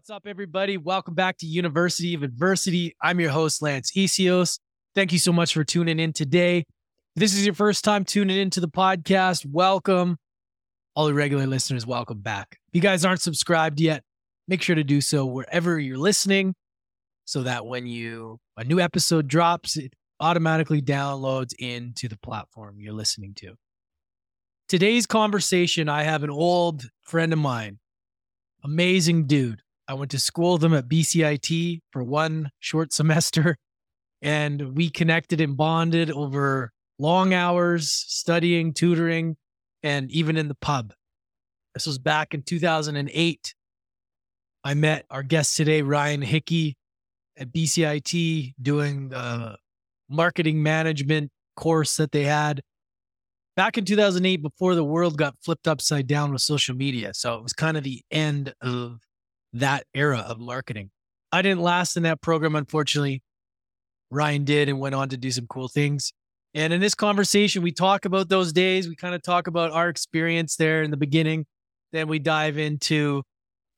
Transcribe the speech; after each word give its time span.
What's 0.00 0.08
up, 0.08 0.26
everybody? 0.26 0.78
Welcome 0.78 1.12
back 1.12 1.36
to 1.40 1.46
University 1.46 2.14
of 2.14 2.22
Adversity. 2.22 2.96
I'm 3.02 3.20
your 3.20 3.28
host, 3.28 3.60
Lance 3.60 3.92
Essihos. 3.94 4.58
Thank 4.94 5.12
you 5.12 5.18
so 5.18 5.30
much 5.30 5.52
for 5.52 5.62
tuning 5.62 6.00
in 6.00 6.14
today. 6.14 6.60
If 6.60 7.20
this 7.20 7.34
is 7.34 7.44
your 7.44 7.52
first 7.54 7.84
time 7.84 8.06
tuning 8.06 8.38
into 8.38 8.60
the 8.60 8.68
podcast. 8.68 9.44
Welcome. 9.44 10.16
All 10.96 11.04
the 11.04 11.12
regular 11.12 11.46
listeners, 11.46 11.86
welcome 11.86 12.22
back. 12.22 12.56
If 12.68 12.76
you 12.76 12.80
guys 12.80 13.04
aren't 13.04 13.20
subscribed 13.20 13.78
yet, 13.78 14.02
make 14.48 14.62
sure 14.62 14.74
to 14.74 14.82
do 14.82 15.02
so 15.02 15.26
wherever 15.26 15.78
you're 15.78 15.98
listening 15.98 16.54
so 17.26 17.42
that 17.42 17.66
when 17.66 17.86
you 17.86 18.38
a 18.56 18.64
new 18.64 18.80
episode 18.80 19.28
drops, 19.28 19.76
it 19.76 19.92
automatically 20.18 20.80
downloads 20.80 21.52
into 21.58 22.08
the 22.08 22.16
platform 22.16 22.80
you're 22.80 22.94
listening 22.94 23.34
to. 23.34 23.52
Today's 24.66 25.04
conversation, 25.04 25.90
I 25.90 26.04
have 26.04 26.22
an 26.22 26.30
old 26.30 26.88
friend 27.02 27.34
of 27.34 27.38
mine, 27.38 27.80
amazing 28.64 29.26
dude. 29.26 29.60
I 29.90 29.94
went 29.94 30.12
to 30.12 30.20
school 30.20 30.56
him 30.56 30.72
at 30.72 30.88
BCIT 30.88 31.80
for 31.90 32.04
one 32.04 32.52
short 32.60 32.92
semester, 32.92 33.56
and 34.22 34.76
we 34.76 34.88
connected 34.88 35.40
and 35.40 35.56
bonded 35.56 36.12
over 36.12 36.70
long 37.00 37.34
hours 37.34 37.90
studying, 37.90 38.72
tutoring, 38.72 39.36
and 39.82 40.08
even 40.12 40.36
in 40.36 40.46
the 40.46 40.54
pub. 40.54 40.92
This 41.74 41.86
was 41.86 41.98
back 41.98 42.34
in 42.34 42.42
2008. 42.42 43.54
I 44.62 44.74
met 44.74 45.06
our 45.10 45.24
guest 45.24 45.56
today, 45.56 45.82
Ryan 45.82 46.22
Hickey, 46.22 46.76
at 47.36 47.52
BCIT 47.52 48.54
doing 48.62 49.08
the 49.08 49.56
marketing 50.08 50.62
management 50.62 51.32
course 51.56 51.96
that 51.96 52.12
they 52.12 52.24
had 52.24 52.62
back 53.56 53.76
in 53.76 53.84
2008 53.84 54.36
before 54.36 54.76
the 54.76 54.84
world 54.84 55.18
got 55.18 55.34
flipped 55.42 55.66
upside 55.66 56.06
down 56.06 56.32
with 56.32 56.42
social 56.42 56.76
media. 56.76 57.12
So 57.12 57.34
it 57.34 57.42
was 57.42 57.52
kind 57.52 57.76
of 57.76 57.82
the 57.82 58.02
end 58.12 58.54
of 58.60 59.00
that 59.52 59.84
era 59.94 60.18
of 60.18 60.38
marketing. 60.38 60.90
I 61.32 61.42
didn't 61.42 61.62
last 61.62 61.96
in 61.96 62.02
that 62.04 62.20
program, 62.20 62.56
unfortunately. 62.56 63.22
Ryan 64.10 64.44
did 64.44 64.68
and 64.68 64.80
went 64.80 64.94
on 64.94 65.08
to 65.10 65.16
do 65.16 65.30
some 65.30 65.46
cool 65.46 65.68
things. 65.68 66.12
And 66.54 66.72
in 66.72 66.80
this 66.80 66.94
conversation, 66.94 67.62
we 67.62 67.70
talk 67.70 68.04
about 68.04 68.28
those 68.28 68.52
days. 68.52 68.88
We 68.88 68.96
kind 68.96 69.14
of 69.14 69.22
talk 69.22 69.46
about 69.46 69.70
our 69.70 69.88
experience 69.88 70.56
there 70.56 70.82
in 70.82 70.90
the 70.90 70.96
beginning. 70.96 71.46
Then 71.92 72.08
we 72.08 72.18
dive 72.18 72.58
into 72.58 73.22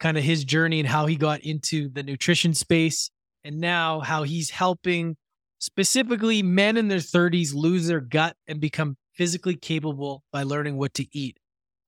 kind 0.01 0.17
of 0.17 0.25
his 0.25 0.45
journey 0.45 0.81
and 0.81 0.89
how 0.89 1.07
he 1.07 1.17
got 1.17 1.41
into 1.41 1.89
the 1.91 2.03
nutrition 2.03 2.55
space 2.55 3.11
and 3.45 3.61
now 3.61 4.01
how 4.01 4.23
he's 4.23 4.51
helping 4.51 5.17
specifically 5.59 6.43
men 6.43 6.77
in 6.77 6.89
their 6.89 6.99
30s 6.99 7.55
lose 7.55 7.87
their 7.87 8.01
gut 8.01 8.37
and 8.49 8.61
become 8.61 8.97
physically 9.15 9.55
capable 9.55 10.25
by 10.33 10.43
learning 10.43 10.77
what 10.77 10.95
to 10.95 11.07
eat. 11.17 11.37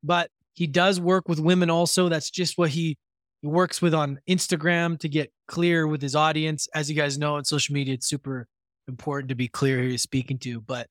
But 0.02 0.30
he 0.52 0.66
does 0.66 1.00
work 1.00 1.28
with 1.28 1.40
women 1.40 1.70
also. 1.70 2.08
That's 2.08 2.30
just 2.30 2.58
what 2.58 2.70
he 2.70 2.96
he 3.44 3.48
works 3.48 3.82
with 3.82 3.92
on 3.92 4.20
Instagram 4.26 4.98
to 5.00 5.06
get 5.06 5.30
clear 5.46 5.86
with 5.86 6.00
his 6.00 6.16
audience. 6.16 6.66
As 6.74 6.88
you 6.88 6.96
guys 6.96 7.18
know, 7.18 7.34
on 7.34 7.44
social 7.44 7.74
media, 7.74 7.92
it's 7.92 8.06
super 8.06 8.46
important 8.88 9.28
to 9.28 9.34
be 9.34 9.48
clear 9.48 9.82
who 9.82 9.88
you're 9.88 9.98
speaking 9.98 10.38
to. 10.38 10.62
But 10.62 10.86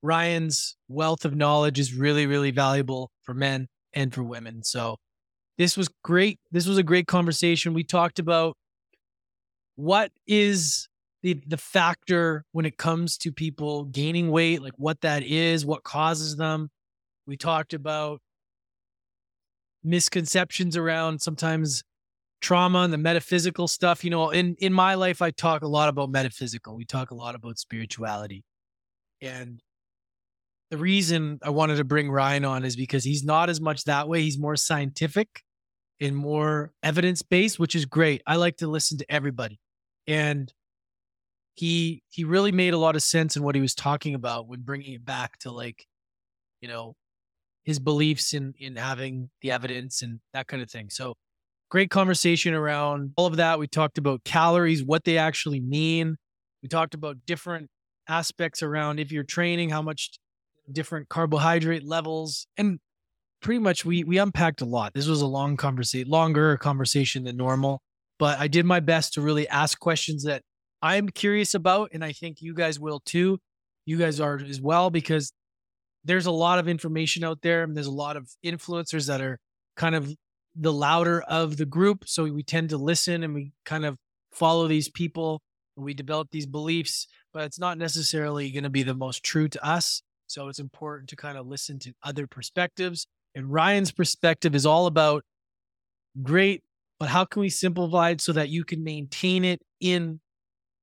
Ryan's 0.00 0.76
wealth 0.88 1.26
of 1.26 1.36
knowledge 1.36 1.78
is 1.78 1.92
really, 1.92 2.26
really 2.26 2.52
valuable 2.52 3.10
for 3.20 3.34
men 3.34 3.68
and 3.92 4.14
for 4.14 4.22
women. 4.22 4.64
So 4.64 4.96
this 5.58 5.76
was 5.76 5.90
great. 6.02 6.38
This 6.50 6.66
was 6.66 6.78
a 6.78 6.82
great 6.82 7.06
conversation. 7.06 7.74
We 7.74 7.84
talked 7.84 8.18
about 8.18 8.56
what 9.76 10.10
is 10.26 10.88
the 11.22 11.38
the 11.46 11.58
factor 11.58 12.46
when 12.52 12.64
it 12.64 12.78
comes 12.78 13.18
to 13.18 13.30
people 13.30 13.84
gaining 13.84 14.30
weight, 14.30 14.62
like 14.62 14.72
what 14.78 15.02
that 15.02 15.22
is, 15.22 15.66
what 15.66 15.84
causes 15.84 16.36
them. 16.36 16.70
We 17.26 17.36
talked 17.36 17.74
about 17.74 18.22
misconceptions 19.84 20.78
around 20.78 21.20
sometimes 21.20 21.82
trauma 22.40 22.80
and 22.80 22.92
the 22.92 22.98
metaphysical 22.98 23.68
stuff. 23.68 24.04
You 24.04 24.10
know, 24.10 24.30
in 24.30 24.56
in 24.58 24.72
my 24.72 24.94
life, 24.94 25.22
I 25.22 25.30
talk 25.30 25.62
a 25.62 25.68
lot 25.68 25.88
about 25.88 26.10
metaphysical. 26.10 26.76
We 26.76 26.84
talk 26.84 27.10
a 27.10 27.14
lot 27.14 27.34
about 27.34 27.58
spirituality, 27.58 28.44
and 29.20 29.60
the 30.70 30.78
reason 30.78 31.38
I 31.42 31.50
wanted 31.50 31.76
to 31.76 31.84
bring 31.84 32.10
Ryan 32.10 32.44
on 32.44 32.64
is 32.64 32.76
because 32.76 33.04
he's 33.04 33.24
not 33.24 33.50
as 33.50 33.60
much 33.60 33.84
that 33.84 34.08
way. 34.08 34.22
He's 34.22 34.38
more 34.38 34.56
scientific 34.56 35.42
and 36.00 36.16
more 36.16 36.72
evidence 36.82 37.22
based, 37.22 37.58
which 37.58 37.74
is 37.74 37.84
great. 37.84 38.22
I 38.26 38.36
like 38.36 38.58
to 38.58 38.68
listen 38.68 38.98
to 38.98 39.12
everybody, 39.12 39.58
and 40.06 40.52
he 41.54 42.02
he 42.08 42.24
really 42.24 42.52
made 42.52 42.74
a 42.74 42.78
lot 42.78 42.96
of 42.96 43.02
sense 43.02 43.36
in 43.36 43.42
what 43.42 43.54
he 43.54 43.60
was 43.60 43.74
talking 43.74 44.14
about 44.14 44.48
when 44.48 44.62
bringing 44.62 44.94
it 44.94 45.04
back 45.04 45.38
to 45.40 45.50
like, 45.50 45.86
you 46.60 46.68
know, 46.68 46.94
his 47.64 47.78
beliefs 47.78 48.32
in 48.32 48.54
in 48.58 48.76
having 48.76 49.30
the 49.42 49.50
evidence 49.50 50.02
and 50.02 50.20
that 50.32 50.46
kind 50.46 50.62
of 50.62 50.70
thing. 50.70 50.88
So 50.90 51.16
great 51.70 51.90
conversation 51.90 52.52
around 52.52 53.12
all 53.16 53.26
of 53.26 53.36
that. 53.36 53.58
We 53.58 53.66
talked 53.68 53.96
about 53.96 54.24
calories, 54.24 54.84
what 54.84 55.04
they 55.04 55.16
actually 55.16 55.60
mean. 55.60 56.16
We 56.62 56.68
talked 56.68 56.94
about 56.94 57.16
different 57.26 57.70
aspects 58.08 58.62
around 58.62 58.98
if 58.98 59.12
you're 59.12 59.24
training, 59.24 59.70
how 59.70 59.80
much 59.80 60.18
different 60.70 61.08
carbohydrate 61.08 61.84
levels, 61.84 62.46
and 62.56 62.80
pretty 63.40 63.60
much 63.60 63.84
we 63.84 64.04
we 64.04 64.18
unpacked 64.18 64.60
a 64.60 64.66
lot. 64.66 64.92
This 64.94 65.06
was 65.06 65.22
a 65.22 65.26
long 65.26 65.56
conversation, 65.56 66.08
longer 66.08 66.56
conversation 66.56 67.24
than 67.24 67.36
normal, 67.36 67.80
but 68.18 68.38
I 68.38 68.48
did 68.48 68.66
my 68.66 68.80
best 68.80 69.14
to 69.14 69.20
really 69.22 69.48
ask 69.48 69.78
questions 69.78 70.24
that 70.24 70.42
I'm 70.82 71.08
curious 71.08 71.54
about, 71.54 71.90
and 71.92 72.04
I 72.04 72.12
think 72.12 72.38
you 72.40 72.54
guys 72.54 72.78
will 72.80 73.00
too. 73.00 73.38
You 73.86 73.96
guys 73.96 74.20
are 74.20 74.36
as 74.38 74.60
well 74.60 74.90
because 74.90 75.32
there's 76.04 76.26
a 76.26 76.30
lot 76.30 76.58
of 76.58 76.68
information 76.68 77.24
out 77.24 77.38
there, 77.42 77.62
and 77.62 77.76
there's 77.76 77.86
a 77.86 77.92
lot 77.92 78.16
of 78.16 78.28
influencers 78.44 79.06
that 79.06 79.20
are 79.20 79.38
kind 79.76 79.94
of 79.94 80.12
the 80.54 80.72
louder 80.72 81.22
of 81.22 81.56
the 81.56 81.66
group. 81.66 82.04
So 82.06 82.24
we 82.24 82.42
tend 82.42 82.70
to 82.70 82.78
listen 82.78 83.22
and 83.22 83.34
we 83.34 83.52
kind 83.64 83.84
of 83.84 83.96
follow 84.32 84.66
these 84.66 84.88
people 84.88 85.42
and 85.76 85.84
we 85.84 85.94
develop 85.94 86.28
these 86.30 86.46
beliefs, 86.46 87.06
but 87.32 87.44
it's 87.44 87.58
not 87.58 87.78
necessarily 87.78 88.50
going 88.50 88.64
to 88.64 88.70
be 88.70 88.82
the 88.82 88.94
most 88.94 89.22
true 89.22 89.48
to 89.48 89.64
us. 89.64 90.02
So 90.26 90.48
it's 90.48 90.58
important 90.58 91.08
to 91.10 91.16
kind 91.16 91.36
of 91.36 91.46
listen 91.46 91.78
to 91.80 91.92
other 92.02 92.26
perspectives. 92.26 93.06
And 93.34 93.52
Ryan's 93.52 93.92
perspective 93.92 94.54
is 94.54 94.66
all 94.66 94.86
about 94.86 95.24
great, 96.22 96.62
but 96.98 97.08
how 97.08 97.24
can 97.24 97.40
we 97.40 97.48
simplify 97.48 98.10
it 98.10 98.20
so 98.20 98.32
that 98.32 98.48
you 98.48 98.64
can 98.64 98.84
maintain 98.84 99.44
it 99.44 99.60
in 99.80 100.20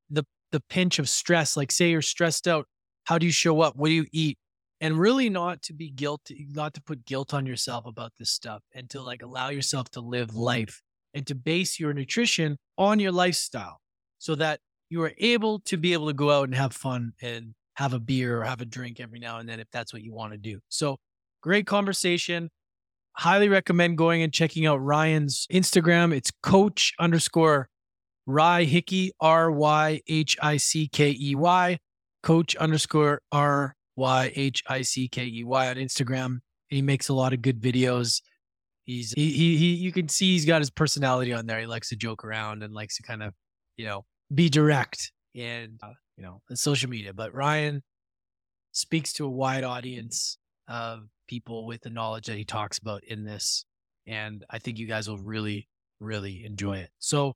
the 0.09 0.25
the 0.51 0.61
pinch 0.69 1.00
of 1.00 1.07
stress? 1.09 1.56
Like 1.56 1.72
say 1.72 1.91
you're 1.91 2.01
stressed 2.01 2.47
out, 2.47 2.67
how 3.06 3.17
do 3.17 3.25
you 3.25 3.31
show 3.31 3.61
up? 3.61 3.75
What 3.75 3.89
do 3.89 3.94
you 3.94 4.06
eat? 4.11 4.38
And 4.79 4.99
really 4.99 5.29
not 5.29 5.61
to 5.63 5.73
be 5.73 5.89
guilty, 5.89 6.47
not 6.51 6.73
to 6.75 6.81
put 6.81 7.05
guilt 7.05 7.33
on 7.33 7.45
yourself 7.45 7.85
about 7.85 8.13
this 8.17 8.29
stuff 8.29 8.63
and 8.73 8.89
to 8.89 9.01
like 9.01 9.23
allow 9.23 9.49
yourself 9.49 9.89
to 9.91 10.01
live 10.01 10.35
life 10.35 10.81
and 11.13 11.25
to 11.27 11.35
base 11.35 11.79
your 11.79 11.93
nutrition 11.93 12.57
on 12.77 12.99
your 12.99 13.11
lifestyle 13.11 13.79
so 14.19 14.35
that 14.35 14.59
you 14.89 15.01
are 15.01 15.13
able 15.17 15.59
to 15.59 15.77
be 15.77 15.93
able 15.93 16.07
to 16.07 16.13
go 16.13 16.29
out 16.31 16.43
and 16.43 16.55
have 16.55 16.73
fun 16.73 17.13
and 17.21 17.53
have 17.75 17.93
a 17.93 17.99
beer 17.99 18.39
or 18.39 18.43
have 18.43 18.61
a 18.61 18.65
drink 18.65 18.99
every 18.99 19.19
now 19.19 19.39
and 19.39 19.47
then 19.47 19.59
if 19.59 19.67
that's 19.71 19.93
what 19.93 20.01
you 20.01 20.13
want 20.13 20.31
to 20.31 20.38
do. 20.38 20.59
So 20.69 20.97
great 21.41 21.67
conversation. 21.67 22.49
Highly 23.13 23.49
recommend 23.49 23.97
going 23.97 24.21
and 24.21 24.31
checking 24.31 24.67
out 24.67 24.77
Ryan's 24.77 25.47
Instagram. 25.51 26.13
It's 26.13 26.31
coach 26.44 26.94
underscore 26.99 27.67
Rye 28.27 28.65
Hickey, 28.65 29.11
R 29.19 29.49
Y 29.51 30.01
H 30.07 30.38
I 30.41 30.57
C 30.57 30.88
K 30.88 31.15
E 31.19 31.33
Y, 31.33 31.79
coach 32.21 32.55
underscore 32.57 33.21
R 33.31 33.76
Y 33.97 34.31
H 34.35 34.63
I 34.68 34.84
C 34.84 35.09
K 35.09 35.25
E 35.25 35.44
Y 35.44 35.68
on 35.68 35.75
Instagram. 35.75 36.38
He 36.69 36.81
makes 36.81 37.09
a 37.09 37.13
lot 37.13 37.34
of 37.34 37.41
good 37.41 37.59
videos. 37.59 38.22
He's 38.85 39.12
he, 39.12 39.31
he 39.31 39.58
he 39.58 39.66
you 39.74 39.91
can 39.91 40.08
see 40.08 40.31
he's 40.31 40.46
got 40.46 40.62
his 40.62 40.69
personality 40.69 41.34
on 41.34 41.46
there. 41.46 41.59
He 41.59 41.66
likes 41.66 41.90
to 41.90 41.97
joke 41.97 42.24
around 42.24 42.63
and 42.63 42.74
likes 42.74 42.96
to 42.97 43.03
kind 43.03 43.22
of, 43.22 43.34
you 43.75 43.86
know, 43.86 44.06
be 44.34 44.47
direct 44.50 45.12
and 45.36 45.80
uh, 45.84 45.91
you 46.16 46.24
know, 46.24 46.41
in 46.50 46.56
social 46.56 46.90
media. 46.90 47.13
But 47.13 47.34
Ryan 47.34 47.84
speaks 48.72 49.12
to 49.13 49.25
a 49.25 49.30
wide 49.30 49.63
audience 49.63 50.38
of 50.68 51.07
people 51.28 51.66
with 51.66 51.81
the 51.81 51.90
knowledge 51.90 52.28
that 52.28 52.38
he 52.38 52.46
talks 52.46 52.78
about 52.78 53.03
in 53.03 53.25
this. 53.25 53.66
And 54.06 54.46
I 54.50 54.59
think 54.59 54.78
you 54.78 54.88
guys 54.88 55.09
will 55.09 55.18
really, 55.18 55.68
really 56.00 56.45
enjoy 56.45 56.77
it. 56.77 56.92
So 57.00 57.33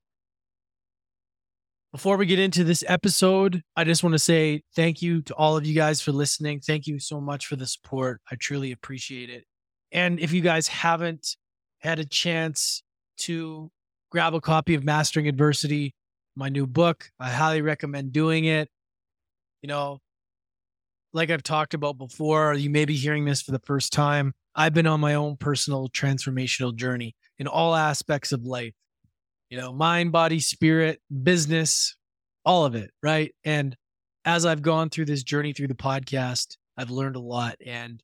before 1.92 2.16
we 2.16 2.26
get 2.26 2.40
into 2.40 2.64
this 2.64 2.84
episode, 2.88 3.64
I 3.76 3.84
just 3.84 4.02
want 4.02 4.14
to 4.14 4.20
say 4.20 4.64
thank 4.76 5.02
you 5.02 5.22
to 5.24 5.34
all 5.36 5.58
of 5.58 5.66
you 5.66 5.76
guys 5.76 6.00
for 6.00 6.14
listening. 6.14 6.62
Thank 6.62 6.88
you 6.88 7.00
so 7.00 7.20
much 7.20 7.48
for 7.48 7.58
the 7.58 7.68
support. 7.68 8.22
I 8.32 8.36
truly 8.36 8.72
appreciate 8.72 9.30
it. 9.30 9.44
And 9.92 10.20
if 10.20 10.32
you 10.32 10.42
guys 10.42 10.70
haven't 10.70 11.36
had 11.80 12.00
a 12.00 12.06
chance 12.06 12.82
to 13.20 13.72
grab 14.10 14.34
a 14.34 14.40
copy 14.40 14.74
of 14.74 14.86
Mastering 14.86 15.28
Adversity, 15.28 15.94
my 16.36 16.48
new 16.48 16.66
book, 16.66 17.10
I 17.20 17.30
highly 17.30 17.62
recommend 17.62 18.14
doing 18.14 18.46
it. 18.46 18.70
You 19.62 19.68
know, 19.68 20.00
like 21.12 21.30
I've 21.30 21.44
talked 21.44 21.74
about 21.74 21.98
before, 21.98 22.54
you 22.54 22.70
may 22.70 22.86
be 22.86 22.96
hearing 22.96 23.26
this 23.26 23.42
for 23.42 23.52
the 23.52 23.60
first 23.60 23.92
time. 23.92 24.34
I've 24.56 24.74
been 24.74 24.88
on 24.88 25.02
my 25.02 25.16
own 25.16 25.36
personal 25.36 25.90
transformational 25.90 26.74
journey 26.74 27.16
in 27.38 27.48
all 27.48 27.76
aspects 27.76 28.32
of 28.32 28.46
life 28.46 28.74
you 29.52 29.58
know, 29.58 29.74
mind, 29.74 30.14
body, 30.14 30.40
spirit, 30.40 31.02
business, 31.24 31.96
all 32.46 32.66
of 32.66 32.74
it. 32.74 32.90
Right. 33.04 33.36
And 33.44 33.76
as 34.24 34.46
I've 34.46 34.62
gone 34.62 34.90
through 34.90 35.06
this 35.06 35.24
journey 35.24 35.52
through 35.52 35.68
the 35.68 35.76
podcast, 35.76 36.56
I've 36.78 36.90
learned 36.90 37.18
a 37.18 37.22
lot. 37.22 37.58
And 37.64 38.02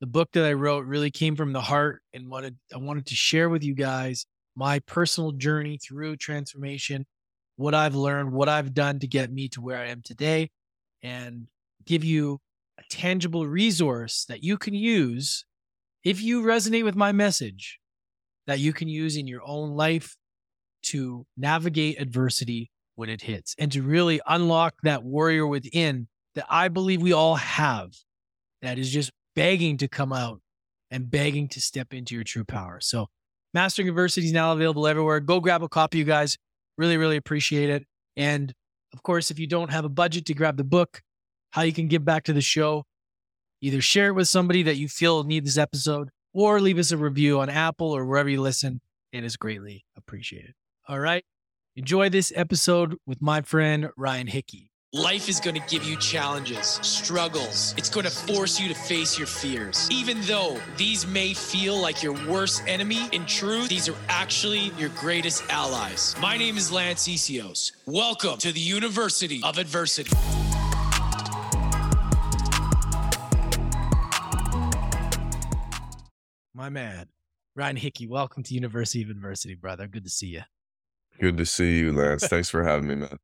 the 0.00 0.06
book 0.06 0.30
that 0.32 0.44
I 0.44 0.52
wrote 0.52 0.86
really 0.86 1.10
came 1.10 1.34
from 1.34 1.52
the 1.52 1.60
heart 1.60 2.00
and 2.14 2.30
wanted, 2.30 2.56
I 2.72 2.78
wanted 2.78 3.06
to 3.06 3.14
share 3.16 3.48
with 3.48 3.64
you 3.64 3.74
guys 3.74 4.24
my 4.54 4.78
personal 4.78 5.32
journey 5.32 5.78
through 5.78 6.16
transformation, 6.16 7.06
what 7.56 7.74
I've 7.74 7.96
learned, 7.96 8.32
what 8.32 8.48
I've 8.48 8.72
done 8.72 9.00
to 9.00 9.08
get 9.08 9.32
me 9.32 9.48
to 9.48 9.60
where 9.60 9.78
I 9.78 9.88
am 9.88 10.00
today, 10.02 10.50
and 11.02 11.48
give 11.84 12.04
you 12.04 12.38
a 12.78 12.82
tangible 12.88 13.48
resource 13.48 14.26
that 14.28 14.44
you 14.44 14.58
can 14.58 14.74
use 14.74 15.44
if 16.04 16.22
you 16.22 16.42
resonate 16.42 16.84
with 16.84 16.94
my 16.94 17.10
message 17.10 17.80
that 18.46 18.60
you 18.60 18.72
can 18.72 18.88
use 18.88 19.16
in 19.16 19.26
your 19.26 19.42
own 19.44 19.70
life 19.70 20.16
to 20.82 21.26
navigate 21.36 22.00
adversity 22.00 22.70
when 22.94 23.08
it 23.08 23.22
hits 23.22 23.54
and 23.58 23.72
to 23.72 23.82
really 23.82 24.20
unlock 24.26 24.74
that 24.82 25.02
warrior 25.02 25.46
within 25.46 26.08
that 26.34 26.46
I 26.48 26.68
believe 26.68 27.02
we 27.02 27.12
all 27.12 27.36
have 27.36 27.92
that 28.60 28.78
is 28.78 28.90
just 28.90 29.10
begging 29.34 29.76
to 29.78 29.88
come 29.88 30.12
out 30.12 30.40
and 30.90 31.10
begging 31.10 31.48
to 31.48 31.60
step 31.60 31.92
into 31.92 32.14
your 32.14 32.24
true 32.24 32.44
power. 32.44 32.78
So, 32.80 33.06
Mastering 33.54 33.88
Adversity 33.88 34.26
is 34.26 34.32
now 34.32 34.52
available 34.52 34.86
everywhere. 34.86 35.20
Go 35.20 35.40
grab 35.40 35.62
a 35.62 35.68
copy, 35.68 35.98
you 35.98 36.04
guys. 36.04 36.38
Really, 36.78 36.96
really 36.96 37.16
appreciate 37.16 37.68
it. 37.68 37.84
And 38.16 38.52
of 38.94 39.02
course, 39.02 39.30
if 39.30 39.38
you 39.38 39.46
don't 39.46 39.70
have 39.70 39.84
a 39.84 39.90
budget 39.90 40.26
to 40.26 40.34
grab 40.34 40.56
the 40.56 40.64
book, 40.64 41.02
how 41.50 41.62
you 41.62 41.72
can 41.72 41.88
give 41.88 42.04
back 42.04 42.24
to 42.24 42.32
the 42.32 42.40
show, 42.40 42.84
either 43.60 43.80
share 43.80 44.08
it 44.08 44.12
with 44.12 44.28
somebody 44.28 44.62
that 44.62 44.76
you 44.76 44.88
feel 44.88 45.24
need 45.24 45.44
this 45.44 45.58
episode 45.58 46.08
or 46.32 46.60
leave 46.60 46.78
us 46.78 46.92
a 46.92 46.96
review 46.96 47.40
on 47.40 47.50
Apple 47.50 47.94
or 47.94 48.06
wherever 48.06 48.28
you 48.28 48.40
listen. 48.40 48.80
It 49.12 49.24
is 49.24 49.36
greatly 49.36 49.84
appreciated. 49.96 50.54
All 50.92 51.00
right. 51.00 51.24
Enjoy 51.74 52.10
this 52.10 52.34
episode 52.36 52.96
with 53.06 53.22
my 53.22 53.40
friend 53.40 53.88
Ryan 53.96 54.26
Hickey. 54.26 54.70
Life 54.92 55.26
is 55.26 55.40
going 55.40 55.58
to 55.58 55.66
give 55.66 55.84
you 55.84 55.96
challenges, 55.96 56.78
struggles. 56.82 57.72
It's 57.78 57.88
going 57.88 58.04
to 58.04 58.12
force 58.12 58.60
you 58.60 58.68
to 58.68 58.74
face 58.74 59.16
your 59.16 59.26
fears. 59.26 59.88
Even 59.90 60.20
though 60.20 60.58
these 60.76 61.06
may 61.06 61.32
feel 61.32 61.78
like 61.78 62.02
your 62.02 62.12
worst 62.28 62.62
enemy, 62.66 63.08
in 63.12 63.24
truth, 63.24 63.70
these 63.70 63.88
are 63.88 63.96
actually 64.10 64.70
your 64.76 64.90
greatest 64.90 65.44
allies. 65.48 66.14
My 66.20 66.36
name 66.36 66.58
is 66.58 66.70
Lance 66.70 67.08
Essihos. 67.08 67.72
Welcome 67.86 68.36
to 68.40 68.52
the 68.52 68.60
University 68.60 69.40
of 69.42 69.56
Adversity. 69.56 70.14
My 76.52 76.68
man, 76.68 77.06
Ryan 77.56 77.76
Hickey, 77.76 78.06
welcome 78.06 78.42
to 78.42 78.52
University 78.54 79.02
of 79.02 79.08
Adversity, 79.08 79.54
brother. 79.54 79.86
Good 79.86 80.04
to 80.04 80.10
see 80.10 80.26
you. 80.26 80.42
Good 81.22 81.36
to 81.36 81.46
see 81.46 81.78
you, 81.78 81.92
Lance. 81.92 82.26
Thanks 82.26 82.50
for 82.50 82.64
having 82.64 82.88
me, 82.88 82.96
man. 82.96 83.16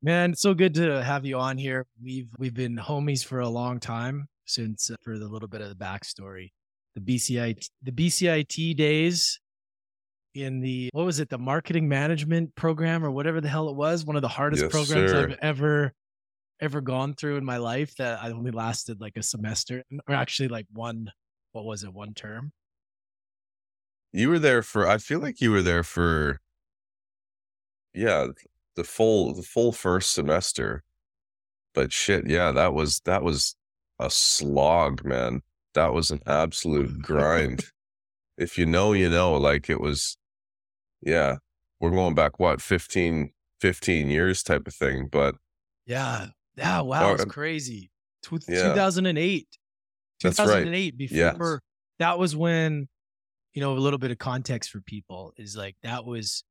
Man, 0.00 0.30
it's 0.30 0.42
so 0.42 0.54
good 0.54 0.74
to 0.74 1.02
have 1.02 1.26
you 1.26 1.40
on 1.40 1.58
here. 1.58 1.84
We've 2.00 2.28
we've 2.38 2.54
been 2.54 2.76
homies 2.76 3.24
for 3.24 3.40
a 3.40 3.48
long 3.48 3.80
time 3.80 4.28
since 4.44 4.92
uh, 4.92 4.94
for 5.02 5.18
the 5.18 5.26
little 5.26 5.48
bit 5.48 5.60
of 5.60 5.68
the 5.70 5.74
backstory. 5.74 6.52
The 6.94 7.00
BCIT 7.00 7.68
the 7.82 7.90
BCIT 7.90 8.76
days 8.76 9.40
in 10.36 10.60
the 10.60 10.88
what 10.92 11.04
was 11.04 11.18
it, 11.18 11.28
the 11.28 11.36
marketing 11.36 11.88
management 11.88 12.54
program 12.54 13.04
or 13.04 13.10
whatever 13.10 13.40
the 13.40 13.48
hell 13.48 13.68
it 13.68 13.74
was, 13.74 14.04
one 14.04 14.14
of 14.14 14.22
the 14.22 14.28
hardest 14.28 14.62
Yes, 14.62 14.70
programs 14.70 15.10
sir. 15.10 15.30
I've 15.30 15.38
ever 15.42 15.92
ever 16.60 16.80
gone 16.80 17.14
through 17.14 17.38
in 17.38 17.44
my 17.44 17.56
life 17.56 17.92
that 17.96 18.22
I 18.22 18.30
only 18.30 18.52
lasted 18.52 19.00
like 19.00 19.16
a 19.16 19.22
semester 19.24 19.82
or 20.08 20.14
actually 20.14 20.46
like 20.46 20.66
one 20.72 21.10
what 21.50 21.64
was 21.64 21.82
it, 21.82 21.92
one 21.92 22.14
term. 22.14 22.52
You 24.12 24.28
were 24.28 24.38
there 24.38 24.62
for 24.62 24.86
I 24.86 24.98
feel 24.98 25.18
like 25.18 25.40
you 25.40 25.50
were 25.50 25.62
there 25.62 25.82
for 25.82 26.38
yeah, 27.94 28.28
the 28.76 28.84
full 28.84 29.34
the 29.34 29.42
full 29.42 29.72
first 29.72 30.12
semester. 30.12 30.82
But 31.74 31.92
shit, 31.92 32.26
yeah, 32.28 32.52
that 32.52 32.74
was 32.74 33.00
that 33.04 33.22
was 33.22 33.56
a 33.98 34.10
slog, 34.10 35.04
man. 35.04 35.42
That 35.74 35.92
was 35.92 36.10
an 36.10 36.20
absolute 36.26 37.00
grind. 37.02 37.64
if 38.38 38.56
you 38.58 38.66
know, 38.66 38.92
you 38.92 39.08
know, 39.10 39.34
like 39.34 39.68
it 39.70 39.80
was 39.80 40.16
yeah, 41.02 41.36
we're 41.80 41.90
going 41.90 42.14
back 42.14 42.38
what 42.40 42.60
15 42.60 43.32
15 43.60 44.08
years 44.08 44.42
type 44.42 44.66
of 44.66 44.74
thing, 44.74 45.08
but 45.10 45.36
Yeah. 45.86 46.28
Yeah. 46.56 46.80
Wow. 46.80 47.12
It's 47.14 47.24
crazy. 47.26 47.90
Tw- 48.22 48.42
Yeah. 48.48 48.72
2008. 48.74 49.46
That's 50.22 50.38
right. 50.38 50.46
2008. 50.64 50.96
Before 50.98 51.16
Yes. 51.16 51.58
that 51.98 52.18
was 52.18 52.34
when, 52.36 52.88
you 53.54 53.60
know, 53.60 53.72
a 53.72 53.78
little 53.78 53.98
bit 53.98 54.10
of 54.10 54.18
context 54.18 54.70
for 54.70 54.80
people 54.80 55.32
is 55.36 55.56
like 55.56 55.76
that 55.82 56.04
was 56.04 56.42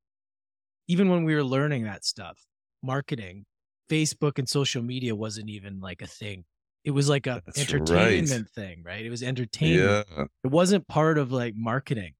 even 0.90 1.08
when 1.08 1.22
we 1.22 1.36
were 1.36 1.44
learning 1.44 1.84
that 1.84 2.04
stuff, 2.04 2.36
marketing, 2.82 3.44
Facebook 3.88 4.38
and 4.38 4.48
social 4.48 4.82
media 4.82 5.14
wasn't 5.14 5.48
even 5.48 5.78
like 5.80 6.02
a 6.02 6.06
thing. 6.08 6.44
It 6.84 6.90
was 6.90 7.08
like 7.08 7.28
a 7.28 7.42
That's 7.46 7.58
right. 7.58 7.74
entertainment 7.74 8.48
thing, 8.50 8.82
right? 8.84 9.06
It 9.06 9.10
was 9.10 9.22
entertainment. 9.22 10.06
yeah, 10.10 10.24
It 10.42 10.50
wasn't 10.50 10.88
part 10.88 11.16
of 11.16 11.30
like 11.30 11.54
marketing. 11.56 12.14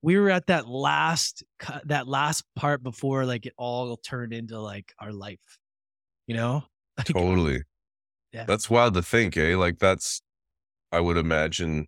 We 0.00 0.16
were 0.18 0.30
at 0.30 0.46
that 0.46 0.66
last 0.66 1.42
that 1.84 2.08
last 2.08 2.44
part 2.56 2.82
before 2.82 3.26
like 3.26 3.44
it 3.44 3.52
all 3.58 3.96
turned 3.98 4.32
into 4.32 4.58
like 4.58 4.92
our 4.98 5.12
life. 5.12 5.58
You 6.26 6.34
know? 6.34 6.64
Like, 6.98 7.06
totally. 7.08 7.62
Yeah. 8.32 8.44
That's 8.44 8.68
wild 8.68 8.94
to 8.94 9.02
think, 9.02 9.36
eh? 9.36 9.54
Like 9.56 9.78
that's 9.78 10.20
I 10.90 10.98
would 10.98 11.16
imagine 11.16 11.86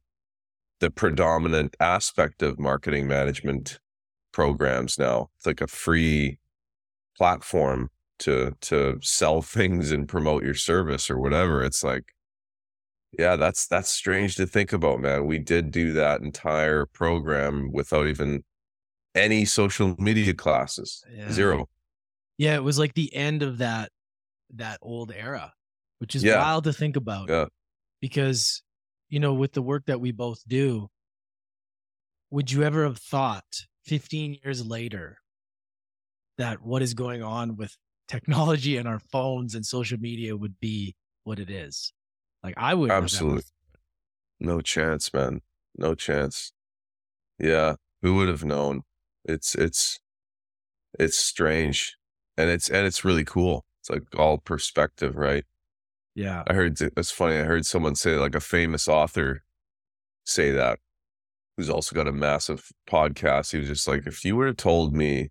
the 0.78 0.90
predominant 0.90 1.76
aspect 1.80 2.40
of 2.42 2.58
marketing 2.60 3.08
management 3.08 3.80
programs 4.32 4.98
now. 4.98 5.30
It's 5.36 5.46
like 5.46 5.60
a 5.60 5.66
free 5.66 6.38
platform 7.16 7.90
to 8.20 8.54
to 8.62 8.98
sell 9.02 9.42
things 9.56 9.90
and 9.90 10.08
promote 10.08 10.42
your 10.44 10.54
service 10.54 11.10
or 11.10 11.18
whatever. 11.18 11.62
It's 11.62 11.82
like 11.82 12.12
yeah, 13.18 13.36
that's 13.36 13.66
that's 13.66 13.90
strange 13.90 14.36
to 14.36 14.46
think 14.46 14.72
about, 14.72 15.00
man. 15.00 15.26
We 15.26 15.38
did 15.38 15.70
do 15.72 15.92
that 15.94 16.20
entire 16.20 16.86
program 16.86 17.72
without 17.72 18.06
even 18.06 18.44
any 19.16 19.44
social 19.44 19.96
media 19.98 20.32
classes. 20.34 21.02
Yeah. 21.12 21.32
Zero. 21.32 21.68
Yeah, 22.38 22.54
it 22.54 22.62
was 22.62 22.78
like 22.78 22.94
the 22.94 23.14
end 23.14 23.42
of 23.42 23.58
that 23.58 23.90
that 24.54 24.78
old 24.82 25.12
era, 25.12 25.52
which 25.98 26.14
is 26.14 26.22
Yeah. 26.22 26.38
wild 26.38 26.64
to 26.64 26.72
think 26.72 26.96
about. 26.96 27.28
Yeah. 27.28 27.46
Because, 28.00 28.62
you 29.08 29.18
know, 29.20 29.34
with 29.34 29.52
the 29.52 29.62
work 29.62 29.86
that 29.86 30.00
we 30.00 30.12
both 30.12 30.42
do, 30.46 30.88
would 32.30 32.50
you 32.50 32.62
ever 32.62 32.84
have 32.84 32.98
thought 32.98 33.66
15 33.84 34.38
years 34.42 34.64
later 34.64 35.18
that 36.38 36.62
what 36.62 36.82
is 36.82 36.94
going 36.94 37.22
on 37.22 37.56
with 37.56 37.76
technology 38.08 38.76
and 38.76 38.88
our 38.88 38.98
phones 38.98 39.54
and 39.54 39.64
social 39.64 39.98
media 39.98 40.36
would 40.36 40.58
be 40.60 40.94
what 41.24 41.38
it 41.38 41.50
is? 41.50 41.92
Like 42.42 42.54
I 42.56 42.74
would 42.74 42.90
Absolutely. 42.90 43.42
No 44.40 44.60
chance, 44.60 45.12
man. 45.12 45.42
No 45.76 45.94
chance. 45.94 46.52
Yeah, 47.38 47.74
who 48.02 48.16
would 48.16 48.28
have 48.28 48.44
known? 48.44 48.82
It's 49.24 49.54
it's 49.54 50.00
it's 50.98 51.16
strange. 51.16 51.96
And 52.36 52.48
it's 52.48 52.70
and 52.70 52.86
it's 52.86 53.04
really 53.04 53.24
cool. 53.24 53.64
It's 53.80 53.90
like 53.90 54.02
all 54.18 54.38
perspective, 54.38 55.16
right? 55.16 55.44
Yeah. 56.14 56.42
I 56.46 56.54
heard 56.54 56.80
it's 56.80 57.10
funny. 57.10 57.36
I 57.36 57.44
heard 57.44 57.66
someone 57.66 57.94
say 57.94 58.16
like 58.16 58.34
a 58.34 58.40
famous 58.40 58.88
author 58.88 59.42
say 60.24 60.50
that 60.52 60.78
who's 61.60 61.68
also 61.68 61.94
got 61.94 62.08
a 62.08 62.12
massive 62.12 62.70
podcast. 62.88 63.52
He 63.52 63.58
was 63.58 63.68
just 63.68 63.86
like, 63.86 64.06
if 64.06 64.24
you 64.24 64.34
would 64.36 64.46
have 64.46 64.56
told 64.56 64.96
me 64.96 65.28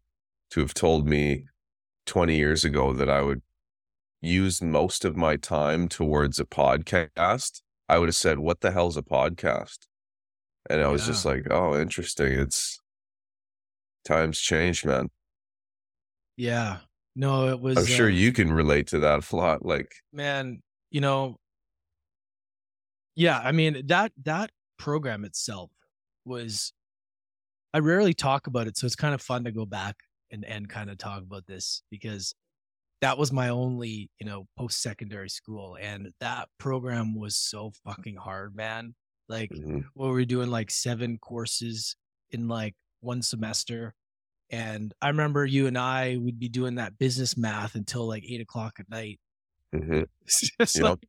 to 0.52 0.60
have 0.60 0.76
told 0.76 1.08
me 1.08 1.46
20 2.06 2.36
years 2.36 2.64
ago 2.64 2.94
that 2.94 3.10
I 3.10 3.22
would 3.22 3.42
use 4.22 4.62
most 4.62 5.06
of 5.06 5.18
my 5.18 5.38
time 5.38 5.88
towards 5.88 6.40
a 6.40 6.46
podcast, 6.46 7.62
I 7.88 7.98
would 7.98 8.10
have 8.10 8.16
said, 8.16 8.38
What 8.38 8.62
the 8.62 8.70
hell's 8.70 8.96
a 8.96 9.02
podcast? 9.02 9.88
And 10.70 10.82
I 10.82 10.90
was 10.90 11.08
just 11.08 11.26
like, 11.26 11.48
Oh, 11.50 11.76
interesting. 11.80 12.34
It's 12.34 12.80
times 14.06 14.40
change, 14.40 14.86
man. 14.86 15.10
Yeah. 16.38 16.78
No, 17.16 17.48
it 17.48 17.60
was 17.60 17.80
I'm 17.80 17.86
sure 17.86 18.08
uh, 18.08 18.12
you 18.12 18.32
can 18.32 18.54
relate 18.54 18.86
to 18.88 19.00
that 19.00 19.32
a 19.32 19.36
lot. 19.36 19.66
Like, 19.66 19.96
man 20.14 20.62
you 20.92 21.02
know 21.02 21.38
yeah 23.16 23.40
i 23.44 23.52
mean 23.52 23.86
that 23.86 24.12
that 24.24 24.50
program 24.78 25.24
itself 25.24 25.70
was 26.30 26.72
i 27.74 27.80
rarely 27.80 28.14
talk 28.14 28.48
about 28.48 28.68
it 28.68 28.78
so 28.78 28.86
it's 28.86 28.96
kind 28.96 29.14
of 29.14 29.22
fun 29.22 29.44
to 29.44 29.52
go 29.52 29.66
back 29.66 29.96
and 30.32 30.46
and 30.46 30.70
kind 30.70 30.90
of 30.90 30.98
talk 30.98 31.22
about 31.22 31.46
this 31.48 31.84
because 31.92 32.34
that 33.02 33.18
was 33.18 33.32
my 33.34 33.50
only 33.50 34.10
you 34.20 34.26
know 34.26 34.46
post 34.58 34.82
secondary 34.82 35.30
school 35.30 35.78
and 35.82 36.10
that 36.22 36.48
program 36.60 37.16
was 37.20 37.36
so 37.36 37.72
fucking 37.86 38.16
hard 38.16 38.56
man 38.56 38.94
like 39.28 39.50
mhm, 39.52 39.84
what 39.94 40.08
we 40.08 40.14
were 40.14 40.26
doing 40.26 40.50
like 40.50 40.72
seven 40.72 41.18
courses 41.18 41.96
in 42.32 42.48
like 42.48 42.76
one 43.02 43.22
semester 43.22 43.94
and 44.52 44.94
i 45.02 45.08
remember 45.10 45.46
you 45.46 45.68
and 45.68 45.78
i 45.78 46.18
would 46.20 46.40
be 46.40 46.50
doing 46.50 46.76
that 46.76 46.98
business 47.00 47.38
math 47.38 47.76
until 47.76 48.08
like 48.08 48.24
eight 48.28 48.42
o'clock 48.42 48.74
at 48.80 48.90
night 48.90 49.20
mhm. 49.76 50.06
it's 50.26 50.52
just 50.60 50.76
Yep. 50.76 50.84
like 50.84 51.00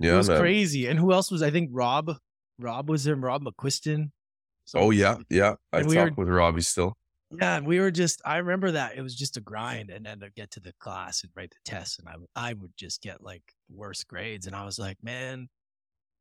it 0.00 0.06
yeah, 0.06 0.16
was 0.16 0.28
man. 0.28 0.38
crazy. 0.38 0.86
And 0.86 0.96
who 0.96 1.12
else 1.12 1.28
was? 1.28 1.42
I 1.42 1.50
think 1.50 1.70
Rob. 1.72 2.12
Rob 2.60 2.88
was 2.88 3.02
there. 3.02 3.16
Rob 3.16 3.42
McQuiston. 3.42 4.12
So- 4.68 4.80
Oh 4.80 4.90
yeah, 4.90 5.16
yeah. 5.30 5.54
I 5.72 5.82
we 5.82 5.94
talk 5.94 6.10
were- 6.16 6.24
with 6.24 6.28
Robbie 6.28 6.60
still. 6.60 6.96
yeah. 7.30 7.60
We 7.60 7.80
were 7.80 7.90
just. 7.90 8.20
I 8.24 8.36
remember 8.36 8.70
that 8.72 8.96
it 8.96 9.02
was 9.02 9.14
just 9.16 9.36
a 9.38 9.40
grind, 9.40 9.88
and 9.90 10.04
then 10.04 10.20
to 10.20 10.28
get 10.30 10.50
to 10.52 10.60
the 10.60 10.74
class 10.78 11.22
and 11.22 11.32
write 11.34 11.50
the 11.50 11.70
tests, 11.70 11.98
and 11.98 12.06
I 12.08 12.16
would- 12.18 12.28
I 12.36 12.52
would 12.52 12.72
just 12.76 13.00
get 13.00 13.22
like 13.22 13.42
worse 13.70 14.04
grades, 14.04 14.46
and 14.46 14.54
I 14.54 14.64
was 14.66 14.78
like, 14.78 14.98
man, 15.02 15.48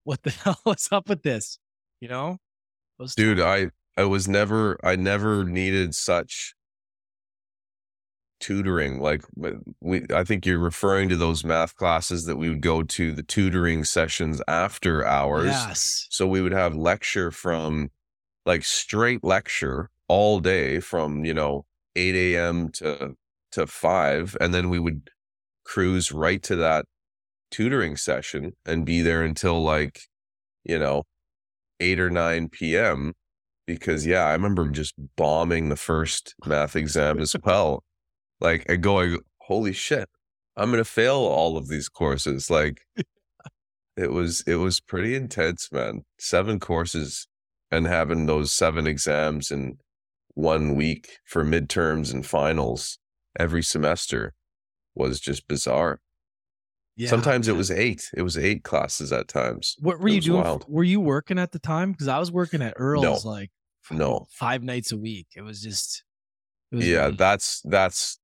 what 0.05 0.23
the 0.23 0.29
hell 0.43 0.61
is 0.67 0.87
up 0.91 1.09
with 1.09 1.23
this? 1.23 1.59
You 1.99 2.07
know, 2.07 2.37
Those 2.97 3.15
Dude, 3.15 3.41
I 3.41 3.71
I 3.97 4.05
was 4.05 4.27
never 4.29 4.77
I 4.83 4.95
never 4.95 5.43
needed 5.43 5.93
such 5.93 6.53
tutoring 8.39 8.99
like 9.01 9.23
we 9.81 10.05
I 10.13 10.23
think 10.23 10.45
you're 10.45 10.59
referring 10.59 11.09
to 11.09 11.15
those 11.15 11.43
math 11.43 11.75
classes 11.75 12.25
that 12.25 12.35
we 12.37 12.49
would 12.49 12.61
go 12.61 12.83
to 12.83 13.11
the 13.11 13.23
tutoring 13.23 13.83
sessions 13.83 14.41
after 14.47 15.03
hours. 15.05 15.47
Yes. 15.47 16.05
So 16.11 16.27
we 16.27 16.41
would 16.41 16.51
have 16.51 16.75
lecture 16.75 17.31
from 17.31 17.89
like 18.47 18.65
straight 18.65 19.23
lecture 19.25 19.91
all 20.09 20.41
day 20.41 20.81
from, 20.81 21.25
you 21.25 21.35
know, 21.35 21.65
8 21.97 22.15
a.m. 22.15 22.69
to 22.73 23.15
to 23.53 23.67
5 23.67 24.37
and 24.41 24.53
then 24.53 24.69
we 24.69 24.79
would 24.79 25.09
cruise 25.65 26.11
right 26.11 26.43
to 26.43 26.55
that 26.57 26.85
tutoring 27.51 27.97
session 27.97 28.53
and 28.65 28.85
be 28.85 29.01
there 29.01 29.23
until 29.23 29.61
like, 29.63 30.01
you 30.65 30.79
know, 30.79 31.03
8 31.79 31.99
or 31.99 32.09
9 32.09 32.49
p.m. 32.49 33.13
because 33.67 34.05
yeah, 34.05 34.25
I 34.25 34.33
remember 34.33 34.69
just 34.69 34.95
bombing 35.17 35.69
the 35.69 35.75
first 35.77 36.35
math 36.45 36.75
exam 36.75 37.19
as 37.19 37.35
well 37.43 37.83
like 38.39 38.65
and 38.69 38.81
going, 38.83 39.19
holy 39.39 39.73
shit, 39.73 40.09
I'm 40.57 40.71
gonna 40.71 40.83
fail 40.85 41.17
all 41.17 41.57
of 41.57 41.67
these 41.69 41.89
courses. 41.89 42.49
Like 42.49 42.81
it 43.97 44.11
was 44.11 44.43
it 44.47 44.55
was 44.55 44.79
pretty 44.79 45.15
intense, 45.15 45.69
man. 45.71 46.03
Seven 46.19 46.59
courses 46.59 47.27
and 47.71 47.85
having 47.87 48.25
those 48.25 48.51
seven 48.51 48.87
exams 48.87 49.51
in 49.51 49.77
one 50.33 50.75
week 50.75 51.17
for 51.25 51.43
midterms 51.43 52.13
and 52.13 52.25
finals 52.25 52.99
every 53.39 53.63
semester 53.63 54.33
was 54.95 55.19
just 55.19 55.47
bizarre. 55.47 55.99
Yeah. 56.95 57.09
Sometimes 57.09 57.47
it 57.47 57.55
was 57.55 57.69
eight. 57.69 58.09
It 58.15 58.23
was 58.23 58.37
eight 58.37 58.63
classes 58.63 59.11
at 59.13 59.27
times. 59.27 59.75
What 59.79 59.99
were 59.99 60.07
It 60.07 60.13
you 60.15 60.21
doing? 60.21 60.41
wild. 60.43 60.65
Were 60.67 60.83
you 60.83 60.99
working 60.99 61.37
at 61.37 61.51
the 61.51 61.59
time? 61.59 61.91
Because 61.91 62.07
I 62.07 62.17
was 62.17 62.31
working 62.31 62.61
at 62.63 62.73
Earl's 62.77 63.23
like 63.25 63.51
No. 63.91 64.25
five 64.31 64.63
nights 64.63 64.91
a 64.91 64.97
week. 64.97 65.27
It 65.35 65.41
was 65.41 65.61
just 65.61 66.03
it 66.71 66.77
was 66.77 66.87
Yeah, 66.87 67.05
really- 67.05 67.15
that's 67.17 67.61
that's 67.65 68.19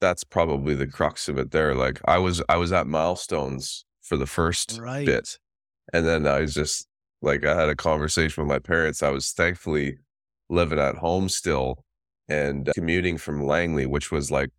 that's 0.00 0.24
probably 0.24 0.74
the 0.74 0.86
crux 0.86 1.28
of 1.28 1.38
it 1.38 1.50
there. 1.50 1.74
Like 1.74 2.00
I 2.06 2.16
was 2.18 2.42
I 2.48 2.56
was 2.56 2.72
at 2.72 2.86
milestones 2.86 3.84
for 4.02 4.16
the 4.16 4.26
first 4.26 4.78
Right. 4.80 5.04
bit. 5.04 5.38
And 5.92 6.06
then 6.06 6.26
I 6.26 6.40
was 6.40 6.54
just 6.54 6.87
like 7.22 7.44
I 7.44 7.54
had 7.54 7.68
a 7.68 7.76
conversation 7.76 8.42
with 8.42 8.48
my 8.48 8.58
parents. 8.58 9.02
I 9.02 9.10
was 9.10 9.32
thankfully 9.32 9.98
living 10.48 10.78
at 10.78 10.96
home 10.96 11.28
still 11.28 11.84
and 12.28 12.68
uh, 12.68 12.72
commuting 12.74 13.18
from 13.18 13.44
Langley, 13.44 13.86
which 13.86 14.10
was 14.10 14.30
like 14.30 14.50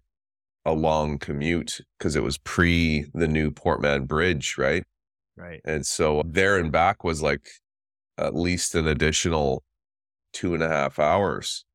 a 0.66 0.74
long 0.74 1.18
commute 1.18 1.80
because 1.98 2.16
it 2.16 2.24
was 2.24 2.38
pre 2.38 3.06
the 3.14 3.28
new 3.28 3.52
Port 3.52 3.82
Mann 3.82 4.06
Bridge, 4.06 4.58
right? 4.58 4.84
right. 5.38 5.62
And 5.66 5.86
so 5.86 6.22
there 6.26 6.58
and 6.58 6.72
back 6.72 7.04
was 7.04 7.22
like 7.22 7.50
at 8.18 8.36
least 8.36 8.76
an 8.76 8.88
additional 8.88 9.64
two 10.34 10.54
and 10.54 10.64
a 10.64 10.68
half 10.68 11.00
hours 11.00 11.66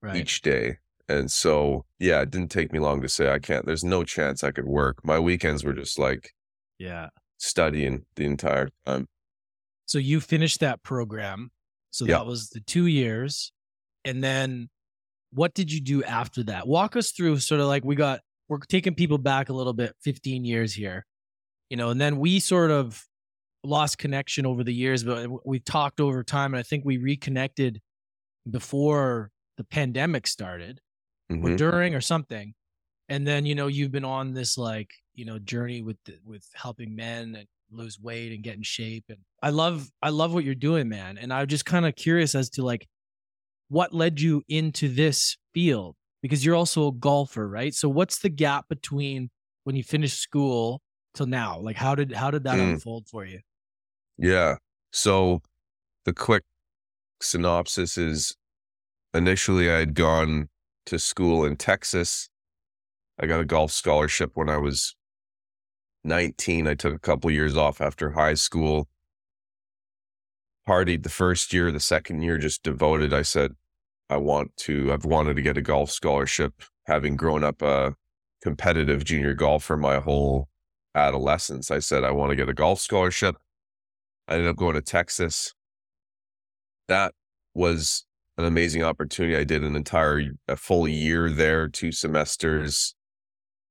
Right. 0.00 0.16
each 0.16 0.42
day. 0.42 0.78
And 1.08 1.30
so, 1.30 1.84
yeah, 1.98 2.20
it 2.20 2.30
didn't 2.30 2.52
take 2.52 2.72
me 2.72 2.78
long 2.78 3.02
to 3.02 3.08
say 3.08 3.32
I 3.32 3.40
can't. 3.40 3.66
There's 3.66 3.82
no 3.82 4.04
chance 4.04 4.44
I 4.44 4.52
could 4.52 4.66
work. 4.66 5.04
My 5.04 5.18
weekends 5.18 5.64
were 5.64 5.72
just 5.72 5.98
like 5.98 6.30
yeah. 6.78 7.08
studying 7.38 8.04
the 8.14 8.24
entire 8.24 8.68
time. 8.86 9.08
So 9.88 9.98
you 9.98 10.20
finished 10.20 10.60
that 10.60 10.82
program. 10.82 11.50
So 11.90 12.04
Yeah. 12.04 12.18
that 12.18 12.26
was 12.26 12.50
the 12.50 12.60
two 12.60 12.86
years. 12.86 13.52
And 14.04 14.22
then 14.22 14.68
what 15.30 15.54
did 15.54 15.72
you 15.72 15.80
do 15.80 16.04
after 16.04 16.42
that? 16.44 16.68
Walk 16.68 16.94
us 16.94 17.10
through 17.10 17.38
sort 17.38 17.60
of 17.62 17.66
like 17.68 17.84
we 17.84 17.96
got, 17.96 18.20
we're 18.48 18.58
taking 18.58 18.94
people 18.94 19.16
back 19.18 19.48
a 19.48 19.52
little 19.54 19.72
bit, 19.72 19.96
15 20.02 20.44
years 20.44 20.74
here, 20.74 21.06
you 21.70 21.76
know, 21.78 21.88
and 21.88 21.98
then 22.00 22.18
we 22.18 22.38
sort 22.38 22.70
of 22.70 23.02
lost 23.64 23.96
connection 23.98 24.44
over 24.46 24.62
the 24.62 24.74
years, 24.74 25.04
but 25.04 25.46
we 25.46 25.58
talked 25.58 26.00
over 26.00 26.22
time. 26.22 26.52
And 26.52 26.60
I 26.60 26.62
think 26.62 26.84
we 26.84 26.98
reconnected 26.98 27.80
before 28.48 29.30
the 29.56 29.64
pandemic 29.64 30.26
started 30.26 30.80
or 31.30 31.36
Mhm. 31.36 31.56
during 31.56 31.94
or 31.94 32.00
something. 32.02 32.54
And 33.08 33.26
then, 33.26 33.46
you 33.46 33.54
know, 33.54 33.66
you've 33.68 33.90
been 33.90 34.04
on 34.04 34.34
this 34.34 34.58
like, 34.58 34.90
you 35.14 35.24
know, 35.24 35.38
journey 35.38 35.80
with 35.82 35.96
the, 36.04 36.18
with 36.24 36.46
helping 36.54 36.94
men 36.94 37.34
and 37.34 37.48
lose 37.70 37.98
weight 38.00 38.32
and 38.32 38.42
get 38.42 38.56
in 38.56 38.62
shape. 38.62 39.04
And 39.08 39.18
I 39.42 39.50
love 39.50 39.90
I 40.02 40.10
love 40.10 40.32
what 40.34 40.44
you're 40.44 40.54
doing, 40.54 40.88
man. 40.88 41.18
And 41.18 41.32
I'm 41.32 41.46
just 41.46 41.64
kind 41.64 41.86
of 41.86 41.96
curious 41.96 42.34
as 42.34 42.50
to 42.50 42.62
like 42.64 42.86
what 43.68 43.92
led 43.94 44.20
you 44.20 44.42
into 44.48 44.88
this 44.88 45.36
field 45.54 45.96
because 46.22 46.44
you're 46.44 46.54
also 46.56 46.88
a 46.88 46.92
golfer, 46.92 47.48
right? 47.48 47.74
So 47.74 47.88
what's 47.88 48.20
the 48.20 48.30
gap 48.30 48.66
between 48.68 49.30
when 49.64 49.76
you 49.76 49.84
finished 49.84 50.20
school 50.20 50.80
till 51.14 51.26
now? 51.26 51.58
Like 51.60 51.76
how 51.76 51.94
did 51.94 52.12
how 52.12 52.30
did 52.30 52.44
that 52.44 52.56
Mm. 52.58 52.74
unfold 52.74 53.08
for 53.08 53.24
you? 53.24 53.40
Yeah. 54.16 54.56
So 54.92 55.40
the 56.04 56.12
quick 56.14 56.44
synopsis 57.22 57.98
is 57.98 58.36
initially 59.14 59.70
I 59.70 59.78
had 59.78 59.94
gone 59.94 60.48
to 60.86 60.98
school 60.98 61.44
in 61.44 61.56
Texas. 61.56 62.28
I 63.18 63.26
got 63.26 63.40
a 63.40 63.44
golf 63.44 63.72
scholarship 63.72 64.32
when 64.34 64.48
I 64.48 64.56
was 64.58 64.94
19. 66.04 66.66
I 66.66 66.74
took 66.74 66.94
a 66.94 66.98
couple 66.98 67.30
years 67.30 67.56
off 67.56 67.80
after 67.80 68.10
high 68.10 68.34
school. 68.34 68.88
Partied 70.68 71.02
the 71.02 71.08
first 71.08 71.52
year, 71.52 71.72
the 71.72 71.80
second 71.80 72.22
year 72.22 72.38
just 72.38 72.62
devoted. 72.62 73.12
I 73.12 73.22
said, 73.22 73.52
I 74.10 74.18
want 74.18 74.56
to, 74.58 74.92
I've 74.92 75.04
wanted 75.04 75.36
to 75.36 75.42
get 75.42 75.56
a 75.56 75.62
golf 75.62 75.90
scholarship, 75.90 76.62
having 76.86 77.16
grown 77.16 77.44
up 77.44 77.62
a 77.62 77.94
competitive 78.42 79.04
junior 79.04 79.34
golfer 79.34 79.76
my 79.76 79.98
whole 79.98 80.48
adolescence. 80.94 81.70
I 81.70 81.78
said, 81.78 82.04
I 82.04 82.10
want 82.10 82.30
to 82.30 82.36
get 82.36 82.48
a 82.48 82.54
golf 82.54 82.80
scholarship. 82.80 83.36
I 84.26 84.34
ended 84.34 84.48
up 84.48 84.56
going 84.56 84.74
to 84.74 84.82
Texas. 84.82 85.54
That 86.88 87.14
was 87.54 88.04
an 88.36 88.44
amazing 88.44 88.82
opportunity. 88.82 89.36
I 89.36 89.44
did 89.44 89.64
an 89.64 89.74
entire 89.74 90.22
a 90.46 90.56
full 90.56 90.86
year 90.86 91.30
there, 91.30 91.68
two 91.68 91.92
semesters, 91.92 92.94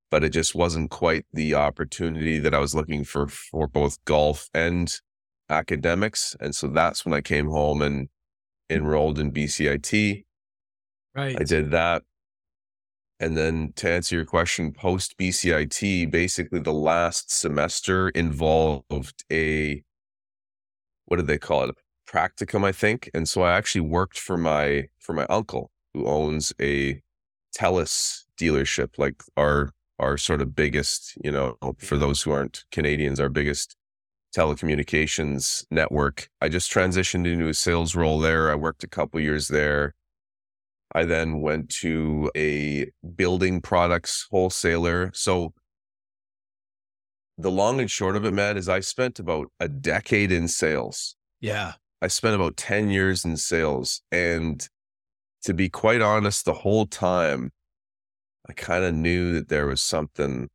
but 0.10 0.24
it 0.24 0.30
just 0.30 0.56
wasn't 0.56 0.90
quite 0.90 1.26
the 1.34 1.54
opportunity 1.54 2.40
that 2.40 2.54
I 2.54 2.60
was 2.60 2.74
looking 2.74 3.04
for 3.04 3.28
for 3.28 3.68
both 3.68 4.04
golf 4.06 4.50
and 4.54 4.94
academics. 5.50 6.36
And 6.40 6.56
so 6.56 6.68
that's 6.68 7.06
when 7.06 7.14
I 7.14 7.22
came 7.22 7.50
home 7.50 7.82
and 7.82 8.10
enrolled 8.70 9.20
in 9.20 9.32
BCIT. 9.32 10.26
Right. 11.16 11.40
I 11.40 11.44
did 11.44 11.72
that. 11.72 12.04
And 13.20 13.36
then 13.36 13.74
to 13.78 13.90
answer 13.90 14.16
your 14.16 14.26
question, 14.26 14.72
post 14.72 15.18
BCIT, 15.18 16.12
basically 16.12 16.60
the 16.60 16.74
last 16.74 17.32
semester 17.32 18.10
involved 18.10 19.24
a 19.32 19.84
what 21.06 21.18
did 21.18 21.28
they 21.28 21.38
call 21.38 21.64
it? 21.64 21.70
A 21.72 22.12
practicum, 22.12 22.66
I 22.66 22.72
think. 22.72 23.10
And 23.14 23.28
so 23.28 23.42
I 23.42 23.54
actually 23.58 23.82
worked 23.82 24.20
for 24.20 24.38
my 24.38 24.88
for 25.00 25.14
my 25.14 25.26
uncle 25.30 25.72
who 25.94 26.06
owns 26.06 26.54
a 26.62 27.02
Telus 27.58 28.26
dealership, 28.40 29.00
like 29.00 29.24
our 29.36 29.72
our 30.00 30.18
sort 30.18 30.42
of 30.42 30.56
biggest, 30.56 31.18
you 31.24 31.32
know, 31.32 31.58
for 31.80 31.98
those 31.98 32.22
who 32.22 32.32
aren't 32.32 32.66
Canadians, 32.72 33.20
our 33.20 33.30
biggest 33.30 33.75
telecommunications 34.36 35.66
network. 35.72 36.30
I 36.42 36.50
just 36.50 36.72
transitioned 36.72 37.25
into 37.25 37.48
a 37.48 37.54
sales 37.54 37.96
role 37.96 38.20
there. 38.20 38.51
I 38.51 38.56
worked 38.56 38.84
a 38.84 38.88
couple 38.88 39.20
years 39.20 39.48
there. 39.48 39.96
I 40.94 41.06
then 41.06 41.42
went 41.42 41.70
to 41.82 42.32
a 42.36 42.92
building 43.16 43.62
products 43.62 44.27
wholesaler. 44.32 45.12
So 45.13 45.54
the 47.38 47.51
long 47.51 47.80
and 47.80 47.89
short 47.89 48.16
of 48.16 48.25
it, 48.25 48.34
Matt, 48.34 48.58
is 48.58 48.70
I 48.70 48.80
spent 48.80 49.20
about 49.20 49.51
a 49.60 49.68
decade 49.68 50.32
in 50.32 50.48
sales. 50.48 51.16
yeah. 51.42 51.74
I 52.00 52.08
spent 52.08 52.36
about 52.36 52.58
10 52.58 52.92
years 52.92 53.25
in 53.25 53.38
sales. 53.38 54.01
And 54.12 54.68
to 55.44 55.54
be 55.56 55.68
quite 55.68 56.01
honest, 56.01 56.46
the 56.46 56.54
whole 56.54 56.86
time, 56.86 57.51
I 58.50 58.54
kind 58.54 58.84
of 58.84 58.94
knew 58.94 59.34
that 59.34 59.50
there 59.50 59.66
was 59.68 59.82
something, 59.82 60.50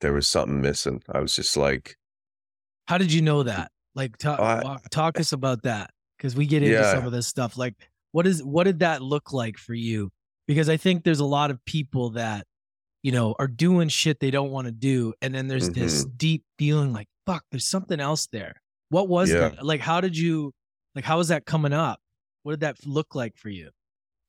there 0.00 0.12
was 0.12 0.26
something 0.28 0.60
missing. 0.60 1.02
I 1.10 1.20
was 1.20 1.34
just 1.36 1.56
like, 1.56 1.96
How 2.88 2.98
did 2.98 3.12
you 3.12 3.22
know 3.22 3.42
that? 3.44 3.70
Like 3.94 4.16
talk 4.18 4.40
I- 4.40 4.78
talk 4.90 5.18
us 5.20 5.32
about 5.32 5.62
that 5.62 5.90
because 6.16 6.34
we 6.34 6.46
get 6.46 6.62
into 6.62 6.74
Yeah. 6.76 6.92
some 6.94 7.06
of 7.06 7.12
this 7.12 7.26
stuff. 7.26 7.56
Like 7.56 7.74
what 8.12 8.26
is 8.26 8.42
what 8.42 8.64
did 8.64 8.80
that 8.80 9.02
look 9.02 9.32
like 9.32 9.58
for 9.58 9.74
you? 9.74 10.10
Because 10.46 10.68
I 10.68 10.76
think 10.76 11.04
there's 11.04 11.20
a 11.20 11.24
lot 11.24 11.50
of 11.50 11.62
people 11.64 12.10
that 12.10 12.46
you 13.02 13.12
know 13.12 13.34
are 13.38 13.46
doing 13.48 13.88
shit 13.88 14.18
they 14.20 14.30
don't 14.30 14.50
want 14.50 14.66
to 14.66 14.72
do, 14.72 15.12
and 15.22 15.34
then 15.34 15.48
there's 15.48 15.70
this 15.70 16.04
Mm-hmm. 16.04 16.16
deep 16.16 16.44
feeling 16.58 16.92
like 16.92 17.08
fuck, 17.26 17.44
there's 17.50 17.66
something 17.68 18.00
else 18.00 18.26
there. 18.32 18.54
What 18.88 19.08
was 19.08 19.30
Yeah. 19.30 19.50
that? 19.50 19.64
Like 19.64 19.80
how 19.80 20.00
did 20.00 20.16
you 20.16 20.52
like 20.94 21.04
how 21.04 21.18
was 21.18 21.28
that 21.28 21.44
coming 21.46 21.72
up? 21.72 22.00
What 22.42 22.52
did 22.52 22.60
that 22.60 22.84
look 22.86 23.14
like 23.14 23.36
for 23.36 23.48
you? 23.50 23.70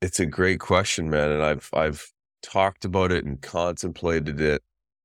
It's 0.04 0.20
a 0.20 0.26
great 0.26 0.60
question, 0.60 1.10
man. 1.10 1.32
And 1.32 1.42
I've, 1.42 1.70
I've 1.72 2.12
talked 2.42 2.84
about 2.84 3.14
it 3.14 3.24
and 3.24 3.42
contemplated 3.42 4.42
it 4.42 4.62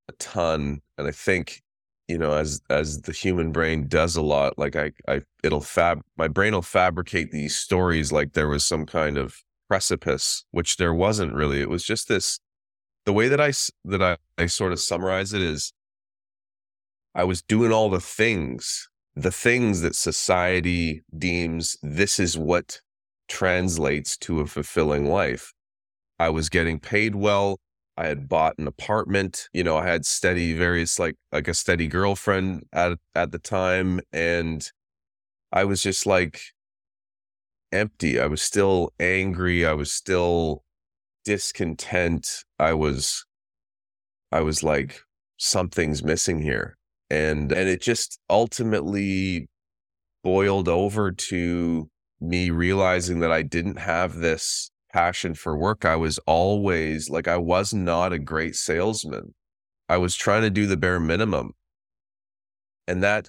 a 0.09 0.13
ton. 0.15 0.81
And 0.99 1.07
I 1.07 1.13
think, 1.13 1.63
you 2.09 2.19
know, 2.19 2.33
as, 2.33 2.61
as 2.69 3.03
the 3.03 3.13
human 3.13 3.53
brain 3.53 3.87
does 3.87 4.17
a 4.17 4.23
lot, 4.23 4.59
like 4.59 4.75
I, 4.75 4.91
I, 5.07 5.21
it'll 5.45 5.61
fab, 5.61 6.03
my 6.17 6.27
brain 6.27 6.53
will 6.53 6.63
fabricate 6.63 7.31
these 7.31 7.57
stories 7.57 8.11
like 8.11 8.33
there 8.33 8.49
was 8.49 8.65
some 8.65 8.87
kind 8.87 9.17
of 9.17 9.37
precipice, 9.69 10.45
which 10.51 10.79
there 10.79 10.93
wasn't 10.93 11.33
really. 11.33 11.61
It 11.61 11.71
was 11.71 11.85
just 11.85 12.09
this, 12.09 12.41
the 13.07 13.13
way 13.13 13.29
that 13.29 13.41
I, 13.41 13.53
that 13.85 14.03
I, 14.03 14.17
I 14.37 14.47
sort 14.47 14.73
of 14.73 14.81
summarize 14.81 15.33
it 15.33 15.43
is 15.43 15.73
I 17.15 17.23
was 17.23 17.41
doing 17.41 17.71
all 17.71 17.89
the 17.89 18.01
things, 18.01 18.89
the 19.15 19.31
things 19.31 19.81
that 19.83 19.95
society 19.95 21.03
deems 21.17 21.77
this 21.83 22.19
is 22.19 22.37
what 22.37 22.81
translates 23.29 24.17
to 24.19 24.41
a 24.41 24.47
fulfilling 24.47 25.07
life. 25.07 25.53
I 26.19 26.31
was 26.31 26.49
getting 26.49 26.81
paid 26.81 27.15
well. 27.15 27.61
I 27.97 28.07
had 28.07 28.29
bought 28.29 28.55
an 28.59 28.67
apartment. 28.67 29.49
You 29.53 29.65
know, 29.65 29.77
I 29.77 29.87
had 29.87 30.07
steady 30.07 30.55
various 30.55 30.99
like 30.99 31.17
like 31.33 31.49
a 31.49 31.55
steady 31.55 31.89
girlfriend 31.89 32.65
at 32.73 32.99
at 33.15 33.33
the 33.33 33.39
time 33.39 34.01
and 34.13 34.71
I 35.53 35.65
was 35.65 35.83
just 35.83 36.07
like 36.07 36.41
empty. 37.73 38.21
I 38.21 38.27
was 38.27 38.43
still 38.43 38.93
angry. 39.01 39.67
I 39.67 39.73
was 39.73 39.93
still 39.93 40.63
discontent. 41.25 42.45
I 42.59 42.75
was 42.75 43.25
I 44.33 44.41
was 44.43 44.63
like 44.63 45.03
something's 45.37 46.03
missing 46.03 46.41
here. 46.43 46.77
And 47.11 47.53
and 47.53 47.69
it 47.69 47.81
just 47.81 48.19
ultimately 48.29 49.49
boiled 50.23 50.69
over 50.69 51.11
to 51.11 51.89
me 52.21 52.51
realizing 52.51 53.21
that 53.21 53.33
I 53.33 53.43
didn't 53.43 53.79
have 53.79 54.15
this 54.15 54.71
passion 54.93 55.35
for 55.35 55.57
work. 55.57 55.85
I 55.85 55.97
was 55.97 56.19
always 56.21 57.11
like, 57.11 57.29
I 57.29 57.37
was 57.37 57.73
not 57.73 58.13
a 58.13 58.19
great 58.19 58.57
salesman. 58.57 59.35
I 59.89 59.97
was 59.99 60.17
trying 60.17 60.43
to 60.43 60.51
do 60.51 60.67
the 60.67 60.77
bare 60.77 61.01
minimum. 61.01 61.53
And 62.87 63.03
that 63.03 63.29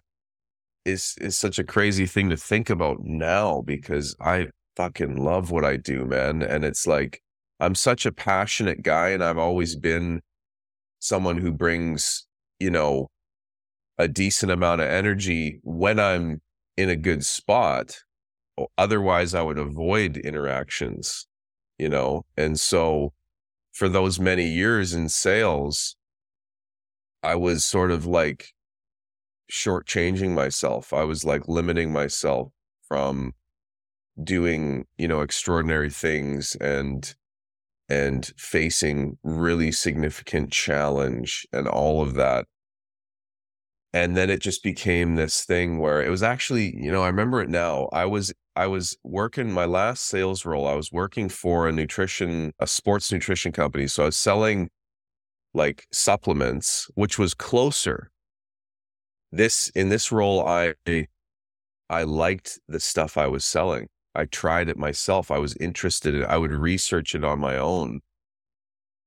is, 0.86 1.16
is 1.20 1.38
such 1.38 1.60
a 1.60 1.64
crazy 1.64 2.06
thing 2.06 2.30
to 2.30 2.38
think 2.38 2.70
about 2.70 2.98
now 3.04 3.62
because 3.62 4.16
I 4.20 4.48
fucking 4.76 5.18
love 5.18 5.52
what 5.52 5.66
I 5.66 5.78
do, 5.78 6.06
man. 6.06 6.42
And 6.42 6.64
it's 6.64 6.88
like, 6.88 7.22
I'm 7.60 7.76
such 7.76 8.06
a 8.06 8.12
passionate 8.12 8.82
guy 8.82 9.10
and 9.10 9.24
I've 9.24 9.38
always 9.38 9.76
been 9.76 10.22
someone 11.00 11.38
who 11.38 11.52
brings, 11.52 12.26
you 12.60 12.72
know, 12.72 13.08
a 13.98 14.08
decent 14.08 14.52
amount 14.52 14.80
of 14.80 14.88
energy 14.88 15.60
when 15.64 16.00
I'm 16.00 16.42
in 16.78 16.90
a 16.90 16.96
good 16.96 17.26
spot. 17.26 18.00
Otherwise, 18.78 19.34
I 19.34 19.42
would 19.42 19.58
avoid 19.58 20.18
interactions, 20.18 21.28
you 21.78 21.90
know? 21.90 22.26
And 22.38 22.60
so 22.60 23.14
for 23.74 23.90
those 23.90 24.20
many 24.20 24.48
years 24.48 24.94
in 24.94 25.10
sales, 25.10 25.96
I 27.24 27.36
was 27.36 27.66
sort 27.66 27.92
of 27.92 28.06
like 28.06 28.54
shortchanging 29.52 30.32
myself. 30.34 30.94
I 30.94 31.04
was 31.04 31.26
like 31.26 31.48
limiting 31.48 31.92
myself 31.92 32.52
from 32.88 33.34
doing, 34.24 34.86
you 34.98 35.08
know, 35.08 35.22
extraordinary 35.22 35.90
things 35.90 36.56
and 36.56 37.16
and 37.90 38.32
facing 38.38 39.18
really 39.24 39.72
significant 39.72 40.52
challenge 40.52 41.48
and 41.52 41.68
all 41.68 42.02
of 42.02 42.14
that 42.16 42.46
and 43.94 44.16
then 44.16 44.30
it 44.30 44.40
just 44.40 44.64
became 44.64 45.16
this 45.16 45.44
thing 45.44 45.80
where 45.80 46.02
it 46.02 46.10
was 46.10 46.24
actually 46.24 46.76
you 46.78 46.92
know 46.92 47.04
i 47.04 47.08
remember 47.08 47.42
it 47.42 47.50
now 47.50 47.90
i 47.92 48.06
was 48.06 48.34
i 48.60 48.68
was 48.68 48.98
working 49.04 49.52
my 49.52 49.66
last 49.66 50.06
sales 50.06 50.46
role 50.46 50.68
i 50.68 50.74
was 50.74 50.92
working 50.92 51.30
for 51.30 51.68
a 51.68 51.72
nutrition 51.72 52.52
a 52.60 52.68
sports 52.68 53.12
nutrition 53.12 53.52
company 53.52 53.88
so 53.88 54.04
i 54.04 54.06
was 54.08 54.18
selling 54.18 54.70
like 55.54 55.88
supplements 55.92 56.90
which 56.96 57.18
was 57.18 57.34
closer 57.34 58.12
this 59.32 59.70
in 59.70 59.90
this 59.90 60.12
role 60.12 60.46
i 60.46 60.74
i 61.90 62.04
liked 62.04 62.60
the 62.68 62.80
stuff 62.80 63.18
i 63.18 63.28
was 63.28 63.46
selling 63.46 63.88
i 64.14 64.26
tried 64.26 64.68
it 64.68 64.78
myself 64.78 65.32
i 65.32 65.38
was 65.38 65.56
interested 65.58 66.14
in 66.14 66.22
it. 66.22 66.26
i 66.26 66.38
would 66.38 66.52
research 66.52 67.16
it 67.16 67.24
on 67.24 67.40
my 67.40 67.58
own 67.58 68.02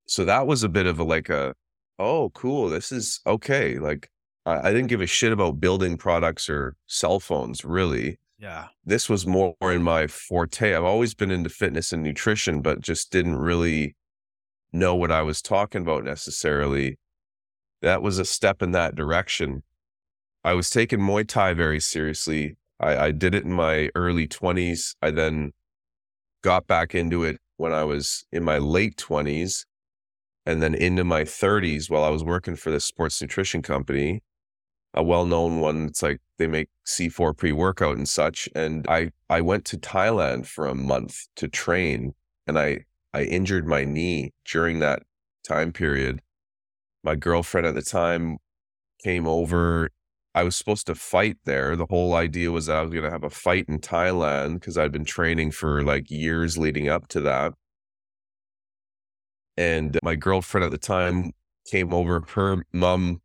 so 0.06 0.25
that 0.25 0.47
was 0.47 0.62
a 0.62 0.68
bit 0.68 0.87
of 0.87 0.99
a 0.99 1.04
like 1.04 1.28
a 1.28 1.54
oh 1.99 2.30
cool 2.30 2.68
this 2.68 2.90
is 2.90 3.21
okay 3.26 3.78
like 3.78 4.09
I, 4.44 4.68
I 4.68 4.73
didn't 4.73 4.88
give 4.88 5.00
a 5.00 5.06
shit 5.06 5.32
about 5.32 5.61
building 5.61 5.97
products 5.97 6.49
or 6.49 6.76
cell 6.87 7.21
phones, 7.21 7.64
really. 7.64 8.18
Yeah. 8.42 8.66
This 8.84 9.08
was 9.08 9.25
more 9.25 9.54
in 9.62 9.84
my 9.84 10.08
forte. 10.08 10.75
I've 10.75 10.82
always 10.82 11.14
been 11.14 11.30
into 11.30 11.49
fitness 11.49 11.92
and 11.92 12.02
nutrition, 12.02 12.61
but 12.61 12.80
just 12.80 13.12
didn't 13.12 13.37
really 13.37 13.94
know 14.72 14.96
what 14.96 15.12
I 15.12 15.22
was 15.22 15.40
talking 15.40 15.82
about 15.82 16.02
necessarily. 16.02 16.98
That 17.83 18.02
was 18.02 18.18
a 18.18 18.24
step 18.24 18.61
in 18.61 18.72
that 18.72 18.96
direction. 18.96 19.62
I 20.42 20.55
was 20.55 20.70
taking 20.70 20.98
Muay 20.98 21.26
Thai 21.26 21.55
very 21.55 21.78
seriously. 21.78 22.57
I, 22.81 22.96
I 22.96 23.11
did 23.12 23.37
it 23.37 23.44
in 23.44 23.52
my 23.52 23.90
early 23.94 24.26
20s. 24.26 24.96
I 25.00 25.12
then 25.12 25.52
got 26.42 26.66
back 26.66 26.96
into 26.96 27.22
it 27.22 27.37
when 27.59 27.72
I 27.72 27.85
was 27.85 28.24
in 28.33 28.42
my 28.42 28.59
late 28.59 28.96
20s 28.96 29.66
and 30.44 30.61
then 30.61 30.74
into 30.74 31.05
my 31.05 31.22
30s 31.22 31.88
while 31.88 32.02
I 32.02 32.09
was 32.09 32.24
working 32.24 32.57
for 32.57 32.72
this 32.72 32.85
sports 32.85 33.22
nutrition 33.22 33.62
company 33.62 34.20
a 34.94 35.02
well-known 35.02 35.61
one. 35.61 35.87
It's 35.87 36.02
like 36.02 36.20
they 36.38 36.46
make 36.46 36.68
C4 36.87 37.37
pre-workout 37.37 37.96
and 37.96 38.09
such. 38.09 38.48
And 38.55 38.87
I 38.88 39.11
I 39.31 39.40
went 39.40 39.64
to 39.66 39.78
Thailand 39.78 40.46
for 40.46 40.66
a 40.66 40.74
month 40.74 41.26
to 41.37 41.48
train, 41.48 42.14
and 42.46 42.59
I 42.59 42.85
I 43.14 43.22
injured 43.24 43.66
my 43.66 43.85
knee 43.85 44.33
during 44.44 44.78
that 44.81 45.02
time 45.46 45.72
period. 45.72 46.20
My 47.05 47.14
girlfriend 47.16 47.66
at 47.66 47.74
the 47.74 47.83
time 47.83 48.38
came 49.02 49.26
over. 49.26 49.90
I 50.35 50.44
was 50.44 50.57
supposed 50.57 50.87
to 50.87 50.94
fight 50.94 51.37
there. 51.44 51.76
The 51.76 51.87
whole 51.90 52.14
idea 52.14 52.50
was 52.50 52.66
that 52.66 52.76
I 52.76 52.83
was 52.83 52.92
going 52.92 53.05
to 53.05 53.11
have 53.11 53.24
a 53.24 53.31
fight 53.31 53.66
in 53.68 53.81
Thailand 53.81 54.55
because 54.55 54.78
I'd 54.78 54.92
been 54.92 55.05
training 55.05 55.50
for 55.52 55.83
like 55.83 56.11
years 56.11 56.57
leading 56.57 56.88
up 56.88 57.09
to 57.09 57.20
that. 57.20 57.52
And 59.57 59.98
my 60.02 60.16
girlfriend 60.16 60.64
at 60.64 60.70
the 60.70 60.78
time 60.78 61.33
came 61.70 61.92
over. 61.92 62.22
Her 62.35 62.64
mom 62.72 63.20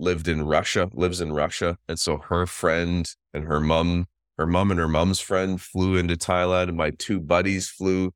lived 0.00 0.28
in 0.28 0.46
Russia, 0.46 0.90
lives 0.92 1.20
in 1.20 1.32
Russia. 1.32 1.78
And 1.88 1.98
so 1.98 2.18
her 2.18 2.46
friend 2.46 3.08
and 3.32 3.44
her 3.44 3.60
mom, 3.60 4.06
her 4.38 4.46
mom 4.46 4.70
and 4.70 4.80
her 4.80 4.88
mom's 4.88 5.20
friend 5.20 5.60
flew 5.60 5.96
into 5.96 6.16
Thailand. 6.16 6.68
And 6.68 6.76
my 6.76 6.90
two 6.90 7.20
buddies 7.20 7.68
flew 7.68 8.12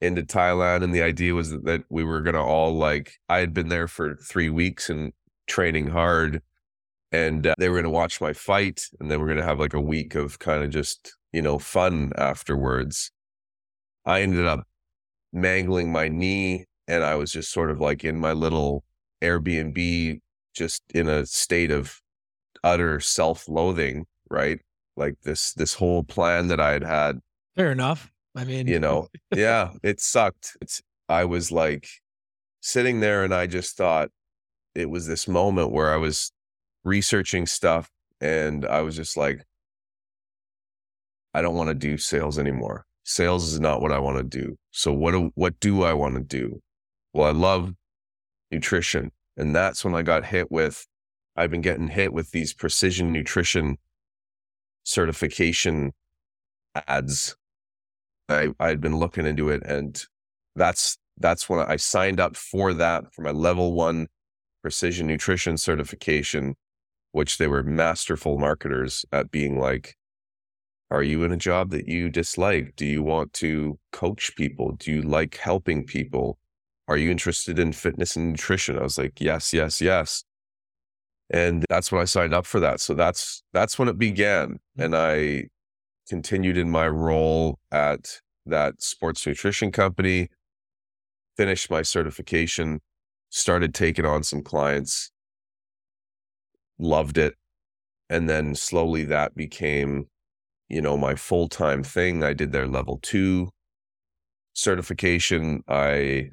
into 0.00 0.22
Thailand. 0.22 0.82
And 0.82 0.94
the 0.94 1.02
idea 1.02 1.34
was 1.34 1.50
that, 1.50 1.64
that 1.64 1.82
we 1.88 2.04
were 2.04 2.20
going 2.20 2.34
to 2.34 2.40
all 2.40 2.74
like, 2.74 3.14
I 3.28 3.38
had 3.38 3.54
been 3.54 3.68
there 3.68 3.88
for 3.88 4.16
three 4.16 4.50
weeks 4.50 4.90
and 4.90 5.12
training 5.46 5.88
hard. 5.88 6.42
And 7.10 7.46
uh, 7.46 7.54
they 7.58 7.68
were 7.68 7.76
going 7.76 7.84
to 7.84 7.90
watch 7.90 8.20
my 8.20 8.32
fight. 8.32 8.86
And 9.00 9.10
then 9.10 9.20
we're 9.20 9.26
going 9.26 9.38
to 9.38 9.44
have 9.44 9.60
like 9.60 9.74
a 9.74 9.80
week 9.80 10.14
of 10.14 10.38
kind 10.38 10.62
of 10.62 10.70
just, 10.70 11.16
you 11.32 11.40
know, 11.40 11.58
fun 11.58 12.12
afterwards. 12.16 13.10
I 14.04 14.22
ended 14.22 14.46
up 14.46 14.66
mangling 15.32 15.92
my 15.92 16.08
knee 16.08 16.66
and 16.86 17.04
I 17.04 17.14
was 17.14 17.30
just 17.30 17.52
sort 17.52 17.70
of 17.70 17.80
like 17.80 18.04
in 18.04 18.16
my 18.16 18.32
little 18.32 18.84
Airbnb 19.22 20.20
just 20.54 20.82
in 20.94 21.08
a 21.08 21.26
state 21.26 21.70
of 21.70 22.00
utter 22.64 23.00
self-loathing, 23.00 24.06
right? 24.30 24.60
Like 24.96 25.14
this 25.22 25.52
this 25.54 25.74
whole 25.74 26.02
plan 26.02 26.48
that 26.48 26.60
I 26.60 26.72
had 26.72 26.84
had. 26.84 27.18
Fair 27.56 27.72
enough. 27.72 28.10
I 28.34 28.44
mean, 28.44 28.66
you 28.66 28.78
know, 28.78 29.08
yeah, 29.34 29.72
it 29.82 30.00
sucked. 30.00 30.56
It's 30.60 30.82
I 31.08 31.24
was 31.24 31.50
like 31.52 31.88
sitting 32.60 33.00
there 33.00 33.24
and 33.24 33.32
I 33.32 33.46
just 33.46 33.76
thought 33.76 34.10
it 34.74 34.90
was 34.90 35.06
this 35.06 35.28
moment 35.28 35.72
where 35.72 35.92
I 35.92 35.96
was 35.96 36.32
researching 36.84 37.46
stuff 37.46 37.90
and 38.20 38.66
I 38.66 38.82
was 38.82 38.96
just 38.96 39.16
like 39.16 39.44
I 41.34 41.42
don't 41.42 41.54
want 41.54 41.68
to 41.68 41.74
do 41.74 41.98
sales 41.98 42.38
anymore. 42.38 42.84
Sales 43.04 43.52
is 43.52 43.60
not 43.60 43.80
what 43.80 43.92
I 43.92 43.98
want 43.98 44.18
to 44.18 44.24
do. 44.24 44.56
So 44.70 44.92
what 44.92 45.12
do, 45.12 45.30
what 45.34 45.58
do 45.60 45.82
I 45.82 45.92
want 45.92 46.16
to 46.16 46.20
do? 46.20 46.60
Well, 47.12 47.26
I 47.26 47.30
love 47.30 47.72
nutrition. 48.50 49.12
And 49.38 49.54
that's 49.54 49.84
when 49.84 49.94
I 49.94 50.02
got 50.02 50.26
hit 50.26 50.50
with, 50.50 50.86
I've 51.36 51.50
been 51.50 51.60
getting 51.60 51.88
hit 51.88 52.12
with 52.12 52.32
these 52.32 52.52
precision 52.52 53.12
nutrition 53.12 53.78
certification 54.82 55.92
ads. 56.88 57.36
I, 58.28 58.48
I'd 58.58 58.80
been 58.80 58.96
looking 58.96 59.24
into 59.24 59.48
it 59.48 59.62
and 59.64 60.04
that's, 60.56 60.98
that's 61.16 61.48
when 61.48 61.60
I 61.60 61.76
signed 61.76 62.20
up 62.20 62.36
for 62.36 62.74
that 62.74 63.14
for 63.14 63.22
my 63.22 63.30
level 63.30 63.72
one 63.72 64.08
precision 64.60 65.06
nutrition 65.06 65.56
certification, 65.56 66.56
which 67.12 67.38
they 67.38 67.46
were 67.46 67.62
masterful 67.62 68.38
marketers 68.38 69.04
at 69.12 69.30
being 69.30 69.58
like, 69.58 69.96
are 70.90 71.02
you 71.02 71.22
in 71.22 71.32
a 71.32 71.36
job 71.36 71.70
that 71.70 71.86
you 71.86 72.08
dislike? 72.08 72.74
Do 72.74 72.86
you 72.86 73.02
want 73.02 73.32
to 73.34 73.78
coach 73.92 74.34
people? 74.36 74.72
Do 74.72 74.90
you 74.90 75.02
like 75.02 75.36
helping 75.36 75.84
people? 75.84 76.38
Are 76.88 76.96
you 76.96 77.10
interested 77.10 77.58
in 77.58 77.72
fitness 77.72 78.16
and 78.16 78.30
nutrition? 78.30 78.78
I 78.78 78.82
was 78.82 78.98
like, 78.98 79.20
Yes, 79.20 79.52
yes, 79.52 79.80
yes. 79.80 80.24
And 81.30 81.64
that's 81.68 81.92
when 81.92 82.00
I 82.00 82.06
signed 82.06 82.32
up 82.32 82.46
for 82.46 82.58
that. 82.60 82.80
So 82.80 82.94
that's 82.94 83.42
that's 83.52 83.78
when 83.78 83.88
it 83.88 83.98
began. 83.98 84.58
And 84.78 84.94
mm-hmm. 84.94 85.44
I 85.44 85.48
continued 86.08 86.56
in 86.56 86.70
my 86.70 86.88
role 86.88 87.58
at 87.70 88.20
that 88.46 88.82
sports 88.82 89.26
nutrition 89.26 89.70
company, 89.70 90.30
finished 91.36 91.70
my 91.70 91.82
certification, 91.82 92.80
started 93.28 93.74
taking 93.74 94.06
on 94.06 94.22
some 94.22 94.42
clients, 94.42 95.10
loved 96.78 97.18
it. 97.18 97.34
And 98.08 98.28
then 98.28 98.54
slowly 98.54 99.04
that 99.04 99.34
became, 99.34 100.06
you 100.70 100.80
know, 100.80 100.96
my 100.96 101.14
full 101.14 101.48
time 101.48 101.82
thing. 101.82 102.22
I 102.22 102.32
did 102.32 102.52
their 102.52 102.66
level 102.66 102.98
two 103.02 103.50
certification. 104.54 105.62
I 105.68 106.30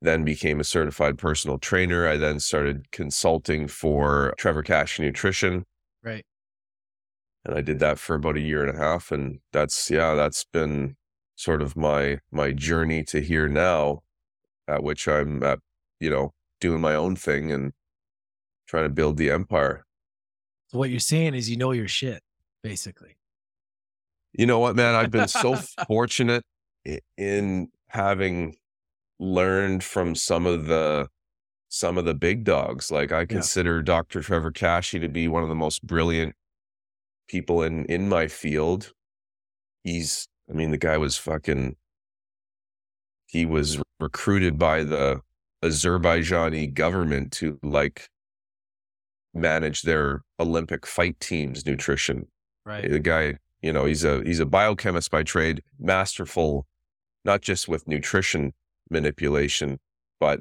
then 0.00 0.24
became 0.24 0.60
a 0.60 0.64
certified 0.64 1.18
personal 1.18 1.58
trainer. 1.58 2.06
I 2.06 2.16
then 2.16 2.40
started 2.40 2.90
consulting 2.92 3.66
for 3.66 4.34
Trevor 4.38 4.62
Kashey 4.62 5.02
Nutrition. 5.02 5.64
Right. 6.02 6.24
And 7.44 7.56
I 7.56 7.60
did 7.60 7.78
that 7.80 7.98
for 7.98 8.14
about 8.14 8.36
a 8.36 8.40
year 8.40 8.64
and 8.64 8.76
a 8.76 8.80
half. 8.80 9.10
And 9.10 9.40
that's, 9.52 9.90
yeah, 9.90 10.14
that's 10.14 10.44
been 10.44 10.96
sort 11.34 11.62
of 11.62 11.76
my 11.76 12.18
my 12.32 12.52
journey 12.52 13.04
to 13.04 13.20
here 13.20 13.48
now, 13.48 14.00
at 14.66 14.82
which 14.82 15.06
I'm 15.06 15.42
at, 15.42 15.60
you 16.00 16.10
know, 16.10 16.32
doing 16.60 16.80
my 16.80 16.94
own 16.94 17.16
thing 17.16 17.50
and 17.52 17.72
trying 18.66 18.84
to 18.84 18.90
build 18.90 19.16
the 19.16 19.30
empire. 19.30 19.84
So 20.68 20.78
what 20.78 20.90
you're 20.90 21.00
saying 21.00 21.34
is 21.34 21.48
you 21.48 21.56
know 21.56 21.72
your 21.72 21.88
shit, 21.88 22.22
basically. 22.62 23.16
You 24.32 24.46
know 24.46 24.58
what, 24.58 24.76
man? 24.76 24.94
I've 24.94 25.10
been 25.10 25.28
so 25.28 25.56
fortunate 25.86 26.44
in 27.16 27.68
having 27.88 28.56
learned 29.18 29.82
from 29.82 30.14
some 30.14 30.46
of 30.46 30.66
the 30.66 31.08
some 31.68 31.98
of 31.98 32.04
the 32.04 32.14
big 32.14 32.44
dogs. 32.44 32.90
Like 32.90 33.12
I 33.12 33.26
consider 33.26 33.76
yeah. 33.78 33.84
Dr. 33.84 34.22
Trevor 34.22 34.50
Kashey 34.52 35.00
to 35.00 35.08
be 35.08 35.28
one 35.28 35.42
of 35.42 35.48
the 35.48 35.54
most 35.54 35.86
brilliant 35.86 36.34
people 37.28 37.62
in 37.62 37.84
in 37.86 38.08
my 38.08 38.26
field. 38.26 38.92
He's 39.84 40.28
I 40.50 40.54
mean 40.54 40.70
the 40.70 40.78
guy 40.78 40.96
was 40.96 41.16
fucking 41.16 41.76
he 43.26 43.44
was 43.44 43.80
recruited 44.00 44.58
by 44.58 44.84
the 44.84 45.20
Azerbaijani 45.62 46.72
government 46.72 47.32
to 47.32 47.58
like 47.62 48.08
manage 49.34 49.82
their 49.82 50.22
Olympic 50.40 50.86
fight 50.86 51.18
teams 51.20 51.66
nutrition. 51.66 52.28
Right. 52.64 52.88
The 52.88 53.00
guy, 53.00 53.38
you 53.60 53.72
know, 53.72 53.84
he's 53.84 54.04
a 54.04 54.22
he's 54.24 54.40
a 54.40 54.46
biochemist 54.46 55.10
by 55.10 55.22
trade, 55.22 55.62
masterful 55.78 56.66
not 57.24 57.42
just 57.42 57.68
with 57.68 57.86
nutrition 57.86 58.54
manipulation, 58.90 59.78
but 60.20 60.40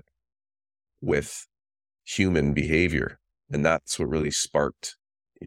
with 1.02 1.48
human 2.06 2.54
behavior. 2.54 3.20
And 3.50 3.58
mm-hmm. 3.58 3.64
that's 3.64 4.00
what 4.00 4.10
really 4.10 4.32
sparked, 4.32 4.98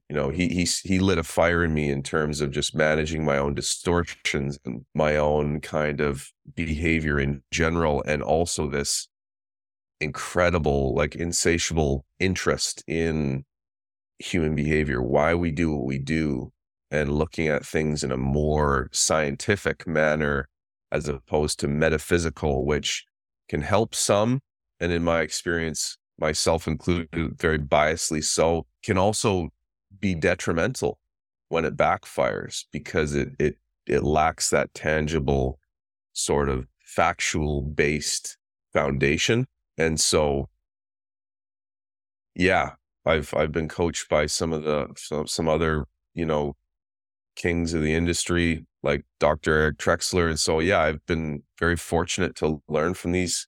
you 0.09 0.17
know, 0.17 0.31
he 0.31 0.49
he 0.49 0.69
he 0.85 0.99
lit 1.01 1.19
a 1.19 1.25
fire 1.25 1.65
in 1.65 1.75
me 1.75 1.91
in 1.91 2.03
terms 2.03 2.41
of 2.41 2.51
just 2.51 2.75
managing 2.75 3.25
my 3.25 3.39
own 3.39 3.55
distortions 3.55 4.59
and 4.65 4.85
my 4.95 5.17
own 5.17 5.61
kind 5.61 6.01
of 6.01 6.31
behavior 6.55 7.19
in 7.19 7.43
general, 7.51 8.03
and 8.07 8.23
also 8.23 8.69
this 8.69 9.09
incredible, 10.01 10.95
like 10.95 11.15
insatiable 11.15 12.05
interest 12.19 12.85
in 12.87 13.45
human 14.19 14.55
behavior, 14.55 15.03
why 15.03 15.35
we 15.35 15.51
do 15.51 15.73
what 15.73 15.85
we 15.85 15.99
do, 15.99 16.53
and 16.91 17.13
looking 17.13 17.49
at 17.49 17.67
things 17.67 18.05
in 18.05 18.13
a 18.13 18.17
more 18.17 18.89
scientific 18.93 19.87
manner 19.87 20.49
as 20.93 21.09
opposed 21.09 21.61
to 21.61 21.69
metaphysical, 21.69 22.65
which 22.65 23.05
can 23.49 23.63
help 23.63 23.95
some. 23.95 24.41
And 24.81 24.93
in 24.93 25.05
my 25.05 25.21
experience, 25.21 25.99
myself 26.19 26.67
included, 26.67 27.39
very 27.39 27.59
biasly 27.59 28.23
so, 28.23 28.67
can 28.83 28.99
also 28.99 29.51
be 29.99 30.15
detrimental 30.15 30.99
when 31.49 31.65
it 31.65 31.77
backfires 31.77 32.65
because 32.73 33.15
it 33.15 33.31
it 33.39 33.57
it 33.87 34.03
lacks 34.03 34.51
that 34.51 34.73
tangible 34.73 35.59
sort 36.13 36.49
of 36.49 36.67
factual 36.85 37.63
based 37.63 38.37
foundation. 38.73 39.47
And 39.77 40.01
so 40.01 40.49
yeah, 42.35 42.73
I've 43.05 43.35
I've 43.35 43.53
been 43.53 43.69
coached 43.69 44.09
by 44.09 44.27
some 44.27 44.53
of 44.53 44.63
the 44.63 44.89
some, 44.97 45.27
some 45.27 45.49
other, 45.49 45.87
you 46.15 46.25
know, 46.27 46.57
kings 47.41 47.73
of 47.75 47.83
the 47.83 47.95
industry 47.95 48.67
like 48.83 49.05
Dr. 49.19 49.53
Eric 49.53 49.79
Trexler. 49.79 50.29
And 50.29 50.39
so, 50.39 50.61
yeah, 50.61 50.81
I've 50.81 51.05
been 51.07 51.43
very 51.59 51.77
fortunate 51.77 52.35
to 52.37 52.63
learn 52.69 52.95
from 52.95 53.13
these 53.13 53.47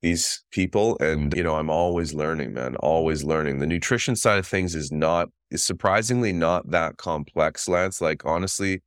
these 0.00 0.44
people 0.52 0.96
and 1.00 1.34
you 1.34 1.42
know 1.42 1.56
i'm 1.56 1.68
always 1.68 2.14
learning 2.14 2.52
man 2.52 2.76
always 2.76 3.24
learning 3.24 3.58
the 3.58 3.66
nutrition 3.66 4.14
side 4.14 4.38
of 4.38 4.46
things 4.46 4.76
is 4.76 4.92
not 4.92 5.28
is 5.50 5.64
surprisingly 5.64 6.32
not 6.32 6.70
that 6.70 6.96
complex 6.96 7.66
lance 7.66 8.00
like 8.00 8.24
honestly 8.24 8.80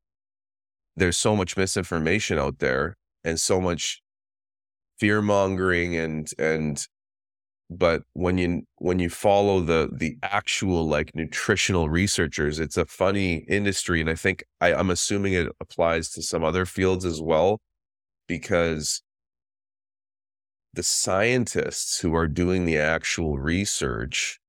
there's 0.95 1.17
so 1.17 1.35
much 1.35 1.57
misinformation 1.57 2.39
out 2.39 2.59
there 2.59 2.95
and 3.25 3.41
so 3.41 3.59
much 3.59 4.01
fear 4.99 5.21
mongering 5.21 5.97
and 5.97 6.29
and 6.39 6.87
but 7.71 8.03
when 8.13 8.37
you 8.37 8.63
when 8.79 8.99
you 8.99 9.09
follow 9.09 9.61
the 9.61 9.89
the 9.93 10.17
actual 10.23 10.85
like 10.87 11.15
nutritional 11.15 11.89
researchers 11.89 12.59
it's 12.59 12.75
a 12.75 12.85
funny 12.85 13.45
industry 13.47 14.01
and 14.01 14.09
i 14.09 14.15
think 14.15 14.43
I, 14.59 14.73
i'm 14.73 14.89
assuming 14.89 15.33
it 15.33 15.47
applies 15.61 16.09
to 16.11 16.21
some 16.21 16.43
other 16.43 16.65
fields 16.65 17.05
as 17.05 17.21
well 17.21 17.59
because 18.27 19.01
the 20.73 20.83
scientists 20.83 21.99
who 22.01 22.13
are 22.13 22.27
doing 22.27 22.65
the 22.65 22.77
actual 22.77 23.39
research 23.39 24.39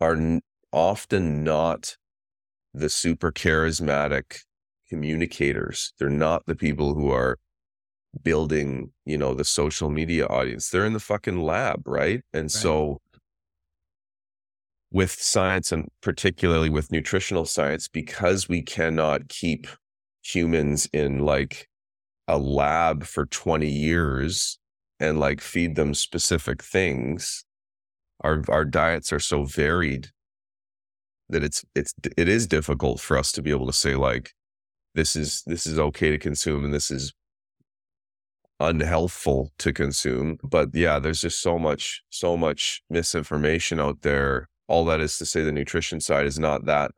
are 0.00 0.14
n- 0.14 0.42
often 0.72 1.42
not 1.42 1.96
the 2.72 2.88
super 2.88 3.32
charismatic 3.32 4.40
communicators. 4.88 5.92
They're 5.98 6.10
not 6.10 6.46
the 6.46 6.54
people 6.54 6.94
who 6.94 7.10
are 7.10 7.38
building, 8.22 8.92
you 9.04 9.18
know, 9.18 9.34
the 9.34 9.44
social 9.44 9.90
media 9.90 10.26
audience. 10.26 10.70
They're 10.70 10.86
in 10.86 10.92
the 10.92 11.00
fucking 11.00 11.40
lab, 11.40 11.86
right? 11.86 12.22
And 12.32 12.44
right. 12.44 12.50
so 12.50 13.00
with 14.90 15.10
science 15.10 15.72
and 15.72 15.88
particularly 16.00 16.70
with 16.70 16.92
nutritional 16.92 17.44
science, 17.44 17.88
because 17.88 18.48
we 18.48 18.62
cannot 18.62 19.28
keep 19.28 19.66
humans 20.22 20.88
in 20.92 21.20
like 21.20 21.68
a 22.28 22.38
lab 22.38 23.04
for 23.04 23.26
20 23.26 23.68
years 23.68 24.58
and 24.98 25.20
like 25.20 25.40
feed 25.40 25.76
them 25.76 25.94
specific 25.94 26.62
things, 26.62 27.44
our 28.22 28.42
our 28.48 28.64
diets 28.64 29.12
are 29.12 29.20
so 29.20 29.44
varied 29.44 30.08
that 31.28 31.42
it's 31.42 31.64
it's 31.74 31.92
it 32.16 32.28
is 32.28 32.46
difficult 32.46 33.00
for 33.00 33.18
us 33.18 33.32
to 33.32 33.42
be 33.42 33.50
able 33.50 33.66
to 33.66 33.72
say 33.72 33.94
like 33.94 34.32
this 34.94 35.16
is 35.16 35.42
this 35.46 35.66
is 35.66 35.78
okay 35.78 36.10
to 36.10 36.18
consume 36.18 36.64
and 36.64 36.72
this 36.72 36.90
is 36.90 37.12
unhealthful 38.60 39.48
to 39.58 39.72
consume. 39.72 40.38
But 40.42 40.70
yeah, 40.74 40.98
there's 40.98 41.20
just 41.20 41.40
so 41.40 41.58
much, 41.58 42.02
so 42.10 42.36
much 42.36 42.82
misinformation 42.88 43.80
out 43.80 44.02
there. 44.02 44.48
All 44.68 44.84
that 44.86 45.00
is 45.00 45.18
to 45.18 45.26
say, 45.26 45.42
the 45.42 45.52
nutrition 45.52 46.00
side 46.00 46.26
is 46.26 46.38
not 46.38 46.64
that 46.66 46.90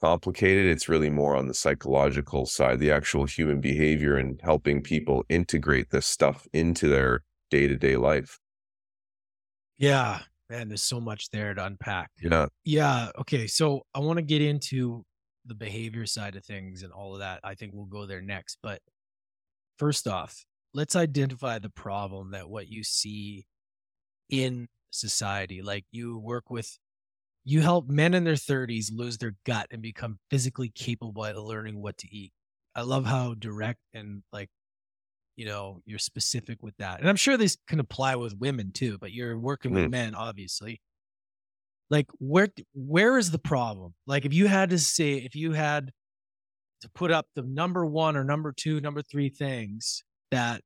complicated. 0.00 0.66
It's 0.66 0.88
really 0.88 1.10
more 1.10 1.34
on 1.34 1.48
the 1.48 1.54
psychological 1.54 2.46
side, 2.46 2.78
the 2.78 2.92
actual 2.92 3.24
human 3.24 3.60
behavior 3.60 4.16
and 4.16 4.40
helping 4.42 4.82
people 4.82 5.24
integrate 5.28 5.90
this 5.90 6.06
stuff 6.06 6.46
into 6.52 6.88
their 6.88 7.22
day 7.50 7.66
to 7.66 7.76
day 7.76 7.96
life. 7.96 8.38
Yeah, 9.78 10.20
man, 10.48 10.68
there's 10.68 10.82
so 10.82 11.00
much 11.00 11.30
there 11.30 11.54
to 11.54 11.64
unpack. 11.64 12.10
Yeah. 12.22 12.46
Yeah. 12.64 13.08
Okay. 13.18 13.46
So 13.46 13.82
I 13.94 13.98
want 14.00 14.18
to 14.18 14.22
get 14.22 14.42
into 14.42 15.04
the 15.44 15.54
behavior 15.54 16.06
side 16.06 16.36
of 16.36 16.44
things 16.44 16.82
and 16.82 16.92
all 16.92 17.14
of 17.14 17.20
that. 17.20 17.40
I 17.44 17.54
think 17.54 17.72
we'll 17.74 17.86
go 17.86 18.06
there 18.06 18.22
next. 18.22 18.58
But 18.62 18.80
first 19.78 20.06
off, 20.06 20.44
let's 20.76 20.94
identify 20.94 21.58
the 21.58 21.70
problem 21.70 22.32
that 22.32 22.50
what 22.50 22.68
you 22.68 22.84
see 22.84 23.46
in 24.28 24.68
society. 24.90 25.62
Like 25.62 25.86
you 25.90 26.18
work 26.18 26.50
with, 26.50 26.78
you 27.44 27.62
help 27.62 27.88
men 27.88 28.12
in 28.12 28.24
their 28.24 28.34
30s 28.34 28.88
lose 28.92 29.16
their 29.16 29.32
gut 29.46 29.68
and 29.70 29.80
become 29.80 30.18
physically 30.30 30.68
capable 30.68 31.24
of 31.24 31.36
learning 31.38 31.80
what 31.80 31.96
to 31.98 32.14
eat. 32.14 32.32
I 32.74 32.82
love 32.82 33.06
how 33.06 33.32
direct 33.34 33.80
and 33.94 34.22
like, 34.32 34.50
you 35.34 35.46
know, 35.46 35.80
you're 35.86 35.98
specific 35.98 36.62
with 36.62 36.76
that. 36.76 37.00
And 37.00 37.08
I'm 37.08 37.16
sure 37.16 37.38
this 37.38 37.56
can 37.66 37.80
apply 37.80 38.16
with 38.16 38.36
women 38.36 38.70
too, 38.72 38.98
but 38.98 39.12
you're 39.12 39.38
working 39.38 39.70
mm. 39.70 39.76
with 39.76 39.90
men, 39.90 40.14
obviously. 40.14 40.82
Like 41.88 42.06
where 42.18 42.48
where 42.74 43.16
is 43.16 43.30
the 43.30 43.38
problem? 43.38 43.94
Like 44.06 44.26
if 44.26 44.34
you 44.34 44.46
had 44.46 44.70
to 44.70 44.78
say, 44.78 45.14
if 45.14 45.34
you 45.34 45.52
had 45.52 45.92
to 46.82 46.90
put 46.90 47.10
up 47.10 47.26
the 47.34 47.42
number 47.42 47.86
one 47.86 48.16
or 48.16 48.24
number 48.24 48.52
two, 48.52 48.80
number 48.80 49.00
three 49.00 49.30
things 49.30 50.02
that 50.36 50.60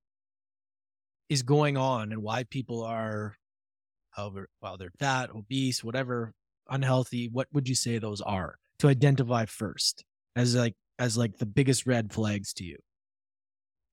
is 1.28 1.42
going 1.42 1.76
on 1.76 2.12
and 2.12 2.22
why 2.22 2.42
people 2.44 2.82
are 2.82 3.36
however 4.10 4.48
well 4.60 4.76
they're 4.76 4.92
fat 4.98 5.30
obese 5.30 5.84
whatever 5.84 6.32
unhealthy 6.68 7.28
what 7.32 7.46
would 7.52 7.68
you 7.68 7.74
say 7.74 7.98
those 7.98 8.20
are 8.20 8.56
to 8.78 8.88
identify 8.88 9.44
first 9.44 10.04
as 10.36 10.54
like 10.54 10.74
as 10.98 11.16
like 11.16 11.38
the 11.38 11.46
biggest 11.46 11.86
red 11.86 12.12
flags 12.12 12.52
to 12.52 12.64
you? 12.64 12.76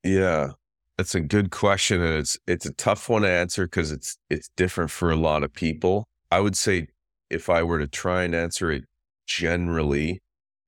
Yeah 0.03 0.51
that's 0.97 1.13
a 1.13 1.21
good 1.21 1.51
question 1.51 2.01
and 2.01 2.15
it's 2.15 2.37
it's 2.47 2.65
a 2.65 2.73
tough 2.73 3.07
one 3.07 3.21
to 3.21 3.29
answer 3.29 3.65
because 3.67 3.91
it's 3.91 4.17
it's 4.29 4.49
different 4.55 4.89
for 4.89 5.11
a 5.11 5.15
lot 5.15 5.43
of 5.43 5.53
people. 5.53 6.07
I 6.31 6.39
would 6.39 6.57
say 6.57 6.87
if 7.29 7.49
i 7.49 7.61
were 7.63 7.79
to 7.79 7.87
try 7.87 8.23
and 8.23 8.33
answer 8.33 8.71
it 8.71 8.85
generally 9.25 10.21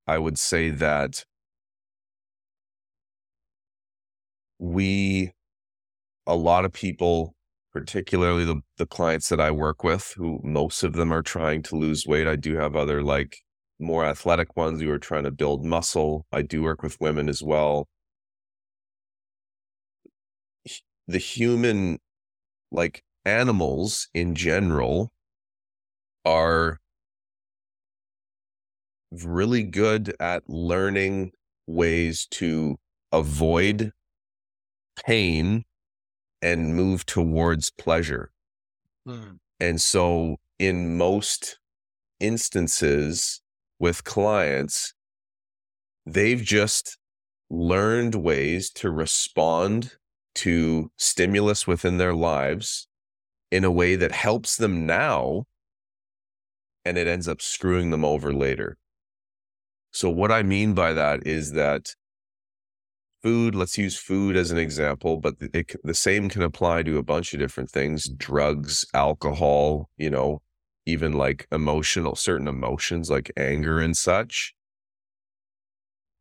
i 0.06 0.18
would 0.18 0.38
say 0.38 0.68
that 0.68 1.24
we 4.60 5.32
a 6.26 6.36
lot 6.36 6.64
of 6.64 6.72
people, 6.72 7.34
particularly 7.72 8.44
the, 8.44 8.60
the 8.76 8.86
clients 8.86 9.28
that 9.30 9.40
I 9.40 9.50
work 9.50 9.82
with, 9.82 10.12
who 10.16 10.40
most 10.44 10.84
of 10.84 10.92
them 10.92 11.12
are 11.12 11.22
trying 11.22 11.62
to 11.64 11.76
lose 11.76 12.06
weight. 12.06 12.28
I 12.28 12.36
do 12.36 12.56
have 12.56 12.76
other 12.76 13.02
like 13.02 13.38
more 13.80 14.04
athletic 14.04 14.56
ones 14.56 14.80
who 14.80 14.90
are 14.90 14.98
trying 14.98 15.24
to 15.24 15.30
build 15.30 15.64
muscle. 15.64 16.26
I 16.30 16.42
do 16.42 16.62
work 16.62 16.82
with 16.82 17.00
women 17.00 17.28
as 17.28 17.42
well. 17.42 17.88
The 21.08 21.18
human, 21.18 21.98
like 22.70 23.02
animals 23.24 24.08
in 24.14 24.34
general, 24.34 25.10
are 26.24 26.78
really 29.10 29.62
good 29.62 30.14
at 30.20 30.48
learning 30.48 31.32
ways 31.66 32.26
to 32.32 32.76
avoid 33.10 33.92
pain 35.04 35.64
and 36.42 36.74
move 36.74 37.06
towards 37.06 37.70
pleasure. 37.70 38.30
Mm. 39.06 39.38
And 39.58 39.80
so, 39.80 40.36
in 40.58 40.96
most 40.96 41.58
instances 42.18 43.40
with 43.78 44.04
clients, 44.04 44.94
they've 46.06 46.42
just 46.42 46.98
learned 47.50 48.14
ways 48.14 48.70
to 48.70 48.90
respond 48.90 49.96
to 50.36 50.90
stimulus 50.96 51.66
within 51.66 51.98
their 51.98 52.14
lives 52.14 52.86
in 53.50 53.64
a 53.64 53.70
way 53.70 53.96
that 53.96 54.12
helps 54.12 54.56
them 54.56 54.86
now 54.86 55.44
and 56.84 56.96
it 56.96 57.06
ends 57.06 57.28
up 57.28 57.42
screwing 57.42 57.90
them 57.90 58.04
over 58.04 58.32
later. 58.32 58.78
So, 59.92 60.08
what 60.08 60.30
I 60.30 60.42
mean 60.42 60.74
by 60.74 60.92
that 60.92 61.26
is 61.26 61.52
that 61.52 61.94
food, 63.22 63.54
let's 63.54 63.78
use 63.78 63.98
food 63.98 64.36
as 64.36 64.50
an 64.50 64.58
example, 64.58 65.18
but 65.18 65.34
it, 65.40 65.74
the 65.84 65.94
same 65.94 66.28
can 66.28 66.42
apply 66.42 66.82
to 66.82 66.98
a 66.98 67.02
bunch 67.02 67.32
of 67.32 67.40
different 67.40 67.70
things 67.70 68.08
drugs, 68.08 68.86
alcohol, 68.94 69.90
you 69.96 70.10
know, 70.10 70.42
even 70.86 71.12
like 71.12 71.46
emotional, 71.52 72.16
certain 72.16 72.48
emotions 72.48 73.10
like 73.10 73.30
anger 73.36 73.80
and 73.80 73.96
such. 73.96 74.54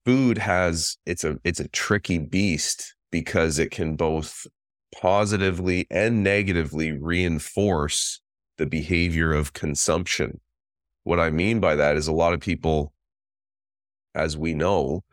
Food 0.06 0.38
has, 0.40 0.98
it's 1.06 1.24
a, 1.24 1.38
it's 1.44 1.60
a 1.60 1.68
tricky 1.68 2.18
beast 2.18 2.96
because 3.12 3.60
it 3.60 3.72
can 3.72 3.96
both 3.96 4.48
positively 5.00 5.88
and 5.90 6.24
negatively 6.24 6.92
reinforce 6.92 8.22
the 8.58 8.66
behavior 8.66 9.34
of 9.34 9.54
consumption. 9.54 10.40
What 11.04 11.20
I 11.20 11.30
mean 11.30 11.60
by 11.60 11.76
that 11.76 11.96
is 11.96 12.08
a 12.08 12.14
lot 12.14 12.34
of 12.34 12.40
people, 12.40 12.94
as 14.14 14.38
we 14.38 14.54
know, 14.54 15.04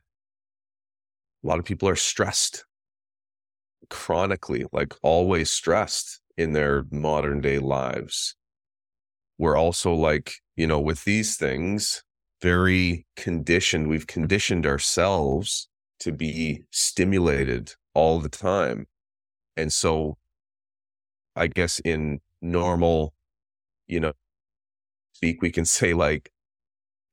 a 1.42 1.46
lot 1.46 1.58
of 1.58 1.64
people 1.64 1.88
are 1.88 1.96
stressed 1.96 2.64
chronically, 3.88 4.64
like 4.72 4.94
always 5.02 5.50
stressed 5.50 6.20
in 6.36 6.52
their 6.52 6.84
modern 6.90 7.40
day 7.40 7.58
lives. 7.58 8.36
We're 9.38 9.56
also 9.56 9.92
like, 9.92 10.36
you 10.56 10.66
know, 10.66 10.80
with 10.80 11.04
these 11.04 11.36
things, 11.36 12.02
very 12.42 13.06
conditioned. 13.16 13.88
We've 13.88 14.06
conditioned 14.06 14.66
ourselves 14.66 15.68
to 16.00 16.12
be 16.12 16.64
stimulated 16.70 17.74
all 17.94 18.20
the 18.20 18.28
time. 18.28 18.86
And 19.56 19.72
so 19.72 20.16
I 21.34 21.46
guess 21.46 21.78
in 21.80 22.20
normal, 22.40 23.14
you 23.86 24.00
know, 24.00 24.12
speak, 25.12 25.42
we 25.42 25.50
can 25.50 25.64
say 25.78 25.94
like 25.94 26.30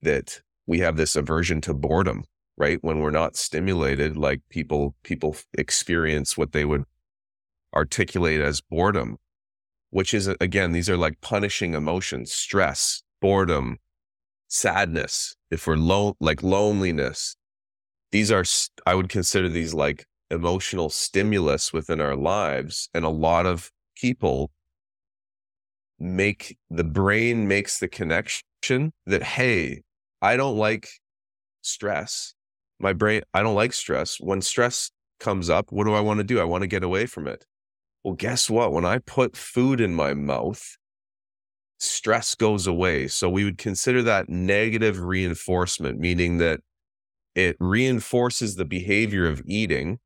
that 0.01 0.41
we 0.65 0.79
have 0.79 0.97
this 0.97 1.15
aversion 1.15 1.61
to 1.61 1.73
boredom, 1.73 2.23
right? 2.57 2.79
When 2.81 2.99
we're 2.99 3.11
not 3.11 3.35
stimulated, 3.35 4.17
like 4.17 4.41
people, 4.49 4.95
people 5.03 5.35
experience 5.57 6.37
what 6.37 6.51
they 6.51 6.65
would 6.65 6.83
articulate 7.73 8.41
as 8.41 8.61
boredom, 8.61 9.17
which 9.89 10.13
is 10.13 10.27
again, 10.27 10.71
these 10.71 10.89
are 10.89 10.97
like 10.97 11.21
punishing 11.21 11.73
emotions, 11.73 12.31
stress, 12.31 13.03
boredom, 13.21 13.77
sadness. 14.47 15.35
If 15.49 15.67
we're 15.67 15.77
low, 15.77 16.15
like 16.19 16.43
loneliness, 16.43 17.35
these 18.11 18.31
are, 18.31 18.43
I 18.85 18.95
would 18.95 19.09
consider 19.09 19.49
these 19.49 19.73
like 19.73 20.05
emotional 20.29 20.89
stimulus 20.89 21.73
within 21.73 21.99
our 22.01 22.15
lives. 22.15 22.89
And 22.93 23.05
a 23.05 23.09
lot 23.09 23.45
of 23.45 23.71
people 23.95 24.51
make 25.99 26.57
the 26.69 26.83
brain 26.83 27.47
makes 27.47 27.79
the 27.79 27.87
connection 27.87 28.91
that, 29.05 29.23
hey, 29.23 29.81
I 30.21 30.37
don't 30.37 30.57
like 30.57 30.89
stress. 31.61 32.33
My 32.79 32.93
brain, 32.93 33.21
I 33.33 33.41
don't 33.43 33.55
like 33.55 33.73
stress. 33.73 34.19
When 34.19 34.41
stress 34.41 34.91
comes 35.19 35.49
up, 35.49 35.71
what 35.71 35.85
do 35.85 35.93
I 35.93 36.01
want 36.01 36.19
to 36.19 36.23
do? 36.23 36.39
I 36.39 36.43
want 36.43 36.63
to 36.63 36.67
get 36.67 36.83
away 36.83 37.05
from 37.05 37.27
it. 37.27 37.45
Well, 38.03 38.15
guess 38.15 38.49
what? 38.49 38.73
When 38.73 38.85
I 38.85 38.97
put 38.97 39.37
food 39.37 39.79
in 39.79 39.93
my 39.93 40.13
mouth, 40.13 40.77
stress 41.79 42.35
goes 42.35 42.67
away. 42.67 43.07
So 43.07 43.29
we 43.29 43.43
would 43.43 43.57
consider 43.57 44.01
that 44.03 44.29
negative 44.29 44.99
reinforcement, 44.99 45.99
meaning 45.99 46.37
that 46.39 46.59
it 47.35 47.55
reinforces 47.59 48.55
the 48.55 48.65
behavior 48.65 49.25
of 49.27 49.41
eating 49.45 49.99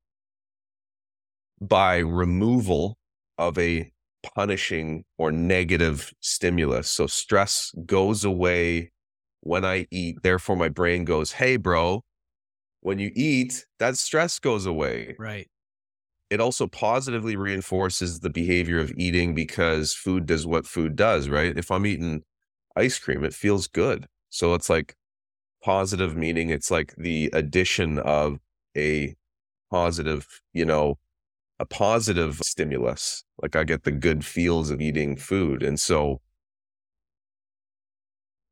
by 1.60 1.98
removal 1.98 2.98
of 3.38 3.58
a 3.58 3.92
punishing 4.36 5.04
or 5.18 5.32
negative 5.32 6.14
stimulus. 6.20 6.90
So 6.90 7.08
stress 7.08 7.72
goes 7.86 8.24
away 8.24 8.92
when 9.42 9.66
I 9.66 9.88
eat. 9.92 10.18
Therefore, 10.24 10.56
my 10.56 10.70
brain 10.70 11.06
goes, 11.06 11.34
Hey, 11.34 11.58
bro, 11.58 12.04
when 12.88 13.00
you 13.00 13.12
eat, 13.18 13.66
that 13.80 13.98
stress 13.98 14.40
goes 14.40 14.66
away. 14.66 15.14
Right. 15.20 15.50
It 16.30 16.40
also 16.40 16.68
positively 16.68 17.36
reinforces 17.36 18.22
the 18.22 18.30
behavior 18.30 18.80
of 18.80 18.94
eating 18.96 19.36
because 19.36 19.94
food 19.94 20.26
does 20.26 20.48
what 20.48 20.66
food 20.66 20.96
does, 20.96 21.28
right? 21.28 21.58
If 21.58 21.70
I'm 21.70 21.86
eating 21.86 22.24
ice 22.78 22.98
cream, 22.98 23.26
it 23.26 23.34
feels 23.34 23.68
good. 23.68 24.06
So 24.30 24.54
it's 24.54 24.70
like 24.70 24.96
positive, 25.62 26.16
meaning 26.16 26.50
it's 26.50 26.72
like 26.72 26.96
the 26.98 27.30
addition 27.34 28.00
of 28.00 28.40
a 28.78 29.18
positive, 29.70 30.26
you 30.54 30.64
know, 30.64 30.98
a 31.60 31.66
positive 31.66 32.40
stimulus. 32.42 33.26
Like 33.42 33.58
I 33.58 33.66
get 33.66 33.84
the 33.84 33.92
good 33.92 34.24
feels 34.24 34.72
of 34.72 34.80
eating 34.80 35.18
food. 35.18 35.62
And 35.62 35.78
so 35.78 36.22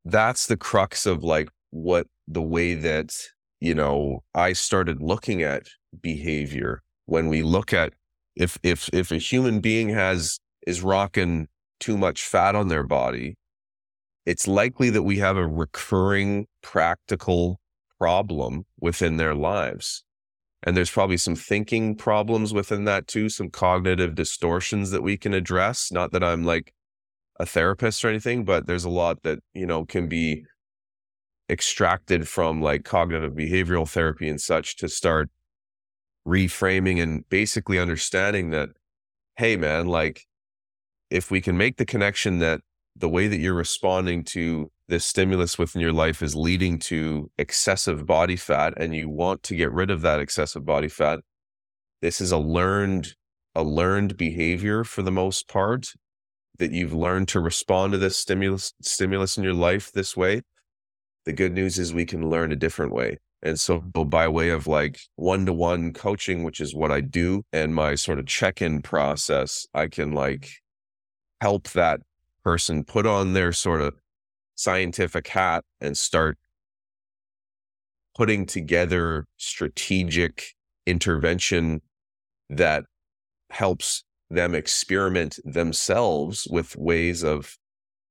that's 0.04 0.46
the 0.46 0.58
crux 0.58 1.06
of 1.06 1.24
like 1.24 1.48
what 1.70 2.06
the 2.28 2.42
way 2.42 2.74
that, 2.74 3.14
you 3.60 3.74
know, 3.74 4.22
I 4.34 4.52
started 4.52 5.00
looking 5.00 5.42
at 5.42 5.68
behavior 6.00 6.82
when 7.06 7.28
we 7.28 7.42
look 7.42 7.72
at 7.72 7.92
if 8.34 8.58
if 8.62 8.90
if 8.92 9.10
a 9.10 9.18
human 9.18 9.60
being 9.60 9.88
has 9.90 10.38
is 10.66 10.82
rocking 10.82 11.48
too 11.80 11.96
much 11.96 12.24
fat 12.24 12.54
on 12.54 12.68
their 12.68 12.82
body, 12.82 13.36
it's 14.26 14.46
likely 14.46 14.90
that 14.90 15.04
we 15.04 15.18
have 15.18 15.36
a 15.36 15.46
recurring 15.46 16.46
practical 16.62 17.60
problem 17.98 18.66
within 18.80 19.16
their 19.16 19.34
lives. 19.34 20.02
And 20.62 20.76
there's 20.76 20.90
probably 20.90 21.16
some 21.16 21.36
thinking 21.36 21.94
problems 21.94 22.52
within 22.52 22.84
that 22.84 23.06
too, 23.06 23.28
some 23.28 23.50
cognitive 23.50 24.14
distortions 24.14 24.90
that 24.90 25.02
we 25.02 25.16
can 25.16 25.32
address. 25.32 25.92
Not 25.92 26.12
that 26.12 26.24
I'm 26.24 26.44
like 26.44 26.74
a 27.38 27.46
therapist 27.46 28.04
or 28.04 28.08
anything, 28.08 28.44
but 28.44 28.66
there's 28.66 28.84
a 28.84 28.90
lot 28.90 29.22
that, 29.22 29.38
you 29.54 29.66
know, 29.66 29.84
can 29.84 30.08
be 30.08 30.44
extracted 31.48 32.28
from 32.28 32.60
like 32.60 32.84
cognitive 32.84 33.32
behavioral 33.32 33.88
therapy 33.88 34.28
and 34.28 34.40
such 34.40 34.76
to 34.76 34.88
start 34.88 35.30
reframing 36.26 37.00
and 37.00 37.28
basically 37.28 37.78
understanding 37.78 38.50
that, 38.50 38.70
hey, 39.36 39.56
man, 39.56 39.86
like 39.86 40.26
if 41.10 41.30
we 41.30 41.40
can 41.40 41.56
make 41.56 41.76
the 41.76 41.86
connection 41.86 42.38
that 42.38 42.60
the 42.96 43.08
way 43.08 43.28
that 43.28 43.38
you're 43.38 43.54
responding 43.54 44.24
to 44.24 44.70
this 44.88 45.04
stimulus 45.04 45.58
within 45.58 45.82
your 45.82 45.92
life 45.92 46.22
is 46.22 46.34
leading 46.34 46.78
to 46.78 47.30
excessive 47.38 48.06
body 48.06 48.36
fat 48.36 48.74
and 48.76 48.94
you 48.94 49.08
want 49.08 49.42
to 49.42 49.56
get 49.56 49.72
rid 49.72 49.90
of 49.90 50.00
that 50.02 50.20
excessive 50.20 50.64
body 50.64 50.88
fat 50.88 51.20
this 52.02 52.20
is 52.20 52.32
a 52.32 52.38
learned 52.38 53.14
a 53.54 53.62
learned 53.62 54.16
behavior 54.16 54.84
for 54.84 55.02
the 55.02 55.10
most 55.10 55.48
part 55.48 55.92
that 56.58 56.70
you've 56.70 56.92
learned 56.92 57.28
to 57.28 57.40
respond 57.40 57.92
to 57.92 57.98
this 57.98 58.16
stimulus 58.16 58.72
stimulus 58.80 59.36
in 59.36 59.44
your 59.44 59.54
life 59.54 59.90
this 59.92 60.16
way 60.16 60.42
the 61.26 61.32
good 61.32 61.52
news 61.52 61.78
is 61.78 61.92
we 61.92 62.06
can 62.06 62.30
learn 62.30 62.52
a 62.52 62.56
different 62.56 62.92
way. 62.92 63.18
And 63.42 63.60
so 63.60 63.80
by 63.80 64.28
way 64.28 64.48
of 64.48 64.66
like 64.66 64.98
one-to-one 65.16 65.92
coaching 65.92 66.42
which 66.42 66.60
is 66.60 66.74
what 66.74 66.90
i 66.90 67.00
do 67.00 67.42
and 67.52 67.74
my 67.74 67.94
sort 67.94 68.18
of 68.18 68.26
check-in 68.26 68.82
process 68.82 69.66
i 69.74 69.86
can 69.86 70.12
like 70.12 70.50
help 71.40 71.68
that 71.70 72.00
person 72.42 72.82
put 72.82 73.06
on 73.06 73.34
their 73.34 73.52
sort 73.52 73.82
of 73.82 73.94
scientific 74.56 75.28
hat 75.28 75.62
and 75.80 75.96
start 75.96 76.38
putting 78.16 78.46
together 78.46 79.26
strategic 79.36 80.54
intervention 80.86 81.82
that 82.48 82.84
helps 83.50 84.02
them 84.30 84.54
experiment 84.54 85.38
themselves 85.44 86.48
with 86.50 86.74
ways 86.76 87.22
of 87.22 87.56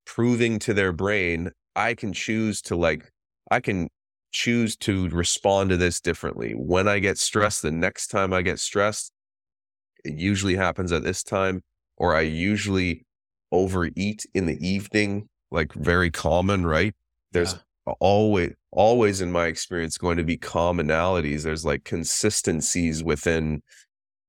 proving 0.06 0.60
to 0.60 0.74
their 0.74 0.94
brain 0.94 1.52
i 1.76 1.94
can 1.94 2.14
choose 2.14 2.62
to 2.62 2.76
like 2.76 3.12
i 3.52 3.60
can 3.60 3.90
choose 4.32 4.76
to 4.76 5.08
respond 5.10 5.70
to 5.70 5.78
this 5.78 6.00
differently 6.02 6.54
when 6.54 6.88
i 6.88 7.00
get 7.00 7.18
stressed 7.18 7.62
the 7.62 7.72
next 7.72 8.08
time 8.08 8.34
i 8.34 8.42
get 8.42 8.60
stressed 8.60 9.12
it 10.04 10.14
usually 10.14 10.56
happens 10.56 10.92
at 10.92 11.04
this 11.04 11.24
time 11.24 11.62
or 11.98 12.16
i 12.16 12.22
usually 12.22 13.06
overeat 13.52 14.26
in 14.34 14.46
the 14.46 14.68
evening 14.68 15.30
like 15.52 15.74
very 15.74 16.12
common, 16.12 16.66
right? 16.66 16.94
There's 17.32 17.54
yeah. 17.88 17.94
always 18.00 18.54
always 18.72 19.22
in 19.22 19.32
my 19.32 19.46
experience 19.48 19.98
going 19.98 20.18
to 20.18 20.24
be 20.24 20.38
commonalities. 20.38 21.44
There's 21.44 21.66
like 21.66 21.84
consistencies 21.84 23.04
within 23.04 23.64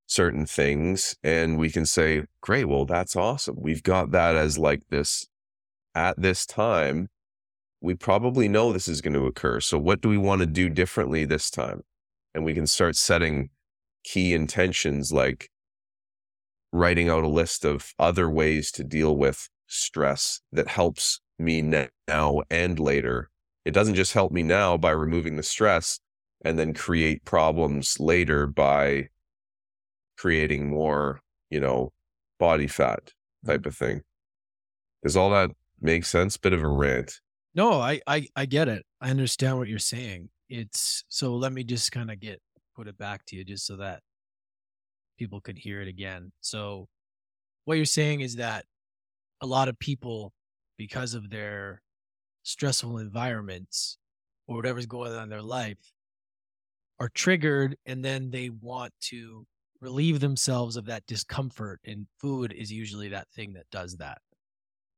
certain 0.06 0.46
things 0.46 1.16
and 1.22 1.58
we 1.58 1.70
can 1.70 1.84
say, 1.84 2.22
"Great, 2.40 2.66
well 2.66 2.84
that's 2.84 3.16
awesome. 3.16 3.56
We've 3.58 3.82
got 3.82 4.12
that 4.12 4.36
as 4.36 4.58
like 4.58 4.82
this 4.88 5.26
at 5.94 6.20
this 6.20 6.46
time. 6.46 7.08
We 7.80 7.94
probably 7.94 8.48
know 8.48 8.72
this 8.72 8.88
is 8.88 9.00
going 9.00 9.14
to 9.14 9.26
occur. 9.26 9.60
So 9.60 9.78
what 9.78 10.00
do 10.00 10.08
we 10.08 10.18
want 10.18 10.40
to 10.40 10.46
do 10.46 10.68
differently 10.68 11.24
this 11.24 11.50
time?" 11.50 11.82
And 12.34 12.44
we 12.44 12.54
can 12.54 12.66
start 12.66 12.96
setting 12.96 13.50
key 14.04 14.34
intentions 14.34 15.12
like 15.12 15.50
writing 16.72 17.08
out 17.08 17.24
a 17.24 17.28
list 17.28 17.64
of 17.64 17.92
other 17.98 18.28
ways 18.28 18.70
to 18.72 18.84
deal 18.84 19.16
with 19.16 19.48
stress 19.66 20.40
that 20.52 20.68
helps 20.68 21.20
me 21.38 21.60
now 22.08 22.42
and 22.50 22.78
later. 22.78 23.30
It 23.64 23.72
doesn't 23.72 23.94
just 23.94 24.12
help 24.12 24.32
me 24.32 24.42
now 24.42 24.76
by 24.76 24.90
removing 24.90 25.36
the 25.36 25.42
stress 25.42 25.98
and 26.44 26.58
then 26.58 26.72
create 26.72 27.24
problems 27.24 27.98
later 27.98 28.46
by 28.46 29.08
creating 30.16 30.68
more, 30.70 31.20
you 31.50 31.60
know, 31.60 31.92
body 32.38 32.66
fat 32.66 33.12
type 33.44 33.66
of 33.66 33.74
thing. 33.74 34.02
Does 35.02 35.16
all 35.16 35.30
that 35.30 35.50
make 35.80 36.04
sense? 36.04 36.36
Bit 36.36 36.52
of 36.52 36.62
a 36.62 36.68
rant. 36.68 37.20
No, 37.56 37.80
I 37.80 38.00
I, 38.06 38.28
I 38.36 38.46
get 38.46 38.68
it. 38.68 38.84
I 39.00 39.10
understand 39.10 39.58
what 39.58 39.68
you're 39.68 39.78
saying. 39.78 40.28
It's 40.48 41.04
so 41.08 41.34
let 41.34 41.52
me 41.52 41.64
just 41.64 41.90
kind 41.90 42.10
of 42.10 42.20
get 42.20 42.40
put 42.76 42.86
it 42.86 42.98
back 42.98 43.24
to 43.26 43.36
you 43.36 43.44
just 43.44 43.66
so 43.66 43.76
that 43.76 44.02
people 45.18 45.40
could 45.40 45.58
hear 45.58 45.80
it 45.80 45.88
again. 45.88 46.32
So 46.42 46.86
what 47.64 47.76
you're 47.76 47.86
saying 47.86 48.20
is 48.20 48.36
that 48.36 48.66
a 49.40 49.46
lot 49.46 49.68
of 49.68 49.78
people 49.78 50.32
because 50.76 51.14
of 51.14 51.30
their 51.30 51.82
stressful 52.42 52.98
environments 52.98 53.98
or 54.46 54.56
whatever's 54.56 54.86
going 54.86 55.12
on 55.12 55.24
in 55.24 55.28
their 55.30 55.42
life 55.42 55.78
are 57.00 57.08
triggered 57.08 57.76
and 57.86 58.04
then 58.04 58.30
they 58.30 58.50
want 58.50 58.92
to 59.00 59.46
relieve 59.80 60.20
themselves 60.20 60.76
of 60.76 60.86
that 60.86 61.06
discomfort 61.06 61.80
and 61.84 62.06
food 62.20 62.52
is 62.52 62.72
usually 62.72 63.08
that 63.08 63.28
thing 63.34 63.52
that 63.54 63.66
does 63.70 63.96
that 63.96 64.18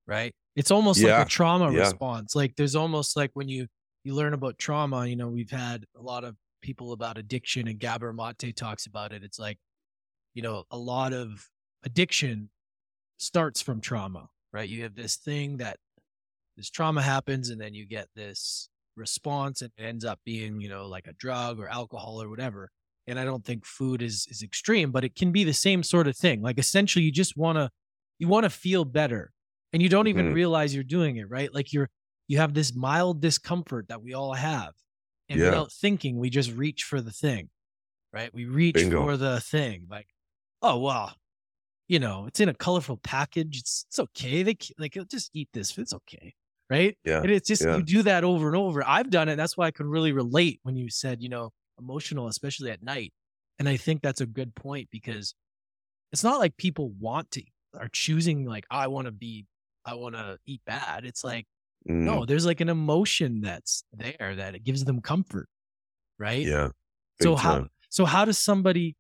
right 0.07 0.35
it's 0.59 0.71
almost 0.71 1.01
Yeah, 1.01 1.19
like 1.19 1.27
a 1.27 1.31
trauma 1.31 1.71
yeah. 1.71 1.81
response 1.81 2.35
like 2.35 2.57
there's 2.57 2.75
almost 2.77 3.17
like 3.17 3.31
when 3.35 3.49
you 3.49 3.67
you 4.05 4.15
learn 4.15 4.35
about 4.35 4.59
trauma 4.59 5.07
you 5.07 5.17
know 5.17 5.29
we've 5.29 5.51
had 5.51 5.85
a 5.97 6.03
lot 6.03 6.25
of 6.25 6.37
people 6.63 6.93
about 6.93 7.19
addiction 7.19 7.69
and 7.69 7.79
Gabor 7.79 8.13
Mate 8.13 8.57
talks 8.57 8.87
about 8.87 9.13
it 9.13 9.23
it's 9.25 9.39
like 9.39 9.59
you 10.35 10.43
know 10.43 10.65
a 10.71 10.79
lot 10.79 11.13
of 11.13 11.49
addiction 11.85 12.51
starts 13.19 13.63
from 13.63 13.81
trauma 13.81 14.29
right 14.53 14.69
you 14.69 14.83
have 14.85 14.95
this 14.95 15.17
thing 15.17 15.59
that 15.59 15.79
this 16.57 16.71
trauma 16.71 17.03
happens 17.03 17.51
and 17.51 17.61
then 17.61 17.75
you 17.75 17.87
get 17.87 18.09
this 18.15 18.69
response 18.97 19.63
and 19.63 19.71
it 19.77 19.83
ends 19.85 20.05
up 20.05 20.21
being 20.25 20.61
you 20.61 20.69
know 20.69 20.87
like 20.87 21.07
a 21.07 21.13
drug 21.15 21.61
or 21.61 21.69
alcohol 21.69 22.21
or 22.23 22.29
whatever 22.29 22.71
and 23.07 23.19
i 23.19 23.25
don't 23.25 23.45
think 23.45 23.65
food 23.65 24.03
is 24.03 24.27
is 24.31 24.43
extreme 24.43 24.91
but 24.91 25.05
it 25.05 25.15
can 25.15 25.31
be 25.33 25.45
the 25.45 25.53
same 25.53 25.83
sort 25.85 26.09
of 26.09 26.17
thing 26.17 26.43
like 26.43 26.59
essentially 26.59 27.05
you 27.05 27.13
just 27.13 27.37
want 27.37 27.57
to 27.57 27.71
you 28.19 28.27
want 28.29 28.45
to 28.45 28.51
feel 28.51 28.85
better 28.85 29.33
and 29.73 29.83
you 29.83 29.89
don't 29.89 30.07
even 30.09 30.31
Mhm. 30.31 30.35
realize 30.35 30.75
you're 30.75 30.85
doing 30.85 31.17
it 31.17 31.29
right 31.29 31.53
like 31.53 31.73
you're 31.73 31.91
you 32.27 32.39
have 32.39 32.55
this 32.55 32.75
mild 32.75 33.21
discomfort 33.21 33.89
that 33.89 34.03
we 34.03 34.13
all 34.15 34.35
have 34.35 34.75
and 35.29 35.39
Yeah. 35.41 35.47
without 35.47 35.73
thinking 35.73 36.19
we 36.19 36.31
just 36.31 36.51
reach 36.53 36.85
for 36.85 37.01
the 37.01 37.13
thing 37.13 37.51
right 38.13 38.33
we 38.33 38.45
reach 38.47 38.75
Bingo. 38.75 39.03
for 39.05 39.17
the 39.17 39.41
thing 39.41 39.87
like 39.91 40.09
oh 40.63 40.79
well 40.79 41.17
you 41.89 41.99
know 41.99 42.27
it's 42.27 42.41
in 42.41 42.49
a 42.49 42.55
colorful 42.55 42.97
package 42.99 43.59
it's 43.59 43.85
it's 43.89 43.99
okay 43.99 44.43
they 44.43 44.57
like 44.79 44.97
just 45.11 45.31
eat 45.35 45.49
this 45.53 45.77
it's 45.79 45.93
okay 45.95 46.35
right 46.71 46.99
Yeah. 47.05 47.23
and 47.23 47.31
it's 47.31 47.49
just 47.49 47.63
yeah. 47.65 47.77
you 47.77 47.83
do 47.83 48.03
that 48.03 48.25
over 48.25 48.47
and 48.49 48.57
over. 48.57 48.87
I've 48.87 49.09
done 49.09 49.31
it. 49.31 49.37
That's 49.37 49.57
why 49.57 49.67
I 49.67 49.71
could 49.71 49.87
really 49.87 50.13
relate 50.13 50.61
when 50.65 50.77
you 50.77 50.91
said, 50.91 51.23
you 51.23 51.31
know, 51.31 51.51
emotional, 51.79 52.29
especially 52.29 52.71
at 52.71 52.83
night. 52.83 53.15
And 53.59 53.67
I 53.67 53.79
think 53.79 54.03
that's 54.03 54.21
a 54.21 54.27
good 54.27 54.55
point 54.55 54.91
because 54.93 55.35
it's 56.13 56.23
not 56.23 56.39
like 56.41 56.59
people 56.59 56.91
want 57.01 57.31
to 57.33 57.43
are 57.73 57.89
choosing 57.91 58.45
like 58.45 58.67
I 58.71 58.87
want 58.89 59.07
to 59.07 59.13
be 59.13 59.47
I 59.89 59.95
want 59.95 60.15
to 60.17 60.39
eat 60.47 60.63
bad. 60.67 61.05
It's 61.05 61.25
like 61.25 61.47
Mm, 61.89 62.05
no, 62.05 62.27
there's 62.27 62.47
like 62.47 62.61
an 62.61 62.69
emotion 62.69 63.41
that's 63.41 63.85
there 63.93 64.35
that 64.37 64.55
it 64.55 64.65
gives 64.65 64.85
them 64.85 65.01
comfort, 65.01 65.49
right? 66.19 66.47
Yeah. 66.47 66.71
so 67.21 67.31
big 67.35 67.39
how 67.45 67.67
so 67.91 68.05
how 68.05 68.25
does 68.25 68.39
somebody 68.39 68.97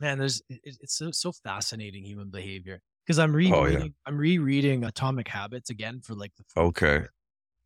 man 0.00 0.18
there's 0.18 0.42
it's 0.48 0.96
so, 0.96 1.10
so 1.10 1.32
fascinating 1.32 2.04
human 2.04 2.30
behavior 2.30 2.80
because 3.04 3.18
i'm 3.18 3.34
rereading 3.34 3.54
Oh, 3.54 3.66
yeah. 3.66 3.86
i'm 4.06 4.16
rereading 4.18 4.84
atomic 4.84 5.28
habits 5.28 5.70
again 5.70 6.00
for 6.00 6.14
like 6.14 6.32
the 6.36 6.44
Okay. 6.56 6.98
time. 6.98 7.08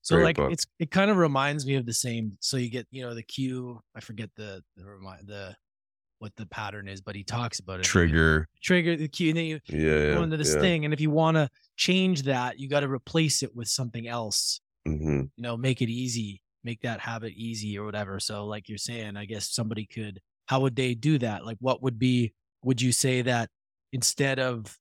so 0.02 0.16
Great 0.16 0.24
like 0.24 0.36
book. 0.36 0.52
it's 0.52 0.66
it 0.78 0.90
kind 0.90 1.10
of 1.10 1.16
reminds 1.16 1.66
me 1.66 1.74
of 1.76 1.86
the 1.86 1.92
same 1.92 2.36
so 2.40 2.56
you 2.56 2.70
get 2.70 2.86
you 2.90 3.02
know 3.02 3.14
the 3.14 3.22
cue 3.22 3.80
i 3.94 4.00
forget 4.00 4.30
the 4.36 4.62
the 4.76 4.84
remind 4.84 5.26
the 5.28 5.54
what 6.22 6.34
the 6.36 6.46
pattern 6.46 6.86
is 6.88 7.00
but 7.00 7.16
he 7.16 7.24
talks 7.24 7.58
about 7.58 7.80
it 7.80 7.84
Trigger. 7.84 8.48
trigger 8.62 8.96
the 8.96 9.08
cue 9.08 9.30
and 9.30 9.36
then 9.38 9.44
you 9.46 9.60
Yeah. 9.66 10.14
go 10.14 10.22
into 10.22 10.36
this 10.36 10.54
yeah. 10.54 10.60
thing 10.60 10.84
and 10.84 10.94
if 10.94 11.00
you 11.00 11.10
want 11.10 11.36
to 11.36 11.48
change 11.76 12.22
that 12.22 12.58
you 12.60 12.68
got 12.68 12.80
to 12.80 12.88
replace 12.88 13.42
it 13.42 13.54
with 13.54 13.66
something 13.68 14.06
else. 14.06 14.60
Hmm 14.86 15.22
you 15.36 15.42
know 15.42 15.56
make 15.56 15.82
it 15.82 15.88
easy 15.90 16.40
make 16.64 16.80
that 16.82 17.00
habit 17.00 17.32
easy 17.34 17.76
or 17.76 17.84
whatever. 17.84 18.20
So 18.20 18.46
like 18.46 18.68
you're 18.68 18.78
saying 18.78 19.16
i 19.16 19.24
guess 19.24 19.50
somebody 19.52 19.84
could 19.84 20.20
how 20.46 20.60
would 20.60 20.76
they 20.76 20.94
do 20.94 21.18
that? 21.18 21.44
Like 21.44 21.56
what 21.60 21.82
would 21.82 21.98
be 21.98 22.34
would 22.62 22.80
you 22.80 22.92
say 22.92 23.22
that 23.22 23.50
instead 23.92 24.38
of 24.38 24.78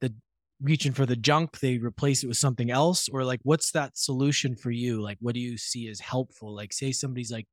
the 0.00 0.14
reaching 0.62 0.92
for 0.92 1.04
the 1.04 1.16
junk 1.16 1.60
they 1.60 1.76
replace 1.76 2.24
it 2.24 2.28
with 2.28 2.38
something 2.38 2.70
else? 2.70 3.08
Or 3.10 3.24
like 3.24 3.40
what's 3.42 3.72
that 3.72 3.98
solution 3.98 4.56
for 4.56 4.70
you? 4.70 5.02
Like 5.02 5.18
what 5.20 5.34
do 5.34 5.40
you 5.40 5.58
see 5.58 5.88
as 5.88 6.00
helpful? 6.00 6.54
Like 6.54 6.72
say 6.72 6.92
somebody's 6.92 7.30
like 7.30 7.46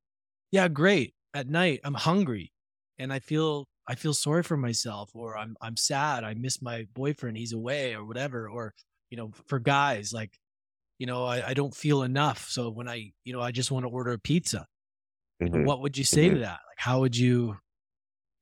yeah 0.51 0.67
great 0.69 1.13
at 1.33 1.49
night 1.49 1.79
i'm 1.83 1.95
hungry 1.95 2.52
and 2.99 3.13
i 3.13 3.19
feel 3.19 3.67
i 3.87 3.95
feel 3.95 4.13
sorry 4.13 4.43
for 4.43 4.57
myself 4.57 5.11
or 5.15 5.37
i'm 5.37 5.55
i'm 5.61 5.77
sad 5.77 6.23
i 6.23 6.33
miss 6.33 6.61
my 6.61 6.87
boyfriend 6.93 7.37
he's 7.37 7.53
away 7.53 7.93
or 7.95 8.05
whatever 8.05 8.49
or 8.49 8.73
you 9.09 9.17
know 9.17 9.31
for 9.47 9.59
guys 9.59 10.13
like 10.13 10.37
you 10.99 11.07
know 11.07 11.25
I, 11.25 11.49
I 11.49 11.53
don't 11.55 11.75
feel 11.75 12.03
enough 12.03 12.49
so 12.49 12.69
when 12.71 12.89
i 12.89 13.13
you 13.25 13.33
know 13.33 13.41
i 13.41 13.51
just 13.51 13.71
want 13.71 13.85
to 13.85 13.89
order 13.89 14.11
a 14.13 14.19
pizza 14.19 14.67
Mhm. 15.39 15.65
what 15.65 15.81
would 15.81 15.97
you 15.97 16.03
say 16.03 16.29
to 16.29 16.37
Mhm. 16.37 16.39
that 16.39 16.61
like 16.69 16.79
how 16.79 17.01
would 17.01 17.17
you 17.17 17.57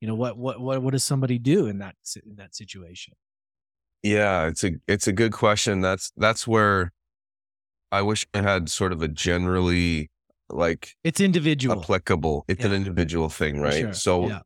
you 0.00 0.08
know 0.08 0.14
what 0.16 0.38
what 0.38 0.60
what, 0.60 0.82
what 0.82 0.92
does 0.92 1.04
somebody 1.04 1.38
do 1.38 1.66
in 1.68 1.78
that 1.78 1.96
in 2.26 2.36
that 2.36 2.54
situation 2.54 3.14
Yeah, 4.02 4.46
it's 4.48 4.64
a 4.64 4.72
it's 4.88 5.06
a 5.06 5.12
good 5.12 5.32
question. 5.32 5.80
That's 5.80 6.12
that's 6.16 6.46
where 6.46 6.92
I 7.92 8.02
wish 8.02 8.26
I 8.34 8.42
had 8.42 8.70
sort 8.70 8.92
of 8.92 9.02
a 9.02 9.08
generally 9.08 10.10
like 10.50 10.94
it's 11.04 11.20
individual 11.20 11.80
applicable. 11.80 12.44
It's 12.48 12.64
an 12.64 12.72
individual 12.72 13.28
thing, 13.28 13.60
right? 13.60 13.80
sure. 13.80 13.92
So 13.94 14.28
yeah. 14.28 14.40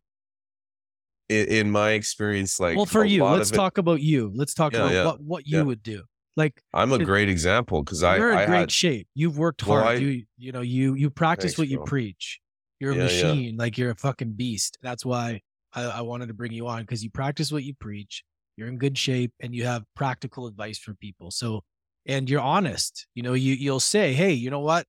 in, 1.28 1.46
in 1.48 1.70
my 1.70 1.90
experience, 1.90 2.60
like 2.60 2.76
well 2.76 2.86
for 2.86 3.04
you 3.04 3.24
let's 3.24 3.50
of 3.50 3.54
it- 3.54 3.56
talk 3.56 3.78
about 3.78 4.00
you 4.00 4.32
let's 4.34 4.54
talk 4.54 4.72
Yeah, 4.72 4.80
about 4.80 4.92
yeah, 4.92 5.04
what 5.04 5.20
what 5.20 5.46
you 5.46 5.58
yeah. 5.58 5.62
would 5.64 5.82
do 5.82 6.02
like 6.36 6.62
I'm 6.74 6.92
a 6.92 6.98
great 6.98 7.28
example 7.28 7.82
because 7.82 8.02
I 8.02 8.16
you're 8.18 8.32
in 8.32 8.38
I 8.38 8.46
great 8.46 8.58
had 8.58 8.72
shape 8.72 9.08
you've 9.14 9.38
worked 9.38 9.66
Well, 9.66 9.82
hard 9.82 9.96
I- 9.96 10.00
you 10.00 10.24
you 10.36 10.52
know 10.52 10.60
you 10.60 10.94
you 10.94 11.10
practice 11.10 11.52
Thanks, 11.52 11.58
what 11.58 11.68
you 11.68 11.78
bro. 11.78 11.86
preach 11.86 12.40
you're 12.78 12.92
a 12.92 12.94
Yeah, 12.94 13.02
yeah. 13.02 13.06
machine 13.32 13.56
like 13.56 13.78
you're 13.78 13.90
a 13.90 13.96
fucking 13.96 14.32
beast 14.32 14.78
that's 14.82 15.04
why 15.04 15.40
i, 15.72 15.82
I 15.82 16.00
wanted 16.02 16.28
to 16.28 16.34
bring 16.34 16.52
you 16.52 16.66
on 16.68 16.82
because 16.82 17.02
you 17.02 17.10
practice 17.10 17.50
what 17.50 17.64
you 17.64 17.74
preach 17.74 18.22
you're 18.56 18.68
in 18.68 18.78
good 18.78 18.96
shape 18.96 19.32
and 19.40 19.54
you 19.54 19.64
have 19.64 19.82
practical 19.94 20.46
advice 20.46 20.78
for 20.78 20.94
people 20.94 21.30
so 21.30 21.64
and 22.06 22.28
you're 22.30 22.40
honest 22.40 23.06
you 23.14 23.22
know 23.22 23.32
you 23.32 23.54
you'll 23.54 23.80
say 23.80 24.12
hey 24.12 24.32
you 24.32 24.50
know 24.50 24.60
what 24.60 24.86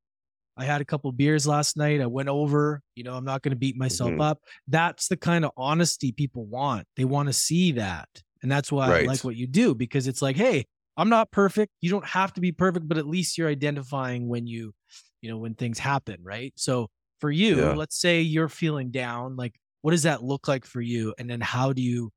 i 0.58 0.66
had 0.66 0.82
a 0.82 0.86
couple 0.86 1.12
beers 1.12 1.46
last 1.48 1.78
night 1.78 2.02
i 2.02 2.06
went 2.06 2.30
over 2.30 2.82
you 2.96 3.04
know 3.04 3.14
i'm 3.14 3.26
not 3.26 3.42
going 3.42 3.52
to 3.52 3.58
beat 3.58 3.78
myself 3.78 4.12
Mhm. 4.14 4.22
up. 4.22 4.40
That's 4.68 5.08
the 5.08 5.18
kind 5.18 5.46
of 5.46 5.52
honesty 5.58 6.12
people 6.12 6.46
want. 6.46 6.86
They 6.96 7.06
want 7.06 7.28
to 7.30 7.34
see 7.34 7.74
that 7.74 8.10
and 8.42 8.52
that's 8.52 8.72
why 8.72 8.88
i 8.88 9.02
like 9.08 9.24
what 9.24 9.36
you 9.36 9.48
do 9.48 9.74
because 9.76 10.08
it's 10.08 10.22
like 10.22 10.36
hey 10.36 10.66
i'm 10.98 11.10
not 11.10 11.32
perfect. 11.32 11.72
You 11.82 11.90
don't 11.92 12.06
have 12.08 12.34
to 12.34 12.42
be 12.42 12.52
perfect 12.52 12.88
but 12.88 12.98
at 12.98 13.08
least 13.08 13.38
you're 13.38 13.50
identifying 13.50 14.28
when 14.28 14.48
you 14.48 14.74
you 15.22 15.30
know 15.30 15.38
when 15.38 15.54
things 15.56 15.80
happen 15.80 16.18
right? 16.24 16.54
So 16.56 16.90
for 17.20 17.32
you 17.32 17.58
Yeah. 17.58 17.74
let's 17.74 18.00
say 18.00 18.22
you're 18.22 18.50
feeling 18.50 18.92
down 18.92 19.36
like 19.36 19.56
what 19.82 19.92
does 19.92 20.04
that 20.04 20.24
look 20.24 20.48
like 20.48 20.66
for 20.66 20.82
you? 20.82 21.14
And 21.18 21.30
then 21.30 21.40
how 21.42 21.72
do 21.74 21.82
you 21.82 22.12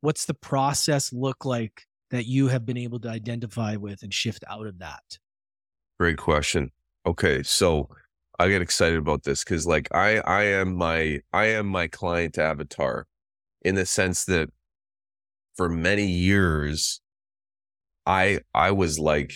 what's 0.00 0.26
the 0.26 0.34
process 0.34 1.12
look 1.12 1.44
like 1.44 1.82
that 2.10 2.26
you 2.26 2.48
have 2.48 2.66
been 2.66 2.76
able 2.76 3.00
to 3.00 3.08
identify 3.08 3.76
with 3.76 4.02
and 4.02 4.12
shift 4.12 4.44
out 4.48 4.66
of 4.66 4.78
that? 4.80 5.02
Great 5.98 6.18
question. 6.18 6.70
Okay, 7.06 7.42
so 7.42 7.88
I 8.38 8.48
get 8.48 8.62
excited 8.62 8.98
about 8.98 9.24
this 9.24 9.44
because 9.44 9.66
like 9.66 9.88
I 9.94 10.18
I 10.20 10.44
am 10.44 10.74
my 10.74 11.20
I 11.32 11.46
am 11.46 11.66
my 11.66 11.86
client 11.86 12.38
avatar 12.38 13.06
in 13.62 13.74
the 13.74 13.86
sense 13.86 14.24
that 14.24 14.50
for 15.56 15.68
many 15.68 16.06
years 16.06 17.00
I 18.06 18.40
I 18.54 18.70
was 18.70 18.98
like 18.98 19.34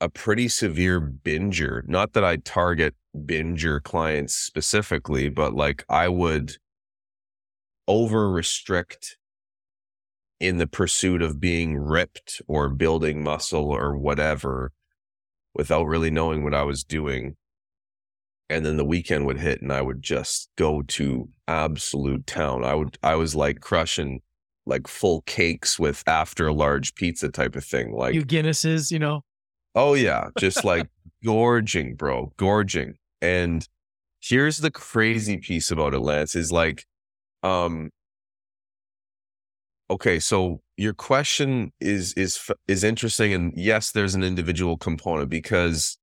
a 0.00 0.08
pretty 0.08 0.48
severe 0.48 1.00
binger. 1.00 1.86
Not 1.86 2.14
that 2.14 2.24
I 2.24 2.36
target 2.36 2.94
binger 3.14 3.82
clients 3.82 4.34
specifically, 4.34 5.28
but 5.28 5.54
like 5.54 5.84
I 5.88 6.08
would 6.08 6.56
over 7.86 8.30
restrict 8.30 9.18
in 10.38 10.56
the 10.56 10.66
pursuit 10.66 11.20
of 11.20 11.38
being 11.40 11.76
ripped 11.76 12.40
or 12.48 12.70
building 12.70 13.22
muscle 13.22 13.70
or 13.70 13.96
whatever 13.96 14.72
without 15.54 15.84
really 15.84 16.10
knowing 16.10 16.44
what 16.44 16.54
I 16.54 16.62
was 16.62 16.84
doing. 16.84 17.36
And 18.48 18.66
then 18.66 18.76
the 18.76 18.84
weekend 18.84 19.26
would 19.26 19.38
hit 19.38 19.62
and 19.62 19.72
I 19.72 19.80
would 19.80 20.02
just 20.02 20.48
go 20.56 20.82
to 20.82 21.28
absolute 21.46 22.26
town. 22.26 22.64
I 22.64 22.74
would 22.74 22.98
I 23.02 23.14
was 23.14 23.34
like 23.34 23.60
crushing 23.60 24.20
like 24.66 24.88
full 24.88 25.22
cakes 25.22 25.78
with 25.78 26.02
after 26.06 26.46
a 26.46 26.52
large 26.52 26.94
pizza 26.94 27.28
type 27.28 27.54
of 27.54 27.64
thing. 27.64 27.92
Like 27.92 28.14
you 28.14 28.24
guinnesses 28.24 28.90
you 28.90 28.98
know 28.98 29.22
Oh 29.74 29.94
yeah, 29.94 30.28
just 30.38 30.64
like 30.64 30.88
gorging, 31.24 31.94
bro, 31.94 32.32
gorging. 32.36 32.94
And 33.20 33.66
here's 34.20 34.58
the 34.58 34.70
crazy 34.70 35.38
piece 35.38 35.70
about 35.70 35.94
it, 35.94 36.00
Lance, 36.00 36.34
is 36.34 36.50
like, 36.50 36.84
um, 37.42 37.90
okay, 39.90 40.18
so 40.18 40.60
your 40.80 40.94
question 40.94 41.72
is 41.78 42.14
is 42.14 42.50
is 42.66 42.84
interesting, 42.84 43.34
and 43.34 43.52
yes, 43.54 43.92
there's 43.92 44.14
an 44.14 44.24
individual 44.24 44.78
component 44.78 45.28
because 45.28 45.98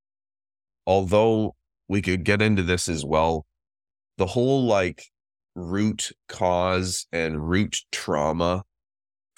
although 0.86 1.56
we 1.88 2.00
could 2.00 2.22
get 2.22 2.40
into 2.40 2.62
this 2.62 2.88
as 2.88 3.04
well, 3.04 3.44
the 4.18 4.26
whole 4.26 4.64
like 4.64 5.06
root 5.56 6.12
cause 6.28 7.08
and 7.10 7.50
root 7.50 7.78
trauma 7.90 8.62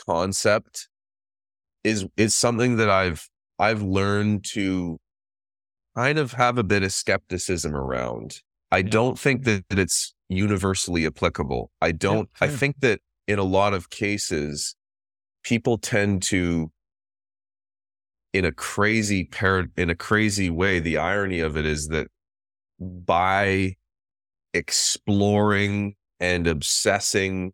concept 0.06 0.88
is 1.84 2.04
is 2.18 2.34
something 2.34 2.76
that 2.76 2.90
I've 2.90 3.26
I've 3.58 3.80
learned 3.80 4.44
to 4.52 4.98
kind 5.96 6.18
of 6.18 6.32
have 6.32 6.58
a 6.58 6.62
bit 6.62 6.82
of 6.82 6.92
skepticism 6.92 7.74
around. 7.74 8.42
I 8.70 8.78
yeah. 8.78 8.90
don't 8.90 9.18
think 9.18 9.44
that, 9.44 9.64
that 9.70 9.78
it's 9.78 10.14
universally 10.28 11.06
applicable. 11.06 11.70
I 11.80 11.92
don't 11.92 12.28
yeah, 12.42 12.48
I 12.48 12.50
think 12.50 12.80
that 12.80 13.00
in 13.26 13.38
a 13.38 13.44
lot 13.44 13.72
of 13.72 13.88
cases 13.88 14.76
people 15.42 15.78
tend 15.78 16.22
to 16.22 16.70
in 18.32 18.44
a 18.44 18.52
crazy 18.52 19.24
par- 19.24 19.68
in 19.76 19.90
a 19.90 19.94
crazy 19.94 20.50
way 20.50 20.78
the 20.78 20.96
irony 20.96 21.40
of 21.40 21.56
it 21.56 21.66
is 21.66 21.88
that 21.88 22.06
by 22.80 23.74
exploring 24.54 25.94
and 26.18 26.46
obsessing 26.46 27.52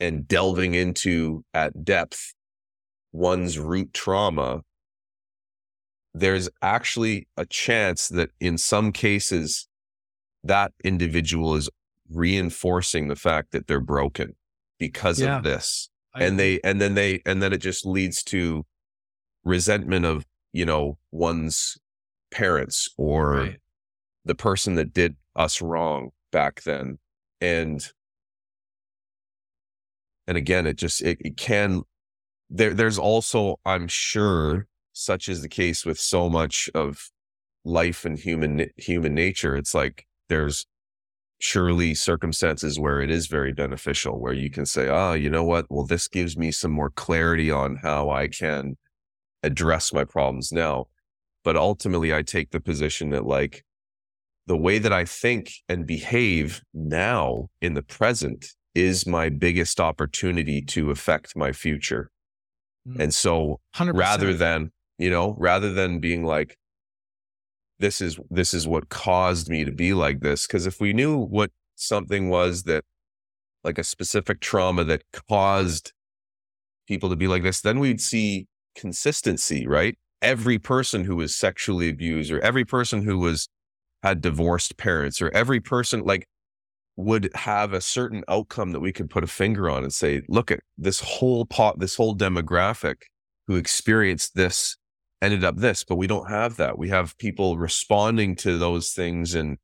and 0.00 0.28
delving 0.28 0.74
into 0.74 1.44
at 1.54 1.84
depth 1.84 2.34
one's 3.12 3.58
root 3.58 3.92
trauma, 3.92 4.60
there's 6.14 6.48
actually 6.62 7.28
a 7.36 7.46
chance 7.46 8.08
that 8.08 8.30
in 8.40 8.58
some 8.58 8.92
cases, 8.92 9.68
that 10.44 10.72
individual 10.84 11.54
is 11.56 11.68
reinforcing 12.10 13.08
the 13.08 13.16
fact 13.16 13.52
that 13.52 13.66
they're 13.66 13.80
broken 13.80 14.34
because 14.78 15.20
yeah, 15.20 15.38
of 15.38 15.42
this. 15.42 15.90
And 16.22 16.38
they, 16.38 16.60
and 16.64 16.80
then 16.80 16.94
they, 16.94 17.22
and 17.26 17.42
then 17.42 17.52
it 17.52 17.58
just 17.58 17.84
leads 17.86 18.22
to 18.24 18.64
resentment 19.44 20.04
of, 20.04 20.24
you 20.52 20.66
know, 20.66 20.98
one's 21.10 21.78
parents 22.30 22.88
or 22.96 23.30
right. 23.32 23.56
the 24.24 24.34
person 24.34 24.74
that 24.76 24.92
did 24.92 25.16
us 25.34 25.60
wrong 25.62 26.10
back 26.32 26.62
then. 26.62 26.98
And 27.40 27.86
and 30.26 30.36
again, 30.36 30.66
it 30.66 30.76
just 30.76 31.02
it, 31.02 31.18
it 31.20 31.36
can 31.36 31.82
there 32.50 32.74
there's 32.74 32.98
also, 32.98 33.60
I'm 33.64 33.88
sure, 33.88 34.66
such 34.92 35.28
is 35.28 35.42
the 35.42 35.48
case 35.48 35.84
with 35.84 35.98
so 35.98 36.28
much 36.28 36.68
of 36.74 37.10
life 37.64 38.04
and 38.04 38.18
human 38.18 38.70
human 38.76 39.14
nature. 39.14 39.56
It's 39.56 39.74
like 39.74 40.06
there's 40.28 40.66
surely 41.38 41.94
circumstances 41.94 42.78
where 42.78 43.00
it 43.00 43.10
is 43.10 43.26
very 43.26 43.52
beneficial, 43.52 44.18
where 44.18 44.32
you 44.32 44.50
can 44.50 44.66
say, 44.66 44.88
ah, 44.88 45.10
oh, 45.10 45.12
you 45.14 45.30
know 45.30 45.44
what? 45.44 45.66
Well, 45.68 45.86
this 45.86 46.08
gives 46.08 46.36
me 46.36 46.50
some 46.50 46.72
more 46.72 46.90
clarity 46.90 47.50
on 47.50 47.76
how 47.76 48.10
I 48.10 48.28
can 48.28 48.76
address 49.42 49.92
my 49.92 50.04
problems 50.04 50.52
now. 50.52 50.86
But 51.44 51.56
ultimately, 51.56 52.14
I 52.14 52.22
take 52.22 52.50
the 52.50 52.60
position 52.60 53.10
that 53.10 53.26
like 53.26 53.64
the 54.46 54.56
way 54.56 54.78
that 54.78 54.92
I 54.92 55.04
think 55.04 55.52
and 55.68 55.86
behave 55.86 56.62
now 56.72 57.48
in 57.60 57.74
the 57.74 57.82
present 57.82 58.46
is 58.74 59.06
my 59.06 59.28
biggest 59.28 59.80
opportunity 59.80 60.62
to 60.62 60.90
affect 60.90 61.36
my 61.36 61.52
future. 61.52 62.10
Mm. 62.88 63.00
And 63.00 63.14
so 63.14 63.60
100%. 63.74 63.92
rather 63.94 64.34
than, 64.34 64.70
you 64.98 65.10
know, 65.10 65.34
rather 65.38 65.72
than 65.72 65.98
being 66.00 66.24
like, 66.24 66.56
this 67.78 68.00
is, 68.00 68.18
this 68.30 68.54
is 68.54 68.66
what 68.66 68.88
caused 68.88 69.48
me 69.48 69.64
to 69.64 69.72
be 69.72 69.92
like 69.92 70.20
this. 70.20 70.46
Cause 70.46 70.66
if 70.66 70.80
we 70.80 70.92
knew 70.92 71.16
what 71.16 71.50
something 71.74 72.28
was 72.28 72.64
that 72.64 72.84
like 73.64 73.78
a 73.78 73.84
specific 73.84 74.40
trauma 74.40 74.84
that 74.84 75.02
caused 75.28 75.92
people 76.86 77.10
to 77.10 77.16
be 77.16 77.26
like 77.26 77.42
this, 77.42 77.60
then 77.60 77.78
we'd 77.78 78.00
see 78.00 78.46
consistency, 78.74 79.66
right? 79.66 79.98
Every 80.22 80.58
person 80.58 81.04
who 81.04 81.16
was 81.16 81.34
sexually 81.34 81.88
abused 81.88 82.30
or 82.30 82.40
every 82.40 82.64
person 82.64 83.02
who 83.02 83.18
was 83.18 83.48
had 84.02 84.20
divorced 84.20 84.76
parents 84.76 85.20
or 85.20 85.30
every 85.34 85.60
person 85.60 86.04
like 86.04 86.28
would 86.96 87.30
have 87.34 87.72
a 87.72 87.80
certain 87.80 88.24
outcome 88.28 88.72
that 88.72 88.80
we 88.80 88.92
could 88.92 89.10
put 89.10 89.24
a 89.24 89.26
finger 89.26 89.68
on 89.68 89.82
and 89.82 89.92
say, 89.92 90.22
look 90.28 90.50
at 90.50 90.60
this 90.78 91.00
whole 91.00 91.44
pot, 91.44 91.78
this 91.78 91.96
whole 91.96 92.16
demographic 92.16 92.96
who 93.46 93.56
experienced 93.56 94.34
this 94.34 94.76
ended 95.22 95.44
up 95.44 95.56
this, 95.56 95.84
but 95.84 95.96
we 95.96 96.06
don't 96.06 96.30
have 96.30 96.56
that. 96.56 96.78
We 96.78 96.88
have 96.90 97.16
people 97.18 97.56
responding 97.56 98.36
to 98.36 98.58
those 98.58 98.90
things 98.90 99.34
in 99.34 99.58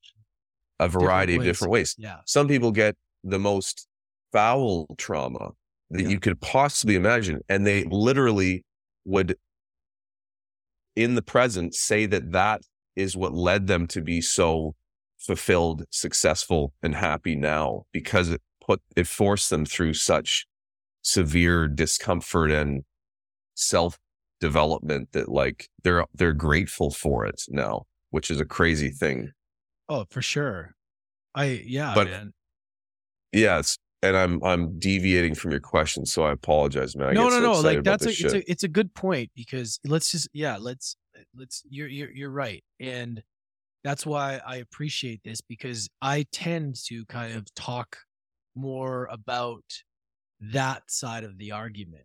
a 0.78 0.88
variety 0.88 1.32
different 1.32 1.48
of 1.48 1.55
different 1.55 1.72
ways. 1.72 1.94
Yeah. 1.98 2.16
Some 2.26 2.48
people 2.48 2.72
get 2.72 2.96
the 3.22 3.38
most 3.38 3.86
foul 4.32 4.86
trauma 4.96 5.50
that 5.90 6.03
yeah. 6.03 6.09
you 6.09 6.20
could 6.20 6.40
possibly 6.40 6.94
imagine. 6.94 7.40
And 7.48 7.66
they 7.66 7.82
mm-hmm. 7.82 7.92
literally 7.92 8.64
would, 9.05 9.36
in 10.96 11.14
the 11.14 11.22
present, 11.22 11.74
say 11.74 12.07
that 12.07 12.32
that 12.32 12.62
is 12.96 13.16
what 13.16 13.34
led 13.34 13.66
them 13.66 13.86
to 13.88 14.00
be 14.00 14.20
so 14.20 14.74
fulfilled, 15.18 15.84
successful, 15.90 16.72
and 16.82 16.94
happy 16.94 17.36
now 17.36 17.84
because 17.92 18.30
it 18.30 18.40
put 18.64 18.80
it 18.96 19.07
forced 19.07 19.50
them 19.50 19.64
through 19.64 19.94
such 19.94 20.46
severe 21.03 21.68
discomfort 21.68 22.50
and 22.50 22.84
self 23.55 23.98
development 24.43 25.12
that 25.12 25.28
like 25.30 25.68
they're 25.84 26.05
they're 26.14 26.34
grateful 26.34 26.90
for 26.90 27.24
it 27.24 27.43
now, 27.49 27.86
which 28.11 28.30
is 28.30 28.40
a 28.40 28.45
crazy 28.45 28.90
thing. 28.90 29.30
Oh, 29.88 30.05
for 30.11 30.20
sure. 30.20 30.74
I 31.34 31.62
yeah, 31.64 31.93
but 31.95 32.09
man. 32.09 32.32
yeah, 33.32 33.61
it's 33.61 33.78
and 34.03 34.16
I'm 34.16 34.43
I'm 34.45 34.78
deviating 34.78 35.36
from 35.36 35.53
your 35.53 35.61
question, 35.61 36.05
so 36.05 36.24
I 36.24 36.32
apologize, 36.32 36.97
man. 36.97 37.09
I 37.09 37.12
no, 37.12 37.28
no, 37.28 37.30
so 37.30 37.40
no. 37.40 37.61
Like 37.61 37.84
that's 37.84 38.05
a 38.05 38.11
it's 38.11 38.34
a 38.34 38.51
it's 38.51 38.64
a 38.64 38.68
good 38.68 38.93
point 38.95 39.30
because 39.34 39.78
let's 39.84 40.11
just 40.11 40.28
yeah, 40.34 40.59
let's 40.61 40.97
let's 41.34 41.62
you're 41.70 41.88
you're 41.88 42.11
you're 42.11 42.30
right, 42.30 42.64
and 42.80 43.22
that's 43.84 44.05
why 44.05 44.40
I 44.45 44.57
appreciate 44.57 45.22
this 45.24 45.40
because 45.40 45.88
I 46.03 46.26
tend 46.32 46.76
to 46.86 47.05
kind 47.07 47.34
of 47.34 47.53
talk 47.55 47.97
more 48.55 49.09
about 49.11 49.64
that 50.40 50.90
side 50.90 51.22
of 51.22 51.38
the 51.38 51.53
argument, 51.53 52.05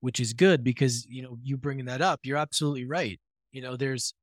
which 0.00 0.20
is 0.20 0.32
good 0.32 0.62
because, 0.62 1.06
you 1.08 1.22
know, 1.22 1.38
you 1.42 1.56
bringing 1.56 1.86
that 1.86 2.02
up, 2.02 2.20
you're 2.22 2.36
absolutely 2.36 2.84
right. 2.84 3.18
You 3.52 3.62
know, 3.62 3.76
there's, 3.76 4.14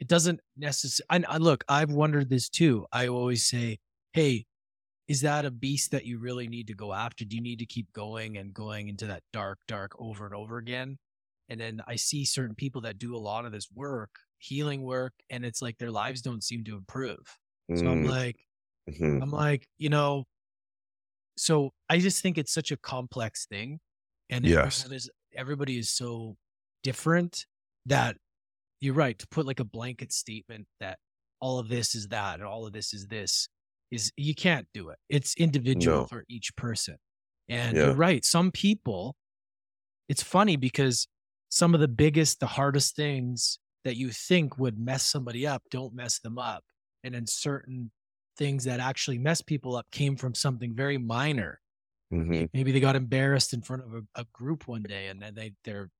it 0.00 0.08
doesn't 0.08 0.40
necessarily, 0.56 1.26
I, 1.26 1.36
look, 1.38 1.64
I've 1.68 1.90
wondered 1.90 2.30
this 2.30 2.48
too. 2.48 2.86
I 2.92 3.08
always 3.08 3.46
say, 3.46 3.78
hey, 4.12 4.46
is 5.08 5.22
that 5.22 5.44
a 5.44 5.50
beast 5.50 5.90
that 5.92 6.06
you 6.06 6.18
really 6.18 6.48
need 6.48 6.66
to 6.68 6.74
go 6.74 6.92
after? 6.92 7.24
Do 7.24 7.36
you 7.36 7.42
need 7.42 7.58
to 7.60 7.66
keep 7.66 7.92
going 7.92 8.36
and 8.36 8.52
going 8.52 8.88
into 8.88 9.06
that 9.06 9.22
dark, 9.32 9.58
dark 9.66 9.92
over 9.98 10.26
and 10.26 10.34
over 10.34 10.58
again? 10.58 10.98
And 11.48 11.58
then 11.60 11.80
I 11.86 11.96
see 11.96 12.24
certain 12.24 12.54
people 12.54 12.82
that 12.82 12.98
do 12.98 13.16
a 13.16 13.18
lot 13.18 13.46
of 13.46 13.52
this 13.52 13.68
work 13.74 14.10
healing 14.38 14.82
work 14.82 15.12
and 15.30 15.44
it's 15.44 15.60
like 15.60 15.78
their 15.78 15.90
lives 15.90 16.22
don't 16.22 16.44
seem 16.44 16.64
to 16.64 16.76
improve. 16.76 17.18
So 17.74 17.84
mm. 17.84 17.90
I'm 17.90 18.04
like, 18.04 18.36
mm-hmm. 18.88 19.22
I'm 19.22 19.30
like, 19.30 19.66
you 19.78 19.88
know, 19.88 20.24
so 21.36 21.70
I 21.88 21.98
just 21.98 22.22
think 22.22 22.38
it's 22.38 22.52
such 22.52 22.70
a 22.70 22.76
complex 22.76 23.46
thing. 23.46 23.80
And 24.30 24.44
yes. 24.44 24.86
Is, 24.90 25.10
everybody 25.38 25.78
is 25.78 25.88
so 25.88 26.36
different 26.82 27.46
that 27.86 28.16
you're 28.80 28.94
right 28.94 29.18
to 29.18 29.26
put 29.28 29.46
like 29.46 29.60
a 29.60 29.64
blanket 29.64 30.12
statement 30.12 30.66
that 30.80 30.98
all 31.40 31.58
of 31.58 31.68
this 31.68 31.94
is 31.94 32.08
that 32.08 32.34
and 32.34 32.44
all 32.44 32.66
of 32.66 32.72
this 32.72 32.92
is 32.92 33.06
this 33.06 33.48
is 33.90 34.12
you 34.16 34.34
can't 34.34 34.66
do 34.74 34.90
it. 34.90 34.98
It's 35.08 35.34
individual 35.36 36.00
no. 36.00 36.06
for 36.06 36.24
each 36.28 36.54
person. 36.56 36.96
And 37.48 37.76
yeah. 37.76 37.86
you're 37.86 37.94
right. 37.94 38.24
Some 38.24 38.50
people, 38.50 39.16
it's 40.08 40.22
funny 40.22 40.56
because 40.56 41.08
some 41.48 41.74
of 41.74 41.80
the 41.80 41.88
biggest, 41.88 42.40
the 42.40 42.46
hardest 42.46 42.96
things 42.96 43.58
that 43.84 43.96
you 43.96 44.10
think 44.10 44.58
would 44.58 44.78
mess 44.78 45.04
somebody 45.04 45.46
up 45.46 45.62
don't 45.70 45.94
mess 45.94 46.18
them 46.18 46.38
up. 46.38 46.64
And 47.02 47.14
then 47.14 47.26
certain 47.26 47.90
things 48.36 48.64
that 48.64 48.80
actually 48.80 49.18
mess 49.18 49.40
people 49.40 49.76
up 49.76 49.86
came 49.90 50.16
from 50.16 50.34
something 50.34 50.74
very 50.74 50.98
minor. 50.98 51.60
Mm-hmm. 52.12 52.46
Maybe 52.54 52.72
they 52.72 52.80
got 52.80 52.96
embarrassed 52.96 53.52
in 53.52 53.62
front 53.62 53.82
of 53.82 53.94
a, 53.94 54.20
a 54.20 54.24
group 54.32 54.66
one 54.66 54.82
day 54.82 55.08
and 55.08 55.20
then 55.20 55.34
they 55.34 55.52
they're 55.64 55.90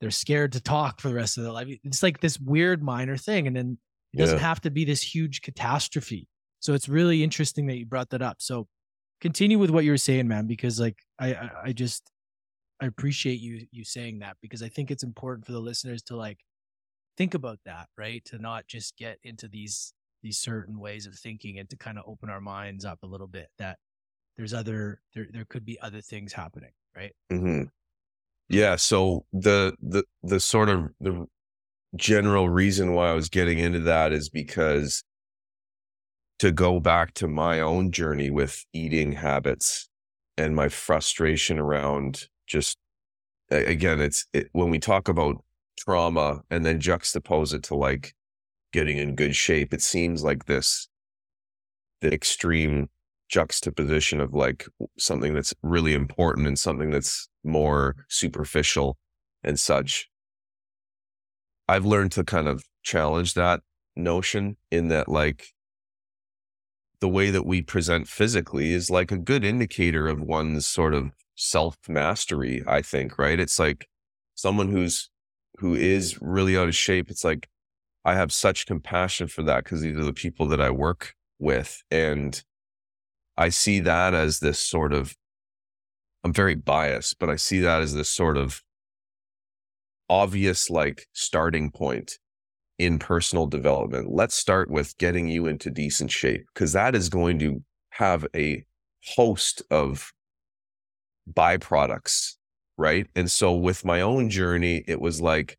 they're 0.00 0.10
scared 0.10 0.52
to 0.52 0.60
talk 0.60 1.00
for 1.00 1.08
the 1.08 1.14
rest 1.14 1.36
of 1.36 1.44
their 1.44 1.52
life. 1.52 1.68
It's 1.82 2.02
like 2.02 2.20
this 2.20 2.38
weird 2.38 2.82
minor 2.82 3.16
thing. 3.16 3.46
And 3.46 3.56
then 3.56 3.78
it 4.12 4.18
doesn't 4.18 4.38
yeah. 4.38 4.46
have 4.46 4.60
to 4.62 4.70
be 4.70 4.84
this 4.84 5.02
huge 5.02 5.42
catastrophe. 5.42 6.28
So 6.60 6.74
it's 6.74 6.88
really 6.88 7.22
interesting 7.22 7.66
that 7.66 7.76
you 7.76 7.86
brought 7.86 8.10
that 8.10 8.22
up. 8.22 8.36
So 8.38 8.68
continue 9.20 9.58
with 9.58 9.70
what 9.70 9.84
you 9.84 9.90
were 9.90 9.96
saying, 9.96 10.28
man, 10.28 10.46
because 10.46 10.78
like 10.78 10.98
I, 11.18 11.34
I, 11.34 11.50
I 11.66 11.72
just 11.72 12.10
I 12.80 12.86
appreciate 12.86 13.40
you 13.40 13.66
you 13.70 13.84
saying 13.84 14.20
that 14.20 14.36
because 14.40 14.62
I 14.62 14.68
think 14.68 14.90
it's 14.90 15.02
important 15.02 15.46
for 15.46 15.52
the 15.52 15.60
listeners 15.60 16.02
to 16.04 16.16
like 16.16 16.38
think 17.16 17.34
about 17.34 17.58
that, 17.64 17.88
right? 17.96 18.24
To 18.26 18.38
not 18.38 18.66
just 18.68 18.96
get 18.96 19.18
into 19.24 19.48
these 19.48 19.92
these 20.22 20.38
certain 20.38 20.78
ways 20.78 21.06
of 21.06 21.14
thinking 21.14 21.58
and 21.58 21.68
to 21.70 21.76
kind 21.76 21.98
of 21.98 22.04
open 22.06 22.30
our 22.30 22.40
minds 22.40 22.84
up 22.84 22.98
a 23.02 23.06
little 23.06 23.26
bit 23.26 23.48
that 23.58 23.78
there's 24.38 24.54
other 24.54 25.00
there 25.14 25.26
there 25.30 25.44
could 25.44 25.66
be 25.66 25.78
other 25.80 26.00
things 26.00 26.32
happening, 26.32 26.70
right? 26.96 27.12
Mm-hmm. 27.30 27.64
Yeah. 28.48 28.76
So 28.76 29.26
the 29.32 29.74
the 29.82 30.04
the 30.22 30.40
sort 30.40 30.70
of 30.70 30.88
the 31.00 31.26
general 31.96 32.48
reason 32.48 32.94
why 32.94 33.10
I 33.10 33.14
was 33.14 33.28
getting 33.28 33.58
into 33.58 33.80
that 33.80 34.12
is 34.12 34.30
because 34.30 35.02
to 36.38 36.52
go 36.52 36.78
back 36.78 37.14
to 37.14 37.26
my 37.26 37.60
own 37.60 37.90
journey 37.90 38.30
with 38.30 38.64
eating 38.72 39.12
habits 39.12 39.88
and 40.36 40.54
my 40.54 40.68
frustration 40.68 41.58
around 41.58 42.28
just 42.46 42.78
again, 43.50 44.00
it's 44.00 44.26
it, 44.32 44.48
when 44.52 44.70
we 44.70 44.78
talk 44.78 45.08
about 45.08 45.42
trauma 45.76 46.42
and 46.50 46.64
then 46.64 46.80
juxtapose 46.80 47.54
it 47.54 47.64
to 47.64 47.74
like 47.74 48.14
getting 48.72 48.98
in 48.98 49.16
good 49.16 49.34
shape, 49.34 49.74
it 49.74 49.82
seems 49.82 50.22
like 50.22 50.46
this 50.46 50.88
the 52.00 52.12
extreme 52.14 52.88
juxtaposition 53.28 54.20
of 54.20 54.34
like 54.34 54.66
something 54.98 55.34
that's 55.34 55.54
really 55.62 55.94
important 55.94 56.46
and 56.46 56.58
something 56.58 56.90
that's 56.90 57.28
more 57.44 57.96
superficial 58.08 58.96
and 59.42 59.58
such. 59.58 60.08
I've 61.68 61.84
learned 61.84 62.12
to 62.12 62.24
kind 62.24 62.48
of 62.48 62.64
challenge 62.82 63.34
that 63.34 63.60
notion 63.94 64.56
in 64.70 64.88
that 64.88 65.08
like 65.08 65.48
the 67.00 67.08
way 67.08 67.30
that 67.30 67.46
we 67.46 67.62
present 67.62 68.08
physically 68.08 68.72
is 68.72 68.90
like 68.90 69.12
a 69.12 69.18
good 69.18 69.44
indicator 69.44 70.08
of 70.08 70.20
one's 70.20 70.66
sort 70.66 70.94
of 70.94 71.10
self 71.36 71.76
mastery, 71.88 72.62
I 72.66 72.82
think, 72.82 73.18
right? 73.18 73.38
It's 73.38 73.58
like 73.58 73.86
someone 74.34 74.70
who's 74.70 75.10
who 75.58 75.74
is 75.74 76.20
really 76.20 76.56
out 76.56 76.68
of 76.68 76.74
shape. 76.74 77.10
It's 77.10 77.24
like 77.24 77.48
I 78.04 78.14
have 78.14 78.32
such 78.32 78.66
compassion 78.66 79.28
for 79.28 79.42
that 79.42 79.64
because 79.64 79.80
these 79.80 79.96
are 79.96 80.04
the 80.04 80.12
people 80.12 80.46
that 80.46 80.60
I 80.60 80.70
work 80.70 81.14
with. 81.38 81.82
And 81.90 82.42
I 83.38 83.50
see 83.50 83.78
that 83.80 84.14
as 84.14 84.40
this 84.40 84.58
sort 84.58 84.92
of 84.92 85.16
I'm 86.24 86.32
very 86.32 86.56
biased, 86.56 87.20
but 87.20 87.30
I 87.30 87.36
see 87.36 87.60
that 87.60 87.80
as 87.80 87.94
this 87.94 88.10
sort 88.10 88.36
of 88.36 88.62
obvious 90.10 90.68
like 90.68 91.06
starting 91.12 91.70
point 91.70 92.18
in 92.78 92.98
personal 92.98 93.46
development. 93.46 94.10
Let's 94.10 94.34
start 94.34 94.70
with 94.70 94.98
getting 94.98 95.28
you 95.28 95.46
into 95.46 95.70
decent 95.70 96.10
shape 96.10 96.46
because 96.52 96.72
that 96.72 96.96
is 96.96 97.08
going 97.08 97.38
to 97.38 97.62
have 97.90 98.26
a 98.34 98.64
host 99.14 99.62
of 99.70 100.12
byproducts, 101.32 102.34
right? 102.76 103.06
And 103.14 103.30
so 103.30 103.52
with 103.52 103.84
my 103.84 104.00
own 104.00 104.30
journey, 104.30 104.84
it 104.88 105.00
was 105.00 105.20
like 105.20 105.58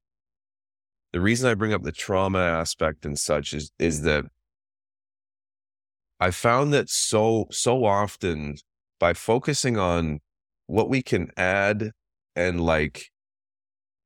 the 1.13 1.21
reason 1.21 1.49
I 1.49 1.53
bring 1.53 1.73
up 1.73 1.83
the 1.83 1.91
trauma 1.93 2.39
aspect 2.39 3.05
and 3.05 3.17
such 3.17 3.53
is 3.53 3.71
is 3.79 4.01
that 4.01 4.25
I 6.19 6.31
found 6.31 6.73
that 6.73 6.89
so 6.89 7.47
so 7.51 7.85
often 7.85 8.57
by 8.99 9.13
focusing 9.13 9.77
on 9.77 10.19
what 10.67 10.89
we 10.89 11.01
can 11.01 11.31
add 11.37 11.91
and 12.35 12.61
like 12.61 13.09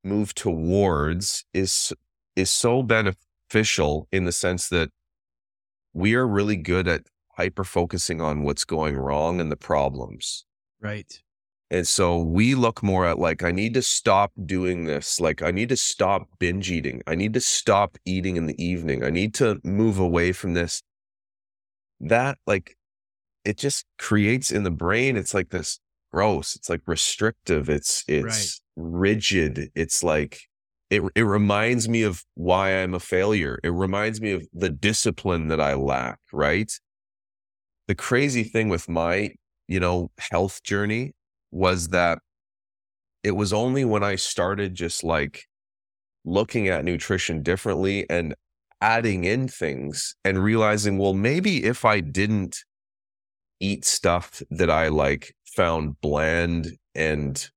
move 0.03 0.35
towards 0.35 1.45
is 1.53 1.93
is 2.35 2.49
so 2.49 2.83
beneficial 2.83 4.07
in 4.11 4.25
the 4.25 4.31
sense 4.31 4.69
that 4.69 4.89
we 5.93 6.15
are 6.15 6.27
really 6.27 6.57
good 6.57 6.87
at 6.87 7.01
hyper 7.37 7.63
focusing 7.63 8.21
on 8.21 8.43
what's 8.43 8.65
going 8.65 8.95
wrong 8.95 9.39
and 9.39 9.51
the 9.51 9.55
problems. 9.55 10.45
Right. 10.81 11.21
And 11.69 11.87
so 11.87 12.19
we 12.19 12.53
look 12.53 12.83
more 12.83 13.05
at 13.05 13.17
like, 13.17 13.43
I 13.43 13.51
need 13.51 13.73
to 13.73 13.81
stop 13.81 14.31
doing 14.45 14.85
this. 14.85 15.19
Like, 15.19 15.41
I 15.41 15.49
need 15.49 15.69
to 15.69 15.77
stop 15.77 16.27
binge 16.37 16.69
eating. 16.69 17.01
I 17.07 17.15
need 17.15 17.33
to 17.33 17.41
stop 17.41 17.97
eating 18.05 18.37
in 18.37 18.45
the 18.45 18.63
evening. 18.63 19.03
I 19.03 19.09
need 19.09 19.33
to 19.35 19.59
move 19.63 19.97
away 19.97 20.33
from 20.33 20.53
this. 20.53 20.83
That, 22.03 22.37
like, 22.45 22.77
it 23.45 23.57
just 23.57 23.85
creates 23.97 24.51
in 24.51 24.63
the 24.63 24.71
brain, 24.71 25.17
it's 25.17 25.33
like 25.33 25.49
this 25.49 25.79
gross. 26.11 26.55
It's 26.55 26.69
like 26.69 26.81
restrictive. 26.85 27.69
It's, 27.69 28.03
it's 28.07 28.61
right. 28.77 28.91
rigid. 28.99 29.71
It's 29.73 30.03
like, 30.03 30.41
it, 30.89 31.01
it 31.15 31.23
reminds 31.23 31.89
me 31.89 32.03
of 32.03 32.23
why 32.35 32.71
I'm 32.71 32.93
a 32.93 32.99
failure. 32.99 33.59
It 33.63 33.69
reminds 33.69 34.21
me 34.21 34.31
of 34.31 34.47
the 34.53 34.69
discipline 34.69 35.47
that 35.47 35.59
I 35.59 35.73
lack, 35.73 36.19
right? 36.31 36.71
The 37.87 37.95
crazy 37.95 38.43
thing 38.43 38.69
with 38.69 38.87
my, 38.87 39.31
you 39.67 39.79
know, 39.79 40.11
health 40.19 40.61
journey 40.63 41.13
was 41.51 41.89
that 41.89 42.19
it 43.23 43.31
was 43.31 43.53
only 43.53 43.85
when 43.85 44.03
I 44.03 44.15
started 44.15 44.75
just 44.75 45.03
like 45.03 45.45
looking 46.25 46.67
at 46.67 46.85
nutrition 46.85 47.41
differently 47.41 48.05
and 48.09 48.35
adding 48.83 49.23
in 49.23 49.47
things 49.47 50.13
and 50.25 50.43
realizing, 50.43 50.97
well, 50.97 51.13
maybe 51.13 51.63
if 51.63 51.85
I 51.85 52.01
didn't 52.01 52.65
eat 53.61 53.85
stuff 53.85 54.43
that 54.51 54.69
I 54.69 54.89
like 54.89 55.33
found 55.45 56.01
bland 56.01 56.67
and 56.93 57.49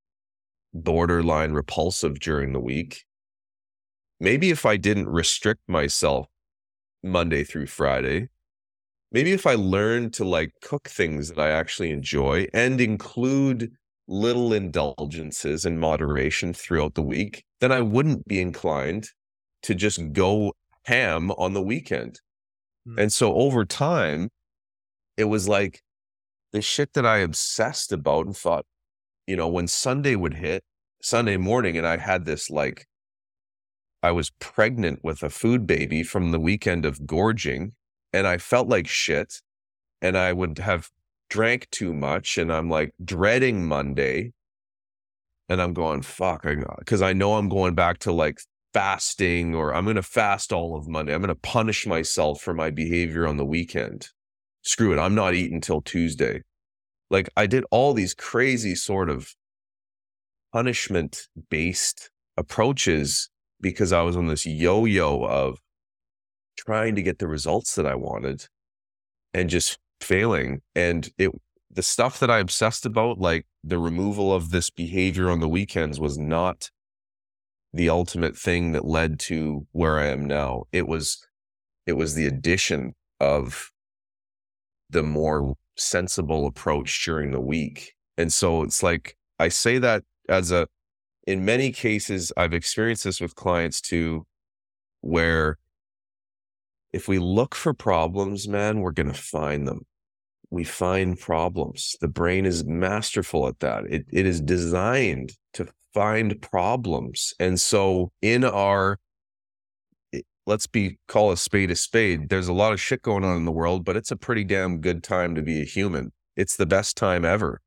borderline 0.72 1.52
repulsive 1.52 2.20
during 2.20 2.52
the 2.52 2.60
week, 2.60 3.04
maybe 4.20 4.50
if 4.50 4.64
I 4.64 4.76
didn't 4.76 5.08
restrict 5.08 5.62
myself 5.66 6.28
Monday 7.02 7.42
through 7.42 7.66
Friday, 7.66 8.28
maybe 9.10 9.32
if 9.32 9.48
I 9.48 9.56
learned 9.56 10.14
to 10.14 10.24
like 10.24 10.52
cook 10.62 10.88
things 10.88 11.28
that 11.28 11.40
I 11.40 11.50
actually 11.50 11.90
enjoy 11.90 12.46
and 12.54 12.80
include 12.80 13.72
little 14.06 14.52
indulgences 14.52 15.66
in 15.66 15.80
moderation 15.80 16.52
throughout 16.52 16.94
the 16.94 17.02
week, 17.02 17.44
then 17.60 17.72
I 17.72 17.80
wouldn't 17.80 18.28
be 18.28 18.40
inclined 18.40 19.08
to 19.62 19.74
just 19.74 20.12
go 20.12 20.52
ham 20.86 21.30
on 21.32 21.52
the 21.52 21.62
weekend. 21.62 22.20
Mm. 22.88 23.02
And 23.02 23.12
so 23.12 23.34
over 23.34 23.64
time, 23.64 24.30
it 25.16 25.24
was 25.24 25.48
like 25.48 25.82
the 26.52 26.62
shit 26.62 26.94
that 26.94 27.06
I 27.06 27.18
obsessed 27.18 27.92
about 27.92 28.26
and 28.26 28.36
thought, 28.36 28.64
you 29.26 29.36
know, 29.36 29.48
when 29.48 29.66
Sunday 29.66 30.16
would 30.16 30.34
hit, 30.34 30.62
Sunday 31.02 31.36
morning, 31.36 31.76
and 31.76 31.86
I 31.86 31.96
had 31.96 32.24
this 32.24 32.50
like, 32.50 32.86
I 34.02 34.12
was 34.12 34.30
pregnant 34.38 35.00
with 35.02 35.22
a 35.22 35.30
food 35.30 35.66
baby 35.66 36.02
from 36.02 36.30
the 36.30 36.40
weekend 36.40 36.84
of 36.84 37.06
gorging, 37.06 37.72
and 38.12 38.26
I 38.26 38.38
felt 38.38 38.68
like 38.68 38.86
shit. 38.86 39.40
And 40.02 40.16
I 40.16 40.32
would 40.32 40.58
have 40.58 40.90
drank 41.28 41.68
too 41.70 41.92
much 41.92 42.38
and 42.38 42.52
I'm 42.52 42.68
like 42.68 42.92
dreading 43.04 43.66
Monday. 43.66 44.32
And 45.48 45.62
I'm 45.62 45.74
going, 45.74 46.02
fuck, 46.02 46.44
I 46.44 46.54
got. 46.56 46.80
because 46.80 47.02
I, 47.02 47.10
I 47.10 47.12
know 47.12 47.34
I'm 47.34 47.48
going 47.48 47.74
back 47.74 47.98
to 48.00 48.12
like 48.12 48.40
fasting 48.76 49.54
or 49.54 49.74
I'm 49.74 49.84
going 49.84 49.96
to 49.96 50.02
fast 50.02 50.52
all 50.52 50.76
of 50.76 50.86
Monday. 50.86 51.14
I'm 51.14 51.22
going 51.22 51.34
to 51.34 51.40
punish 51.40 51.86
myself 51.86 52.42
for 52.42 52.52
my 52.52 52.68
behavior 52.68 53.26
on 53.26 53.38
the 53.38 53.44
weekend. 53.44 54.08
Screw 54.60 54.92
it. 54.92 54.98
I'm 54.98 55.14
not 55.14 55.32
eating 55.32 55.62
till 55.62 55.80
Tuesday. 55.80 56.42
Like 57.10 57.30
I 57.38 57.46
did 57.46 57.64
all 57.70 57.94
these 57.94 58.12
crazy 58.12 58.74
sort 58.74 59.08
of 59.08 59.34
punishment 60.52 61.22
based 61.48 62.10
approaches 62.36 63.30
because 63.62 63.94
I 63.94 64.02
was 64.02 64.14
on 64.14 64.26
this 64.26 64.44
yo 64.44 64.84
yo 64.84 65.24
of 65.24 65.56
trying 66.58 66.96
to 66.96 67.02
get 67.02 67.18
the 67.18 67.28
results 67.28 67.76
that 67.76 67.86
I 67.86 67.94
wanted 67.94 68.44
and 69.32 69.48
just 69.48 69.78
failing. 70.02 70.60
And 70.74 71.08
it, 71.16 71.30
the 71.70 71.82
stuff 71.82 72.20
that 72.20 72.30
I 72.30 72.40
obsessed 72.40 72.84
about, 72.84 73.16
like 73.16 73.46
the 73.64 73.78
removal 73.78 74.34
of 74.34 74.50
this 74.50 74.68
behavior 74.68 75.30
on 75.30 75.40
the 75.40 75.48
weekends, 75.48 75.98
was 75.98 76.18
not 76.18 76.68
the 77.76 77.90
ultimate 77.90 78.36
thing 78.36 78.72
that 78.72 78.86
led 78.86 79.18
to 79.20 79.66
where 79.72 79.98
I 79.98 80.06
am 80.06 80.26
now. 80.26 80.64
It 80.72 80.88
was, 80.88 81.24
it 81.86 81.92
was 81.92 82.14
the 82.14 82.26
addition 82.26 82.94
of 83.20 83.70
the 84.88 85.02
more 85.02 85.54
sensible 85.76 86.46
approach 86.46 87.04
during 87.04 87.32
the 87.32 87.40
week. 87.40 87.94
And 88.16 88.32
so 88.32 88.62
it's 88.62 88.82
like, 88.82 89.16
I 89.38 89.48
say 89.48 89.78
that 89.78 90.04
as 90.28 90.50
a, 90.50 90.68
in 91.26 91.44
many 91.44 91.70
cases, 91.70 92.32
I've 92.36 92.54
experienced 92.54 93.04
this 93.04 93.20
with 93.20 93.34
clients 93.34 93.80
too, 93.80 94.26
where 95.02 95.58
if 96.92 97.08
we 97.08 97.18
look 97.18 97.54
for 97.54 97.74
problems, 97.74 98.48
man, 98.48 98.80
we're 98.80 98.92
going 98.92 99.12
to 99.12 99.20
find 99.20 99.68
them. 99.68 99.84
We 100.48 100.64
find 100.64 101.18
problems. 101.18 101.96
The 102.00 102.08
brain 102.08 102.46
is 102.46 102.64
masterful 102.64 103.48
at 103.48 103.58
that. 103.60 103.84
It, 103.90 104.06
it 104.10 104.24
is 104.24 104.40
designed 104.40 105.32
to 105.56 105.66
find 105.92 106.40
problems. 106.40 107.34
And 107.40 107.60
so 107.60 108.12
in 108.22 108.44
our, 108.44 108.98
let's 110.46 110.66
be, 110.66 110.98
call 111.08 111.32
a 111.32 111.36
spade 111.36 111.70
a 111.70 111.76
spade. 111.76 112.28
There's 112.28 112.48
a 112.48 112.52
lot 112.52 112.72
of 112.72 112.80
shit 112.80 113.02
going 113.02 113.24
on 113.24 113.36
in 113.36 113.44
the 113.44 113.52
world, 113.52 113.84
but 113.84 113.96
it's 113.96 114.10
a 114.10 114.16
pretty 114.16 114.44
damn 114.44 114.80
good 114.80 115.02
time 115.02 115.34
to 115.34 115.42
be 115.42 115.60
a 115.60 115.64
human. 115.64 116.12
It's 116.36 116.56
the 116.56 116.66
best 116.66 116.96
time 116.96 117.24
ever 117.24 117.60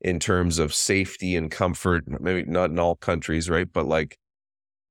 in 0.00 0.18
terms 0.18 0.58
of 0.58 0.74
safety 0.74 1.36
and 1.36 1.50
comfort. 1.50 2.04
Maybe 2.20 2.48
not 2.48 2.70
in 2.70 2.78
all 2.78 2.96
countries, 2.96 3.50
right? 3.50 3.68
But 3.70 3.86
like 3.86 4.18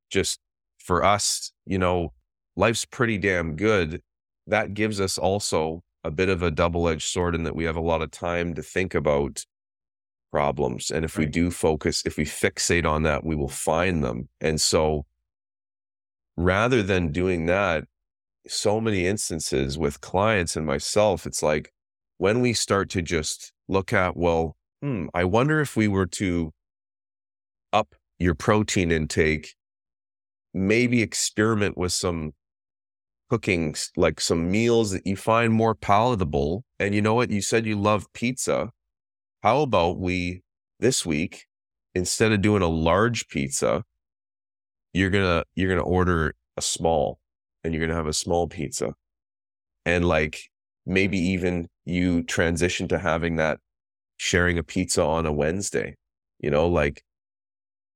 just 0.09 0.39
for 0.77 1.03
us, 1.03 1.51
you 1.65 1.79
know, 1.79 2.13
life's 2.55 2.85
pretty 2.85 3.17
damn 3.17 3.55
good, 3.55 4.01
that 4.45 4.73
gives 4.73 5.01
us 5.01 5.17
also 5.17 5.83
a 6.03 6.11
bit 6.11 6.29
of 6.29 6.41
a 6.41 6.51
double 6.51 6.87
edged 6.87 7.07
sword 7.07 7.35
in 7.35 7.43
that 7.43 7.55
we 7.55 7.65
have 7.65 7.75
a 7.75 7.81
lot 7.81 8.01
of 8.01 8.11
time 8.11 8.53
to 8.53 8.61
think 8.61 8.95
about 8.95 9.45
problems. 10.31 10.91
And 10.91 11.05
if 11.05 11.17
right. 11.17 11.25
we 11.25 11.31
do 11.31 11.51
focus, 11.51 12.03
if 12.05 12.17
we 12.17 12.25
fixate 12.25 12.85
on 12.85 13.03
that, 13.03 13.23
we 13.23 13.35
will 13.35 13.47
find 13.47 14.03
them. 14.03 14.29
And 14.41 14.59
so 14.59 15.05
rather 16.35 16.83
than 16.83 17.11
doing 17.11 17.45
that, 17.47 17.85
so 18.47 18.79
many 18.79 19.05
instances 19.05 19.77
with 19.77 20.01
clients 20.01 20.55
and 20.55 20.65
myself, 20.65 21.25
it's 21.25 21.43
like 21.43 21.73
when 22.17 22.41
we 22.41 22.53
start 22.53 22.89
to 22.91 23.01
just 23.01 23.51
look 23.67 23.93
at, 23.93 24.15
well, 24.15 24.55
hmm, 24.81 25.07
I 25.13 25.23
wonder 25.23 25.59
if 25.59 25.75
we 25.75 25.87
were 25.87 26.05
to 26.07 26.53
up 27.73 27.95
your 28.19 28.35
protein 28.35 28.91
intake, 28.91 29.55
maybe 30.53 31.01
experiment 31.01 31.77
with 31.77 31.93
some 31.93 32.33
cooking 33.29 33.75
like 33.95 34.21
some 34.21 34.49
meals 34.49 34.91
that 34.91 35.05
you 35.05 35.15
find 35.15 35.53
more 35.53 35.75
palatable. 35.75 36.63
And 36.79 36.95
you 36.95 37.01
know 37.01 37.13
what? 37.13 37.29
You 37.29 37.41
said 37.41 37.65
you 37.65 37.79
love 37.79 38.11
pizza. 38.13 38.71
How 39.43 39.61
about 39.61 39.99
we 39.99 40.41
this 40.79 41.05
week 41.05 41.45
instead 41.95 42.31
of 42.31 42.41
doing 42.41 42.61
a 42.61 42.67
large 42.67 43.27
pizza, 43.27 43.83
you're 44.93 45.09
gonna 45.09 45.43
you're 45.55 45.69
gonna 45.69 45.81
order 45.87 46.33
a 46.57 46.61
small 46.61 47.19
and 47.63 47.73
you're 47.73 47.85
gonna 47.85 47.97
have 47.97 48.07
a 48.07 48.13
small 48.13 48.47
pizza. 48.47 48.93
And 49.85 50.07
like 50.07 50.49
maybe 50.85 51.19
even 51.19 51.69
you 51.85 52.23
transition 52.23 52.87
to 52.89 52.99
having 52.99 53.37
that 53.37 53.59
sharing 54.17 54.57
a 54.57 54.63
pizza 54.63 55.03
on 55.03 55.25
a 55.25 55.33
Wednesday, 55.33 55.95
you 56.39 56.51
know, 56.51 56.67
like 56.67 57.03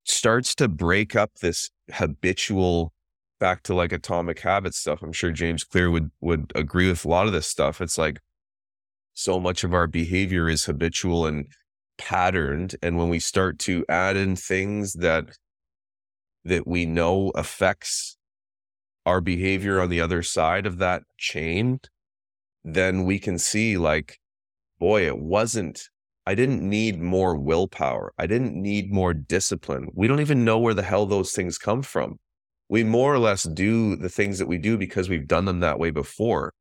starts 0.05 0.55
to 0.55 0.67
break 0.67 1.15
up 1.15 1.31
this 1.41 1.69
habitual 1.91 2.93
back 3.39 3.63
to 3.63 3.73
like 3.75 3.91
atomic 3.91 4.39
habit 4.39 4.75
stuff. 4.75 5.01
I'm 5.01 5.13
sure 5.13 5.31
James 5.31 5.63
Clear 5.63 5.89
would 5.91 6.11
would 6.21 6.51
agree 6.55 6.89
with 6.89 7.05
a 7.05 7.09
lot 7.09 7.27
of 7.27 7.33
this 7.33 7.47
stuff. 7.47 7.81
It's 7.81 7.97
like 7.97 8.19
so 9.13 9.39
much 9.39 9.63
of 9.63 9.73
our 9.73 9.87
behavior 9.87 10.49
is 10.49 10.65
habitual 10.65 11.25
and 11.25 11.47
patterned 11.97 12.75
and 12.81 12.97
when 12.97 13.09
we 13.09 13.19
start 13.19 13.59
to 13.59 13.85
add 13.87 14.15
in 14.15 14.35
things 14.35 14.93
that 14.93 15.37
that 16.43 16.65
we 16.65 16.85
know 16.85 17.29
affects 17.35 18.17
our 19.05 19.21
behavior 19.21 19.79
on 19.79 19.89
the 19.89 20.01
other 20.01 20.23
side 20.23 20.65
of 20.65 20.79
that 20.79 21.03
chain 21.17 21.79
then 22.63 23.03
we 23.05 23.19
can 23.19 23.37
see 23.37 23.77
like 23.77 24.19
boy 24.79 25.05
it 25.05 25.19
wasn't 25.19 25.89
I 26.25 26.35
didn't 26.35 26.61
need 26.61 27.01
more 27.01 27.35
willpower. 27.35 28.13
I 28.17 28.27
didn't 28.27 28.53
need 28.53 28.93
more 28.93 29.13
discipline. 29.13 29.89
We 29.95 30.07
don't 30.07 30.19
even 30.19 30.45
know 30.45 30.59
where 30.59 30.75
the 30.75 30.83
hell 30.83 31.05
those 31.05 31.31
things 31.31 31.57
come 31.57 31.81
from. 31.81 32.19
We 32.69 32.83
more 32.83 33.13
or 33.13 33.19
less 33.19 33.43
do 33.43 33.95
the 33.95 34.09
things 34.09 34.37
that 34.37 34.47
we 34.47 34.57
do 34.57 34.77
because 34.77 35.09
we've 35.09 35.27
done 35.27 35.45
them 35.45 35.61
that 35.61 35.79
way 35.79 35.89
before. 35.89 36.53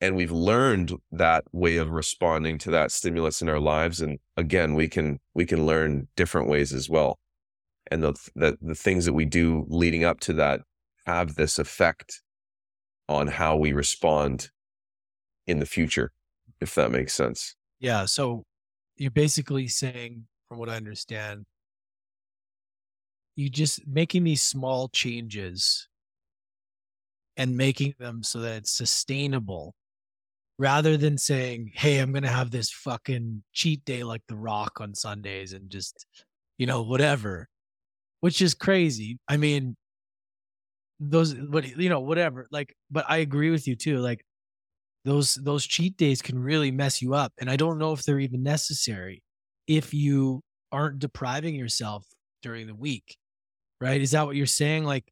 And 0.00 0.14
we've 0.14 0.32
learned 0.32 0.92
that 1.10 1.44
way 1.52 1.76
of 1.76 1.90
responding 1.90 2.58
to 2.58 2.70
that 2.70 2.92
stimulus 2.92 3.42
in 3.42 3.48
our 3.48 3.58
lives. 3.58 4.00
And 4.00 4.18
again, 4.36 4.74
we 4.74 4.88
can 4.88 5.18
we 5.34 5.44
can 5.44 5.66
learn 5.66 6.08
different 6.16 6.48
ways 6.48 6.72
as 6.72 6.88
well. 6.88 7.18
And 7.90 8.02
the 8.02 8.14
the, 8.36 8.56
the 8.60 8.74
things 8.74 9.04
that 9.06 9.12
we 9.12 9.24
do 9.24 9.66
leading 9.68 10.04
up 10.04 10.20
to 10.20 10.32
that 10.34 10.60
have 11.06 11.34
this 11.34 11.58
effect 11.58 12.22
on 13.08 13.26
how 13.26 13.56
we 13.56 13.72
respond 13.72 14.50
in 15.46 15.58
the 15.58 15.66
future, 15.66 16.12
if 16.60 16.74
that 16.74 16.90
makes 16.90 17.14
sense. 17.14 17.56
Yeah. 17.80 18.04
So 18.04 18.44
you're 18.96 19.10
basically 19.10 19.66
saying, 19.68 20.26
from 20.48 20.58
what 20.58 20.68
I 20.68 20.76
understand, 20.76 21.46
you 23.34 23.48
just 23.48 23.86
making 23.86 24.24
these 24.24 24.42
small 24.42 24.88
changes 24.88 25.88
and 27.36 27.56
making 27.56 27.94
them 27.98 28.22
so 28.22 28.40
that 28.40 28.56
it's 28.56 28.72
sustainable 28.72 29.74
rather 30.58 30.96
than 30.96 31.18
saying, 31.18 31.72
Hey, 31.74 31.98
I'm 31.98 32.12
going 32.12 32.24
to 32.24 32.28
have 32.28 32.50
this 32.50 32.70
fucking 32.70 33.42
cheat 33.52 33.84
day 33.84 34.02
like 34.04 34.22
The 34.28 34.36
Rock 34.36 34.80
on 34.80 34.94
Sundays 34.94 35.52
and 35.52 35.70
just, 35.70 36.06
you 36.58 36.66
know, 36.66 36.82
whatever, 36.82 37.48
which 38.20 38.42
is 38.42 38.54
crazy. 38.54 39.18
I 39.28 39.36
mean, 39.36 39.76
those, 41.00 41.34
but, 41.34 41.66
you 41.78 41.88
know, 41.88 42.00
whatever. 42.00 42.48
Like, 42.50 42.74
but 42.90 43.04
I 43.08 43.18
agree 43.18 43.50
with 43.50 43.68
you 43.68 43.76
too. 43.76 43.98
Like, 43.98 44.24
those 45.04 45.36
those 45.36 45.66
cheat 45.66 45.96
days 45.96 46.20
can 46.20 46.38
really 46.38 46.70
mess 46.70 47.00
you 47.00 47.14
up 47.14 47.32
and 47.38 47.50
i 47.50 47.56
don't 47.56 47.78
know 47.78 47.92
if 47.92 48.02
they're 48.02 48.20
even 48.20 48.42
necessary 48.42 49.22
if 49.66 49.94
you 49.94 50.42
aren't 50.72 50.98
depriving 50.98 51.54
yourself 51.54 52.06
during 52.42 52.66
the 52.66 52.74
week 52.74 53.16
right 53.80 54.00
is 54.00 54.10
that 54.10 54.26
what 54.26 54.36
you're 54.36 54.46
saying 54.46 54.84
like 54.84 55.10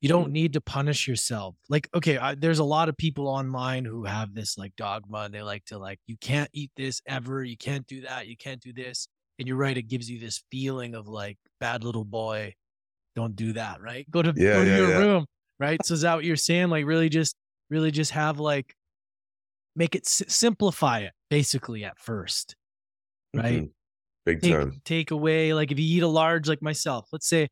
you 0.00 0.08
don't 0.08 0.32
need 0.32 0.52
to 0.52 0.60
punish 0.60 1.08
yourself. 1.08 1.56
Like 1.68 1.88
okay 1.94 2.18
I, 2.18 2.34
there's 2.34 2.58
a 2.58 2.64
lot 2.64 2.88
of 2.88 2.96
people 2.96 3.26
online 3.28 3.84
who 3.84 4.04
have 4.04 4.34
this 4.34 4.58
like 4.58 4.74
dogma. 4.76 5.20
And 5.20 5.34
they 5.34 5.42
like 5.42 5.64
to 5.66 5.78
like 5.78 5.98
you 6.06 6.16
can't 6.20 6.50
eat 6.52 6.70
this 6.76 7.00
ever. 7.06 7.42
You 7.42 7.56
can't 7.56 7.86
do 7.86 8.02
that. 8.02 8.26
You 8.26 8.36
can't 8.36 8.60
do 8.60 8.72
this. 8.72 9.08
And 9.38 9.48
you're 9.48 9.56
right 9.56 9.76
it 9.76 9.88
gives 9.88 10.10
you 10.10 10.20
this 10.20 10.42
feeling 10.50 10.94
of 10.94 11.08
like 11.08 11.38
bad 11.60 11.84
little 11.84 12.04
boy. 12.04 12.54
Don't 13.16 13.36
do 13.36 13.54
that 13.54 13.80
right? 13.80 14.08
Go 14.10 14.22
to, 14.22 14.32
yeah, 14.36 14.54
go 14.54 14.64
to 14.64 14.70
yeah, 14.70 14.76
your 14.76 14.90
yeah. 14.90 14.98
room 14.98 15.26
right? 15.58 15.84
So 15.84 15.94
is 15.94 16.02
that 16.02 16.16
what 16.16 16.24
you're 16.24 16.36
saying? 16.36 16.68
Like 16.68 16.84
really 16.84 17.08
just 17.08 17.34
really 17.70 17.90
just 17.90 18.10
have 18.10 18.38
like 18.38 18.74
make 19.76 19.94
it 19.94 20.06
simplify 20.06 21.00
it 21.00 21.12
basically 21.30 21.84
at 21.84 21.98
first 21.98 22.56
right? 23.34 23.62
Mhm. 23.62 23.70
Big 24.24 24.40
take, 24.40 24.52
time. 24.52 24.80
take 24.84 25.10
away 25.10 25.52
like 25.52 25.70
if 25.70 25.78
you 25.78 25.96
eat 25.96 26.02
a 26.02 26.08
large 26.08 26.48
like 26.48 26.62
myself 26.62 27.06
let's 27.12 27.28
say 27.28 27.48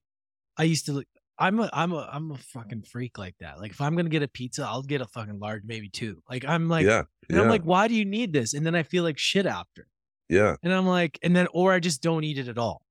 i 0.57 0.63
used 0.63 0.87
to 0.87 1.03
i'm 1.39 1.59
a 1.61 1.71
i'm 1.73 1.93
a 1.93 2.09
i'm 2.13 2.31
a 2.31 2.37
fucking 2.39 2.83
freak 2.83 3.19
like 3.19 3.35
that 3.41 3.59
like 3.59 3.71
if 3.71 3.81
i'm 3.81 3.97
gonna 3.97 4.09
get 4.09 4.23
a 4.23 4.29
pizza 4.29 4.65
i'll 4.65 4.83
get 4.83 5.01
a 5.01 5.07
fucking 5.07 5.39
large 5.39 5.63
maybe 5.65 5.89
two 5.89 6.23
like 6.31 6.45
i'm 6.47 6.69
like 6.69 6.85
yeah. 6.87 7.03
and 7.29 7.37
Yeah. 7.37 7.43
i'm 7.43 7.49
like 7.49 7.63
why 7.63 7.89
do 7.89 7.95
you 7.95 8.05
need 8.05 8.33
this 8.33 8.55
and 8.55 8.65
then 8.67 8.75
i 8.75 8.83
feel 8.83 9.03
like 9.03 9.19
shit 9.19 9.47
after 9.47 9.89
yeah. 10.29 10.57
and 10.63 10.73
i'm 10.73 10.87
like 10.87 11.19
and 11.23 11.35
then 11.35 11.47
or 11.53 11.73
i 11.73 11.81
just 11.81 12.03
don't 12.03 12.25
eat 12.25 12.39
it 12.39 12.49
at 12.49 12.59
all 12.59 12.83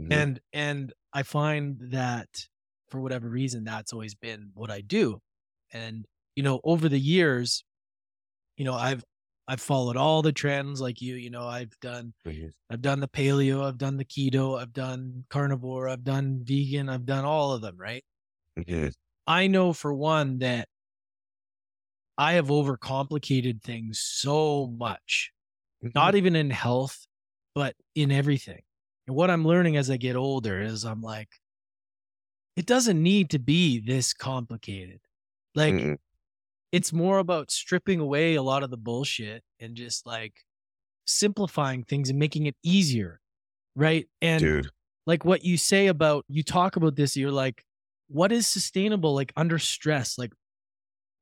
Mhm. 0.00 0.08
and 0.12 0.40
and 0.52 0.92
i 1.12 1.22
find 1.22 1.76
that 1.92 2.28
for 2.90 3.00
whatever 3.00 3.28
reason 3.28 3.64
that's 3.64 3.92
always 3.92 4.14
been 4.14 4.50
what 4.54 4.70
i 4.70 4.80
do 4.80 5.20
and 5.72 6.04
you 6.36 6.42
know 6.42 6.60
over 6.64 6.88
the 6.88 6.98
years 6.98 7.64
you 8.56 8.64
know 8.64 8.74
i've 8.74 9.04
i've 9.48 9.60
followed 9.60 9.96
all 9.96 10.22
the 10.22 10.32
trends 10.32 10.80
like 10.80 11.00
you 11.02 11.14
you 11.16 11.30
know 11.30 11.46
i've 11.46 11.78
done 11.80 12.14
Mhm. 12.24 12.50
i've 12.70 12.82
done 12.82 13.00
the 13.00 13.08
paleo 13.08 13.64
i've 13.64 13.78
done 13.78 13.96
the 13.98 14.04
keto 14.04 14.60
i've 14.60 14.72
done 14.74 15.24
carnivore 15.30 15.88
i've 15.88 16.04
done 16.04 16.40
vegan 16.44 16.88
i've 16.88 17.06
done 17.06 17.24
all 17.24 17.52
of 17.52 17.62
them 17.62 17.76
right 17.78 18.04
Mhm. 18.56 18.90
i 19.26 19.46
know 19.46 19.72
for 19.72 19.92
one 19.92 20.38
that 20.38 20.68
i 22.18 22.34
have 22.34 22.46
overcomplicated 22.48 23.62
things 23.62 23.98
so 24.00 24.66
much 24.66 25.32
not 25.94 26.14
even 26.14 26.36
in 26.36 26.50
health, 26.50 27.06
but 27.54 27.76
in 27.96 28.12
everything. 28.12 28.62
And 29.08 29.16
what 29.16 29.30
I'm 29.30 29.46
learning 29.46 29.76
as 29.76 29.90
I 29.90 29.96
get 29.98 30.16
older 30.16 30.60
is 30.62 30.84
I'm 30.84 31.02
like, 31.02 31.30
it 32.56 32.66
doesn't 32.66 33.02
need 33.02 33.30
to 33.30 33.38
be 33.38 33.80
this 33.80 34.12
complicated. 34.14 35.00
Like, 35.54 35.76
Mm-mm. 35.76 35.96
It's 36.74 36.92
more 36.92 37.18
about 37.18 37.50
stripping 37.50 38.00
away 38.00 38.34
a 38.34 38.42
lot 38.42 38.62
of 38.62 38.70
the 38.70 38.76
bullshit 38.76 39.42
and 39.60 39.76
just 39.76 40.06
like 40.06 40.34
simplifying 41.06 41.84
things 41.84 42.10
and 42.10 42.18
making 42.18 42.46
it 42.46 42.56
easier. 42.62 43.20
Right. 43.76 44.06
And 44.22 44.40
dude. 44.40 44.70
like 45.06 45.24
what 45.24 45.44
you 45.44 45.56
say 45.56 45.86
about, 45.88 46.24
you 46.28 46.42
talk 46.42 46.76
about 46.76 46.96
this, 46.96 47.16
you're 47.16 47.30
like, 47.30 47.62
what 48.08 48.32
is 48.32 48.46
sustainable, 48.46 49.14
like 49.14 49.32
under 49.36 49.58
stress? 49.58 50.18
Like, 50.18 50.32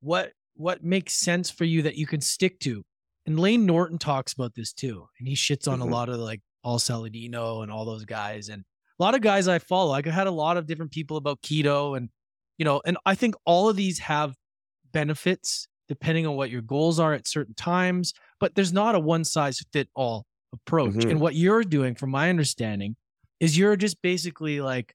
what, 0.00 0.32
what 0.55 0.84
makes 0.84 1.14
sense 1.14 1.50
for 1.50 1.64
you 1.64 1.82
that 1.82 1.96
you 1.96 2.07
can 2.07 2.20
stick 2.20 2.59
to? 2.61 2.82
And 3.26 3.38
Layne 3.38 3.66
Norton 3.66 3.98
talks 3.98 4.32
about 4.32 4.55
this 4.55 4.72
too. 4.72 5.07
And 5.18 5.28
he 5.28 5.34
shits 5.34 5.70
on 5.70 5.78
Mhm. 5.80 5.82
a 5.82 5.86
lot 5.86 6.09
of 6.09 6.16
like 6.18 6.40
Paul 6.64 6.78
Saladino 6.78 7.62
and 7.62 7.70
all 7.70 7.84
those 7.84 8.05
guys. 8.05 8.48
And 8.48 8.62
a 8.98 9.03
lot 9.03 9.14
of 9.14 9.20
guys 9.20 9.48
I 9.48 9.59
follow. 9.59 9.92
I 9.92 10.03
had 10.09 10.26
a 10.26 10.30
lot 10.32 10.57
of 10.57 10.66
different 10.66 10.92
people 10.92 11.16
about 11.16 11.40
keto 11.42 11.96
and, 11.96 12.09
you 12.59 12.64
know, 12.64 12.82
and 12.84 12.96
I 13.07 13.14
think 13.14 13.34
all 13.44 13.68
of 13.68 13.76
these 13.76 14.00
have 14.00 14.34
benefits 14.93 15.66
depending 15.88 16.26
on 16.26 16.36
what 16.36 16.51
your 16.51 16.62
goals 16.62 16.99
are 16.99 17.12
at 17.12 17.26
certain 17.26 17.55
times, 17.55 18.14
but 18.40 18.55
there's 18.55 18.72
not 18.72 18.95
a 18.95 19.01
one 19.01 19.24
size 19.24 19.61
fit 19.72 19.88
all 19.95 20.26
approach. 20.53 20.95
Mhm. 20.95 21.11
And 21.11 21.20
what 21.20 21.34
you're 21.34 21.64
doing, 21.64 21.95
from 21.95 22.11
my 22.11 22.30
understanding, 22.30 22.97
is 23.40 23.59
you're 23.59 23.76
just 23.76 24.01
basically 24.01 24.61
like 24.61 24.95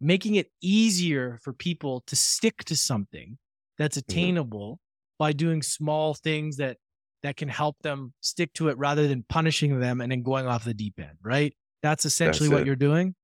making 0.00 0.34
it 0.34 0.50
easier 0.60 1.38
for 1.42 1.52
people 1.52 2.02
to 2.06 2.14
stick 2.14 2.64
to 2.64 2.76
something 2.76 3.38
that's 3.78 3.96
attainable 3.96 4.78
by 5.18 5.32
doing 5.32 5.62
small 5.62 6.14
things 6.14 6.58
that 6.58 6.76
that 7.22 7.36
can 7.36 7.48
help 7.48 7.76
them 7.82 8.12
stick 8.20 8.52
to 8.52 8.68
it 8.68 8.76
rather 8.78 9.08
than 9.08 9.24
punishing 9.28 9.80
them 9.80 10.00
and 10.00 10.12
then 10.12 10.22
going 10.22 10.46
off 10.46 10.64
the 10.64 10.74
deep 10.74 11.00
end, 11.00 11.16
right? 11.22 11.56
That's 11.82 12.04
essentially 12.04 12.48
That's 12.50 12.60
what 12.60 12.66
you're 12.66 12.76
doing. 12.76 13.14